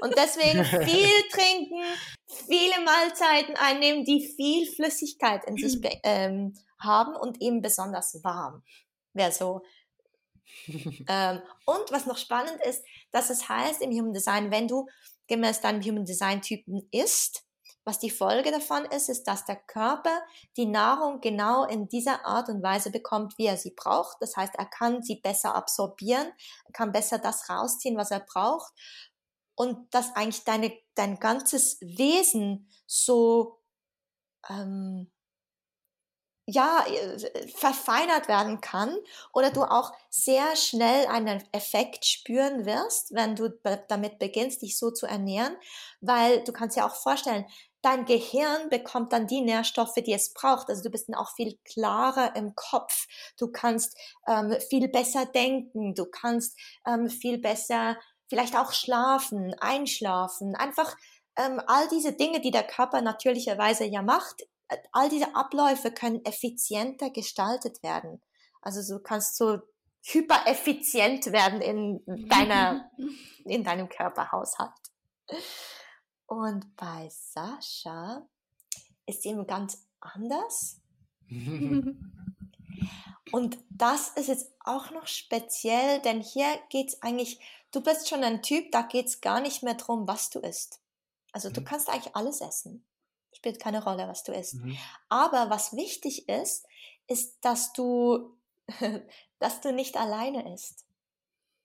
Und 0.00 0.16
deswegen 0.16 0.64
viel 0.84 1.28
trinken, 1.30 1.82
viele 2.46 2.80
Mahlzeiten 2.84 3.56
einnehmen, 3.56 4.04
die 4.04 4.32
viel 4.34 4.66
Flüssigkeit 4.66 5.44
in 5.46 5.56
sich 5.56 5.78
ähm, 6.02 6.54
haben 6.78 7.14
und 7.14 7.40
eben 7.42 7.60
besonders 7.60 8.18
warm. 8.22 8.62
Wäre 9.12 9.32
so. 9.32 9.62
ähm, 11.08 11.42
und 11.66 11.92
was 11.92 12.06
noch 12.06 12.18
spannend 12.18 12.58
ist, 12.64 12.84
dass 13.12 13.30
es 13.30 13.48
heißt 13.48 13.82
im 13.82 13.92
Human 13.92 14.12
Design, 14.12 14.50
wenn 14.50 14.66
du 14.66 14.88
gemäß 15.30 15.60
deinem 15.60 15.80
Human 15.80 16.04
Design 16.04 16.42
Typen 16.42 16.86
ist. 16.90 17.44
Was 17.84 17.98
die 17.98 18.10
Folge 18.10 18.50
davon 18.50 18.84
ist, 18.84 19.08
ist, 19.08 19.24
dass 19.24 19.46
der 19.46 19.56
Körper 19.56 20.20
die 20.58 20.66
Nahrung 20.66 21.20
genau 21.22 21.64
in 21.64 21.88
dieser 21.88 22.26
Art 22.26 22.50
und 22.50 22.62
Weise 22.62 22.90
bekommt, 22.90 23.38
wie 23.38 23.46
er 23.46 23.56
sie 23.56 23.72
braucht. 23.74 24.18
Das 24.20 24.36
heißt, 24.36 24.54
er 24.56 24.66
kann 24.66 25.02
sie 25.02 25.16
besser 25.16 25.54
absorbieren, 25.54 26.26
er 26.66 26.72
kann 26.74 26.92
besser 26.92 27.18
das 27.18 27.48
rausziehen, 27.48 27.96
was 27.96 28.10
er 28.10 28.20
braucht. 28.20 28.72
Und 29.54 29.94
dass 29.94 30.14
eigentlich 30.14 30.44
deine, 30.44 30.72
dein 30.94 31.18
ganzes 31.18 31.80
Wesen 31.80 32.68
so 32.86 33.60
ähm, 34.48 35.10
ja, 36.50 36.84
äh, 36.86 37.48
verfeinert 37.48 38.28
werden 38.28 38.60
kann 38.60 38.96
oder 39.32 39.50
du 39.50 39.62
auch 39.62 39.92
sehr 40.08 40.56
schnell 40.56 41.06
einen 41.06 41.42
Effekt 41.52 42.04
spüren 42.04 42.66
wirst, 42.66 43.14
wenn 43.14 43.36
du 43.36 43.50
damit 43.88 44.18
beginnst, 44.18 44.62
dich 44.62 44.78
so 44.78 44.90
zu 44.90 45.06
ernähren, 45.06 45.56
weil 46.00 46.42
du 46.44 46.52
kannst 46.52 46.76
ja 46.76 46.86
auch 46.86 46.94
vorstellen, 46.94 47.46
dein 47.82 48.04
Gehirn 48.04 48.68
bekommt 48.68 49.12
dann 49.12 49.26
die 49.26 49.40
Nährstoffe, 49.40 49.94
die 49.94 50.12
es 50.12 50.34
braucht. 50.34 50.68
Also 50.68 50.82
du 50.82 50.90
bist 50.90 51.08
dann 51.08 51.16
auch 51.16 51.34
viel 51.34 51.58
klarer 51.64 52.36
im 52.36 52.54
Kopf. 52.54 53.06
Du 53.38 53.50
kannst 53.50 53.96
ähm, 54.26 54.54
viel 54.68 54.88
besser 54.88 55.26
denken. 55.26 55.94
Du 55.94 56.04
kannst 56.04 56.58
ähm, 56.86 57.08
viel 57.08 57.38
besser 57.38 57.96
vielleicht 58.28 58.56
auch 58.56 58.72
schlafen, 58.72 59.54
einschlafen. 59.60 60.54
Einfach 60.54 60.96
ähm, 61.36 61.60
all 61.66 61.88
diese 61.88 62.12
Dinge, 62.12 62.40
die 62.40 62.50
der 62.50 62.62
Körper 62.62 63.00
natürlicherweise 63.00 63.84
ja 63.84 64.02
macht, 64.02 64.42
all 64.92 65.08
diese 65.08 65.34
Abläufe 65.34 65.90
können 65.90 66.24
effizienter 66.24 67.10
gestaltet 67.10 67.82
werden. 67.82 68.22
Also 68.62 68.96
du 68.96 69.02
kannst 69.02 69.36
so 69.36 69.58
hypereffizient 70.02 71.26
werden 71.32 71.60
in 71.60 72.28
deiner, 72.28 72.90
in 73.44 73.64
deinem 73.64 73.88
Körperhaushalt. 73.88 74.70
Und 76.26 76.76
bei 76.76 77.08
Sascha 77.10 78.26
ist 79.06 79.24
ihm 79.24 79.46
ganz 79.46 79.86
anders. 80.00 80.80
Und 83.32 83.58
das 83.70 84.08
ist 84.10 84.28
jetzt 84.28 84.52
auch 84.60 84.90
noch 84.90 85.06
speziell, 85.06 86.00
denn 86.00 86.20
hier 86.20 86.48
geht's 86.68 87.00
eigentlich, 87.02 87.38
du 87.70 87.80
bist 87.80 88.08
schon 88.08 88.24
ein 88.24 88.42
Typ, 88.42 88.72
da 88.72 88.82
geht's 88.82 89.20
gar 89.20 89.40
nicht 89.40 89.62
mehr 89.62 89.74
drum, 89.74 90.08
was 90.08 90.30
du 90.30 90.40
isst. 90.40 90.80
Also 91.32 91.48
du 91.50 91.60
mhm. 91.60 91.64
kannst 91.66 91.88
eigentlich 91.88 92.16
alles 92.16 92.40
essen 92.40 92.84
spielt 93.40 93.58
keine 93.58 93.82
Rolle, 93.82 94.06
was 94.06 94.22
du 94.22 94.32
isst. 94.32 94.56
Mhm. 94.56 94.76
Aber 95.08 95.48
was 95.48 95.74
wichtig 95.74 96.28
ist, 96.28 96.66
ist, 97.06 97.38
dass 97.40 97.72
du, 97.72 98.36
dass 99.38 99.62
du 99.62 99.72
nicht 99.72 99.96
alleine 99.96 100.52
isst. 100.52 100.84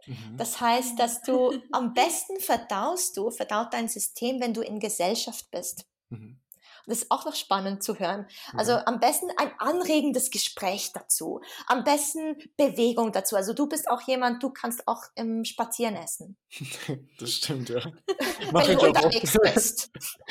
Mhm. 0.06 0.38
Das 0.38 0.62
heißt, 0.62 0.98
dass 0.98 1.22
du 1.22 1.62
am 1.74 1.94
besten 1.94 2.40
verdaust 2.40 3.18
du, 3.18 3.30
verdaut 3.30 3.74
dein 3.74 3.90
System, 3.90 4.40
wenn 4.40 4.54
du 4.54 4.62
in 4.62 4.80
Gesellschaft 4.80 5.52
bist. 5.52 5.86
Mhm. 6.10 6.40
Das 6.88 7.00
ist 7.00 7.12
auch 7.12 7.26
noch 7.26 7.36
spannend 7.36 7.84
zu 7.84 8.00
hören. 8.00 8.28
Also 8.54 8.74
mhm. 8.74 8.82
am 8.86 9.00
besten 9.00 9.28
ein 9.38 9.52
anregendes 9.60 10.32
Gespräch 10.32 10.92
dazu. 10.94 11.42
Am 11.68 11.84
besten 11.84 12.38
Bewegung 12.58 13.12
dazu. 13.12 13.36
Also 13.36 13.54
du 13.54 13.68
bist 13.68 13.90
auch 13.90 14.02
jemand, 14.02 14.44
du 14.44 14.50
kannst 14.50 14.88
auch 14.88 15.04
im 15.16 15.46
Spazieren 15.46 15.96
essen. 15.96 16.38
Das 17.18 17.32
stimmt, 17.32 17.70
ja. 17.70 17.80
Wenn 18.52 18.78
du 18.78 18.88
unterwegs 18.88 19.38
bist. 19.42 19.90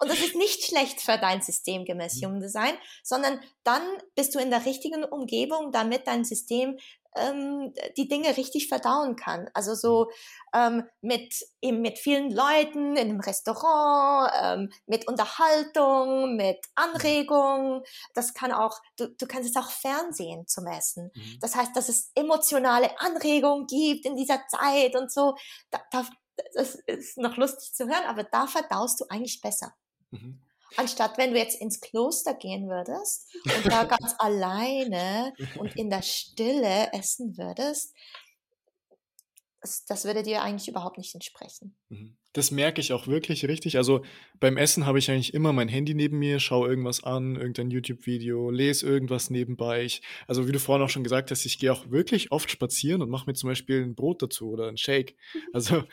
Und 0.00 0.10
das 0.10 0.18
ist 0.18 0.36
nicht 0.36 0.64
schlecht 0.64 1.00
für 1.00 1.18
dein 1.18 1.42
System 1.42 1.84
gemäß 1.84 2.20
Human 2.22 2.40
Design, 2.40 2.74
sondern 3.02 3.40
dann 3.64 3.82
bist 4.14 4.34
du 4.34 4.38
in 4.38 4.50
der 4.50 4.64
richtigen 4.64 5.04
Umgebung, 5.04 5.72
damit 5.72 6.06
dein 6.06 6.24
System 6.24 6.78
ähm, 7.16 7.72
die 7.96 8.08
Dinge 8.08 8.36
richtig 8.36 8.68
verdauen 8.68 9.16
kann. 9.16 9.48
Also 9.54 9.74
so 9.74 10.10
ähm, 10.54 10.84
mit 11.00 11.34
eben 11.60 11.80
mit 11.80 11.98
vielen 11.98 12.30
Leuten 12.30 12.96
in 12.96 13.10
einem 13.10 13.20
Restaurant, 13.20 14.30
ähm, 14.40 14.72
mit 14.86 15.08
Unterhaltung, 15.08 16.36
mit 16.36 16.58
Anregung. 16.74 17.82
Das 18.14 18.34
kann 18.34 18.52
auch, 18.52 18.80
du, 18.96 19.08
du 19.08 19.26
kannst 19.26 19.50
es 19.50 19.56
auch 19.56 19.70
Fernsehen 19.70 20.46
zum 20.46 20.66
Essen. 20.66 21.10
Mhm. 21.14 21.38
Das 21.40 21.54
heißt, 21.54 21.74
dass 21.74 21.88
es 21.88 22.10
emotionale 22.14 22.98
Anregung 23.00 23.66
gibt 23.66 24.06
in 24.06 24.16
dieser 24.16 24.46
Zeit 24.48 24.96
und 24.96 25.10
so. 25.12 25.34
Da, 25.70 25.80
da, 25.90 26.06
das 26.54 26.76
ist 26.86 27.18
noch 27.18 27.36
lustig 27.36 27.74
zu 27.74 27.86
hören, 27.86 28.04
aber 28.06 28.24
da 28.24 28.46
verdaust 28.46 29.00
du 29.00 29.06
eigentlich 29.08 29.40
besser. 29.40 29.74
Mhm. 30.10 30.40
Anstatt 30.76 31.16
wenn 31.18 31.32
du 31.32 31.38
jetzt 31.38 31.60
ins 31.60 31.80
Kloster 31.80 32.34
gehen 32.34 32.68
würdest 32.68 33.34
und 33.44 33.66
da 33.66 33.84
ganz 33.84 34.14
alleine 34.18 35.32
und 35.58 35.76
in 35.76 35.90
der 35.90 36.02
Stille 36.02 36.92
essen 36.92 37.36
würdest, 37.36 37.94
das, 39.66 39.84
das 39.84 40.04
würde 40.04 40.22
dir 40.22 40.42
eigentlich 40.42 40.68
überhaupt 40.68 40.96
nicht 40.96 41.12
entsprechen. 41.14 41.74
Mhm. 41.88 42.16
Das 42.32 42.50
merke 42.50 42.80
ich 42.82 42.92
auch 42.92 43.06
wirklich 43.06 43.48
richtig. 43.48 43.78
Also 43.78 44.04
beim 44.38 44.58
Essen 44.58 44.86
habe 44.86 44.98
ich 44.98 45.10
eigentlich 45.10 45.32
immer 45.34 45.52
mein 45.52 45.68
Handy 45.68 45.94
neben 45.94 46.18
mir, 46.18 46.38
schaue 46.38 46.68
irgendwas 46.68 47.02
an, 47.02 47.34
irgendein 47.34 47.70
YouTube-Video, 47.70 48.50
lese 48.50 48.86
irgendwas 48.86 49.30
nebenbei. 49.30 49.84
Ich, 49.84 50.02
also 50.28 50.46
wie 50.46 50.52
du 50.52 50.60
vorhin 50.60 50.84
auch 50.84 50.90
schon 50.90 51.02
gesagt 51.02 51.30
hast, 51.30 51.46
ich 51.46 51.58
gehe 51.58 51.72
auch 51.72 51.90
wirklich 51.90 52.30
oft 52.30 52.50
spazieren 52.50 53.02
und 53.02 53.08
mache 53.08 53.26
mir 53.26 53.34
zum 53.34 53.48
Beispiel 53.48 53.82
ein 53.82 53.94
Brot 53.94 54.22
dazu 54.22 54.50
oder 54.50 54.68
ein 54.68 54.76
Shake. 54.76 55.16
Also 55.52 55.84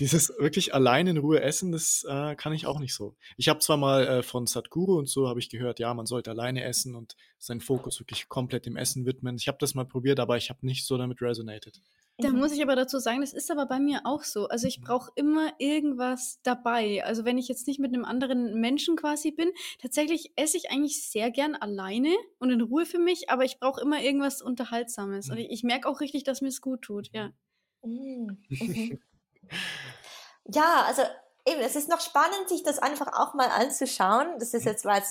dieses 0.00 0.30
wirklich 0.38 0.74
allein 0.74 1.06
in 1.06 1.16
Ruhe 1.16 1.40
essen, 1.40 1.70
das 1.70 2.04
äh, 2.08 2.34
kann 2.34 2.52
ich 2.52 2.66
auch 2.66 2.80
nicht 2.80 2.94
so. 2.94 3.14
Ich 3.36 3.48
habe 3.48 3.60
zwar 3.60 3.76
mal 3.76 4.06
äh, 4.06 4.22
von 4.24 4.46
Sadhguru 4.46 4.98
und 4.98 5.08
so 5.08 5.28
habe 5.28 5.38
ich 5.38 5.48
gehört, 5.48 5.78
ja, 5.78 5.94
man 5.94 6.06
sollte 6.06 6.30
alleine 6.30 6.64
essen 6.64 6.96
und 6.96 7.14
seinen 7.38 7.60
Fokus 7.60 8.00
wirklich 8.00 8.28
komplett 8.28 8.66
dem 8.66 8.76
Essen 8.76 9.06
widmen. 9.06 9.36
Ich 9.36 9.46
habe 9.46 9.58
das 9.60 9.74
mal 9.74 9.84
probiert, 9.84 10.18
aber 10.18 10.36
ich 10.36 10.50
habe 10.50 10.66
nicht 10.66 10.84
so 10.86 10.98
damit 10.98 11.22
resonated. 11.22 11.80
Da 12.22 12.30
mhm. 12.30 12.38
muss 12.38 12.52
ich 12.52 12.62
aber 12.62 12.76
dazu 12.76 12.98
sagen, 12.98 13.20
das 13.20 13.32
ist 13.32 13.50
aber 13.50 13.66
bei 13.66 13.80
mir 13.80 14.02
auch 14.04 14.22
so. 14.22 14.48
Also 14.48 14.66
ich 14.66 14.80
mhm. 14.80 14.84
brauche 14.84 15.12
immer 15.14 15.52
irgendwas 15.58 16.40
dabei. 16.42 17.04
Also 17.04 17.24
wenn 17.24 17.38
ich 17.38 17.48
jetzt 17.48 17.66
nicht 17.66 17.80
mit 17.80 17.92
einem 17.92 18.04
anderen 18.04 18.60
Menschen 18.60 18.96
quasi 18.96 19.30
bin, 19.32 19.50
tatsächlich 19.80 20.32
esse 20.36 20.56
ich 20.56 20.70
eigentlich 20.70 21.10
sehr 21.10 21.30
gern 21.30 21.54
alleine 21.54 22.14
und 22.38 22.50
in 22.50 22.60
Ruhe 22.60 22.86
für 22.86 22.98
mich, 22.98 23.30
aber 23.30 23.44
ich 23.44 23.58
brauche 23.58 23.80
immer 23.80 24.00
irgendwas 24.00 24.40
Unterhaltsames. 24.40 25.28
Und 25.28 25.36
mhm. 25.36 25.42
ich, 25.42 25.50
ich 25.50 25.62
merke 25.64 25.88
auch 25.88 26.00
richtig, 26.00 26.24
dass 26.24 26.40
mir 26.40 26.48
es 26.48 26.60
gut 26.60 26.82
tut, 26.82 27.10
ja. 27.12 27.30
Mhm. 27.82 28.38
ja, 30.46 30.84
also 30.86 31.02
eben, 31.46 31.60
es 31.60 31.76
ist 31.76 31.88
noch 31.88 32.00
spannend, 32.00 32.48
sich 32.48 32.62
das 32.62 32.78
einfach 32.78 33.08
auch 33.18 33.34
mal 33.34 33.48
anzuschauen. 33.48 34.38
Das 34.38 34.54
ist 34.54 34.64
jetzt, 34.64 34.84
weil 34.84 35.02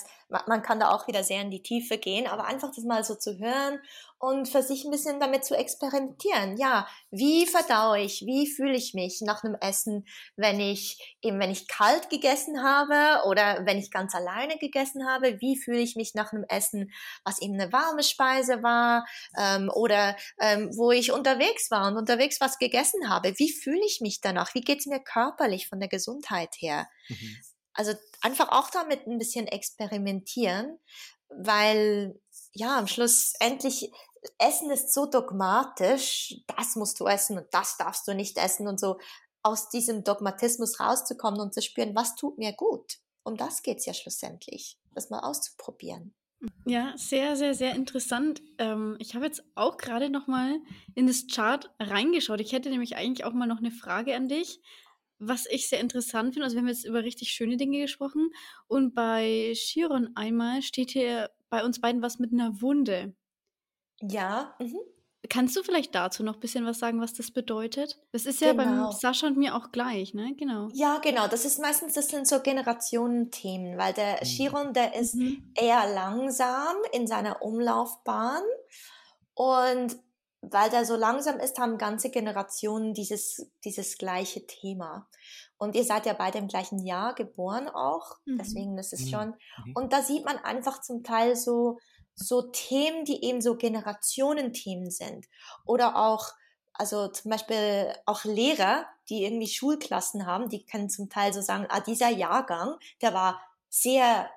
man 0.46 0.62
kann 0.62 0.80
da 0.80 0.90
auch 0.90 1.06
wieder 1.06 1.22
sehr 1.22 1.42
in 1.42 1.50
die 1.50 1.62
Tiefe 1.62 1.98
gehen, 1.98 2.26
aber 2.26 2.44
einfach 2.44 2.70
das 2.74 2.84
mal 2.84 3.04
so 3.04 3.14
zu 3.14 3.38
hören 3.38 3.80
und 4.22 4.48
für 4.48 4.62
sich 4.62 4.84
ein 4.84 4.92
bisschen 4.92 5.18
damit 5.18 5.44
zu 5.44 5.56
experimentieren. 5.56 6.56
Ja, 6.56 6.86
wie 7.10 7.44
verdaue 7.44 7.98
ich, 7.98 8.20
wie 8.24 8.46
fühle 8.46 8.76
ich 8.76 8.94
mich 8.94 9.20
nach 9.20 9.42
einem 9.42 9.56
Essen, 9.60 10.06
wenn 10.36 10.60
ich 10.60 11.16
eben, 11.22 11.40
wenn 11.40 11.50
ich 11.50 11.66
kalt 11.66 12.08
gegessen 12.08 12.62
habe 12.62 13.26
oder 13.26 13.66
wenn 13.66 13.78
ich 13.78 13.90
ganz 13.90 14.14
alleine 14.14 14.58
gegessen 14.58 15.08
habe, 15.08 15.40
wie 15.40 15.56
fühle 15.56 15.80
ich 15.80 15.96
mich 15.96 16.14
nach 16.14 16.32
einem 16.32 16.44
Essen, 16.48 16.92
was 17.24 17.42
eben 17.42 17.54
eine 17.54 17.72
warme 17.72 18.04
Speise 18.04 18.62
war 18.62 19.06
ähm, 19.36 19.68
oder 19.74 20.16
ähm, 20.40 20.70
wo 20.76 20.92
ich 20.92 21.10
unterwegs 21.10 21.72
war 21.72 21.88
und 21.88 21.96
unterwegs 21.96 22.40
was 22.40 22.58
gegessen 22.58 23.08
habe. 23.08 23.36
Wie 23.40 23.50
fühle 23.50 23.84
ich 23.84 24.00
mich 24.00 24.20
danach? 24.20 24.54
Wie 24.54 24.60
geht's 24.60 24.86
mir 24.86 25.00
körperlich 25.00 25.66
von 25.66 25.80
der 25.80 25.88
Gesundheit 25.88 26.54
her? 26.58 26.88
Mhm. 27.08 27.38
Also 27.74 27.94
einfach 28.20 28.50
auch 28.50 28.70
damit 28.70 29.04
ein 29.08 29.18
bisschen 29.18 29.48
experimentieren, 29.48 30.78
weil 31.28 32.14
ja, 32.54 32.78
am 32.78 32.86
Schluss 32.86 33.32
endlich 33.40 33.90
Essen 34.38 34.70
ist 34.70 34.92
so 34.92 35.06
dogmatisch, 35.06 36.36
das 36.56 36.76
musst 36.76 37.00
du 37.00 37.06
essen 37.06 37.38
und 37.38 37.46
das 37.52 37.76
darfst 37.76 38.06
du 38.06 38.14
nicht 38.14 38.38
essen 38.38 38.68
und 38.68 38.78
so 38.78 38.98
aus 39.42 39.68
diesem 39.68 40.04
Dogmatismus 40.04 40.78
rauszukommen 40.78 41.40
und 41.40 41.52
zu 41.54 41.62
spüren, 41.62 41.94
was 41.94 42.14
tut 42.14 42.38
mir 42.38 42.52
gut. 42.52 42.98
Um 43.24 43.36
das 43.36 43.62
geht's 43.62 43.86
ja 43.86 43.94
schlussendlich, 43.94 44.78
das 44.94 45.10
mal 45.10 45.20
auszuprobieren. 45.20 46.14
Ja, 46.64 46.92
sehr, 46.96 47.36
sehr, 47.36 47.54
sehr 47.54 47.74
interessant. 47.74 48.42
Ähm, 48.58 48.96
ich 48.98 49.14
habe 49.14 49.24
jetzt 49.24 49.44
auch 49.54 49.76
gerade 49.76 50.10
noch 50.10 50.26
mal 50.26 50.60
in 50.94 51.06
das 51.06 51.26
Chart 51.28 51.70
reingeschaut. 51.78 52.40
Ich 52.40 52.52
hätte 52.52 52.70
nämlich 52.70 52.96
eigentlich 52.96 53.24
auch 53.24 53.32
mal 53.32 53.46
noch 53.46 53.58
eine 53.58 53.70
Frage 53.70 54.16
an 54.16 54.28
dich, 54.28 54.60
was 55.20 55.46
ich 55.46 55.68
sehr 55.68 55.78
interessant 55.78 56.34
finde. 56.34 56.44
Also 56.44 56.56
wir 56.56 56.62
haben 56.62 56.68
jetzt 56.68 56.84
über 56.84 57.04
richtig 57.04 57.30
schöne 57.30 57.56
Dinge 57.56 57.80
gesprochen 57.80 58.30
und 58.66 58.94
bei 58.94 59.52
Chiron 59.54 60.10
einmal 60.16 60.62
steht 60.62 60.90
hier 60.90 61.30
bei 61.48 61.64
uns 61.64 61.80
beiden 61.80 62.02
was 62.02 62.18
mit 62.18 62.32
einer 62.32 62.60
Wunde. 62.60 63.14
Ja. 64.02 64.54
Mhm. 64.58 64.78
Kannst 65.28 65.56
du 65.56 65.62
vielleicht 65.62 65.94
dazu 65.94 66.24
noch 66.24 66.34
ein 66.34 66.40
bisschen 66.40 66.66
was 66.66 66.80
sagen, 66.80 67.00
was 67.00 67.14
das 67.14 67.30
bedeutet? 67.30 68.00
Das 68.10 68.26
ist 68.26 68.40
ja 68.40 68.52
genau. 68.52 68.64
beim 68.64 68.92
Sascha 68.92 69.28
und 69.28 69.38
mir 69.38 69.54
auch 69.54 69.70
gleich, 69.70 70.14
ne? 70.14 70.34
Genau. 70.36 70.68
Ja, 70.72 70.98
genau. 70.98 71.28
Das 71.28 71.44
ist 71.44 71.60
meistens, 71.60 71.94
das 71.94 72.08
sind 72.08 72.26
so 72.26 72.40
Generationenthemen, 72.40 73.78
weil 73.78 73.92
der 73.94 74.16
mhm. 74.16 74.24
Chiron, 74.24 74.72
der 74.72 74.94
ist 74.96 75.14
mhm. 75.14 75.52
eher 75.54 75.86
langsam 75.94 76.74
in 76.92 77.06
seiner 77.06 77.40
Umlaufbahn 77.40 78.42
und 79.34 79.96
weil 80.42 80.70
der 80.70 80.84
so 80.84 80.96
langsam 80.96 81.38
ist, 81.38 81.58
haben 81.58 81.78
ganze 81.78 82.10
Generationen 82.10 82.94
dieses, 82.94 83.48
dieses 83.64 83.96
gleiche 83.96 84.44
Thema. 84.44 85.08
Und 85.56 85.76
ihr 85.76 85.84
seid 85.84 86.04
ja 86.04 86.14
beide 86.14 86.38
im 86.38 86.48
gleichen 86.48 86.84
Jahr 86.84 87.14
geboren 87.14 87.68
auch, 87.68 88.16
mhm. 88.24 88.38
deswegen 88.38 88.76
ist 88.76 88.92
es 88.92 89.02
mhm. 89.02 89.08
schon. 89.08 89.28
Mhm. 89.28 89.72
Und 89.76 89.92
da 89.92 90.02
sieht 90.02 90.24
man 90.24 90.38
einfach 90.38 90.80
zum 90.80 91.04
Teil 91.04 91.36
so, 91.36 91.78
so 92.14 92.42
Themen, 92.42 93.04
die 93.04 93.24
eben 93.24 93.40
so 93.40 93.56
Generationenthemen 93.56 94.90
sind. 94.90 95.26
Oder 95.64 95.96
auch, 95.96 96.32
also 96.72 97.08
zum 97.08 97.30
Beispiel 97.30 97.92
auch 98.06 98.24
Lehrer, 98.24 98.86
die 99.08 99.24
irgendwie 99.24 99.48
Schulklassen 99.48 100.26
haben, 100.26 100.48
die 100.48 100.64
können 100.64 100.90
zum 100.90 101.08
Teil 101.08 101.32
so 101.32 101.40
sagen, 101.40 101.66
ah, 101.68 101.80
dieser 101.80 102.08
Jahrgang, 102.08 102.76
der 103.00 103.14
war 103.14 103.40
sehr, 103.68 104.30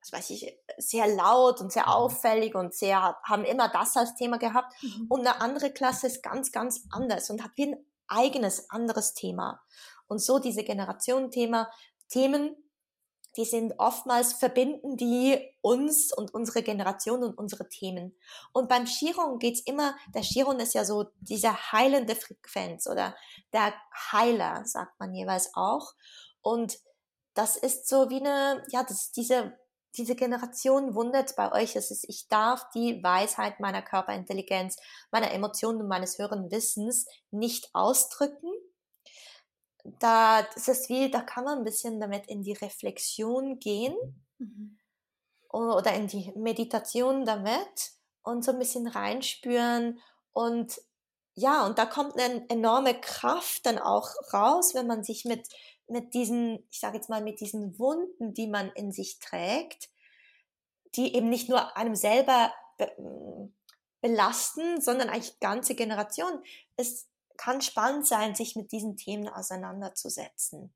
was 0.00 0.12
weiß 0.12 0.30
ich, 0.30 0.56
sehr 0.78 1.06
laut 1.06 1.60
und 1.60 1.72
sehr 1.72 1.86
mhm. 1.86 1.92
auffällig 1.92 2.54
und 2.54 2.74
sehr, 2.74 3.16
haben 3.22 3.44
immer 3.44 3.68
das 3.68 3.96
als 3.96 4.14
Thema 4.14 4.38
gehabt. 4.38 4.72
Mhm. 4.82 5.06
Und 5.08 5.20
eine 5.20 5.40
andere 5.40 5.72
Klasse 5.72 6.06
ist 6.06 6.22
ganz, 6.22 6.52
ganz 6.52 6.84
anders 6.90 7.30
und 7.30 7.42
hat 7.42 7.52
wie 7.56 7.72
ein 7.72 7.86
eigenes, 8.08 8.70
anderes 8.70 9.14
Thema. 9.14 9.62
Und 10.06 10.18
so 10.18 10.38
diese 10.38 10.64
Generationenthema, 10.64 11.70
Themen 12.08 12.54
die 13.36 13.44
sind 13.44 13.74
oftmals 13.78 14.34
verbinden 14.34 14.96
die 14.96 15.38
uns 15.60 16.12
und 16.12 16.32
unsere 16.32 16.62
Generation 16.62 17.22
und 17.22 17.36
unsere 17.36 17.68
Themen. 17.68 18.16
Und 18.52 18.68
beim 18.68 18.84
Chiron 18.84 19.38
geht's 19.38 19.60
immer, 19.60 19.96
der 20.14 20.22
Chiron 20.22 20.60
ist 20.60 20.74
ja 20.74 20.84
so 20.84 21.06
diese 21.20 21.72
heilende 21.72 22.14
Frequenz 22.14 22.86
oder 22.86 23.16
der 23.52 23.74
Heiler, 24.12 24.64
sagt 24.64 24.98
man 25.00 25.14
jeweils 25.14 25.50
auch. 25.54 25.94
Und 26.42 26.78
das 27.34 27.56
ist 27.56 27.88
so 27.88 28.10
wie 28.10 28.20
eine, 28.20 28.64
ja, 28.68 28.84
das 28.84 29.10
diese, 29.10 29.58
diese 29.96 30.14
Generation 30.14 30.94
wundert 30.94 31.34
bei 31.36 31.52
euch, 31.52 31.76
es 31.76 31.90
ist, 31.90 32.04
ich 32.08 32.28
darf 32.28 32.68
die 32.74 33.02
Weisheit 33.02 33.60
meiner 33.60 33.82
Körperintelligenz, 33.82 34.76
meiner 35.10 35.32
Emotionen 35.32 35.80
und 35.80 35.88
meines 35.88 36.18
höheren 36.18 36.50
Wissens 36.50 37.06
nicht 37.30 37.70
ausdrücken, 37.74 38.50
da 39.84 40.42
das 40.42 40.68
ist 40.68 40.88
wie, 40.88 41.10
da 41.10 41.20
kann 41.20 41.44
man 41.44 41.58
ein 41.58 41.64
bisschen 41.64 42.00
damit 42.00 42.26
in 42.26 42.42
die 42.42 42.54
Reflexion 42.54 43.58
gehen 43.58 43.94
mhm. 44.38 44.78
oder 45.50 45.94
in 45.94 46.06
die 46.06 46.32
Meditation 46.36 47.24
damit 47.24 47.92
und 48.22 48.44
so 48.44 48.52
ein 48.52 48.58
bisschen 48.58 48.86
reinspüren 48.86 50.00
und 50.32 50.80
ja, 51.36 51.66
und 51.66 51.78
da 51.78 51.86
kommt 51.86 52.18
eine 52.18 52.48
enorme 52.48 52.98
Kraft 53.00 53.66
dann 53.66 53.78
auch 53.78 54.08
raus, 54.32 54.74
wenn 54.74 54.86
man 54.86 55.02
sich 55.02 55.24
mit, 55.24 55.48
mit 55.88 56.14
diesen, 56.14 56.64
ich 56.70 56.78
sage 56.78 56.96
jetzt 56.96 57.10
mal, 57.10 57.22
mit 57.22 57.40
diesen 57.40 57.78
Wunden, 57.78 58.34
die 58.34 58.46
man 58.46 58.70
in 58.72 58.92
sich 58.92 59.18
trägt, 59.18 59.90
die 60.94 61.16
eben 61.16 61.28
nicht 61.28 61.48
nur 61.48 61.76
einem 61.76 61.96
selber 61.96 62.52
be 62.78 63.50
belasten, 64.00 64.82
sondern 64.82 65.08
eigentlich 65.08 65.40
ganze 65.40 65.74
Generationen. 65.74 66.38
Es 66.76 67.08
kann 67.36 67.60
spannend 67.60 68.06
sein, 68.06 68.34
sich 68.34 68.56
mit 68.56 68.72
diesen 68.72 68.96
Themen 68.96 69.28
auseinanderzusetzen. 69.28 70.74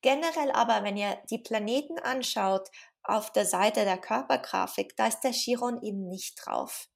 Generell 0.00 0.50
aber, 0.52 0.82
wenn 0.82 0.96
ihr 0.96 1.18
die 1.30 1.38
Planeten 1.38 1.98
anschaut, 1.98 2.68
auf 3.04 3.32
der 3.32 3.46
Seite 3.46 3.84
der 3.84 3.98
Körpergrafik, 3.98 4.96
da 4.96 5.06
ist 5.06 5.20
der 5.20 5.32
Chiron 5.32 5.82
eben 5.82 6.08
nicht 6.08 6.34
drauf. 6.36 6.88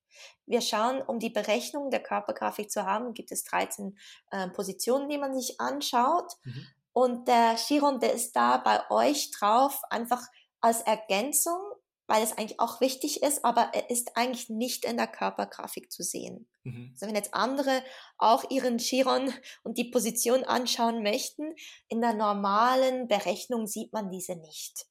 Wir 0.47 0.61
schauen, 0.61 1.03
um 1.03 1.19
die 1.19 1.31
Berechnung 1.31 1.91
der 1.91 2.03
Körpergrafik 2.03 2.71
zu 2.71 2.87
haben, 2.87 3.13
gibt 3.13 3.33
es 3.33 3.45
13 3.45 3.99
äh, 4.31 4.49
Positionen, 4.51 5.09
die 5.09 5.19
man 5.19 5.35
sich 5.35 5.61
anschaut. 5.61 6.33
Mhm. 6.45 6.67
Und 6.93 7.29
der 7.29 7.57
Chiron, 7.57 8.01
der 8.01 8.15
ist 8.15 8.35
da 8.37 8.57
bei 8.57 8.89
euch 8.91 9.31
drauf, 9.33 9.83
einfach 9.91 10.25
als 10.61 10.81
Ergänzung 10.83 11.61
weil 12.07 12.23
es 12.23 12.33
eigentlich 12.33 12.61
auch 12.61 12.81
wichtig 12.81 13.23
ist, 13.23 13.45
aber 13.45 13.71
er 13.73 13.91
ist 13.91 14.17
eigentlich 14.17 14.49
nicht 14.49 14.85
in 14.85 14.97
der 14.97 15.07
Körpergrafik 15.07 15.91
zu 15.91 16.03
sehen. 16.03 16.47
Mhm. 16.65 16.91
Also 16.93 17.07
wenn 17.07 17.15
jetzt 17.15 17.35
andere 17.35 17.83
auch 18.19 18.51
ihren 18.51 18.79
Chiron 18.79 19.33
und 19.63 19.79
die 19.79 19.91
Position 19.91 20.45
anschauen 20.45 21.03
möchten, 21.03 21.55
in 21.89 22.01
der 22.01 22.15
normalen 22.15 23.09
Berechnung 23.09 23.67
sieht 23.67 23.93
man 23.93 24.11
diese 24.11 24.37
nicht. 24.37 24.87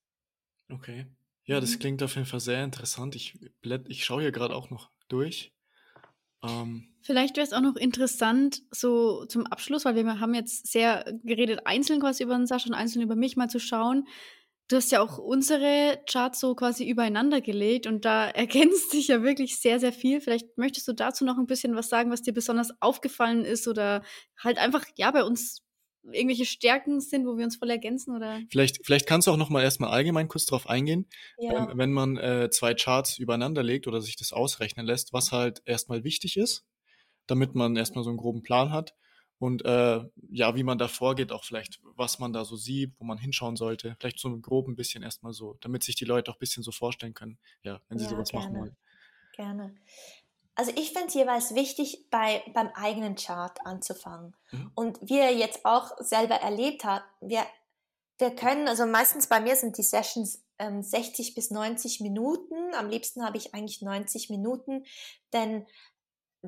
Okay. 0.69 1.07
Ja, 1.45 1.59
das 1.59 1.75
mhm. 1.75 1.79
klingt 1.79 2.03
auf 2.03 2.15
jeden 2.15 2.27
Fall 2.27 2.39
sehr 2.39 2.63
interessant. 2.63 3.15
Ich, 3.15 3.39
ich 3.87 4.03
schaue 4.03 4.21
hier 4.21 4.31
gerade 4.31 4.55
auch 4.55 4.69
noch 4.69 4.91
durch. 5.07 5.53
Ähm, 6.43 6.89
Vielleicht 7.01 7.37
wäre 7.37 7.45
es 7.45 7.53
auch 7.53 7.61
noch 7.61 7.75
interessant, 7.75 8.63
so 8.71 9.25
zum 9.25 9.45
Abschluss, 9.45 9.85
weil 9.85 9.95
wir 9.95 10.19
haben 10.19 10.33
jetzt 10.33 10.71
sehr 10.71 11.05
geredet, 11.23 11.61
einzeln 11.65 11.99
quasi 11.99 12.23
über 12.23 12.35
den 12.35 12.47
Sascha 12.47 12.67
und 12.67 12.73
einzeln 12.73 13.03
über 13.03 13.15
mich, 13.15 13.37
mal 13.37 13.49
zu 13.49 13.59
schauen, 13.59 14.07
Du 14.67 14.77
hast 14.77 14.91
ja 14.91 15.01
auch 15.01 15.19
unsere 15.19 15.99
Charts 16.09 16.39
so 16.39 16.55
quasi 16.55 16.87
übereinander 16.89 17.41
gelegt 17.41 17.85
und 17.85 18.03
da 18.05 18.27
ergänzt 18.29 18.91
sich 18.91 19.09
ja 19.09 19.21
wirklich 19.21 19.59
sehr, 19.59 19.79
sehr 19.79 19.93
viel. 19.93 20.21
Vielleicht 20.21 20.57
möchtest 20.57 20.87
du 20.87 20.93
dazu 20.93 21.23
noch 21.25 21.37
ein 21.37 21.45
bisschen 21.45 21.75
was 21.75 21.89
sagen, 21.89 22.11
was 22.11 22.21
dir 22.21 22.33
besonders 22.33 22.71
aufgefallen 22.79 23.45
ist 23.45 23.67
oder 23.67 24.03
halt 24.37 24.57
einfach, 24.57 24.85
ja, 24.97 25.11
bei 25.11 25.23
uns 25.23 25.61
irgendwelche 26.11 26.45
Stärken 26.45 26.99
sind, 26.99 27.25
wo 27.25 27.37
wir 27.37 27.45
uns 27.45 27.57
voll 27.57 27.69
ergänzen 27.69 28.15
oder? 28.15 28.39
Vielleicht, 28.51 28.85
vielleicht 28.85 29.07
kannst 29.07 29.27
du 29.27 29.31
auch 29.31 29.37
noch 29.37 29.49
mal 29.49 29.63
erstmal 29.63 29.89
allgemein 29.89 30.27
kurz 30.27 30.45
drauf 30.45 30.69
eingehen, 30.69 31.07
ja. 31.37 31.69
ähm, 31.69 31.77
wenn 31.77 31.91
man 31.91 32.17
äh, 32.17 32.49
zwei 32.51 32.75
Charts 32.75 33.17
übereinander 33.17 33.63
legt 33.63 33.87
oder 33.87 34.01
sich 34.01 34.15
das 34.15 34.31
ausrechnen 34.31 34.85
lässt, 34.85 35.13
was 35.13 35.31
halt 35.31 35.61
erstmal 35.65 36.03
wichtig 36.03 36.37
ist, 36.37 36.63
damit 37.27 37.55
man 37.55 37.75
erstmal 37.75 38.03
so 38.03 38.11
einen 38.11 38.17
groben 38.17 38.43
Plan 38.43 38.71
hat 38.71 38.93
und 39.39 39.65
äh, 39.65 40.01
ja, 40.29 40.55
wie 40.55 40.63
man 40.63 40.77
da 40.77 40.87
vorgeht, 40.87 41.31
auch 41.31 41.43
vielleicht, 41.43 41.81
was 41.95 42.19
man 42.19 42.31
da 42.31 42.45
so 42.45 42.55
sieht, 42.55 42.93
wo 42.99 43.05
man 43.05 43.17
hinschauen 43.17 43.55
sollte. 43.55 43.95
Vielleicht 43.99 44.19
so 44.19 44.37
grob 44.39 44.67
ein 44.67 44.75
bisschen 44.75 45.03
erstmal 45.03 45.33
so, 45.33 45.57
damit 45.61 45.83
sich 45.83 45.95
die 45.95 46.05
Leute 46.05 46.31
auch 46.31 46.35
ein 46.35 46.39
bisschen 46.39 46.63
so 46.63 46.71
vorstellen 46.71 47.13
können, 47.13 47.37
ja, 47.63 47.81
wenn 47.89 47.97
sie 47.97 48.05
ja, 48.05 48.11
sowas 48.11 48.29
gerne. 48.29 48.45
machen 48.45 48.59
wollen. 48.59 48.77
Gerne. 49.33 49.75
Also 50.55 50.71
ich 50.77 50.93
finde 50.93 51.07
es 51.07 51.13
jeweils 51.13 51.53
wichtig, 51.53 52.07
bei, 52.09 52.41
beim 52.53 52.69
eigenen 52.75 53.15
Chart 53.15 53.57
anzufangen. 53.65 54.35
Mhm. 54.51 54.71
Und 54.73 54.99
wie 55.01 55.17
ihr 55.17 55.35
jetzt 55.35 55.65
auch 55.65 55.91
selber 55.99 56.35
erlebt 56.35 56.85
habt, 56.85 57.05
wir, 57.19 57.45
wir 58.17 58.33
können, 58.33 58.69
also 58.69 58.85
meistens 58.85 59.27
bei 59.27 59.41
mir 59.41 59.57
sind 59.57 59.77
die 59.77 59.83
Sessions 59.83 60.45
ähm, 60.57 60.81
60 60.81 61.35
bis 61.35 61.51
90 61.51 61.99
Minuten. 61.99 62.73
Am 62.75 62.89
liebsten 62.89 63.25
habe 63.25 63.35
ich 63.35 63.53
eigentlich 63.53 63.81
90 63.81 64.29
Minuten, 64.29 64.85
denn 65.33 65.65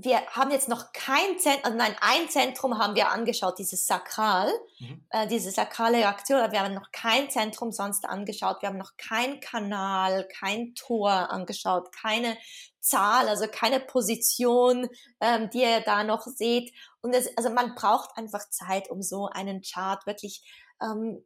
wir 0.03 0.25
haben 0.27 0.51
jetzt 0.51 0.69
noch 0.69 0.93
kein 0.93 1.39
Zentrum, 1.39 1.65
also 1.65 1.77
nein, 1.77 1.95
ein 2.01 2.29
Zentrum 2.29 2.77
haben 2.77 2.95
wir 2.95 3.09
angeschaut, 3.09 3.57
dieses 3.57 3.87
Sakral, 3.87 4.51
mhm. 4.79 5.05
äh, 5.09 5.27
diese 5.27 5.49
sakrale 5.51 5.97
Reaktion, 5.97 6.39
aber 6.39 6.51
wir 6.51 6.63
haben 6.63 6.73
noch 6.73 6.91
kein 6.91 7.29
Zentrum 7.29 7.71
sonst 7.71 8.05
angeschaut, 8.05 8.61
wir 8.61 8.69
haben 8.69 8.77
noch 8.77 8.95
kein 8.97 9.39
Kanal, 9.39 10.27
kein 10.27 10.75
Tor 10.75 11.11
angeschaut, 11.11 11.91
keine 11.91 12.37
Zahl, 12.79 13.27
also 13.27 13.47
keine 13.51 13.79
Position, 13.79 14.87
ähm, 15.19 15.49
die 15.49 15.61
ihr 15.61 15.81
da 15.81 16.03
noch 16.03 16.25
seht. 16.25 16.73
Und 17.01 17.13
es, 17.13 17.35
also 17.35 17.49
man 17.49 17.73
braucht 17.75 18.17
einfach 18.17 18.49
Zeit, 18.49 18.89
um 18.89 19.01
so 19.01 19.27
einen 19.27 19.61
Chart 19.61 20.05
wirklich 20.05 20.43
ähm, 20.81 21.25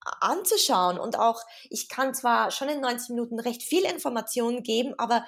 anzuschauen. 0.00 0.98
Und 0.98 1.18
auch, 1.18 1.42
ich 1.68 1.88
kann 1.88 2.14
zwar 2.14 2.50
schon 2.50 2.68
in 2.68 2.80
90 2.80 3.10
Minuten 3.10 3.40
recht 3.40 3.62
viel 3.62 3.84
Informationen 3.84 4.62
geben, 4.62 4.94
aber 4.98 5.24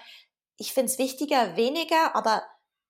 ich 0.57 0.73
finde 0.73 0.91
es 0.91 0.99
wichtiger, 0.99 1.57
weniger, 1.57 2.17
aber 2.17 2.43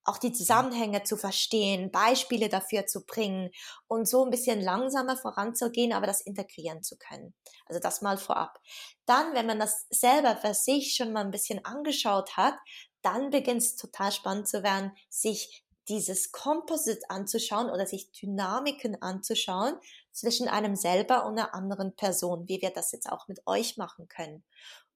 auch 0.09 0.19
die 0.19 0.33
Zusammenhänge 0.33 1.05
zu 1.05 1.17
verstehen, 1.17 1.91
Beispiele 1.91 2.49
dafür 2.49 2.87
zu 2.87 3.05
bringen 3.05 3.51
und 3.87 4.09
so 4.09 4.25
ein 4.25 4.31
bisschen 4.31 4.61
langsamer 4.61 5.17
voranzugehen, 5.17 5.93
aber 5.93 6.07
das 6.07 6.21
integrieren 6.21 6.83
zu 6.83 6.97
können. 6.97 7.35
Also 7.67 7.81
das 7.81 8.01
mal 8.01 8.17
vorab. 8.17 8.59
Dann, 9.05 9.35
wenn 9.35 9.47
man 9.47 9.59
das 9.59 9.87
selber 9.91 10.37
für 10.37 10.55
sich 10.55 10.95
schon 10.95 11.13
mal 11.13 11.25
ein 11.25 11.31
bisschen 11.31 11.65
angeschaut 11.65 12.37
hat, 12.37 12.55
dann 13.03 13.31
beginnt 13.31 13.63
es 13.63 13.77
total 13.77 14.11
spannend 14.11 14.49
zu 14.49 14.63
werden, 14.63 14.93
sich 15.09 15.65
dieses 15.89 16.33
Composite 16.33 17.09
anzuschauen 17.09 17.71
oder 17.71 17.87
sich 17.87 18.11
Dynamiken 18.13 19.01
anzuschauen 19.01 19.75
zwischen 20.13 20.49
einem 20.49 20.77
selber 20.77 21.27
und 21.27 21.39
einer 21.39 21.55
anderen 21.55 21.95
Person, 21.95 22.49
wie 22.49 22.61
wir 22.61 22.71
das 22.71 22.93
jetzt 22.93 23.11
auch 23.11 23.29
mit 23.29 23.47
euch 23.47 23.77
machen 23.77 24.09
können. 24.09 24.45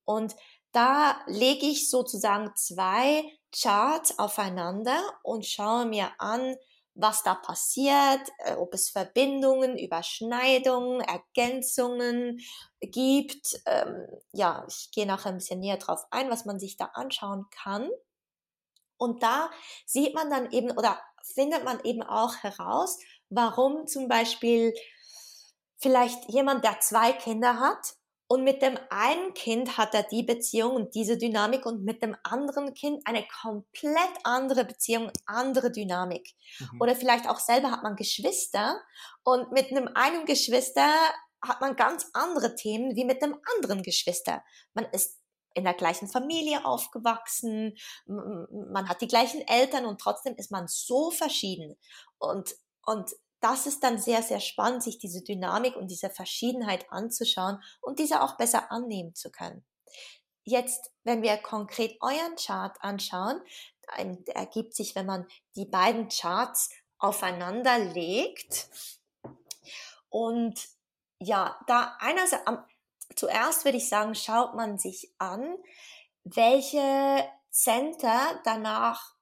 Und 0.04 0.34
da 0.72 1.20
lege 1.26 1.66
ich 1.66 1.90
sozusagen 1.90 2.52
zwei 2.56 3.24
Charts 3.54 4.18
aufeinander 4.18 4.98
und 5.22 5.46
schaue 5.46 5.86
mir 5.86 6.10
an, 6.18 6.56
was 6.94 7.22
da 7.22 7.34
passiert, 7.34 8.28
äh, 8.38 8.54
ob 8.54 8.74
es 8.74 8.90
Verbindungen, 8.90 9.78
Überschneidungen, 9.78 11.00
Ergänzungen 11.00 12.40
gibt. 12.80 13.60
Ähm, 13.66 14.06
ja, 14.32 14.64
ich 14.68 14.90
gehe 14.92 15.06
nachher 15.06 15.30
ein 15.30 15.38
bisschen 15.38 15.60
näher 15.60 15.78
drauf 15.78 16.04
ein, 16.10 16.30
was 16.30 16.44
man 16.44 16.58
sich 16.58 16.76
da 16.76 16.86
anschauen 16.94 17.46
kann. 17.50 17.88
Und 18.98 19.22
da 19.22 19.50
sieht 19.86 20.14
man 20.14 20.30
dann 20.30 20.50
eben 20.52 20.70
oder 20.70 21.00
findet 21.34 21.64
man 21.64 21.80
eben 21.84 22.02
auch 22.02 22.36
heraus, 22.36 22.98
warum 23.30 23.86
zum 23.86 24.08
Beispiel 24.08 24.74
vielleicht 25.78 26.28
jemand, 26.28 26.64
der 26.64 26.78
zwei 26.80 27.12
Kinder 27.12 27.58
hat, 27.58 27.94
und 28.32 28.44
mit 28.44 28.62
dem 28.62 28.78
einen 28.88 29.34
Kind 29.34 29.76
hat 29.76 29.92
er 29.92 30.04
die 30.04 30.22
Beziehung 30.22 30.74
und 30.74 30.94
diese 30.94 31.18
Dynamik 31.18 31.66
und 31.66 31.84
mit 31.84 32.02
dem 32.02 32.16
anderen 32.22 32.72
Kind 32.72 33.06
eine 33.06 33.26
komplett 33.42 34.08
andere 34.24 34.64
Beziehung, 34.64 35.10
andere 35.26 35.70
Dynamik. 35.70 36.32
Mhm. 36.58 36.80
Oder 36.80 36.96
vielleicht 36.96 37.28
auch 37.28 37.38
selber 37.38 37.70
hat 37.70 37.82
man 37.82 37.94
Geschwister 37.94 38.80
und 39.22 39.52
mit 39.52 39.70
einem 39.70 39.86
einen 39.94 40.24
Geschwister 40.24 40.90
hat 41.42 41.60
man 41.60 41.76
ganz 41.76 42.06
andere 42.14 42.54
Themen 42.54 42.96
wie 42.96 43.04
mit 43.04 43.20
dem 43.20 43.38
anderen 43.54 43.82
Geschwister. 43.82 44.42
Man 44.72 44.86
ist 44.92 45.20
in 45.52 45.64
der 45.64 45.74
gleichen 45.74 46.08
Familie 46.08 46.64
aufgewachsen, 46.64 47.76
man 48.06 48.88
hat 48.88 49.02
die 49.02 49.08
gleichen 49.08 49.46
Eltern 49.46 49.84
und 49.84 50.00
trotzdem 50.00 50.36
ist 50.36 50.50
man 50.50 50.68
so 50.68 51.10
verschieden. 51.10 51.76
Und, 52.16 52.54
und 52.86 53.10
das 53.42 53.66
ist 53.66 53.82
dann 53.82 53.98
sehr, 53.98 54.22
sehr 54.22 54.40
spannend, 54.40 54.82
sich 54.82 54.98
diese 54.98 55.22
Dynamik 55.22 55.76
und 55.76 55.90
diese 55.90 56.10
Verschiedenheit 56.10 56.86
anzuschauen 56.90 57.62
und 57.80 57.98
diese 57.98 58.22
auch 58.22 58.36
besser 58.36 58.70
annehmen 58.70 59.14
zu 59.14 59.30
können. 59.30 59.64
Jetzt, 60.44 60.90
wenn 61.04 61.22
wir 61.22 61.36
konkret 61.36 61.96
euren 62.00 62.36
Chart 62.36 62.76
anschauen, 62.80 63.40
ergibt 64.26 64.74
sich, 64.74 64.94
wenn 64.94 65.06
man 65.06 65.26
die 65.56 65.66
beiden 65.66 66.08
Charts 66.08 66.70
aufeinander 66.98 67.78
legt 67.78 68.68
und 70.08 70.68
ja, 71.18 71.58
da 71.66 71.96
einerseits, 72.00 72.44
zuerst 73.16 73.64
würde 73.64 73.78
ich 73.78 73.88
sagen, 73.88 74.14
schaut 74.14 74.54
man 74.54 74.78
sich 74.78 75.12
an, 75.18 75.56
welche 76.24 77.28
Center 77.50 78.40
danach 78.44 79.14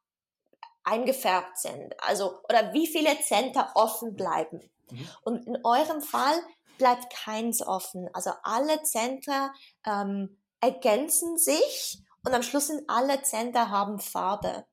eingefärbt 0.90 1.58
sind. 1.58 1.94
Also, 2.02 2.40
oder 2.48 2.72
wie 2.72 2.86
viele 2.86 3.18
Center 3.20 3.72
offen 3.74 4.14
bleiben. 4.14 4.70
Mhm. 4.90 5.08
Und 5.22 5.46
in 5.46 5.64
eurem 5.64 6.02
Fall 6.02 6.34
bleibt 6.78 7.12
keins 7.12 7.62
offen. 7.62 8.08
Also 8.12 8.32
alle 8.42 8.82
Center 8.82 9.52
ähm, 9.86 10.40
ergänzen 10.60 11.38
sich 11.38 12.02
und 12.24 12.34
am 12.34 12.42
Schluss 12.42 12.66
sind 12.66 12.88
alle 12.88 13.22
Center 13.22 13.70
haben 13.70 13.98
Farbe. 13.98 14.66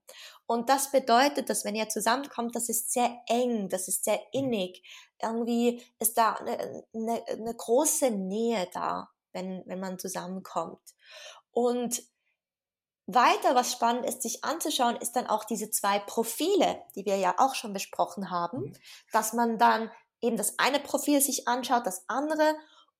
Und 0.46 0.70
das 0.70 0.92
bedeutet, 0.92 1.50
dass 1.50 1.66
wenn 1.66 1.76
ihr 1.76 1.90
zusammenkommt, 1.90 2.56
das 2.56 2.70
ist 2.70 2.92
sehr 2.92 3.18
eng, 3.28 3.70
das 3.70 3.88
ist 3.88 4.06
sehr 4.06 4.18
mhm. 4.18 4.44
innig. 4.44 4.84
Irgendwie 5.22 5.84
ist 6.00 6.18
da 6.18 6.34
eine, 6.34 6.84
eine, 6.94 7.24
eine 7.28 7.56
große 7.56 8.12
Nähe 8.12 8.68
da, 8.74 9.10
wenn, 9.34 9.64
wenn 9.66 9.80
man 9.80 10.00
zusammenkommt. 10.00 10.82
Und 11.52 12.02
weiter, 13.08 13.56
was 13.56 13.72
spannend 13.72 14.06
ist, 14.06 14.22
sich 14.22 14.44
anzuschauen, 14.44 14.98
ist 14.98 15.16
dann 15.16 15.28
auch 15.28 15.46
diese 15.46 15.72
zwei 15.72 16.00
Profile, 16.00 16.84
die 16.96 17.06
wir 17.06 17.18
ja 17.18 17.36
auch 17.38 17.56
schon 17.56 17.74
besprochen 17.74 18.30
haben, 18.30 18.60
mhm. 18.60 18.74
dass 19.12 19.34
man 19.34 19.58
dann 19.58 19.90
eben 20.22 20.38
das 20.38 20.60
eine 20.60 20.80
Profil 20.80 21.22
sich 21.22 21.48
anschaut, 21.48 21.86
das 21.86 22.04
andere 22.08 22.56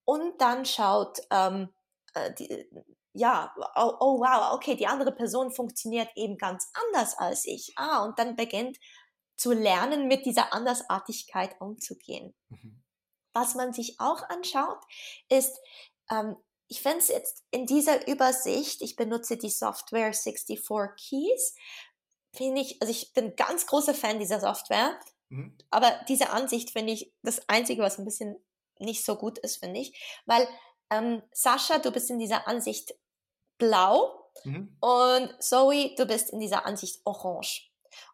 und 0.06 0.40
dann 0.40 0.66
schaut, 0.66 1.20
ähm, 1.30 1.74
äh, 2.14 2.34
die, 2.36 2.66
ja, 3.14 3.54
oh, 3.76 3.94
oh 4.00 4.20
wow, 4.20 4.54
okay, 4.54 4.76
die 4.76 4.88
andere 4.88 5.12
Person 5.12 5.52
funktioniert 5.52 6.10
eben 6.16 6.38
ganz 6.38 6.72
anders 6.86 7.18
als 7.18 7.46
ich. 7.46 7.74
Ah, 7.76 8.04
und 8.06 8.18
dann 8.20 8.36
beginnt 8.36 8.78
zu 9.36 9.52
lernen, 9.52 10.08
mit 10.08 10.26
dieser 10.26 10.54
Andersartigkeit 10.54 11.60
umzugehen. 11.60 12.34
Mhm. 12.50 12.84
Was 13.34 13.56
man 13.56 13.74
sich 13.74 14.00
auch 14.00 14.24
anschaut, 14.30 14.80
ist, 15.30 15.60
ähm, 16.10 16.38
ich 16.68 16.82
finde 16.82 16.98
es 16.98 17.08
jetzt 17.08 17.44
in 17.52 17.66
dieser 17.66 18.08
Übersicht, 18.08 18.82
ich 18.82 18.96
benutze 18.96 19.38
die 19.38 19.50
Software 19.50 20.14
64 20.14 20.62
Keys, 20.98 21.56
finde 22.34 22.62
ich, 22.62 22.82
also 22.82 22.92
ich 22.92 23.14
bin 23.14 23.36
ganz 23.36 23.66
großer 23.68 23.94
Fan 23.94 24.20
dieser 24.20 24.40
Software, 24.40 25.00
mhm. 25.30 25.58
aber 25.72 26.00
diese 26.08 26.30
Ansicht 26.30 26.72
finde 26.72 26.94
ich 26.94 27.14
das 27.24 27.48
Einzige, 27.48 27.82
was 27.82 27.98
ein 27.98 28.06
bisschen 28.06 28.36
nicht 28.80 29.06
so 29.06 29.16
gut 29.16 29.40
ist, 29.40 29.58
finde 29.58 29.80
ich, 29.80 30.22
weil 30.26 30.48
ähm, 30.90 31.24
Sascha, 31.32 31.80
du 31.80 31.92
bist 31.92 32.10
in 32.10 32.20
dieser 32.20 32.48
Ansicht 32.48 32.94
blau 33.58 34.30
mhm. 34.44 34.78
und 34.80 35.36
Zoe, 35.42 35.96
du 35.96 36.06
bist 36.06 36.32
in 36.32 36.40
dieser 36.40 36.66
Ansicht 36.66 37.02
orange. 37.06 37.67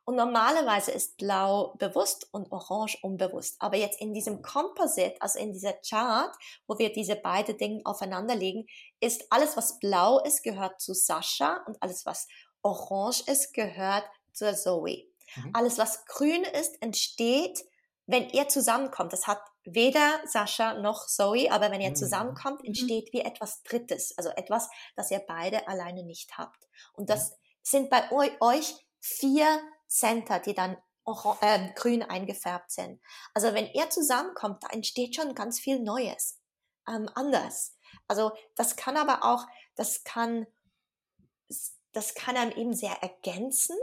Und 0.05 0.15
normalerweise 0.15 0.91
ist 0.91 1.18
Blau 1.18 1.76
bewusst 1.77 2.27
und 2.31 2.51
Orange 2.51 2.97
unbewusst. 3.01 3.55
Aber 3.60 3.77
jetzt 3.77 3.99
in 4.01 4.14
diesem 4.14 4.41
Composite, 4.41 5.15
also 5.22 5.39
in 5.39 5.53
dieser 5.53 5.73
Chart, 5.88 6.35
wo 6.68 6.77
wir 6.77 6.91
diese 6.91 7.15
beiden 7.15 7.57
Dinge 7.57 7.81
aufeinanderlegen, 7.85 8.68
ist 8.99 9.26
alles, 9.30 9.55
was 9.55 9.80
blau 9.80 10.19
ist, 10.19 10.43
gehört 10.43 10.81
zu 10.81 10.93
Sascha 10.93 11.64
und 11.68 11.81
alles, 11.81 12.05
was 12.05 12.27
orange 12.61 13.23
ist, 13.27 13.53
gehört 13.53 14.05
zur 14.34 14.55
Zoe. 14.55 15.05
Mhm. 15.35 15.51
Alles, 15.53 15.77
was 15.77 16.05
grün 16.05 16.43
ist, 16.43 16.81
entsteht, 16.81 17.64
wenn 18.05 18.30
ihr 18.30 18.47
zusammenkommt. 18.47 19.14
Das 19.14 19.27
hat 19.27 19.41
weder 19.64 20.19
Sascha 20.26 20.76
noch 20.76 21.07
Zoe, 21.07 21.49
aber 21.51 21.72
wenn 21.72 21.81
ihr 21.81 21.91
mhm. 21.91 21.95
zusammenkommt, 21.95 22.61
mhm. 22.61 22.68
entsteht 22.68 23.14
wie 23.14 23.22
etwas 23.22 23.64
Drittes, 23.64 24.18
also 24.18 24.30
etwas, 24.30 24.69
das 24.95 25.11
ihr 25.11 25.22
beide 25.26 25.68
alleine 25.68 26.03
nicht 26.03 26.38
habt. 26.38 26.68
Und 26.93 27.10
das 27.10 27.31
mhm. 27.31 27.35
sind 27.61 27.89
bei 27.89 28.11
euch 28.41 28.76
vier 28.99 29.61
Center, 29.94 30.40
die 30.40 30.53
dann 30.53 30.78
äh, 31.41 31.70
grün 31.76 32.03
eingefärbt 32.03 32.72
sind. 32.72 32.99
Also 33.34 33.53
wenn 33.53 33.68
ihr 33.74 33.90
zusammenkommt, 33.90 34.64
da 34.64 34.68
entsteht 34.70 35.15
schon 35.15 35.36
ganz 35.36 35.60
viel 35.60 35.80
Neues, 35.80 36.40
ähm, 36.88 37.10
anders. 37.14 37.78
Also 38.07 38.32
das 38.56 38.76
kann 38.76 38.98
aber 38.98 39.24
auch, 39.24 39.45
das 39.76 40.03
kann, 40.03 40.48
das 41.91 42.15
kann 42.15 42.38
einem 42.38 42.52
eben 42.52 42.74
sehr 42.74 43.03
ergänzen. 43.03 43.76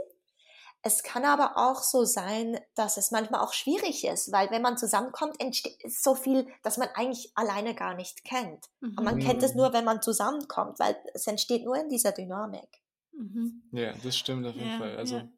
Es 0.83 1.03
kann 1.03 1.25
aber 1.25 1.57
auch 1.57 1.83
so 1.83 2.05
sein, 2.05 2.59
dass 2.73 2.97
es 2.97 3.11
manchmal 3.11 3.41
auch 3.41 3.53
schwierig 3.53 4.03
ist, 4.03 4.31
weil 4.31 4.49
wenn 4.49 4.63
man 4.63 4.79
zusammenkommt, 4.79 5.39
entsteht 5.39 5.79
so 5.85 6.15
viel, 6.15 6.51
dass 6.63 6.77
man 6.77 6.89
eigentlich 6.95 7.31
alleine 7.35 7.75
gar 7.75 7.93
nicht 7.93 8.23
kennt. 8.23 8.65
Mhm. 8.79 8.97
Und 8.97 9.03
man 9.03 9.19
kennt 9.19 9.43
es 9.43 9.53
nur, 9.53 9.73
wenn 9.73 9.85
man 9.85 10.01
zusammenkommt, 10.01 10.79
weil 10.79 10.97
es 11.13 11.27
entsteht 11.27 11.65
nur 11.65 11.75
in 11.75 11.89
dieser 11.89 12.13
Dynamik. 12.13 12.81
Mhm. 13.11 13.61
Ja, 13.71 13.93
das 14.03 14.17
stimmt 14.17 14.47
auf 14.47 14.55
jeden 14.55 14.71
ja, 14.71 14.77
Fall. 14.79 14.97
Also 14.97 15.17
ja 15.17 15.29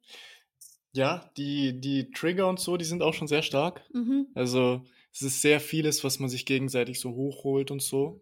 Ja, 0.94 1.32
die, 1.38 1.80
die 1.80 2.12
Trigger 2.12 2.48
und 2.48 2.60
so, 2.60 2.78
die 2.78 2.86
sind 2.86 3.02
auch 3.02 3.14
schon 3.14 3.28
sehr 3.28 3.42
stark. 3.42 3.82
Mhm. 3.94 4.28
Also 4.36 4.82
es 5.12 5.22
ist 5.22 5.42
sehr 5.42 5.60
vieles, 5.60 6.04
was 6.04 6.20
man 6.20 6.30
sich 6.30 6.46
gegenseitig 6.46 7.00
so 7.00 7.12
hochholt 7.12 7.72
und 7.72 7.82
so. 7.82 8.22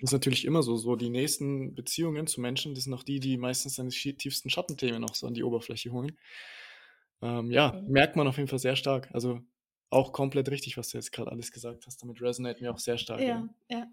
Das 0.00 0.10
ist 0.10 0.12
natürlich 0.12 0.44
immer 0.44 0.62
so. 0.62 0.76
So 0.76 0.96
die 0.96 1.10
nächsten 1.10 1.74
Beziehungen 1.74 2.26
zu 2.26 2.40
Menschen, 2.40 2.74
das 2.74 2.84
sind 2.84 2.94
auch 2.94 3.04
die, 3.04 3.20
die 3.20 3.36
meistens 3.36 3.76
seine 3.76 3.90
schi- 3.90 4.16
tiefsten 4.16 4.50
Schattenthemen 4.50 5.00
noch 5.02 5.14
so 5.14 5.26
an 5.26 5.34
die 5.34 5.44
Oberfläche 5.44 5.92
holen. 5.92 6.16
Ähm, 7.22 7.50
ja, 7.50 7.72
Mhm. 7.72 7.92
merkt 7.92 8.16
man 8.16 8.28
auf 8.28 8.36
jeden 8.36 8.48
Fall 8.48 8.58
sehr 8.58 8.76
stark. 8.76 9.08
Also 9.12 9.40
auch 9.90 10.12
komplett 10.12 10.50
richtig, 10.50 10.76
was 10.76 10.90
du 10.90 10.98
jetzt 10.98 11.12
gerade 11.12 11.30
alles 11.32 11.50
gesagt 11.50 11.86
hast. 11.86 12.02
Damit 12.02 12.20
resoniert 12.20 12.60
mir 12.60 12.72
auch 12.72 12.78
sehr 12.78 12.98
stark. 12.98 13.20
Ja, 13.20 13.48
ja. 13.68 13.86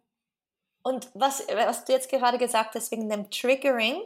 Und 0.84 1.10
was, 1.15 1.48
was 1.49 1.86
du 1.86 1.94
jetzt 1.94 2.10
gerade 2.10 2.38
gesagt 2.38 2.76
hast 2.76 2.91
wegen 2.91 3.10
dem 3.10 3.30
Triggering, 3.32 3.98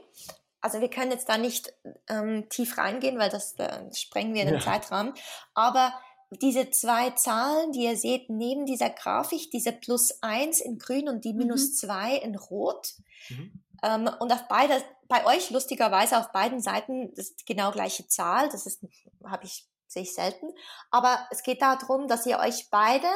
also 0.61 0.81
wir 0.81 0.89
können 0.89 1.11
jetzt 1.11 1.29
da 1.29 1.37
nicht 1.37 1.73
ähm, 2.07 2.47
tief 2.49 2.77
reingehen, 2.77 3.17
weil 3.19 3.29
das 3.29 3.53
äh, 3.59 3.93
sprengen 3.93 4.33
wir 4.33 4.45
den 4.45 4.55
Ja. 4.55 4.59
Zeitrahmen. 4.59 5.13
Aber 5.53 5.93
diese 6.31 6.69
zwei 6.69 7.09
Zahlen, 7.11 7.71
die 7.71 7.85
ihr 7.85 7.97
seht 7.97 8.29
neben 8.29 8.65
dieser 8.65 8.89
Grafik, 8.89 9.49
diese 9.51 9.71
plus 9.71 10.21
eins 10.21 10.59
in 10.61 10.77
grün 10.77 11.09
und 11.09 11.25
die 11.25 11.33
minus 11.33 11.75
zwei 11.77 12.15
in 12.17 12.35
rot, 12.35 12.93
Mhm. 13.29 13.63
ähm, 13.83 14.09
und 14.19 14.31
auf 14.31 14.47
beide, 14.47 14.81
bei 15.07 15.25
euch 15.25 15.49
lustigerweise 15.49 16.17
auf 16.19 16.31
beiden 16.31 16.61
Seiten 16.61 17.09
das 17.15 17.29
ist 17.29 17.41
die 17.41 17.45
genau 17.53 17.71
gleiche 17.71 18.07
Zahl. 18.07 18.49
Das 18.49 18.65
ist, 18.65 18.83
habe 19.25 19.45
ich, 19.45 19.67
sehe 19.87 20.03
ich 20.03 20.13
selten. 20.13 20.47
Aber 20.91 21.27
es 21.31 21.41
geht 21.43 21.61
darum, 21.61 22.07
dass 22.07 22.25
ihr 22.25 22.37
euch 22.39 22.69
beide 22.69 23.07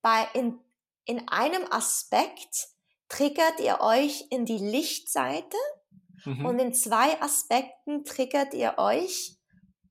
bei, 0.00 0.26
in, 0.34 0.58
in 1.04 1.28
einem 1.28 1.64
Aspekt 1.70 2.68
triggert 3.08 3.58
ihr 3.60 3.80
euch 3.80 4.26
in 4.30 4.44
die 4.46 4.58
Lichtseite 4.58 5.56
Mhm. 6.24 6.46
und 6.46 6.58
in 6.58 6.74
zwei 6.74 7.20
Aspekten 7.20 8.04
triggert 8.04 8.54
ihr 8.54 8.74
euch 8.78 9.36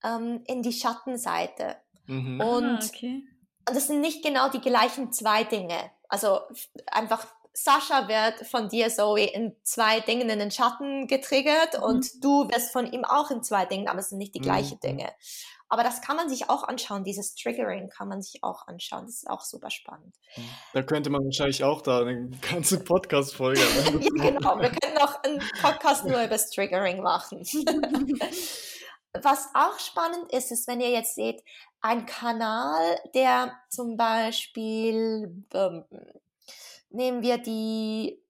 ähm, 0.03 0.43
in 0.45 0.61
die 0.61 0.73
Schattenseite. 0.73 1.77
Mhm. 2.07 2.41
Und 2.41 2.65
ah, 2.65 2.79
okay. 2.85 3.23
und 3.67 3.75
das 3.75 3.87
sind 3.87 4.01
nicht 4.01 4.23
genau 4.23 4.49
die 4.49 4.61
gleichen 4.61 5.11
zwei 5.11 5.43
Dinge. 5.43 5.91
Also 6.09 6.39
einfach 6.87 7.25
Sascha 7.53 8.07
wird 8.07 8.47
von 8.47 8.67
dir, 8.69 8.89
Zoe, 8.89 9.25
in 9.25 9.55
zwei 9.63 9.99
Dingen 9.99 10.29
in 10.29 10.39
den 10.39 10.51
Schatten 10.51 11.07
getriggert 11.07 11.77
Mhm. 11.77 11.83
und 11.83 12.23
du 12.23 12.47
wirst 12.49 12.71
von 12.71 12.91
ihm 12.91 13.05
auch 13.05 13.29
in 13.31 13.43
zwei 13.43 13.65
Dingen, 13.65 13.87
aber 13.87 13.99
es 13.99 14.09
sind 14.09 14.17
nicht 14.17 14.33
die 14.35 14.39
gleichen 14.39 14.75
Mhm. 14.81 14.87
Dinge. 14.87 15.11
Aber 15.69 15.81
das 15.83 16.01
kann 16.01 16.15
man 16.17 16.29
sich 16.29 16.49
auch 16.51 16.63
anschauen, 16.63 17.03
dieses 17.03 17.33
Triggering 17.33 17.89
kann 17.89 18.07
man 18.07 18.21
sich 18.21 18.43
auch 18.43 18.67
anschauen. 18.67 19.05
Das 19.05 19.15
ist 19.15 19.29
auch 19.29 19.41
super 19.41 19.71
spannend. 19.71 20.15
Da 20.73 20.83
könnte 20.83 21.09
man 21.09 21.23
wahrscheinlich 21.23 21.63
auch 21.63 21.81
da 21.81 22.01
eine 22.01 22.29
ganze 22.41 22.79
Podcast-Folge. 22.83 23.59
Ja, 24.17 24.29
genau. 24.29 24.59
Wir 24.59 24.69
können 24.69 24.97
auch 24.99 25.23
einen 25.23 25.41
Podcast 25.61 26.05
nur 26.05 26.19
über 26.19 26.27
das 26.27 26.51
Triggering 26.51 27.01
machen. 27.01 27.43
Was 29.21 29.47
auch 29.53 29.77
spannend 29.79 30.31
ist, 30.31 30.51
ist, 30.51 30.67
wenn 30.67 30.81
ihr 30.81 30.89
jetzt 30.89 31.15
seht, 31.15 31.43
ein 31.81 32.05
Kanal, 32.05 32.99
der 33.13 33.53
zum 33.69 33.95
Beispiel, 33.95 35.43
ähm, 35.53 35.85
nehmen 36.93 37.21
wir 37.21 37.37
die, 37.37 38.21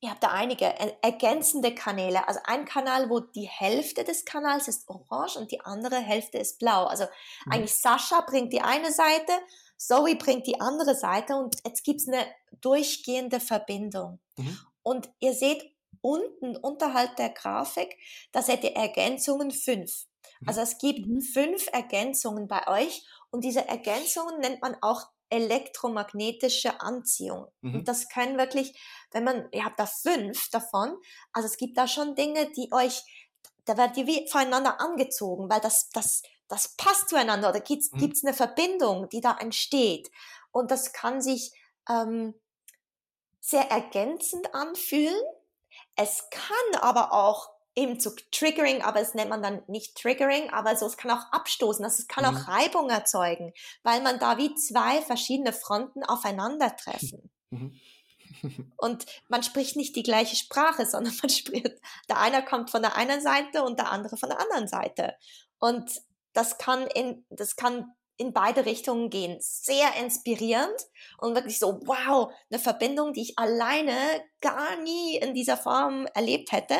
ihr 0.00 0.10
habt 0.10 0.22
da 0.22 0.28
einige 0.30 0.64
er- 0.64 0.96
ergänzende 1.02 1.74
Kanäle. 1.74 2.26
Also 2.26 2.40
ein 2.44 2.64
Kanal, 2.64 3.10
wo 3.10 3.20
die 3.20 3.48
Hälfte 3.48 4.02
des 4.04 4.24
Kanals 4.24 4.66
ist 4.68 4.88
orange 4.88 5.36
und 5.36 5.50
die 5.52 5.60
andere 5.60 5.96
Hälfte 5.96 6.38
ist 6.38 6.58
blau. 6.58 6.86
Also 6.86 7.04
Mhm. 7.46 7.52
eigentlich 7.52 7.74
Sascha 7.76 8.22
bringt 8.22 8.52
die 8.52 8.62
eine 8.62 8.90
Seite, 8.92 9.32
Zoe 9.76 10.16
bringt 10.16 10.46
die 10.46 10.60
andere 10.60 10.94
Seite 10.94 11.36
und 11.36 11.56
jetzt 11.64 11.84
gibt's 11.84 12.08
eine 12.08 12.26
durchgehende 12.60 13.40
Verbindung. 13.40 14.20
Mhm. 14.36 14.58
Und 14.82 15.10
ihr 15.20 15.34
seht 15.34 15.62
unten 16.02 16.56
unterhalb 16.56 17.16
der 17.16 17.28
Grafik, 17.30 17.96
da 18.32 18.40
seht 18.42 18.64
ihr 18.64 18.74
Ergänzungen 18.74 19.50
fünf. 19.50 20.06
Mhm. 20.40 20.48
Also 20.48 20.60
es 20.62 20.78
gibt 20.78 21.06
Mhm. 21.06 21.20
fünf 21.20 21.66
Ergänzungen 21.72 22.48
bei 22.48 22.66
euch 22.68 23.06
und 23.30 23.44
diese 23.44 23.68
Ergänzungen 23.68 24.40
nennt 24.40 24.62
man 24.62 24.76
auch 24.80 25.02
elektromagnetische 25.30 26.80
Anziehung. 26.80 27.46
Mhm. 27.62 27.76
Und 27.76 27.88
das 27.88 28.08
können 28.08 28.36
wirklich, 28.36 28.78
wenn 29.12 29.24
man, 29.24 29.48
ihr 29.52 29.64
habt 29.64 29.78
da 29.80 29.86
fünf 29.86 30.50
davon, 30.50 30.96
also 31.32 31.46
es 31.46 31.56
gibt 31.56 31.78
da 31.78 31.88
schon 31.88 32.14
Dinge, 32.14 32.50
die 32.52 32.70
euch, 32.72 33.02
da 33.64 33.76
werdet 33.76 33.96
ihr 33.96 34.06
wie 34.06 34.28
voneinander 34.28 34.80
angezogen, 34.80 35.48
weil 35.48 35.60
das, 35.60 35.88
das, 35.90 36.22
das 36.48 36.76
passt 36.76 37.08
zueinander 37.08 37.50
oder 37.50 37.60
gibt's, 37.60 37.92
Mhm. 37.92 37.98
gibt's 37.98 38.24
eine 38.24 38.34
Verbindung, 38.34 39.08
die 39.08 39.20
da 39.20 39.36
entsteht. 39.38 40.10
Und 40.52 40.70
das 40.70 40.92
kann 40.92 41.20
sich 41.22 41.52
ähm, 41.88 42.34
sehr 43.40 43.70
ergänzend 43.70 44.54
anfühlen. 44.54 45.22
Es 45.96 46.28
kann 46.30 46.80
aber 46.80 47.12
auch 47.12 47.50
eben 47.74 48.00
zu 48.00 48.14
Triggering, 48.32 48.82
aber 48.82 49.00
es 49.00 49.14
nennt 49.14 49.30
man 49.30 49.42
dann 49.42 49.62
nicht 49.68 49.96
Triggering, 49.96 50.50
aber 50.50 50.76
so, 50.76 50.86
es 50.86 50.96
kann 50.96 51.10
auch 51.10 51.32
abstoßen, 51.32 51.84
also 51.84 52.00
es 52.00 52.08
kann 52.08 52.24
Mhm. 52.24 52.36
auch 52.36 52.48
Reibung 52.48 52.90
erzeugen, 52.90 53.52
weil 53.82 54.00
man 54.02 54.18
da 54.18 54.38
wie 54.38 54.54
zwei 54.54 55.00
verschiedene 55.02 55.52
Fronten 55.52 56.04
aufeinandertreffen. 56.04 57.30
Mhm. 57.50 57.80
Und 58.76 59.06
man 59.28 59.42
spricht 59.42 59.76
nicht 59.76 59.96
die 59.96 60.02
gleiche 60.02 60.36
Sprache, 60.36 60.86
sondern 60.86 61.14
man 61.22 61.30
spricht, 61.30 61.80
der 62.08 62.18
eine 62.18 62.44
kommt 62.44 62.70
von 62.70 62.82
der 62.82 62.96
einen 62.96 63.20
Seite 63.20 63.62
und 63.62 63.78
der 63.78 63.90
andere 63.90 64.16
von 64.16 64.28
der 64.28 64.40
anderen 64.40 64.68
Seite. 64.68 65.14
Und 65.58 65.90
das 66.32 66.58
kann 66.58 66.86
in, 66.88 67.24
das 67.30 67.56
kann 67.56 67.92
in 68.16 68.32
beide 68.32 68.66
Richtungen 68.66 69.10
gehen. 69.10 69.38
Sehr 69.40 69.94
inspirierend 69.96 70.86
und 71.18 71.34
wirklich 71.34 71.58
so, 71.58 71.80
wow, 71.84 72.32
eine 72.50 72.60
Verbindung, 72.60 73.12
die 73.12 73.22
ich 73.22 73.38
alleine 73.38 73.94
gar 74.40 74.76
nie 74.82 75.16
in 75.16 75.34
dieser 75.34 75.56
Form 75.56 76.06
erlebt 76.14 76.52
hätte 76.52 76.76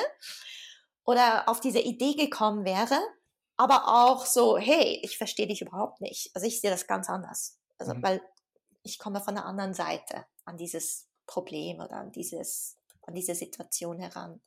oder 1.11 1.49
auf 1.49 1.61
diese 1.61 1.81
Idee 1.81 2.15
gekommen 2.15 2.65
wäre. 2.65 2.99
Aber 3.57 3.89
auch 3.89 4.25
so, 4.25 4.57
hey, 4.57 5.01
ich 5.03 5.19
verstehe 5.19 5.47
dich 5.47 5.61
überhaupt 5.61 6.01
nicht. 6.01 6.31
Also 6.35 6.47
ich 6.47 6.61
sehe 6.61 6.71
das 6.71 6.87
ganz 6.87 7.11
anders. 7.11 7.59
Also, 7.79 7.95
Mhm. 7.95 8.03
weil 8.03 8.23
ich 8.83 8.99
komme 8.99 9.21
von 9.21 9.35
der 9.35 9.45
anderen 9.45 9.75
Seite 9.75 10.25
an 10.45 10.57
dieses 10.57 11.09
Problem 11.27 11.81
oder 11.81 11.97
an 11.97 12.11
dieses, 12.13 12.79
an 13.03 13.15
diese 13.15 13.35
Situation 13.35 13.99
heran. 13.99 14.41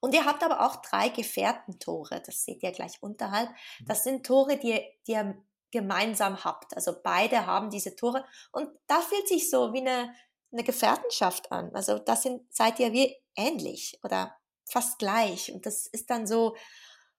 Und 0.00 0.14
ihr 0.14 0.24
habt 0.24 0.42
aber 0.44 0.64
auch 0.64 0.76
drei 0.76 1.08
Gefährtentore, 1.08 2.22
das 2.24 2.44
seht 2.44 2.62
ihr 2.62 2.70
gleich 2.72 3.02
unterhalb. 3.02 3.50
Das 3.84 4.04
sind 4.04 4.24
Tore, 4.24 4.56
die, 4.56 4.70
ihr- 4.70 4.86
die 5.06 5.12
ihr 5.12 5.44
gemeinsam 5.70 6.44
habt. 6.44 6.74
Also 6.76 6.94
beide 7.02 7.44
haben 7.46 7.68
diese 7.70 7.94
Tore. 7.96 8.24
Und 8.52 8.70
da 8.86 9.00
fühlt 9.00 9.28
sich 9.28 9.50
so 9.50 9.72
wie 9.74 9.80
eine, 9.80 10.14
eine 10.52 10.64
Gefährtenschaft 10.64 11.50
an. 11.52 11.74
Also 11.74 11.98
da 11.98 12.16
sind, 12.16 12.42
seid 12.54 12.78
ihr 12.80 12.92
wie 12.92 13.14
ähnlich 13.36 13.98
oder 14.02 14.34
fast 14.70 14.98
gleich. 14.98 15.52
Und 15.52 15.66
das 15.66 15.86
ist 15.86 16.10
dann 16.10 16.26
so, 16.26 16.56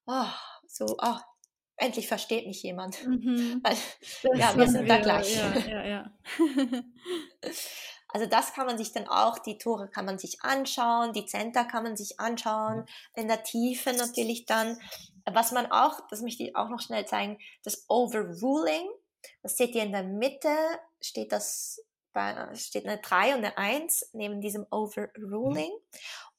oh, 0.05 0.25
so, 0.67 0.85
oh, 1.01 1.17
endlich 1.77 2.07
versteht 2.07 2.47
mich 2.47 2.63
jemand. 2.63 3.05
Mhm. 3.05 3.61
Weil, 3.63 4.39
Ja, 4.39 4.55
wir 4.55 4.67
sind 4.67 4.87
da 4.89 4.97
gleich. 4.97 5.35
Ja, 5.35 5.57
ja, 5.67 5.85
ja. 5.85 6.11
Also 8.11 8.25
das 8.25 8.53
kann 8.53 8.65
man 8.65 8.77
sich 8.77 8.91
dann 8.91 9.07
auch, 9.07 9.37
die 9.37 9.59
Tore 9.59 9.87
kann 9.87 10.05
man 10.05 10.17
sich 10.17 10.41
anschauen, 10.41 11.13
die 11.13 11.27
Center 11.27 11.63
kann 11.63 11.83
man 11.83 11.95
sich 11.95 12.19
anschauen, 12.19 12.85
in 13.15 13.27
der 13.27 13.43
Tiefe 13.43 13.93
natürlich 13.93 14.45
dann. 14.45 14.79
Was 15.31 15.51
man 15.51 15.71
auch, 15.71 15.99
das 16.09 16.21
möchte 16.21 16.43
ich 16.43 16.55
auch 16.55 16.69
noch 16.69 16.81
schnell 16.81 17.05
zeigen, 17.05 17.37
das 17.63 17.85
Overruling, 17.87 18.89
das 19.43 19.57
seht 19.57 19.75
ihr 19.75 19.83
in 19.83 19.91
der 19.91 20.03
Mitte, 20.03 20.49
steht 20.99 21.31
das, 21.31 21.85
bei, 22.11 22.55
steht 22.55 22.87
eine 22.87 22.97
3 22.97 23.35
und 23.35 23.45
eine 23.45 23.57
1 23.57 24.09
neben 24.13 24.41
diesem 24.41 24.65
Overruling. 24.71 25.71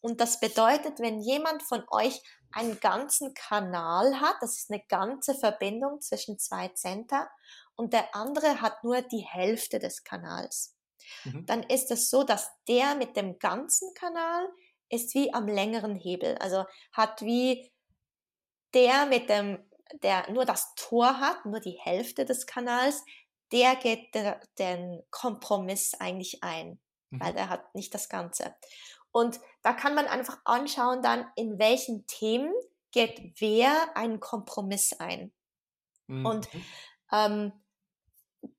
Und 0.00 0.20
das 0.20 0.40
bedeutet, 0.40 0.98
wenn 1.00 1.20
jemand 1.20 1.62
von 1.62 1.84
euch 1.90 2.22
einen 2.52 2.80
ganzen 2.80 3.34
Kanal 3.34 4.20
hat, 4.20 4.36
das 4.40 4.56
ist 4.58 4.70
eine 4.70 4.82
ganze 4.88 5.34
Verbindung 5.34 6.00
zwischen 6.00 6.38
zwei 6.38 6.68
Center, 6.68 7.28
und 7.76 7.92
der 7.92 8.14
andere 8.14 8.60
hat 8.60 8.84
nur 8.84 9.02
die 9.02 9.24
Hälfte 9.26 9.78
des 9.78 10.04
Kanals 10.04 10.76
Mhm. 11.24 11.46
dann 11.46 11.62
ist 11.64 11.90
es 11.90 12.10
so, 12.10 12.22
dass 12.24 12.50
der 12.68 12.94
mit 12.94 13.16
dem 13.16 13.38
ganzen 13.38 13.92
Kanal 13.94 14.48
ist 14.88 15.14
wie 15.14 15.32
am 15.32 15.46
längeren 15.48 15.94
Hebel. 15.96 16.36
Also 16.38 16.64
hat 16.92 17.22
wie 17.22 17.72
der 18.74 19.06
mit 19.06 19.28
dem, 19.28 19.58
der 20.02 20.30
nur 20.30 20.44
das 20.44 20.74
Tor 20.76 21.18
hat, 21.20 21.44
nur 21.46 21.60
die 21.60 21.78
Hälfte 21.80 22.24
des 22.24 22.46
Kanals, 22.46 23.04
der 23.52 23.76
geht 23.76 24.14
der, 24.14 24.40
den 24.58 25.02
Kompromiss 25.10 25.94
eigentlich 25.94 26.42
ein, 26.42 26.80
Mhm. 27.10 27.20
weil 27.20 27.32
der 27.32 27.48
hat 27.48 27.74
nicht 27.74 27.92
das 27.94 28.08
Ganze. 28.08 28.54
Und 29.12 29.40
da 29.62 29.72
kann 29.72 29.94
man 29.94 30.06
einfach 30.06 30.38
anschauen 30.44 31.02
dann, 31.02 31.26
in 31.36 31.58
welchen 31.58 32.06
Themen 32.06 32.52
geht 32.92 33.34
wer 33.40 33.96
einen 33.96 34.20
Kompromiss 34.20 34.92
ein. 34.98 35.32
Mhm. 36.06 36.26
Und 36.26 36.48
ähm, 37.12 37.52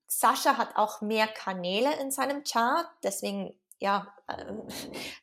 Sascha 0.06 0.56
hat 0.58 0.76
auch 0.76 1.00
mehr 1.00 1.26
Kanäle 1.26 1.98
in 2.00 2.10
seinem 2.10 2.44
Chart, 2.44 2.86
deswegen 3.02 3.58
ja, 3.78 4.14
äh, 4.28 4.44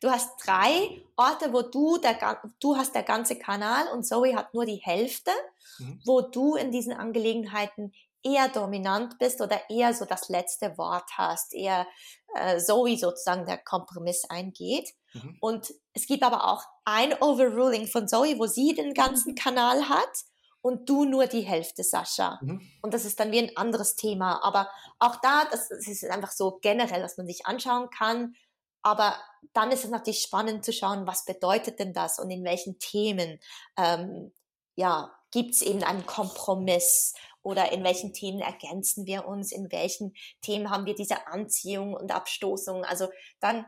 du 0.02 0.10
hast 0.12 0.46
drei 0.46 1.02
Orte, 1.16 1.54
wo 1.54 1.62
du 1.62 1.98
der 1.98 2.42
du 2.60 2.76
hast 2.76 2.94
der 2.94 3.04
ganze 3.04 3.38
Kanal 3.38 3.88
und 3.94 4.04
Zoe 4.04 4.36
hat 4.36 4.54
nur 4.54 4.66
die 4.66 4.82
Hälfte, 4.84 5.32
Mhm. 5.80 6.02
wo 6.06 6.22
du 6.22 6.56
in 6.56 6.72
diesen 6.72 6.92
Angelegenheiten 6.94 7.94
eher 8.22 8.50
dominant 8.50 9.18
bist 9.18 9.40
oder 9.40 9.62
eher 9.70 9.94
so 9.94 10.04
das 10.04 10.28
letzte 10.28 10.78
Wort 10.78 11.10
hast, 11.18 11.54
eher 11.54 11.88
äh, 12.36 12.60
Zoe 12.60 12.98
sozusagen 12.98 13.46
der 13.46 13.58
Kompromiss 13.58 14.26
eingeht. 14.30 14.94
Mhm. 15.14 15.38
Und 15.40 15.74
es 15.94 16.08
gibt 16.08 16.24
aber 16.24 16.48
auch 16.48 16.64
ein 16.86 17.14
Overruling 17.22 17.88
von 17.88 18.08
Zoe, 18.08 18.38
wo 18.38 18.46
sie 18.46 18.74
den 18.74 18.94
ganzen 18.94 19.36
Kanal 19.36 19.90
hat 19.90 20.24
und 20.62 20.90
du 20.90 21.06
nur 21.06 21.28
die 21.28 21.42
Hälfte, 21.42 21.84
Sascha. 21.84 22.40
Mhm. 22.42 22.62
Und 22.82 22.94
das 22.94 23.06
ist 23.06 23.20
dann 23.20 23.32
wie 23.32 23.40
ein 23.40 23.58
anderes 23.58 23.96
Thema. 23.96 24.44
Aber 24.44 24.70
auch 25.00 25.16
da, 25.22 25.46
das, 25.52 25.70
das 25.70 25.88
ist 25.88 26.04
einfach 26.06 26.32
so 26.32 26.60
generell, 26.62 27.04
was 27.04 27.18
man 27.18 27.28
sich 27.28 27.46
anschauen 27.46 27.90
kann. 27.90 28.36
Aber 28.82 29.18
dann 29.54 29.72
ist 29.72 29.84
es 29.84 29.90
natürlich 29.90 30.22
spannend 30.22 30.64
zu 30.64 30.74
schauen, 30.74 31.08
was 31.08 31.26
bedeutet 31.26 31.80
denn 31.80 31.94
das 31.94 32.20
und 32.20 32.30
in 32.30 32.44
welchen 32.44 32.80
Themen 32.80 33.40
ähm, 33.78 34.32
ja, 34.76 35.12
gibt 35.32 35.56
es 35.56 35.62
eben 35.62 35.84
einen 35.84 36.06
Kompromiss 36.06 37.14
oder 37.42 37.72
in 37.72 37.84
welchen 37.84 38.14
Themen 38.14 38.40
ergänzen 38.40 39.06
wir 39.06 39.26
uns, 39.26 39.52
in 39.52 39.72
welchen 39.72 40.14
Themen 40.42 40.70
haben 40.70 40.86
wir 40.86 40.96
diese 40.96 41.28
Anziehung 41.28 41.94
und 41.94 42.12
Abstoßung. 42.12 42.84
Also 42.84 43.10
dann 43.40 43.66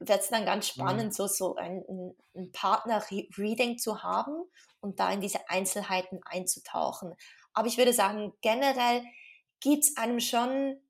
wird 0.00 0.20
es 0.20 0.28
dann 0.28 0.44
ganz 0.44 0.66
mhm. 0.66 0.80
spannend, 0.80 1.14
so, 1.14 1.26
so 1.26 1.56
ein, 1.56 1.84
ein 2.34 2.52
Partner-Reading 2.52 3.78
zu 3.78 4.02
haben 4.02 4.44
und 4.80 5.00
da 5.00 5.10
in 5.10 5.20
diese 5.20 5.48
Einzelheiten 5.48 6.20
einzutauchen. 6.24 7.14
Aber 7.52 7.68
ich 7.68 7.78
würde 7.78 7.92
sagen, 7.92 8.32
generell 8.40 9.02
gibt 9.60 9.84
es 9.84 9.96
einem 9.96 10.20
schon 10.20 10.80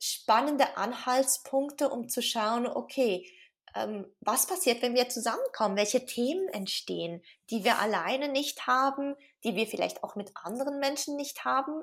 spannende 0.00 0.76
Anhaltspunkte, 0.76 1.88
um 1.90 2.08
zu 2.08 2.22
schauen, 2.22 2.66
okay, 2.66 3.30
ähm, 3.74 4.06
was 4.20 4.46
passiert, 4.46 4.82
wenn 4.82 4.94
wir 4.94 5.08
zusammenkommen? 5.08 5.76
Welche 5.76 6.04
Themen 6.04 6.48
entstehen, 6.48 7.22
die 7.50 7.64
wir 7.64 7.78
alleine 7.78 8.28
nicht 8.28 8.66
haben, 8.66 9.14
die 9.44 9.54
wir 9.54 9.66
vielleicht 9.66 10.02
auch 10.02 10.16
mit 10.16 10.32
anderen 10.34 10.80
Menschen 10.80 11.16
nicht 11.16 11.44
haben, 11.44 11.82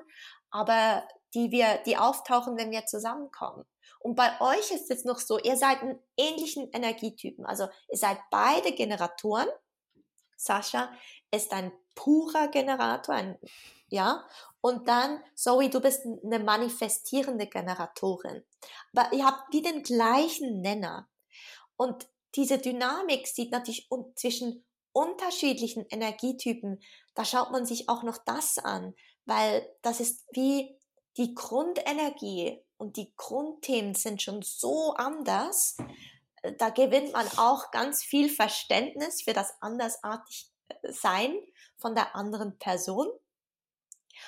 aber 0.50 1.06
die 1.34 1.50
wir, 1.50 1.78
die 1.86 1.96
auftauchen, 1.96 2.56
wenn 2.56 2.70
wir 2.70 2.86
zusammenkommen. 2.86 3.64
Und 4.00 4.14
bei 4.14 4.40
euch 4.40 4.70
ist 4.70 4.90
es 4.90 5.04
noch 5.04 5.18
so, 5.18 5.38
ihr 5.38 5.56
seid 5.56 5.82
einen 5.82 5.98
ähnlichen 6.16 6.70
Energietypen. 6.72 7.44
Also 7.46 7.68
ihr 7.90 7.98
seid 7.98 8.18
beide 8.30 8.72
Generatoren. 8.72 9.48
Sascha 10.36 10.92
ist 11.30 11.52
ein 11.52 11.72
purer 11.94 12.48
Generator, 12.48 13.14
ein, 13.14 13.38
ja. 13.88 14.26
Und 14.60 14.88
dann, 14.88 15.22
Zoe, 15.34 15.68
du 15.68 15.80
bist 15.80 16.04
eine 16.04 16.38
manifestierende 16.38 17.46
Generatorin. 17.46 18.44
Aber 18.94 19.12
ihr 19.12 19.24
habt 19.24 19.52
wie 19.52 19.62
den 19.62 19.82
gleichen 19.82 20.60
Nenner. 20.60 21.08
Und 21.76 22.08
diese 22.34 22.58
Dynamik 22.58 23.26
sieht 23.26 23.50
natürlich 23.50 23.88
zwischen 24.14 24.64
unterschiedlichen 24.92 25.86
Energietypen, 25.90 26.80
da 27.14 27.24
schaut 27.24 27.50
man 27.50 27.66
sich 27.66 27.88
auch 27.88 28.02
noch 28.02 28.18
das 28.18 28.58
an, 28.58 28.94
weil 29.26 29.68
das 29.82 30.00
ist 30.00 30.24
wie 30.32 30.76
die 31.16 31.34
Grundenergie 31.34 32.62
und 32.78 32.96
die 32.96 33.12
Grundthemen 33.16 33.94
sind 33.94 34.22
schon 34.22 34.42
so 34.42 34.94
anders. 34.94 35.76
Da 36.58 36.70
gewinnt 36.70 37.12
man 37.12 37.26
auch 37.36 37.70
ganz 37.70 38.02
viel 38.02 38.30
Verständnis 38.30 39.22
für 39.22 39.32
das 39.32 39.52
andersartig 39.60 40.50
äh, 40.68 40.92
Sein 40.92 41.36
von 41.76 41.94
der 41.94 42.14
anderen 42.14 42.58
Person. 42.58 43.08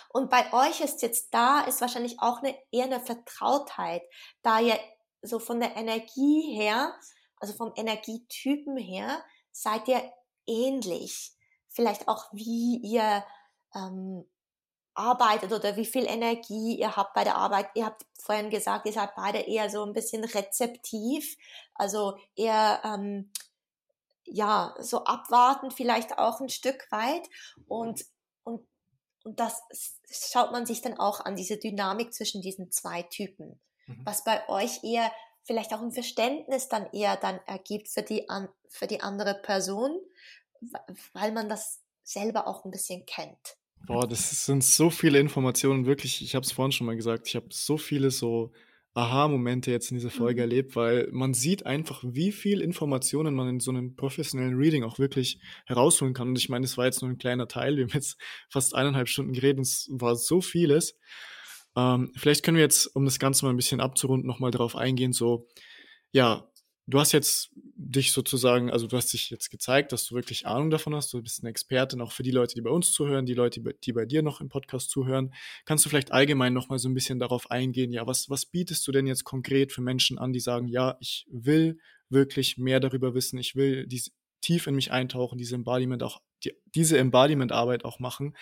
Und 0.08 0.30
bei 0.30 0.52
euch 0.52 0.80
ist 0.80 1.02
jetzt 1.02 1.32
da, 1.32 1.62
ist 1.62 1.80
wahrscheinlich 1.80 2.20
auch 2.20 2.42
eine, 2.42 2.56
eher 2.70 2.84
eine 2.84 3.00
Vertrautheit, 3.00 4.02
da 4.42 4.60
ihr 4.60 4.78
so 5.22 5.38
von 5.38 5.60
der 5.60 5.76
Energie 5.76 6.54
her 6.56 6.94
also 7.40 7.54
vom 7.54 7.72
Energietypen 7.74 8.76
her, 8.76 9.24
seid 9.50 9.88
ihr 9.88 10.02
ähnlich. 10.46 11.32
Vielleicht 11.68 12.06
auch, 12.06 12.26
wie 12.32 12.78
ihr 12.82 13.24
ähm, 13.74 14.28
arbeitet 15.00 15.52
oder 15.52 15.76
wie 15.76 15.86
viel 15.86 16.06
Energie 16.06 16.78
ihr 16.78 16.96
habt 16.96 17.14
bei 17.14 17.24
der 17.24 17.36
Arbeit. 17.36 17.68
Ihr 17.74 17.86
habt 17.86 18.04
vorhin 18.18 18.50
gesagt, 18.50 18.86
ihr 18.86 18.92
seid 18.92 19.14
beide 19.16 19.38
eher 19.38 19.70
so 19.70 19.82
ein 19.84 19.92
bisschen 19.92 20.24
rezeptiv, 20.24 21.36
also 21.74 22.18
eher 22.36 22.80
ähm, 22.84 23.32
ja 24.24 24.74
so 24.78 25.04
abwarten 25.04 25.70
vielleicht 25.70 26.18
auch 26.18 26.40
ein 26.40 26.50
Stück 26.50 26.86
weit 26.90 27.28
und 27.66 28.04
und 28.44 28.66
und 29.24 29.38
das 29.38 29.62
schaut 30.10 30.52
man 30.52 30.66
sich 30.66 30.80
dann 30.82 30.98
auch 30.98 31.20
an 31.20 31.36
diese 31.36 31.58
Dynamik 31.58 32.14
zwischen 32.14 32.42
diesen 32.42 32.70
zwei 32.70 33.02
Typen. 33.02 33.60
Mhm. 33.86 34.02
Was 34.04 34.24
bei 34.24 34.48
euch 34.48 34.82
eher 34.82 35.10
vielleicht 35.44 35.72
auch 35.72 35.82
ein 35.82 35.92
Verständnis 35.92 36.68
dann 36.68 36.86
eher 36.92 37.16
dann 37.16 37.40
ergibt 37.46 37.88
für 37.88 38.02
die, 38.02 38.28
an, 38.28 38.48
für 38.68 38.86
die 38.86 39.00
andere 39.00 39.34
Person, 39.34 39.98
weil 41.12 41.32
man 41.32 41.48
das 41.48 41.80
selber 42.02 42.46
auch 42.46 42.64
ein 42.64 42.70
bisschen 42.70 43.04
kennt. 43.06 43.56
Boah, 43.86 44.06
das 44.06 44.44
sind 44.44 44.62
so 44.62 44.90
viele 44.90 45.18
Informationen, 45.18 45.86
wirklich, 45.86 46.22
ich 46.22 46.34
habe 46.34 46.44
es 46.44 46.52
vorhin 46.52 46.72
schon 46.72 46.86
mal 46.86 46.96
gesagt, 46.96 47.26
ich 47.28 47.36
habe 47.36 47.46
so 47.50 47.76
viele 47.76 48.10
so 48.10 48.52
Aha-Momente 48.94 49.70
jetzt 49.70 49.90
in 49.90 49.96
dieser 49.96 50.10
Folge 50.10 50.40
mhm. 50.42 50.50
erlebt, 50.50 50.76
weil 50.76 51.08
man 51.12 51.32
sieht 51.32 51.64
einfach, 51.64 52.02
wie 52.04 52.32
viel 52.32 52.60
Informationen 52.60 53.34
man 53.34 53.48
in 53.48 53.60
so 53.60 53.70
einem 53.70 53.94
professionellen 53.94 54.56
Reading 54.56 54.82
auch 54.82 54.98
wirklich 54.98 55.40
herausholen 55.66 56.12
kann. 56.12 56.28
Und 56.28 56.38
ich 56.38 56.48
meine, 56.48 56.64
es 56.64 56.76
war 56.76 56.86
jetzt 56.86 57.00
nur 57.00 57.10
ein 57.10 57.18
kleiner 57.18 57.46
Teil, 57.46 57.76
wir 57.76 57.84
haben 57.84 57.92
jetzt 57.92 58.18
fast 58.48 58.74
eineinhalb 58.74 59.08
Stunden 59.08 59.32
geredet, 59.32 59.60
es 59.60 59.88
war 59.92 60.16
so 60.16 60.40
vieles. 60.40 60.98
Ähm, 61.76 62.10
vielleicht 62.16 62.44
können 62.44 62.56
wir 62.56 62.64
jetzt, 62.64 62.86
um 62.96 63.04
das 63.04 63.20
Ganze 63.20 63.44
mal 63.44 63.52
ein 63.52 63.56
bisschen 63.56 63.80
abzurunden, 63.80 64.26
nochmal 64.26 64.50
darauf 64.50 64.74
eingehen, 64.74 65.12
so, 65.12 65.46
ja, 66.10 66.49
du 66.90 67.00
hast 67.00 67.12
jetzt 67.12 67.50
dich 67.54 68.12
sozusagen, 68.12 68.70
also 68.70 68.86
du 68.86 68.96
hast 68.96 69.12
dich 69.12 69.30
jetzt 69.30 69.50
gezeigt, 69.50 69.92
dass 69.92 70.06
du 70.06 70.14
wirklich 70.14 70.46
Ahnung 70.46 70.70
davon 70.70 70.94
hast, 70.94 71.12
du 71.12 71.22
bist 71.22 71.42
eine 71.42 71.50
Expertin, 71.50 72.00
auch 72.00 72.12
für 72.12 72.22
die 72.22 72.30
Leute, 72.30 72.54
die 72.54 72.60
bei 72.60 72.70
uns 72.70 72.92
zuhören, 72.92 73.26
die 73.26 73.34
Leute, 73.34 73.60
die 73.60 73.92
bei 73.92 74.04
dir 74.04 74.22
noch 74.22 74.40
im 74.40 74.48
Podcast 74.48 74.90
zuhören. 74.90 75.32
Kannst 75.64 75.84
du 75.84 75.88
vielleicht 75.88 76.12
allgemein 76.12 76.52
nochmal 76.52 76.78
so 76.78 76.88
ein 76.88 76.94
bisschen 76.94 77.18
darauf 77.18 77.50
eingehen, 77.50 77.92
ja, 77.92 78.06
was, 78.06 78.28
was 78.28 78.46
bietest 78.46 78.86
du 78.86 78.92
denn 78.92 79.06
jetzt 79.06 79.24
konkret 79.24 79.72
für 79.72 79.82
Menschen 79.82 80.18
an, 80.18 80.32
die 80.32 80.40
sagen, 80.40 80.68
ja, 80.68 80.96
ich 81.00 81.26
will 81.30 81.78
wirklich 82.08 82.58
mehr 82.58 82.80
darüber 82.80 83.14
wissen, 83.14 83.38
ich 83.38 83.56
will 83.56 83.86
dies, 83.86 84.12
tief 84.40 84.66
in 84.66 84.74
mich 84.74 84.90
eintauchen, 84.90 85.38
diese 85.38 85.54
Embodiment 85.54 86.02
auch, 86.02 86.20
die, 86.44 86.54
diese 86.74 86.98
Embodiment-Arbeit 86.98 87.84
auch 87.84 87.98
machen 87.98 88.34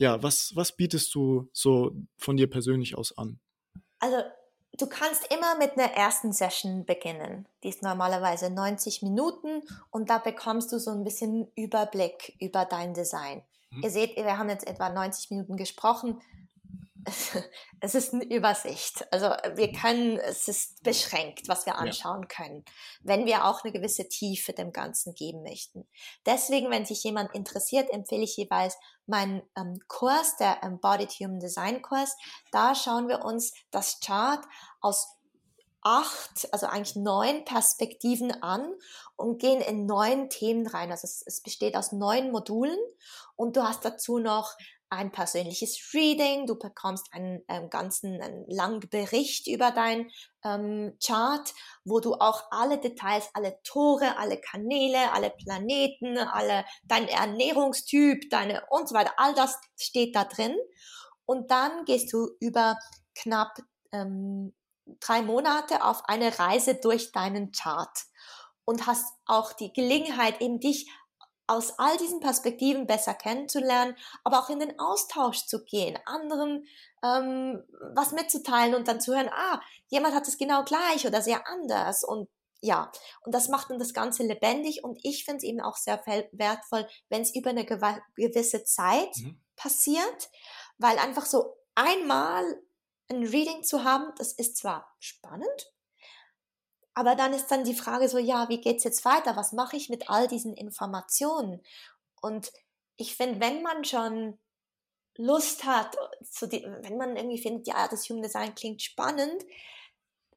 ja, 0.00 0.22
was, 0.22 0.56
was 0.56 0.74
bietest 0.74 1.14
du 1.14 1.50
so 1.52 1.94
von 2.16 2.38
dir 2.38 2.48
persönlich 2.48 2.96
aus 2.96 3.16
an? 3.16 3.38
Also 3.98 4.16
du 4.78 4.86
kannst 4.86 5.32
immer 5.32 5.56
mit 5.58 5.72
einer 5.76 5.92
ersten 5.92 6.32
Session 6.32 6.84
beginnen. 6.84 7.46
Die 7.62 7.68
ist 7.68 7.82
normalerweise 7.82 8.50
90 8.50 9.02
Minuten 9.02 9.62
und 9.90 10.10
da 10.10 10.18
bekommst 10.18 10.72
du 10.72 10.78
so 10.78 10.90
ein 10.90 11.04
bisschen 11.04 11.48
Überblick 11.54 12.36
über 12.40 12.64
dein 12.64 12.94
Design. 12.94 13.42
Mhm. 13.70 13.82
Ihr 13.82 13.90
seht, 13.90 14.16
wir 14.16 14.38
haben 14.38 14.48
jetzt 14.48 14.66
etwa 14.66 14.88
90 14.88 15.30
Minuten 15.30 15.56
gesprochen. 15.56 16.20
es 17.80 17.94
ist 17.94 18.12
eine 18.12 18.24
Übersicht. 18.24 19.06
Also 19.12 19.26
wir 19.54 19.72
können, 19.72 20.18
es 20.18 20.48
ist 20.48 20.82
beschränkt, 20.82 21.48
was 21.48 21.66
wir 21.66 21.76
anschauen 21.76 22.22
ja. 22.22 22.28
können, 22.28 22.64
wenn 23.02 23.26
wir 23.26 23.44
auch 23.44 23.64
eine 23.64 23.72
gewisse 23.72 24.08
Tiefe 24.08 24.52
dem 24.52 24.72
Ganzen 24.72 25.14
geben 25.14 25.42
möchten. 25.42 25.88
Deswegen, 26.26 26.70
wenn 26.70 26.84
sich 26.84 27.02
jemand 27.02 27.34
interessiert, 27.34 27.90
empfehle 27.90 28.24
ich 28.24 28.36
jeweils 28.36 28.76
meinen 29.06 29.42
ähm, 29.56 29.78
Kurs, 29.88 30.36
der 30.36 30.62
Embodied 30.62 31.12
Human 31.20 31.40
Design 31.40 31.82
Kurs. 31.82 32.16
Da 32.52 32.74
schauen 32.74 33.08
wir 33.08 33.24
uns 33.24 33.52
das 33.70 34.00
Chart 34.00 34.44
aus 34.80 35.16
acht, 35.82 36.48
also 36.52 36.66
eigentlich 36.66 36.96
neun 36.96 37.44
Perspektiven 37.44 38.42
an 38.42 38.74
und 39.16 39.38
gehen 39.38 39.60
in 39.60 39.86
neun 39.86 40.28
Themen 40.28 40.66
rein. 40.66 40.90
Also 40.90 41.06
es, 41.06 41.22
es 41.26 41.42
besteht 41.42 41.76
aus 41.76 41.92
neun 41.92 42.30
Modulen 42.30 42.78
und 43.36 43.56
du 43.56 43.62
hast 43.62 43.84
dazu 43.84 44.18
noch 44.18 44.56
ein 44.90 45.12
persönliches 45.12 45.92
Reading, 45.94 46.46
du 46.46 46.58
bekommst 46.58 47.06
einen 47.12 47.42
ähm, 47.48 47.70
ganzen 47.70 48.20
einen 48.20 48.44
langen 48.48 48.80
Bericht 48.80 49.46
über 49.46 49.70
dein 49.70 50.10
ähm, 50.44 50.96
Chart, 51.04 51.54
wo 51.84 52.00
du 52.00 52.14
auch 52.14 52.42
alle 52.50 52.78
Details, 52.78 53.30
alle 53.34 53.56
Tore, 53.62 54.18
alle 54.18 54.40
Kanäle, 54.40 55.12
alle 55.12 55.30
Planeten, 55.30 56.18
alle 56.18 56.64
dein 56.84 57.08
Ernährungstyp, 57.08 58.28
deine 58.30 58.64
und 58.68 58.88
so 58.88 58.94
weiter, 58.94 59.12
all 59.16 59.34
das 59.34 59.56
steht 59.78 60.16
da 60.16 60.24
drin. 60.24 60.56
Und 61.24 61.50
dann 61.52 61.84
gehst 61.84 62.12
du 62.12 62.28
über 62.40 62.76
knapp 63.14 63.58
ähm, 63.92 64.54
drei 64.98 65.22
Monate 65.22 65.84
auf 65.84 66.02
eine 66.08 66.38
Reise 66.38 66.74
durch 66.74 67.12
deinen 67.12 67.52
Chart 67.52 67.96
und 68.64 68.86
hast 68.86 69.04
auch 69.26 69.52
die 69.52 69.72
Gelegenheit, 69.72 70.40
eben 70.40 70.60
dich 70.60 70.90
aus 71.50 71.78
all 71.78 71.96
diesen 71.96 72.20
Perspektiven 72.20 72.86
besser 72.86 73.12
kennenzulernen, 73.12 73.96
aber 74.22 74.38
auch 74.38 74.50
in 74.50 74.60
den 74.60 74.78
Austausch 74.78 75.46
zu 75.46 75.64
gehen, 75.64 75.98
anderen 76.06 76.66
ähm, 77.02 77.62
was 77.94 78.12
mitzuteilen 78.12 78.74
und 78.74 78.86
dann 78.86 79.00
zu 79.00 79.14
hören, 79.14 79.30
ah, 79.32 79.60
jemand 79.88 80.14
hat 80.14 80.28
es 80.28 80.38
genau 80.38 80.62
gleich 80.64 81.06
oder 81.06 81.22
sehr 81.22 81.48
anders 81.48 82.04
und 82.04 82.28
ja, 82.62 82.92
und 83.22 83.34
das 83.34 83.48
macht 83.48 83.70
dann 83.70 83.78
das 83.78 83.94
Ganze 83.94 84.22
lebendig 84.22 84.84
und 84.84 84.98
ich 85.02 85.24
finde 85.24 85.38
es 85.38 85.44
eben 85.44 85.60
auch 85.60 85.76
sehr 85.76 86.00
wertvoll, 86.32 86.86
wenn 87.08 87.22
es 87.22 87.34
über 87.34 87.50
eine 87.50 87.64
gewisse 87.64 88.64
Zeit 88.64 89.16
mhm. 89.16 89.40
passiert, 89.56 90.30
weil 90.78 90.98
einfach 90.98 91.24
so 91.24 91.56
einmal 91.74 92.44
ein 93.08 93.24
Reading 93.24 93.64
zu 93.64 93.82
haben, 93.82 94.12
das 94.18 94.32
ist 94.32 94.58
zwar 94.58 94.94
spannend, 95.00 95.72
aber 96.94 97.14
dann 97.14 97.32
ist 97.32 97.48
dann 97.48 97.64
die 97.64 97.74
Frage 97.74 98.08
so, 98.08 98.18
ja, 98.18 98.48
wie 98.48 98.60
geht's 98.60 98.84
jetzt 98.84 99.04
weiter? 99.04 99.36
Was 99.36 99.52
mache 99.52 99.76
ich 99.76 99.88
mit 99.88 100.10
all 100.10 100.28
diesen 100.28 100.54
Informationen? 100.54 101.62
Und 102.20 102.52
ich 102.96 103.16
finde, 103.16 103.40
wenn 103.40 103.62
man 103.62 103.84
schon 103.84 104.38
Lust 105.16 105.64
hat, 105.64 105.96
die, 106.42 106.64
wenn 106.82 106.96
man 106.96 107.16
irgendwie 107.16 107.40
findet, 107.40 107.66
ja, 107.66 107.88
das 107.88 108.08
Human 108.08 108.22
Design 108.22 108.54
klingt 108.54 108.82
spannend, 108.82 109.44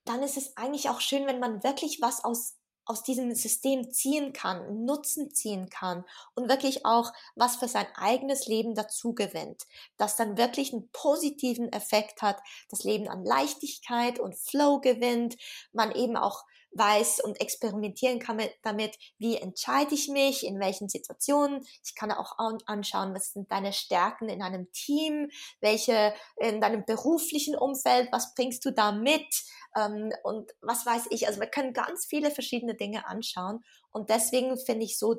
dann 0.06 0.22
ist 0.22 0.38
es 0.38 0.58
eigentlich 0.58 0.90
auch 0.90 1.02
schön, 1.02 1.26
wenn 1.28 1.40
man 1.40 1.64
wirklich 1.64 2.00
was 2.02 2.24
aus 2.24 2.58
aus 2.86 3.04
diesem 3.04 3.34
System 3.34 3.92
ziehen 3.92 4.34
kann, 4.34 4.86
Nutzen 4.86 5.32
ziehen 5.32 5.70
kann 5.70 6.04
und 6.36 6.50
wirklich 6.50 6.86
auch 6.86 7.12
was 7.36 7.58
für 7.58 7.68
sein 7.68 7.88
eigenes 7.96 8.48
Leben 8.48 8.76
dazu 8.76 9.14
gewinnt, 9.14 9.64
das 9.98 10.16
dann 10.16 10.38
wirklich 10.38 10.74
einen 10.74 10.90
positiven 10.92 11.72
Effekt 11.72 12.22
hat, 12.22 12.42
das 12.70 12.84
Leben 12.84 13.08
an 13.08 13.24
Leichtigkeit 13.24 14.20
und 14.20 14.36
Flow 14.38 14.80
gewinnt, 14.80 15.38
man 15.72 15.92
eben 15.92 16.18
auch 16.18 16.44
weiß 16.76 17.20
und 17.22 17.40
experimentieren 17.40 18.20
kann 18.20 18.38
mit, 18.38 18.54
damit, 18.64 18.98
wie 19.18 19.38
entscheide 19.38 19.94
ich 19.94 20.08
mich, 20.08 20.46
in 20.46 20.60
welchen 20.60 20.90
Situationen. 20.90 21.66
Ich 21.84 21.96
kann 21.96 22.12
auch 22.12 22.38
anschauen, 22.66 23.14
was 23.14 23.34
sind 23.34 23.52
deine 23.52 23.74
Stärken 23.74 24.30
in 24.30 24.42
einem 24.42 24.72
Team, 24.72 25.30
welche 25.62 26.14
in 26.38 26.62
deinem 26.62 26.86
beruflichen 26.86 27.56
Umfeld, 27.56 28.10
was 28.12 28.34
bringst 28.34 28.66
du 28.66 28.72
da 28.72 28.92
mit 28.92 29.28
ähm, 29.76 30.12
und 30.24 30.52
was 30.62 30.86
weiß 30.86 31.08
ich. 31.10 31.28
Also 31.28 31.40
wir 31.40 31.48
können 31.48 31.74
ganz 31.74 32.06
viele 32.06 32.32
verschiedene 32.32 32.76
Dinge 32.76 33.08
anschauen 33.08 33.64
und 33.92 34.10
deswegen 34.10 34.58
finde 34.58 34.86
ich 34.86 34.98
so 34.98 35.16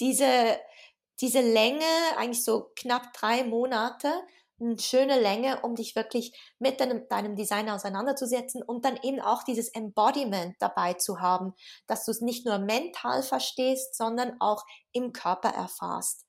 diese, 0.00 0.58
diese 1.20 1.40
Länge, 1.40 1.84
eigentlich 2.16 2.44
so 2.44 2.70
knapp 2.76 3.12
drei 3.12 3.44
Monate, 3.44 4.12
eine 4.64 4.78
schöne 4.78 5.20
Länge, 5.20 5.60
um 5.62 5.74
dich 5.74 5.94
wirklich 5.94 6.36
mit 6.58 6.80
deinem, 6.80 7.08
deinem 7.08 7.36
Design 7.36 7.68
auseinanderzusetzen 7.68 8.62
und 8.62 8.84
dann 8.84 8.98
eben 9.02 9.20
auch 9.20 9.42
dieses 9.42 9.68
Embodiment 9.68 10.56
dabei 10.60 10.94
zu 10.94 11.20
haben, 11.20 11.54
dass 11.86 12.04
du 12.04 12.10
es 12.10 12.20
nicht 12.20 12.46
nur 12.46 12.58
mental 12.58 13.22
verstehst, 13.22 13.96
sondern 13.96 14.36
auch 14.40 14.64
im 14.92 15.12
Körper 15.12 15.50
erfährst. 15.50 16.26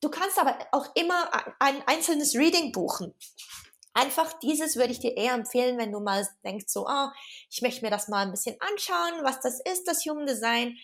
Du 0.00 0.08
kannst 0.08 0.38
aber 0.38 0.56
auch 0.72 0.86
immer 0.94 1.30
ein 1.58 1.82
einzelnes 1.86 2.34
Reading 2.34 2.72
buchen. 2.72 3.14
Einfach 3.94 4.32
dieses 4.38 4.76
würde 4.76 4.92
ich 4.92 5.00
dir 5.00 5.16
eher 5.16 5.34
empfehlen, 5.34 5.76
wenn 5.76 5.90
du 5.90 5.98
mal 5.98 6.26
denkst, 6.44 6.66
so, 6.68 6.86
ah, 6.86 7.12
ich 7.50 7.62
möchte 7.62 7.84
mir 7.84 7.90
das 7.90 8.06
mal 8.06 8.24
ein 8.24 8.30
bisschen 8.30 8.56
anschauen, 8.60 9.24
was 9.24 9.40
das 9.40 9.60
ist, 9.60 9.88
das 9.88 10.04
Human 10.04 10.26
Design. 10.26 10.76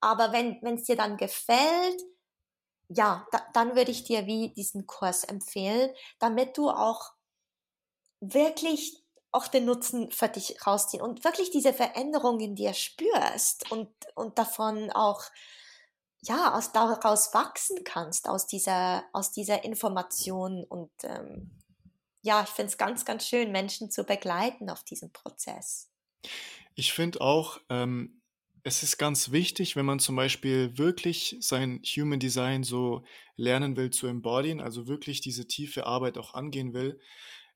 Aber 0.00 0.32
wenn 0.32 0.60
es 0.74 0.84
dir 0.84 0.96
dann 0.96 1.16
gefällt, 1.16 2.00
ja, 2.90 3.26
da, 3.30 3.40
dann 3.54 3.76
würde 3.76 3.92
ich 3.92 4.04
dir 4.04 4.26
wie 4.26 4.50
diesen 4.50 4.86
Kurs 4.86 5.24
empfehlen, 5.24 5.90
damit 6.18 6.58
du 6.58 6.70
auch 6.70 7.12
wirklich 8.20 9.04
auch 9.32 9.46
den 9.46 9.64
Nutzen 9.64 10.10
für 10.10 10.28
dich 10.28 10.66
rausziehen 10.66 11.02
und 11.02 11.22
wirklich 11.22 11.52
diese 11.52 11.72
Veränderung 11.72 12.40
in 12.40 12.56
dir 12.56 12.74
spürst 12.74 13.70
und, 13.70 13.88
und 14.16 14.38
davon 14.38 14.90
auch, 14.90 15.22
ja, 16.22 16.52
aus 16.52 16.72
daraus 16.72 17.32
wachsen 17.32 17.84
kannst, 17.84 18.28
aus 18.28 18.48
dieser, 18.48 19.04
aus 19.12 19.30
dieser 19.30 19.62
Information 19.62 20.64
und, 20.64 20.90
ähm, 21.04 21.52
ja, 22.22 22.42
ich 22.42 22.50
finde 22.50 22.70
es 22.70 22.76
ganz, 22.76 23.04
ganz 23.04 23.24
schön, 23.26 23.52
Menschen 23.52 23.90
zu 23.90 24.04
begleiten 24.04 24.68
auf 24.68 24.82
diesem 24.82 25.12
Prozess. 25.12 25.88
Ich 26.74 26.92
finde 26.92 27.20
auch, 27.20 27.60
ähm, 27.70 28.19
es 28.62 28.82
ist 28.82 28.98
ganz 28.98 29.32
wichtig, 29.32 29.76
wenn 29.76 29.86
man 29.86 29.98
zum 29.98 30.16
Beispiel 30.16 30.76
wirklich 30.76 31.36
sein 31.40 31.80
Human 31.84 32.20
Design 32.20 32.62
so 32.62 33.04
lernen 33.36 33.76
will 33.76 33.90
zu 33.90 34.06
embodyen, 34.06 34.60
also 34.60 34.86
wirklich 34.86 35.20
diese 35.20 35.46
tiefe 35.46 35.86
Arbeit 35.86 36.18
auch 36.18 36.34
angehen 36.34 36.74
will, 36.74 37.00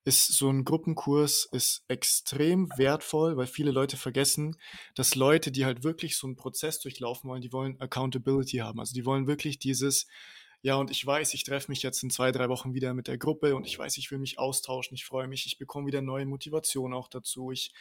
ist 0.05 0.35
so 0.35 0.51
ein 0.51 0.65
Gruppenkurs 0.65 1.49
ist 1.51 1.85
extrem 1.89 2.69
wertvoll, 2.77 3.37
weil 3.37 3.47
viele 3.47 3.71
Leute 3.71 3.97
vergessen, 3.97 4.57
dass 4.95 5.15
Leute, 5.15 5.51
die 5.51 5.65
halt 5.65 5.83
wirklich 5.83 6.17
so 6.17 6.27
einen 6.27 6.37
Prozess 6.37 6.79
durchlaufen 6.81 7.31
wollen, 7.31 7.41
die 7.41 7.53
wollen 7.53 7.81
Accountability 7.81 8.59
haben. 8.59 8.81
Also 8.81 8.95
die 8.95 9.07
wollen 9.07 9.27
wirklich 9.27 9.59
dieses, 9.59 10.07
ja, 10.61 10.77
und 10.77 10.91
ich 10.91 11.05
weiß, 11.05 11.33
ich 11.33 11.45
treffe 11.45 11.71
mich 11.71 11.83
jetzt 11.83 12.03
in 12.03 12.11
zwei, 12.11 12.33
drei 12.33 12.51
Wochen 12.51 12.75
wieder 12.75 12.93
mit 12.93 13.09
der 13.09 13.17
Gruppe 13.17 13.57
und 13.57 13.67
ich 13.67 13.79
weiß, 13.79 13.97
ich 13.97 14.11
will 14.11 14.19
mich 14.19 14.39
austauschen, 14.39 14.95
ich 14.95 15.07
freue 15.07 15.27
mich, 15.27 15.47
ich 15.47 15.59
bekomme 15.59 15.87
wieder 15.87 16.03
neue 16.03 16.27
Motivation 16.27 16.93
auch 16.93 17.09
dazu. 17.09 17.51
Ich 17.51 17.73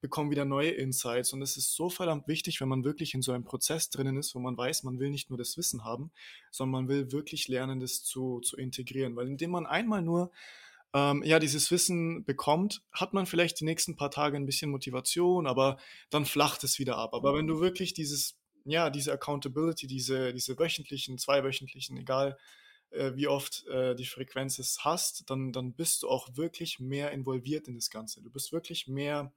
bekommen 0.00 0.30
wieder 0.30 0.44
neue 0.44 0.70
Insights. 0.70 1.32
Und 1.32 1.42
es 1.42 1.56
ist 1.56 1.74
so 1.74 1.90
verdammt 1.90 2.28
wichtig, 2.28 2.60
wenn 2.60 2.68
man 2.68 2.84
wirklich 2.84 3.14
in 3.14 3.22
so 3.22 3.32
einem 3.32 3.44
Prozess 3.44 3.90
drinnen 3.90 4.16
ist, 4.16 4.34
wo 4.34 4.38
man 4.38 4.56
weiß, 4.56 4.82
man 4.82 4.98
will 4.98 5.10
nicht 5.10 5.30
nur 5.30 5.38
das 5.38 5.56
Wissen 5.56 5.84
haben, 5.84 6.10
sondern 6.50 6.84
man 6.84 6.88
will 6.88 7.12
wirklich 7.12 7.48
lernen, 7.48 7.80
das 7.80 8.02
zu, 8.02 8.40
zu 8.40 8.56
integrieren. 8.56 9.16
Weil 9.16 9.28
indem 9.28 9.50
man 9.50 9.66
einmal 9.66 10.02
nur 10.02 10.30
ähm, 10.92 11.22
ja, 11.24 11.38
dieses 11.38 11.70
Wissen 11.70 12.24
bekommt, 12.24 12.82
hat 12.92 13.12
man 13.12 13.26
vielleicht 13.26 13.60
die 13.60 13.64
nächsten 13.64 13.96
paar 13.96 14.10
Tage 14.10 14.36
ein 14.36 14.46
bisschen 14.46 14.70
Motivation, 14.70 15.46
aber 15.46 15.78
dann 16.10 16.24
flacht 16.24 16.64
es 16.64 16.78
wieder 16.78 16.96
ab. 16.96 17.14
Aber 17.14 17.34
wenn 17.34 17.46
du 17.46 17.60
wirklich 17.60 17.94
dieses, 17.94 18.36
ja, 18.64 18.90
diese 18.90 19.12
Accountability, 19.12 19.86
diese, 19.86 20.32
diese 20.32 20.58
wöchentlichen, 20.58 21.18
zweiwöchentlichen, 21.18 21.96
egal 21.96 22.36
äh, 22.90 23.12
wie 23.14 23.28
oft 23.28 23.66
äh, 23.68 23.94
die 23.94 24.06
Frequenz 24.06 24.58
es 24.58 24.84
hast, 24.84 25.30
dann, 25.30 25.52
dann 25.52 25.74
bist 25.74 26.02
du 26.02 26.08
auch 26.08 26.28
wirklich 26.36 26.80
mehr 26.80 27.12
involviert 27.12 27.68
in 27.68 27.76
das 27.76 27.90
Ganze. 27.90 28.20
Du 28.20 28.30
bist 28.30 28.52
wirklich 28.52 28.88
mehr 28.88 29.32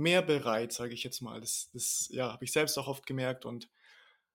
mehr 0.00 0.22
bereit, 0.22 0.72
sage 0.72 0.94
ich 0.94 1.04
jetzt 1.04 1.20
mal. 1.20 1.40
Das, 1.40 1.70
das 1.72 2.08
ja, 2.10 2.32
habe 2.32 2.44
ich 2.44 2.52
selbst 2.52 2.76
auch 2.78 2.88
oft 2.88 3.06
gemerkt 3.06 3.44
und 3.44 3.68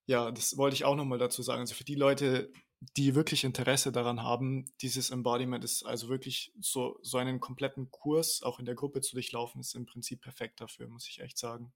ja, 0.06 0.32
das 0.32 0.58
wollte 0.58 0.76
ich 0.76 0.86
auch 0.86 0.96
nochmal 0.96 1.18
dazu 1.18 1.42
sagen. 1.42 1.62
Also 1.62 1.74
für 1.74 1.84
die 1.84 1.96
Leute, 1.96 2.52
die 2.96 3.16
wirklich 3.16 3.44
Interesse 3.44 3.92
daran 3.92 4.22
haben, 4.22 4.66
dieses 4.82 5.10
Embodiment 5.10 5.64
ist 5.64 5.84
also 5.84 6.10
wirklich 6.10 6.54
so, 6.60 7.00
so 7.02 7.18
einen 7.18 7.40
kompletten 7.40 7.90
Kurs 7.90 8.44
auch 8.44 8.60
in 8.60 8.66
der 8.66 8.76
Gruppe 8.76 9.02
zu 9.02 9.16
durchlaufen, 9.16 9.62
ist 9.62 9.76
im 9.76 9.86
Prinzip 9.86 10.22
perfekt 10.22 10.62
dafür, 10.62 10.88
muss 10.88 11.08
ich 11.10 11.22
echt 11.22 11.38
sagen. 11.38 11.74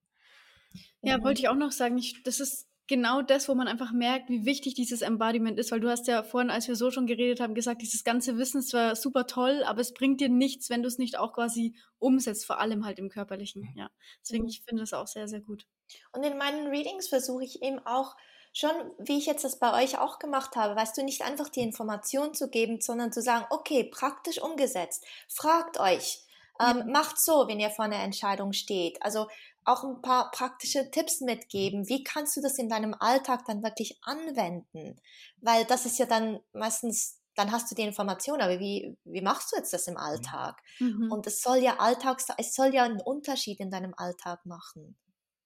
Ja, 1.01 1.23
wollte 1.23 1.41
ich 1.41 1.49
auch 1.49 1.55
noch 1.55 1.71
sagen, 1.71 1.97
ich, 1.97 2.21
das 2.23 2.39
ist 2.39 2.68
genau 2.89 3.21
das, 3.21 3.47
wo 3.47 3.55
man 3.55 3.67
einfach 3.67 3.93
merkt, 3.93 4.29
wie 4.29 4.45
wichtig 4.45 4.73
dieses 4.73 5.01
Embodiment 5.01 5.57
ist, 5.59 5.71
weil 5.71 5.79
du 5.79 5.89
hast 5.89 6.07
ja 6.07 6.23
vorhin, 6.23 6.49
als 6.49 6.67
wir 6.67 6.75
so 6.75 6.89
schon 6.89 7.05
geredet 7.05 7.39
haben, 7.39 7.53
gesagt, 7.53 7.83
dieses 7.83 8.03
ganze 8.03 8.37
Wissen 8.37 8.59
ist 8.59 8.69
zwar 8.69 8.95
super 8.95 9.27
toll, 9.27 9.63
aber 9.63 9.79
es 9.79 9.93
bringt 9.93 10.19
dir 10.19 10.27
nichts, 10.27 10.69
wenn 10.69 10.81
du 10.81 10.87
es 10.87 10.97
nicht 10.97 11.17
auch 11.17 11.33
quasi 11.33 11.75
umsetzt, 11.99 12.45
vor 12.45 12.59
allem 12.59 12.85
halt 12.85 12.99
im 12.99 13.09
körperlichen. 13.09 13.61
Mhm. 13.61 13.77
Ja, 13.77 13.91
deswegen 14.21 14.43
mhm. 14.43 14.49
ich 14.49 14.63
finde 14.67 14.81
das 14.81 14.93
auch 14.93 15.07
sehr 15.07 15.27
sehr 15.27 15.39
gut. 15.39 15.67
Und 16.11 16.23
in 16.23 16.37
meinen 16.37 16.67
Readings 16.67 17.07
versuche 17.07 17.43
ich 17.43 17.61
eben 17.61 17.79
auch 17.85 18.15
schon, 18.53 18.71
wie 18.97 19.19
ich 19.19 19.27
jetzt 19.27 19.43
das 19.43 19.59
bei 19.59 19.83
euch 19.83 19.99
auch 19.99 20.17
gemacht 20.17 20.55
habe, 20.55 20.75
weißt 20.75 20.97
du, 20.97 21.03
nicht 21.03 21.21
einfach 21.21 21.49
die 21.49 21.61
Information 21.61 22.33
zu 22.33 22.49
geben, 22.49 22.81
sondern 22.81 23.13
zu 23.13 23.21
sagen, 23.21 23.45
okay, 23.51 23.83
praktisch 23.83 24.41
umgesetzt. 24.41 25.05
Fragt 25.27 25.79
euch, 25.79 26.23
ähm, 26.59 26.91
macht 26.91 27.19
so, 27.19 27.47
wenn 27.47 27.59
ihr 27.59 27.69
vor 27.69 27.85
einer 27.85 28.03
Entscheidung 28.03 28.51
steht. 28.53 29.01
Also 29.03 29.27
auch 29.69 29.83
ein 29.83 30.01
paar 30.01 30.31
praktische 30.31 30.89
Tipps 30.91 31.21
mitgeben. 31.21 31.87
Wie 31.87 32.03
kannst 32.03 32.35
du 32.35 32.41
das 32.41 32.57
in 32.57 32.69
deinem 32.69 32.93
Alltag 32.93 33.45
dann 33.45 33.63
wirklich 33.63 33.99
anwenden? 34.01 34.99
Weil 35.37 35.65
das 35.65 35.85
ist 35.85 35.99
ja 35.99 36.05
dann 36.05 36.39
meistens, 36.53 37.21
dann 37.35 37.51
hast 37.51 37.69
du 37.69 37.75
die 37.75 37.83
Information, 37.83 38.41
aber 38.41 38.59
wie, 38.59 38.97
wie 39.03 39.21
machst 39.21 39.51
du 39.51 39.57
jetzt 39.57 39.73
das 39.73 39.87
im 39.87 39.93
mhm. 39.93 39.99
Alltag? 39.99 40.61
Mhm. 40.79 41.11
Und 41.11 41.27
es 41.27 41.41
soll 41.41 41.57
ja 41.57 41.77
Alltags, 41.77 42.27
es 42.37 42.53
soll 42.53 42.73
ja 42.73 42.83
einen 42.83 43.01
Unterschied 43.01 43.59
in 43.59 43.71
deinem 43.71 43.93
Alltag 43.95 44.45
machen. 44.45 44.97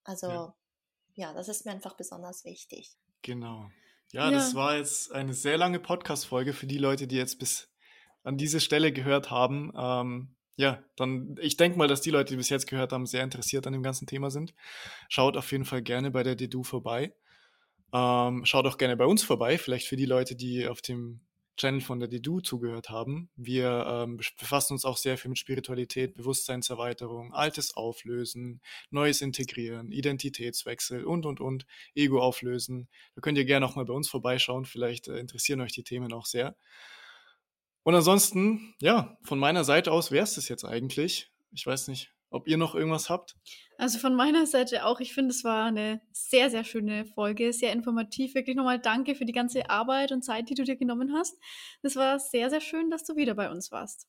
Also, 0.04 0.28
ja, 0.28 0.56
ja 1.16 1.34
das 1.34 1.48
ist 1.48 1.66
mir 1.66 1.72
einfach 1.72 1.96
besonders 1.96 2.46
wichtig. 2.46 2.96
Genau. 3.22 3.70
Ja, 4.12 4.26
ja. 4.26 4.32
das 4.32 4.56
war 4.56 4.78
jetzt 4.78 5.12
eine 5.12 5.34
sehr 5.34 5.58
lange 5.58 5.80
Podcast-Folge 5.80 6.54
für 6.54 6.68
die 6.68 6.78
Leute, 6.78 7.08
die 7.08 7.16
jetzt 7.16 7.40
bis 7.40 7.70
an 8.24 8.38
diese 8.38 8.62
Stelle 8.62 8.94
gehört 8.94 9.32
haben. 9.32 9.72
Ähm, 9.76 10.36
ja, 10.56 10.84
dann, 10.96 11.36
ich 11.42 11.58
denke 11.58 11.78
mal, 11.78 11.88
dass 11.88 12.02
die 12.02 12.12
Leute, 12.12 12.34
die 12.34 12.38
bis 12.38 12.50
jetzt 12.50 12.68
gehört 12.68 12.92
haben, 12.92 13.06
sehr 13.06 13.24
interessiert 13.24 13.66
an 13.68 13.74
dem 13.74 13.84
ganzen 13.84 14.08
Thema 14.08 14.30
sind. 14.30 14.54
Schaut 15.10 15.38
auf 15.38 15.52
jeden 15.52 15.66
Fall 15.66 15.82
gerne 15.82 16.12
bei 16.12 16.24
der 16.24 16.36
Dedu 16.36 16.64
vorbei. 16.64 17.14
Ähm, 17.94 18.46
schaut 18.46 18.66
auch 18.66 18.78
gerne 18.78 18.98
bei 18.98 19.06
uns 19.06 19.24
vorbei, 19.24 19.58
vielleicht 19.58 19.88
für 19.88 19.96
die 19.96 20.06
Leute, 20.06 20.36
die 20.36 20.68
auf 20.68 20.82
dem 20.82 21.22
Channel 21.58 21.82
von 21.82 22.00
der 22.00 22.10
Dedu 22.10 22.42
zugehört 22.42 22.90
haben. 22.90 23.30
Wir 23.36 23.86
ähm, 23.88 24.18
befassen 24.18 24.74
uns 24.74 24.86
auch 24.86 24.98
sehr 24.98 25.18
viel 25.18 25.30
mit 25.30 25.38
Spiritualität, 25.38 26.16
Bewusstseinserweiterung, 26.16 27.34
Altes 27.34 27.76
auflösen, 27.76 28.62
Neues 28.90 29.22
integrieren, 29.22 29.92
Identitätswechsel 29.92 31.06
und, 31.06 31.26
und, 31.26 31.40
und, 31.40 31.66
Ego 31.94 32.22
auflösen. 32.22 32.90
Da 33.16 33.22
könnt 33.22 33.38
ihr 33.38 33.46
gerne 33.46 33.66
auch 33.66 33.76
mal 33.76 33.86
bei 33.86 33.94
uns 33.94 34.10
vorbeischauen. 34.10 34.66
Vielleicht 34.66 35.08
äh, 35.08 35.20
interessieren 35.20 35.62
euch 35.62 35.74
die 35.74 35.84
Themen 35.84 36.12
auch 36.14 36.26
sehr. 36.26 36.56
Und 37.84 37.96
ansonsten, 37.96 38.76
ja, 38.80 39.18
von 39.24 39.40
meiner 39.40 39.64
Seite 39.64 39.92
aus 39.92 40.12
wäre 40.12 40.24
es 40.24 40.36
das 40.36 40.50
jetzt 40.50 40.64
eigentlich. 40.64 41.32
Ich 41.52 41.66
weiß 41.66 41.90
nicht, 41.90 42.12
ob 42.30 42.48
ihr 42.48 42.58
noch 42.58 42.76
irgendwas 42.76 43.10
habt. 43.10 43.36
Also 43.78 44.00
von 44.00 44.16
meiner 44.16 44.48
Seite 44.48 44.86
auch. 44.86 45.00
Ich 45.00 45.14
finde, 45.14 45.32
es 45.32 45.44
war 45.44 45.66
eine 45.66 46.02
sehr, 46.12 46.50
sehr 46.50 46.64
schöne 46.64 47.06
Folge, 47.06 47.54
sehr 47.54 47.74
informativ. 47.74 48.36
Wirklich 48.36 48.56
nochmal 48.56 48.80
danke 48.80 49.16
für 49.16 49.26
die 49.26 49.34
ganze 49.34 49.70
Arbeit 49.70 50.12
und 50.12 50.24
Zeit, 50.24 50.50
die 50.50 50.56
du 50.56 50.64
dir 50.64 50.78
genommen 50.78 51.14
hast. 51.14 51.38
Es 51.82 51.96
war 51.96 52.20
sehr, 52.20 52.50
sehr 52.50 52.62
schön, 52.62 52.90
dass 52.90 53.04
du 53.04 53.16
wieder 53.16 53.36
bei 53.36 53.52
uns 53.52 53.72
warst. 53.72 54.08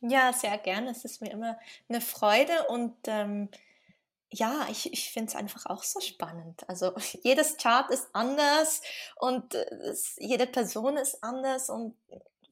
Ja, 0.00 0.32
sehr 0.32 0.56
gerne. 0.58 0.90
Es 0.90 1.04
ist 1.04 1.20
mir 1.20 1.30
immer 1.30 1.58
eine 1.88 2.00
Freude 2.00 2.52
und 2.68 2.94
ähm, 3.06 3.48
ja, 4.30 4.66
ich, 4.70 4.92
ich 4.92 5.10
finde 5.10 5.30
es 5.30 5.36
einfach 5.36 5.66
auch 5.66 5.82
so 5.82 6.00
spannend. 6.00 6.68
Also 6.68 6.92
jedes 7.22 7.56
Chart 7.56 7.90
ist 7.90 8.08
anders 8.12 8.82
und 9.16 9.54
äh, 9.54 9.64
es, 9.90 10.16
jede 10.18 10.46
Person 10.46 10.96
ist 10.96 11.22
anders 11.22 11.70
und 11.70 11.94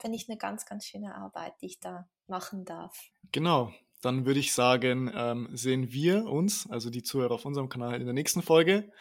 finde 0.04 0.18
ich 0.18 0.28
eine 0.28 0.36
ganz, 0.36 0.66
ganz 0.66 0.84
schöne 0.84 1.14
Arbeit, 1.14 1.54
die 1.62 1.66
ich 1.66 1.80
da 1.80 2.06
machen 2.26 2.66
darf. 2.66 2.94
Genau. 3.32 3.72
Dann 4.02 4.26
würde 4.26 4.38
ich 4.38 4.52
sagen, 4.52 5.10
ähm, 5.14 5.48
sehen 5.54 5.90
wir 5.92 6.26
uns, 6.26 6.68
also 6.70 6.90
die 6.90 7.02
Zuhörer 7.02 7.32
auf 7.32 7.46
unserem 7.46 7.70
Kanal 7.70 7.98
in 7.98 8.04
der 8.04 8.12
nächsten 8.12 8.42
Folge. 8.42 8.92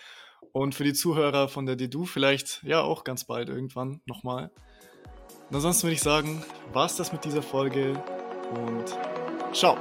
Und 0.53 0.75
für 0.75 0.85
die 0.85 0.93
Zuhörer 0.93 1.49
von 1.49 1.65
der 1.65 1.75
Dedu 1.75 2.05
vielleicht 2.05 2.63
ja 2.63 2.81
auch 2.81 3.03
ganz 3.03 3.25
bald 3.25 3.49
irgendwann 3.49 4.01
nochmal. 4.05 4.49
Und 5.49 5.55
ansonsten 5.55 5.83
würde 5.83 5.95
ich 5.95 6.01
sagen, 6.01 6.41
war 6.71 6.85
es 6.85 6.95
das 6.95 7.11
mit 7.11 7.25
dieser 7.25 7.41
Folge 7.41 8.01
und 8.55 8.97
ciao. 9.53 9.75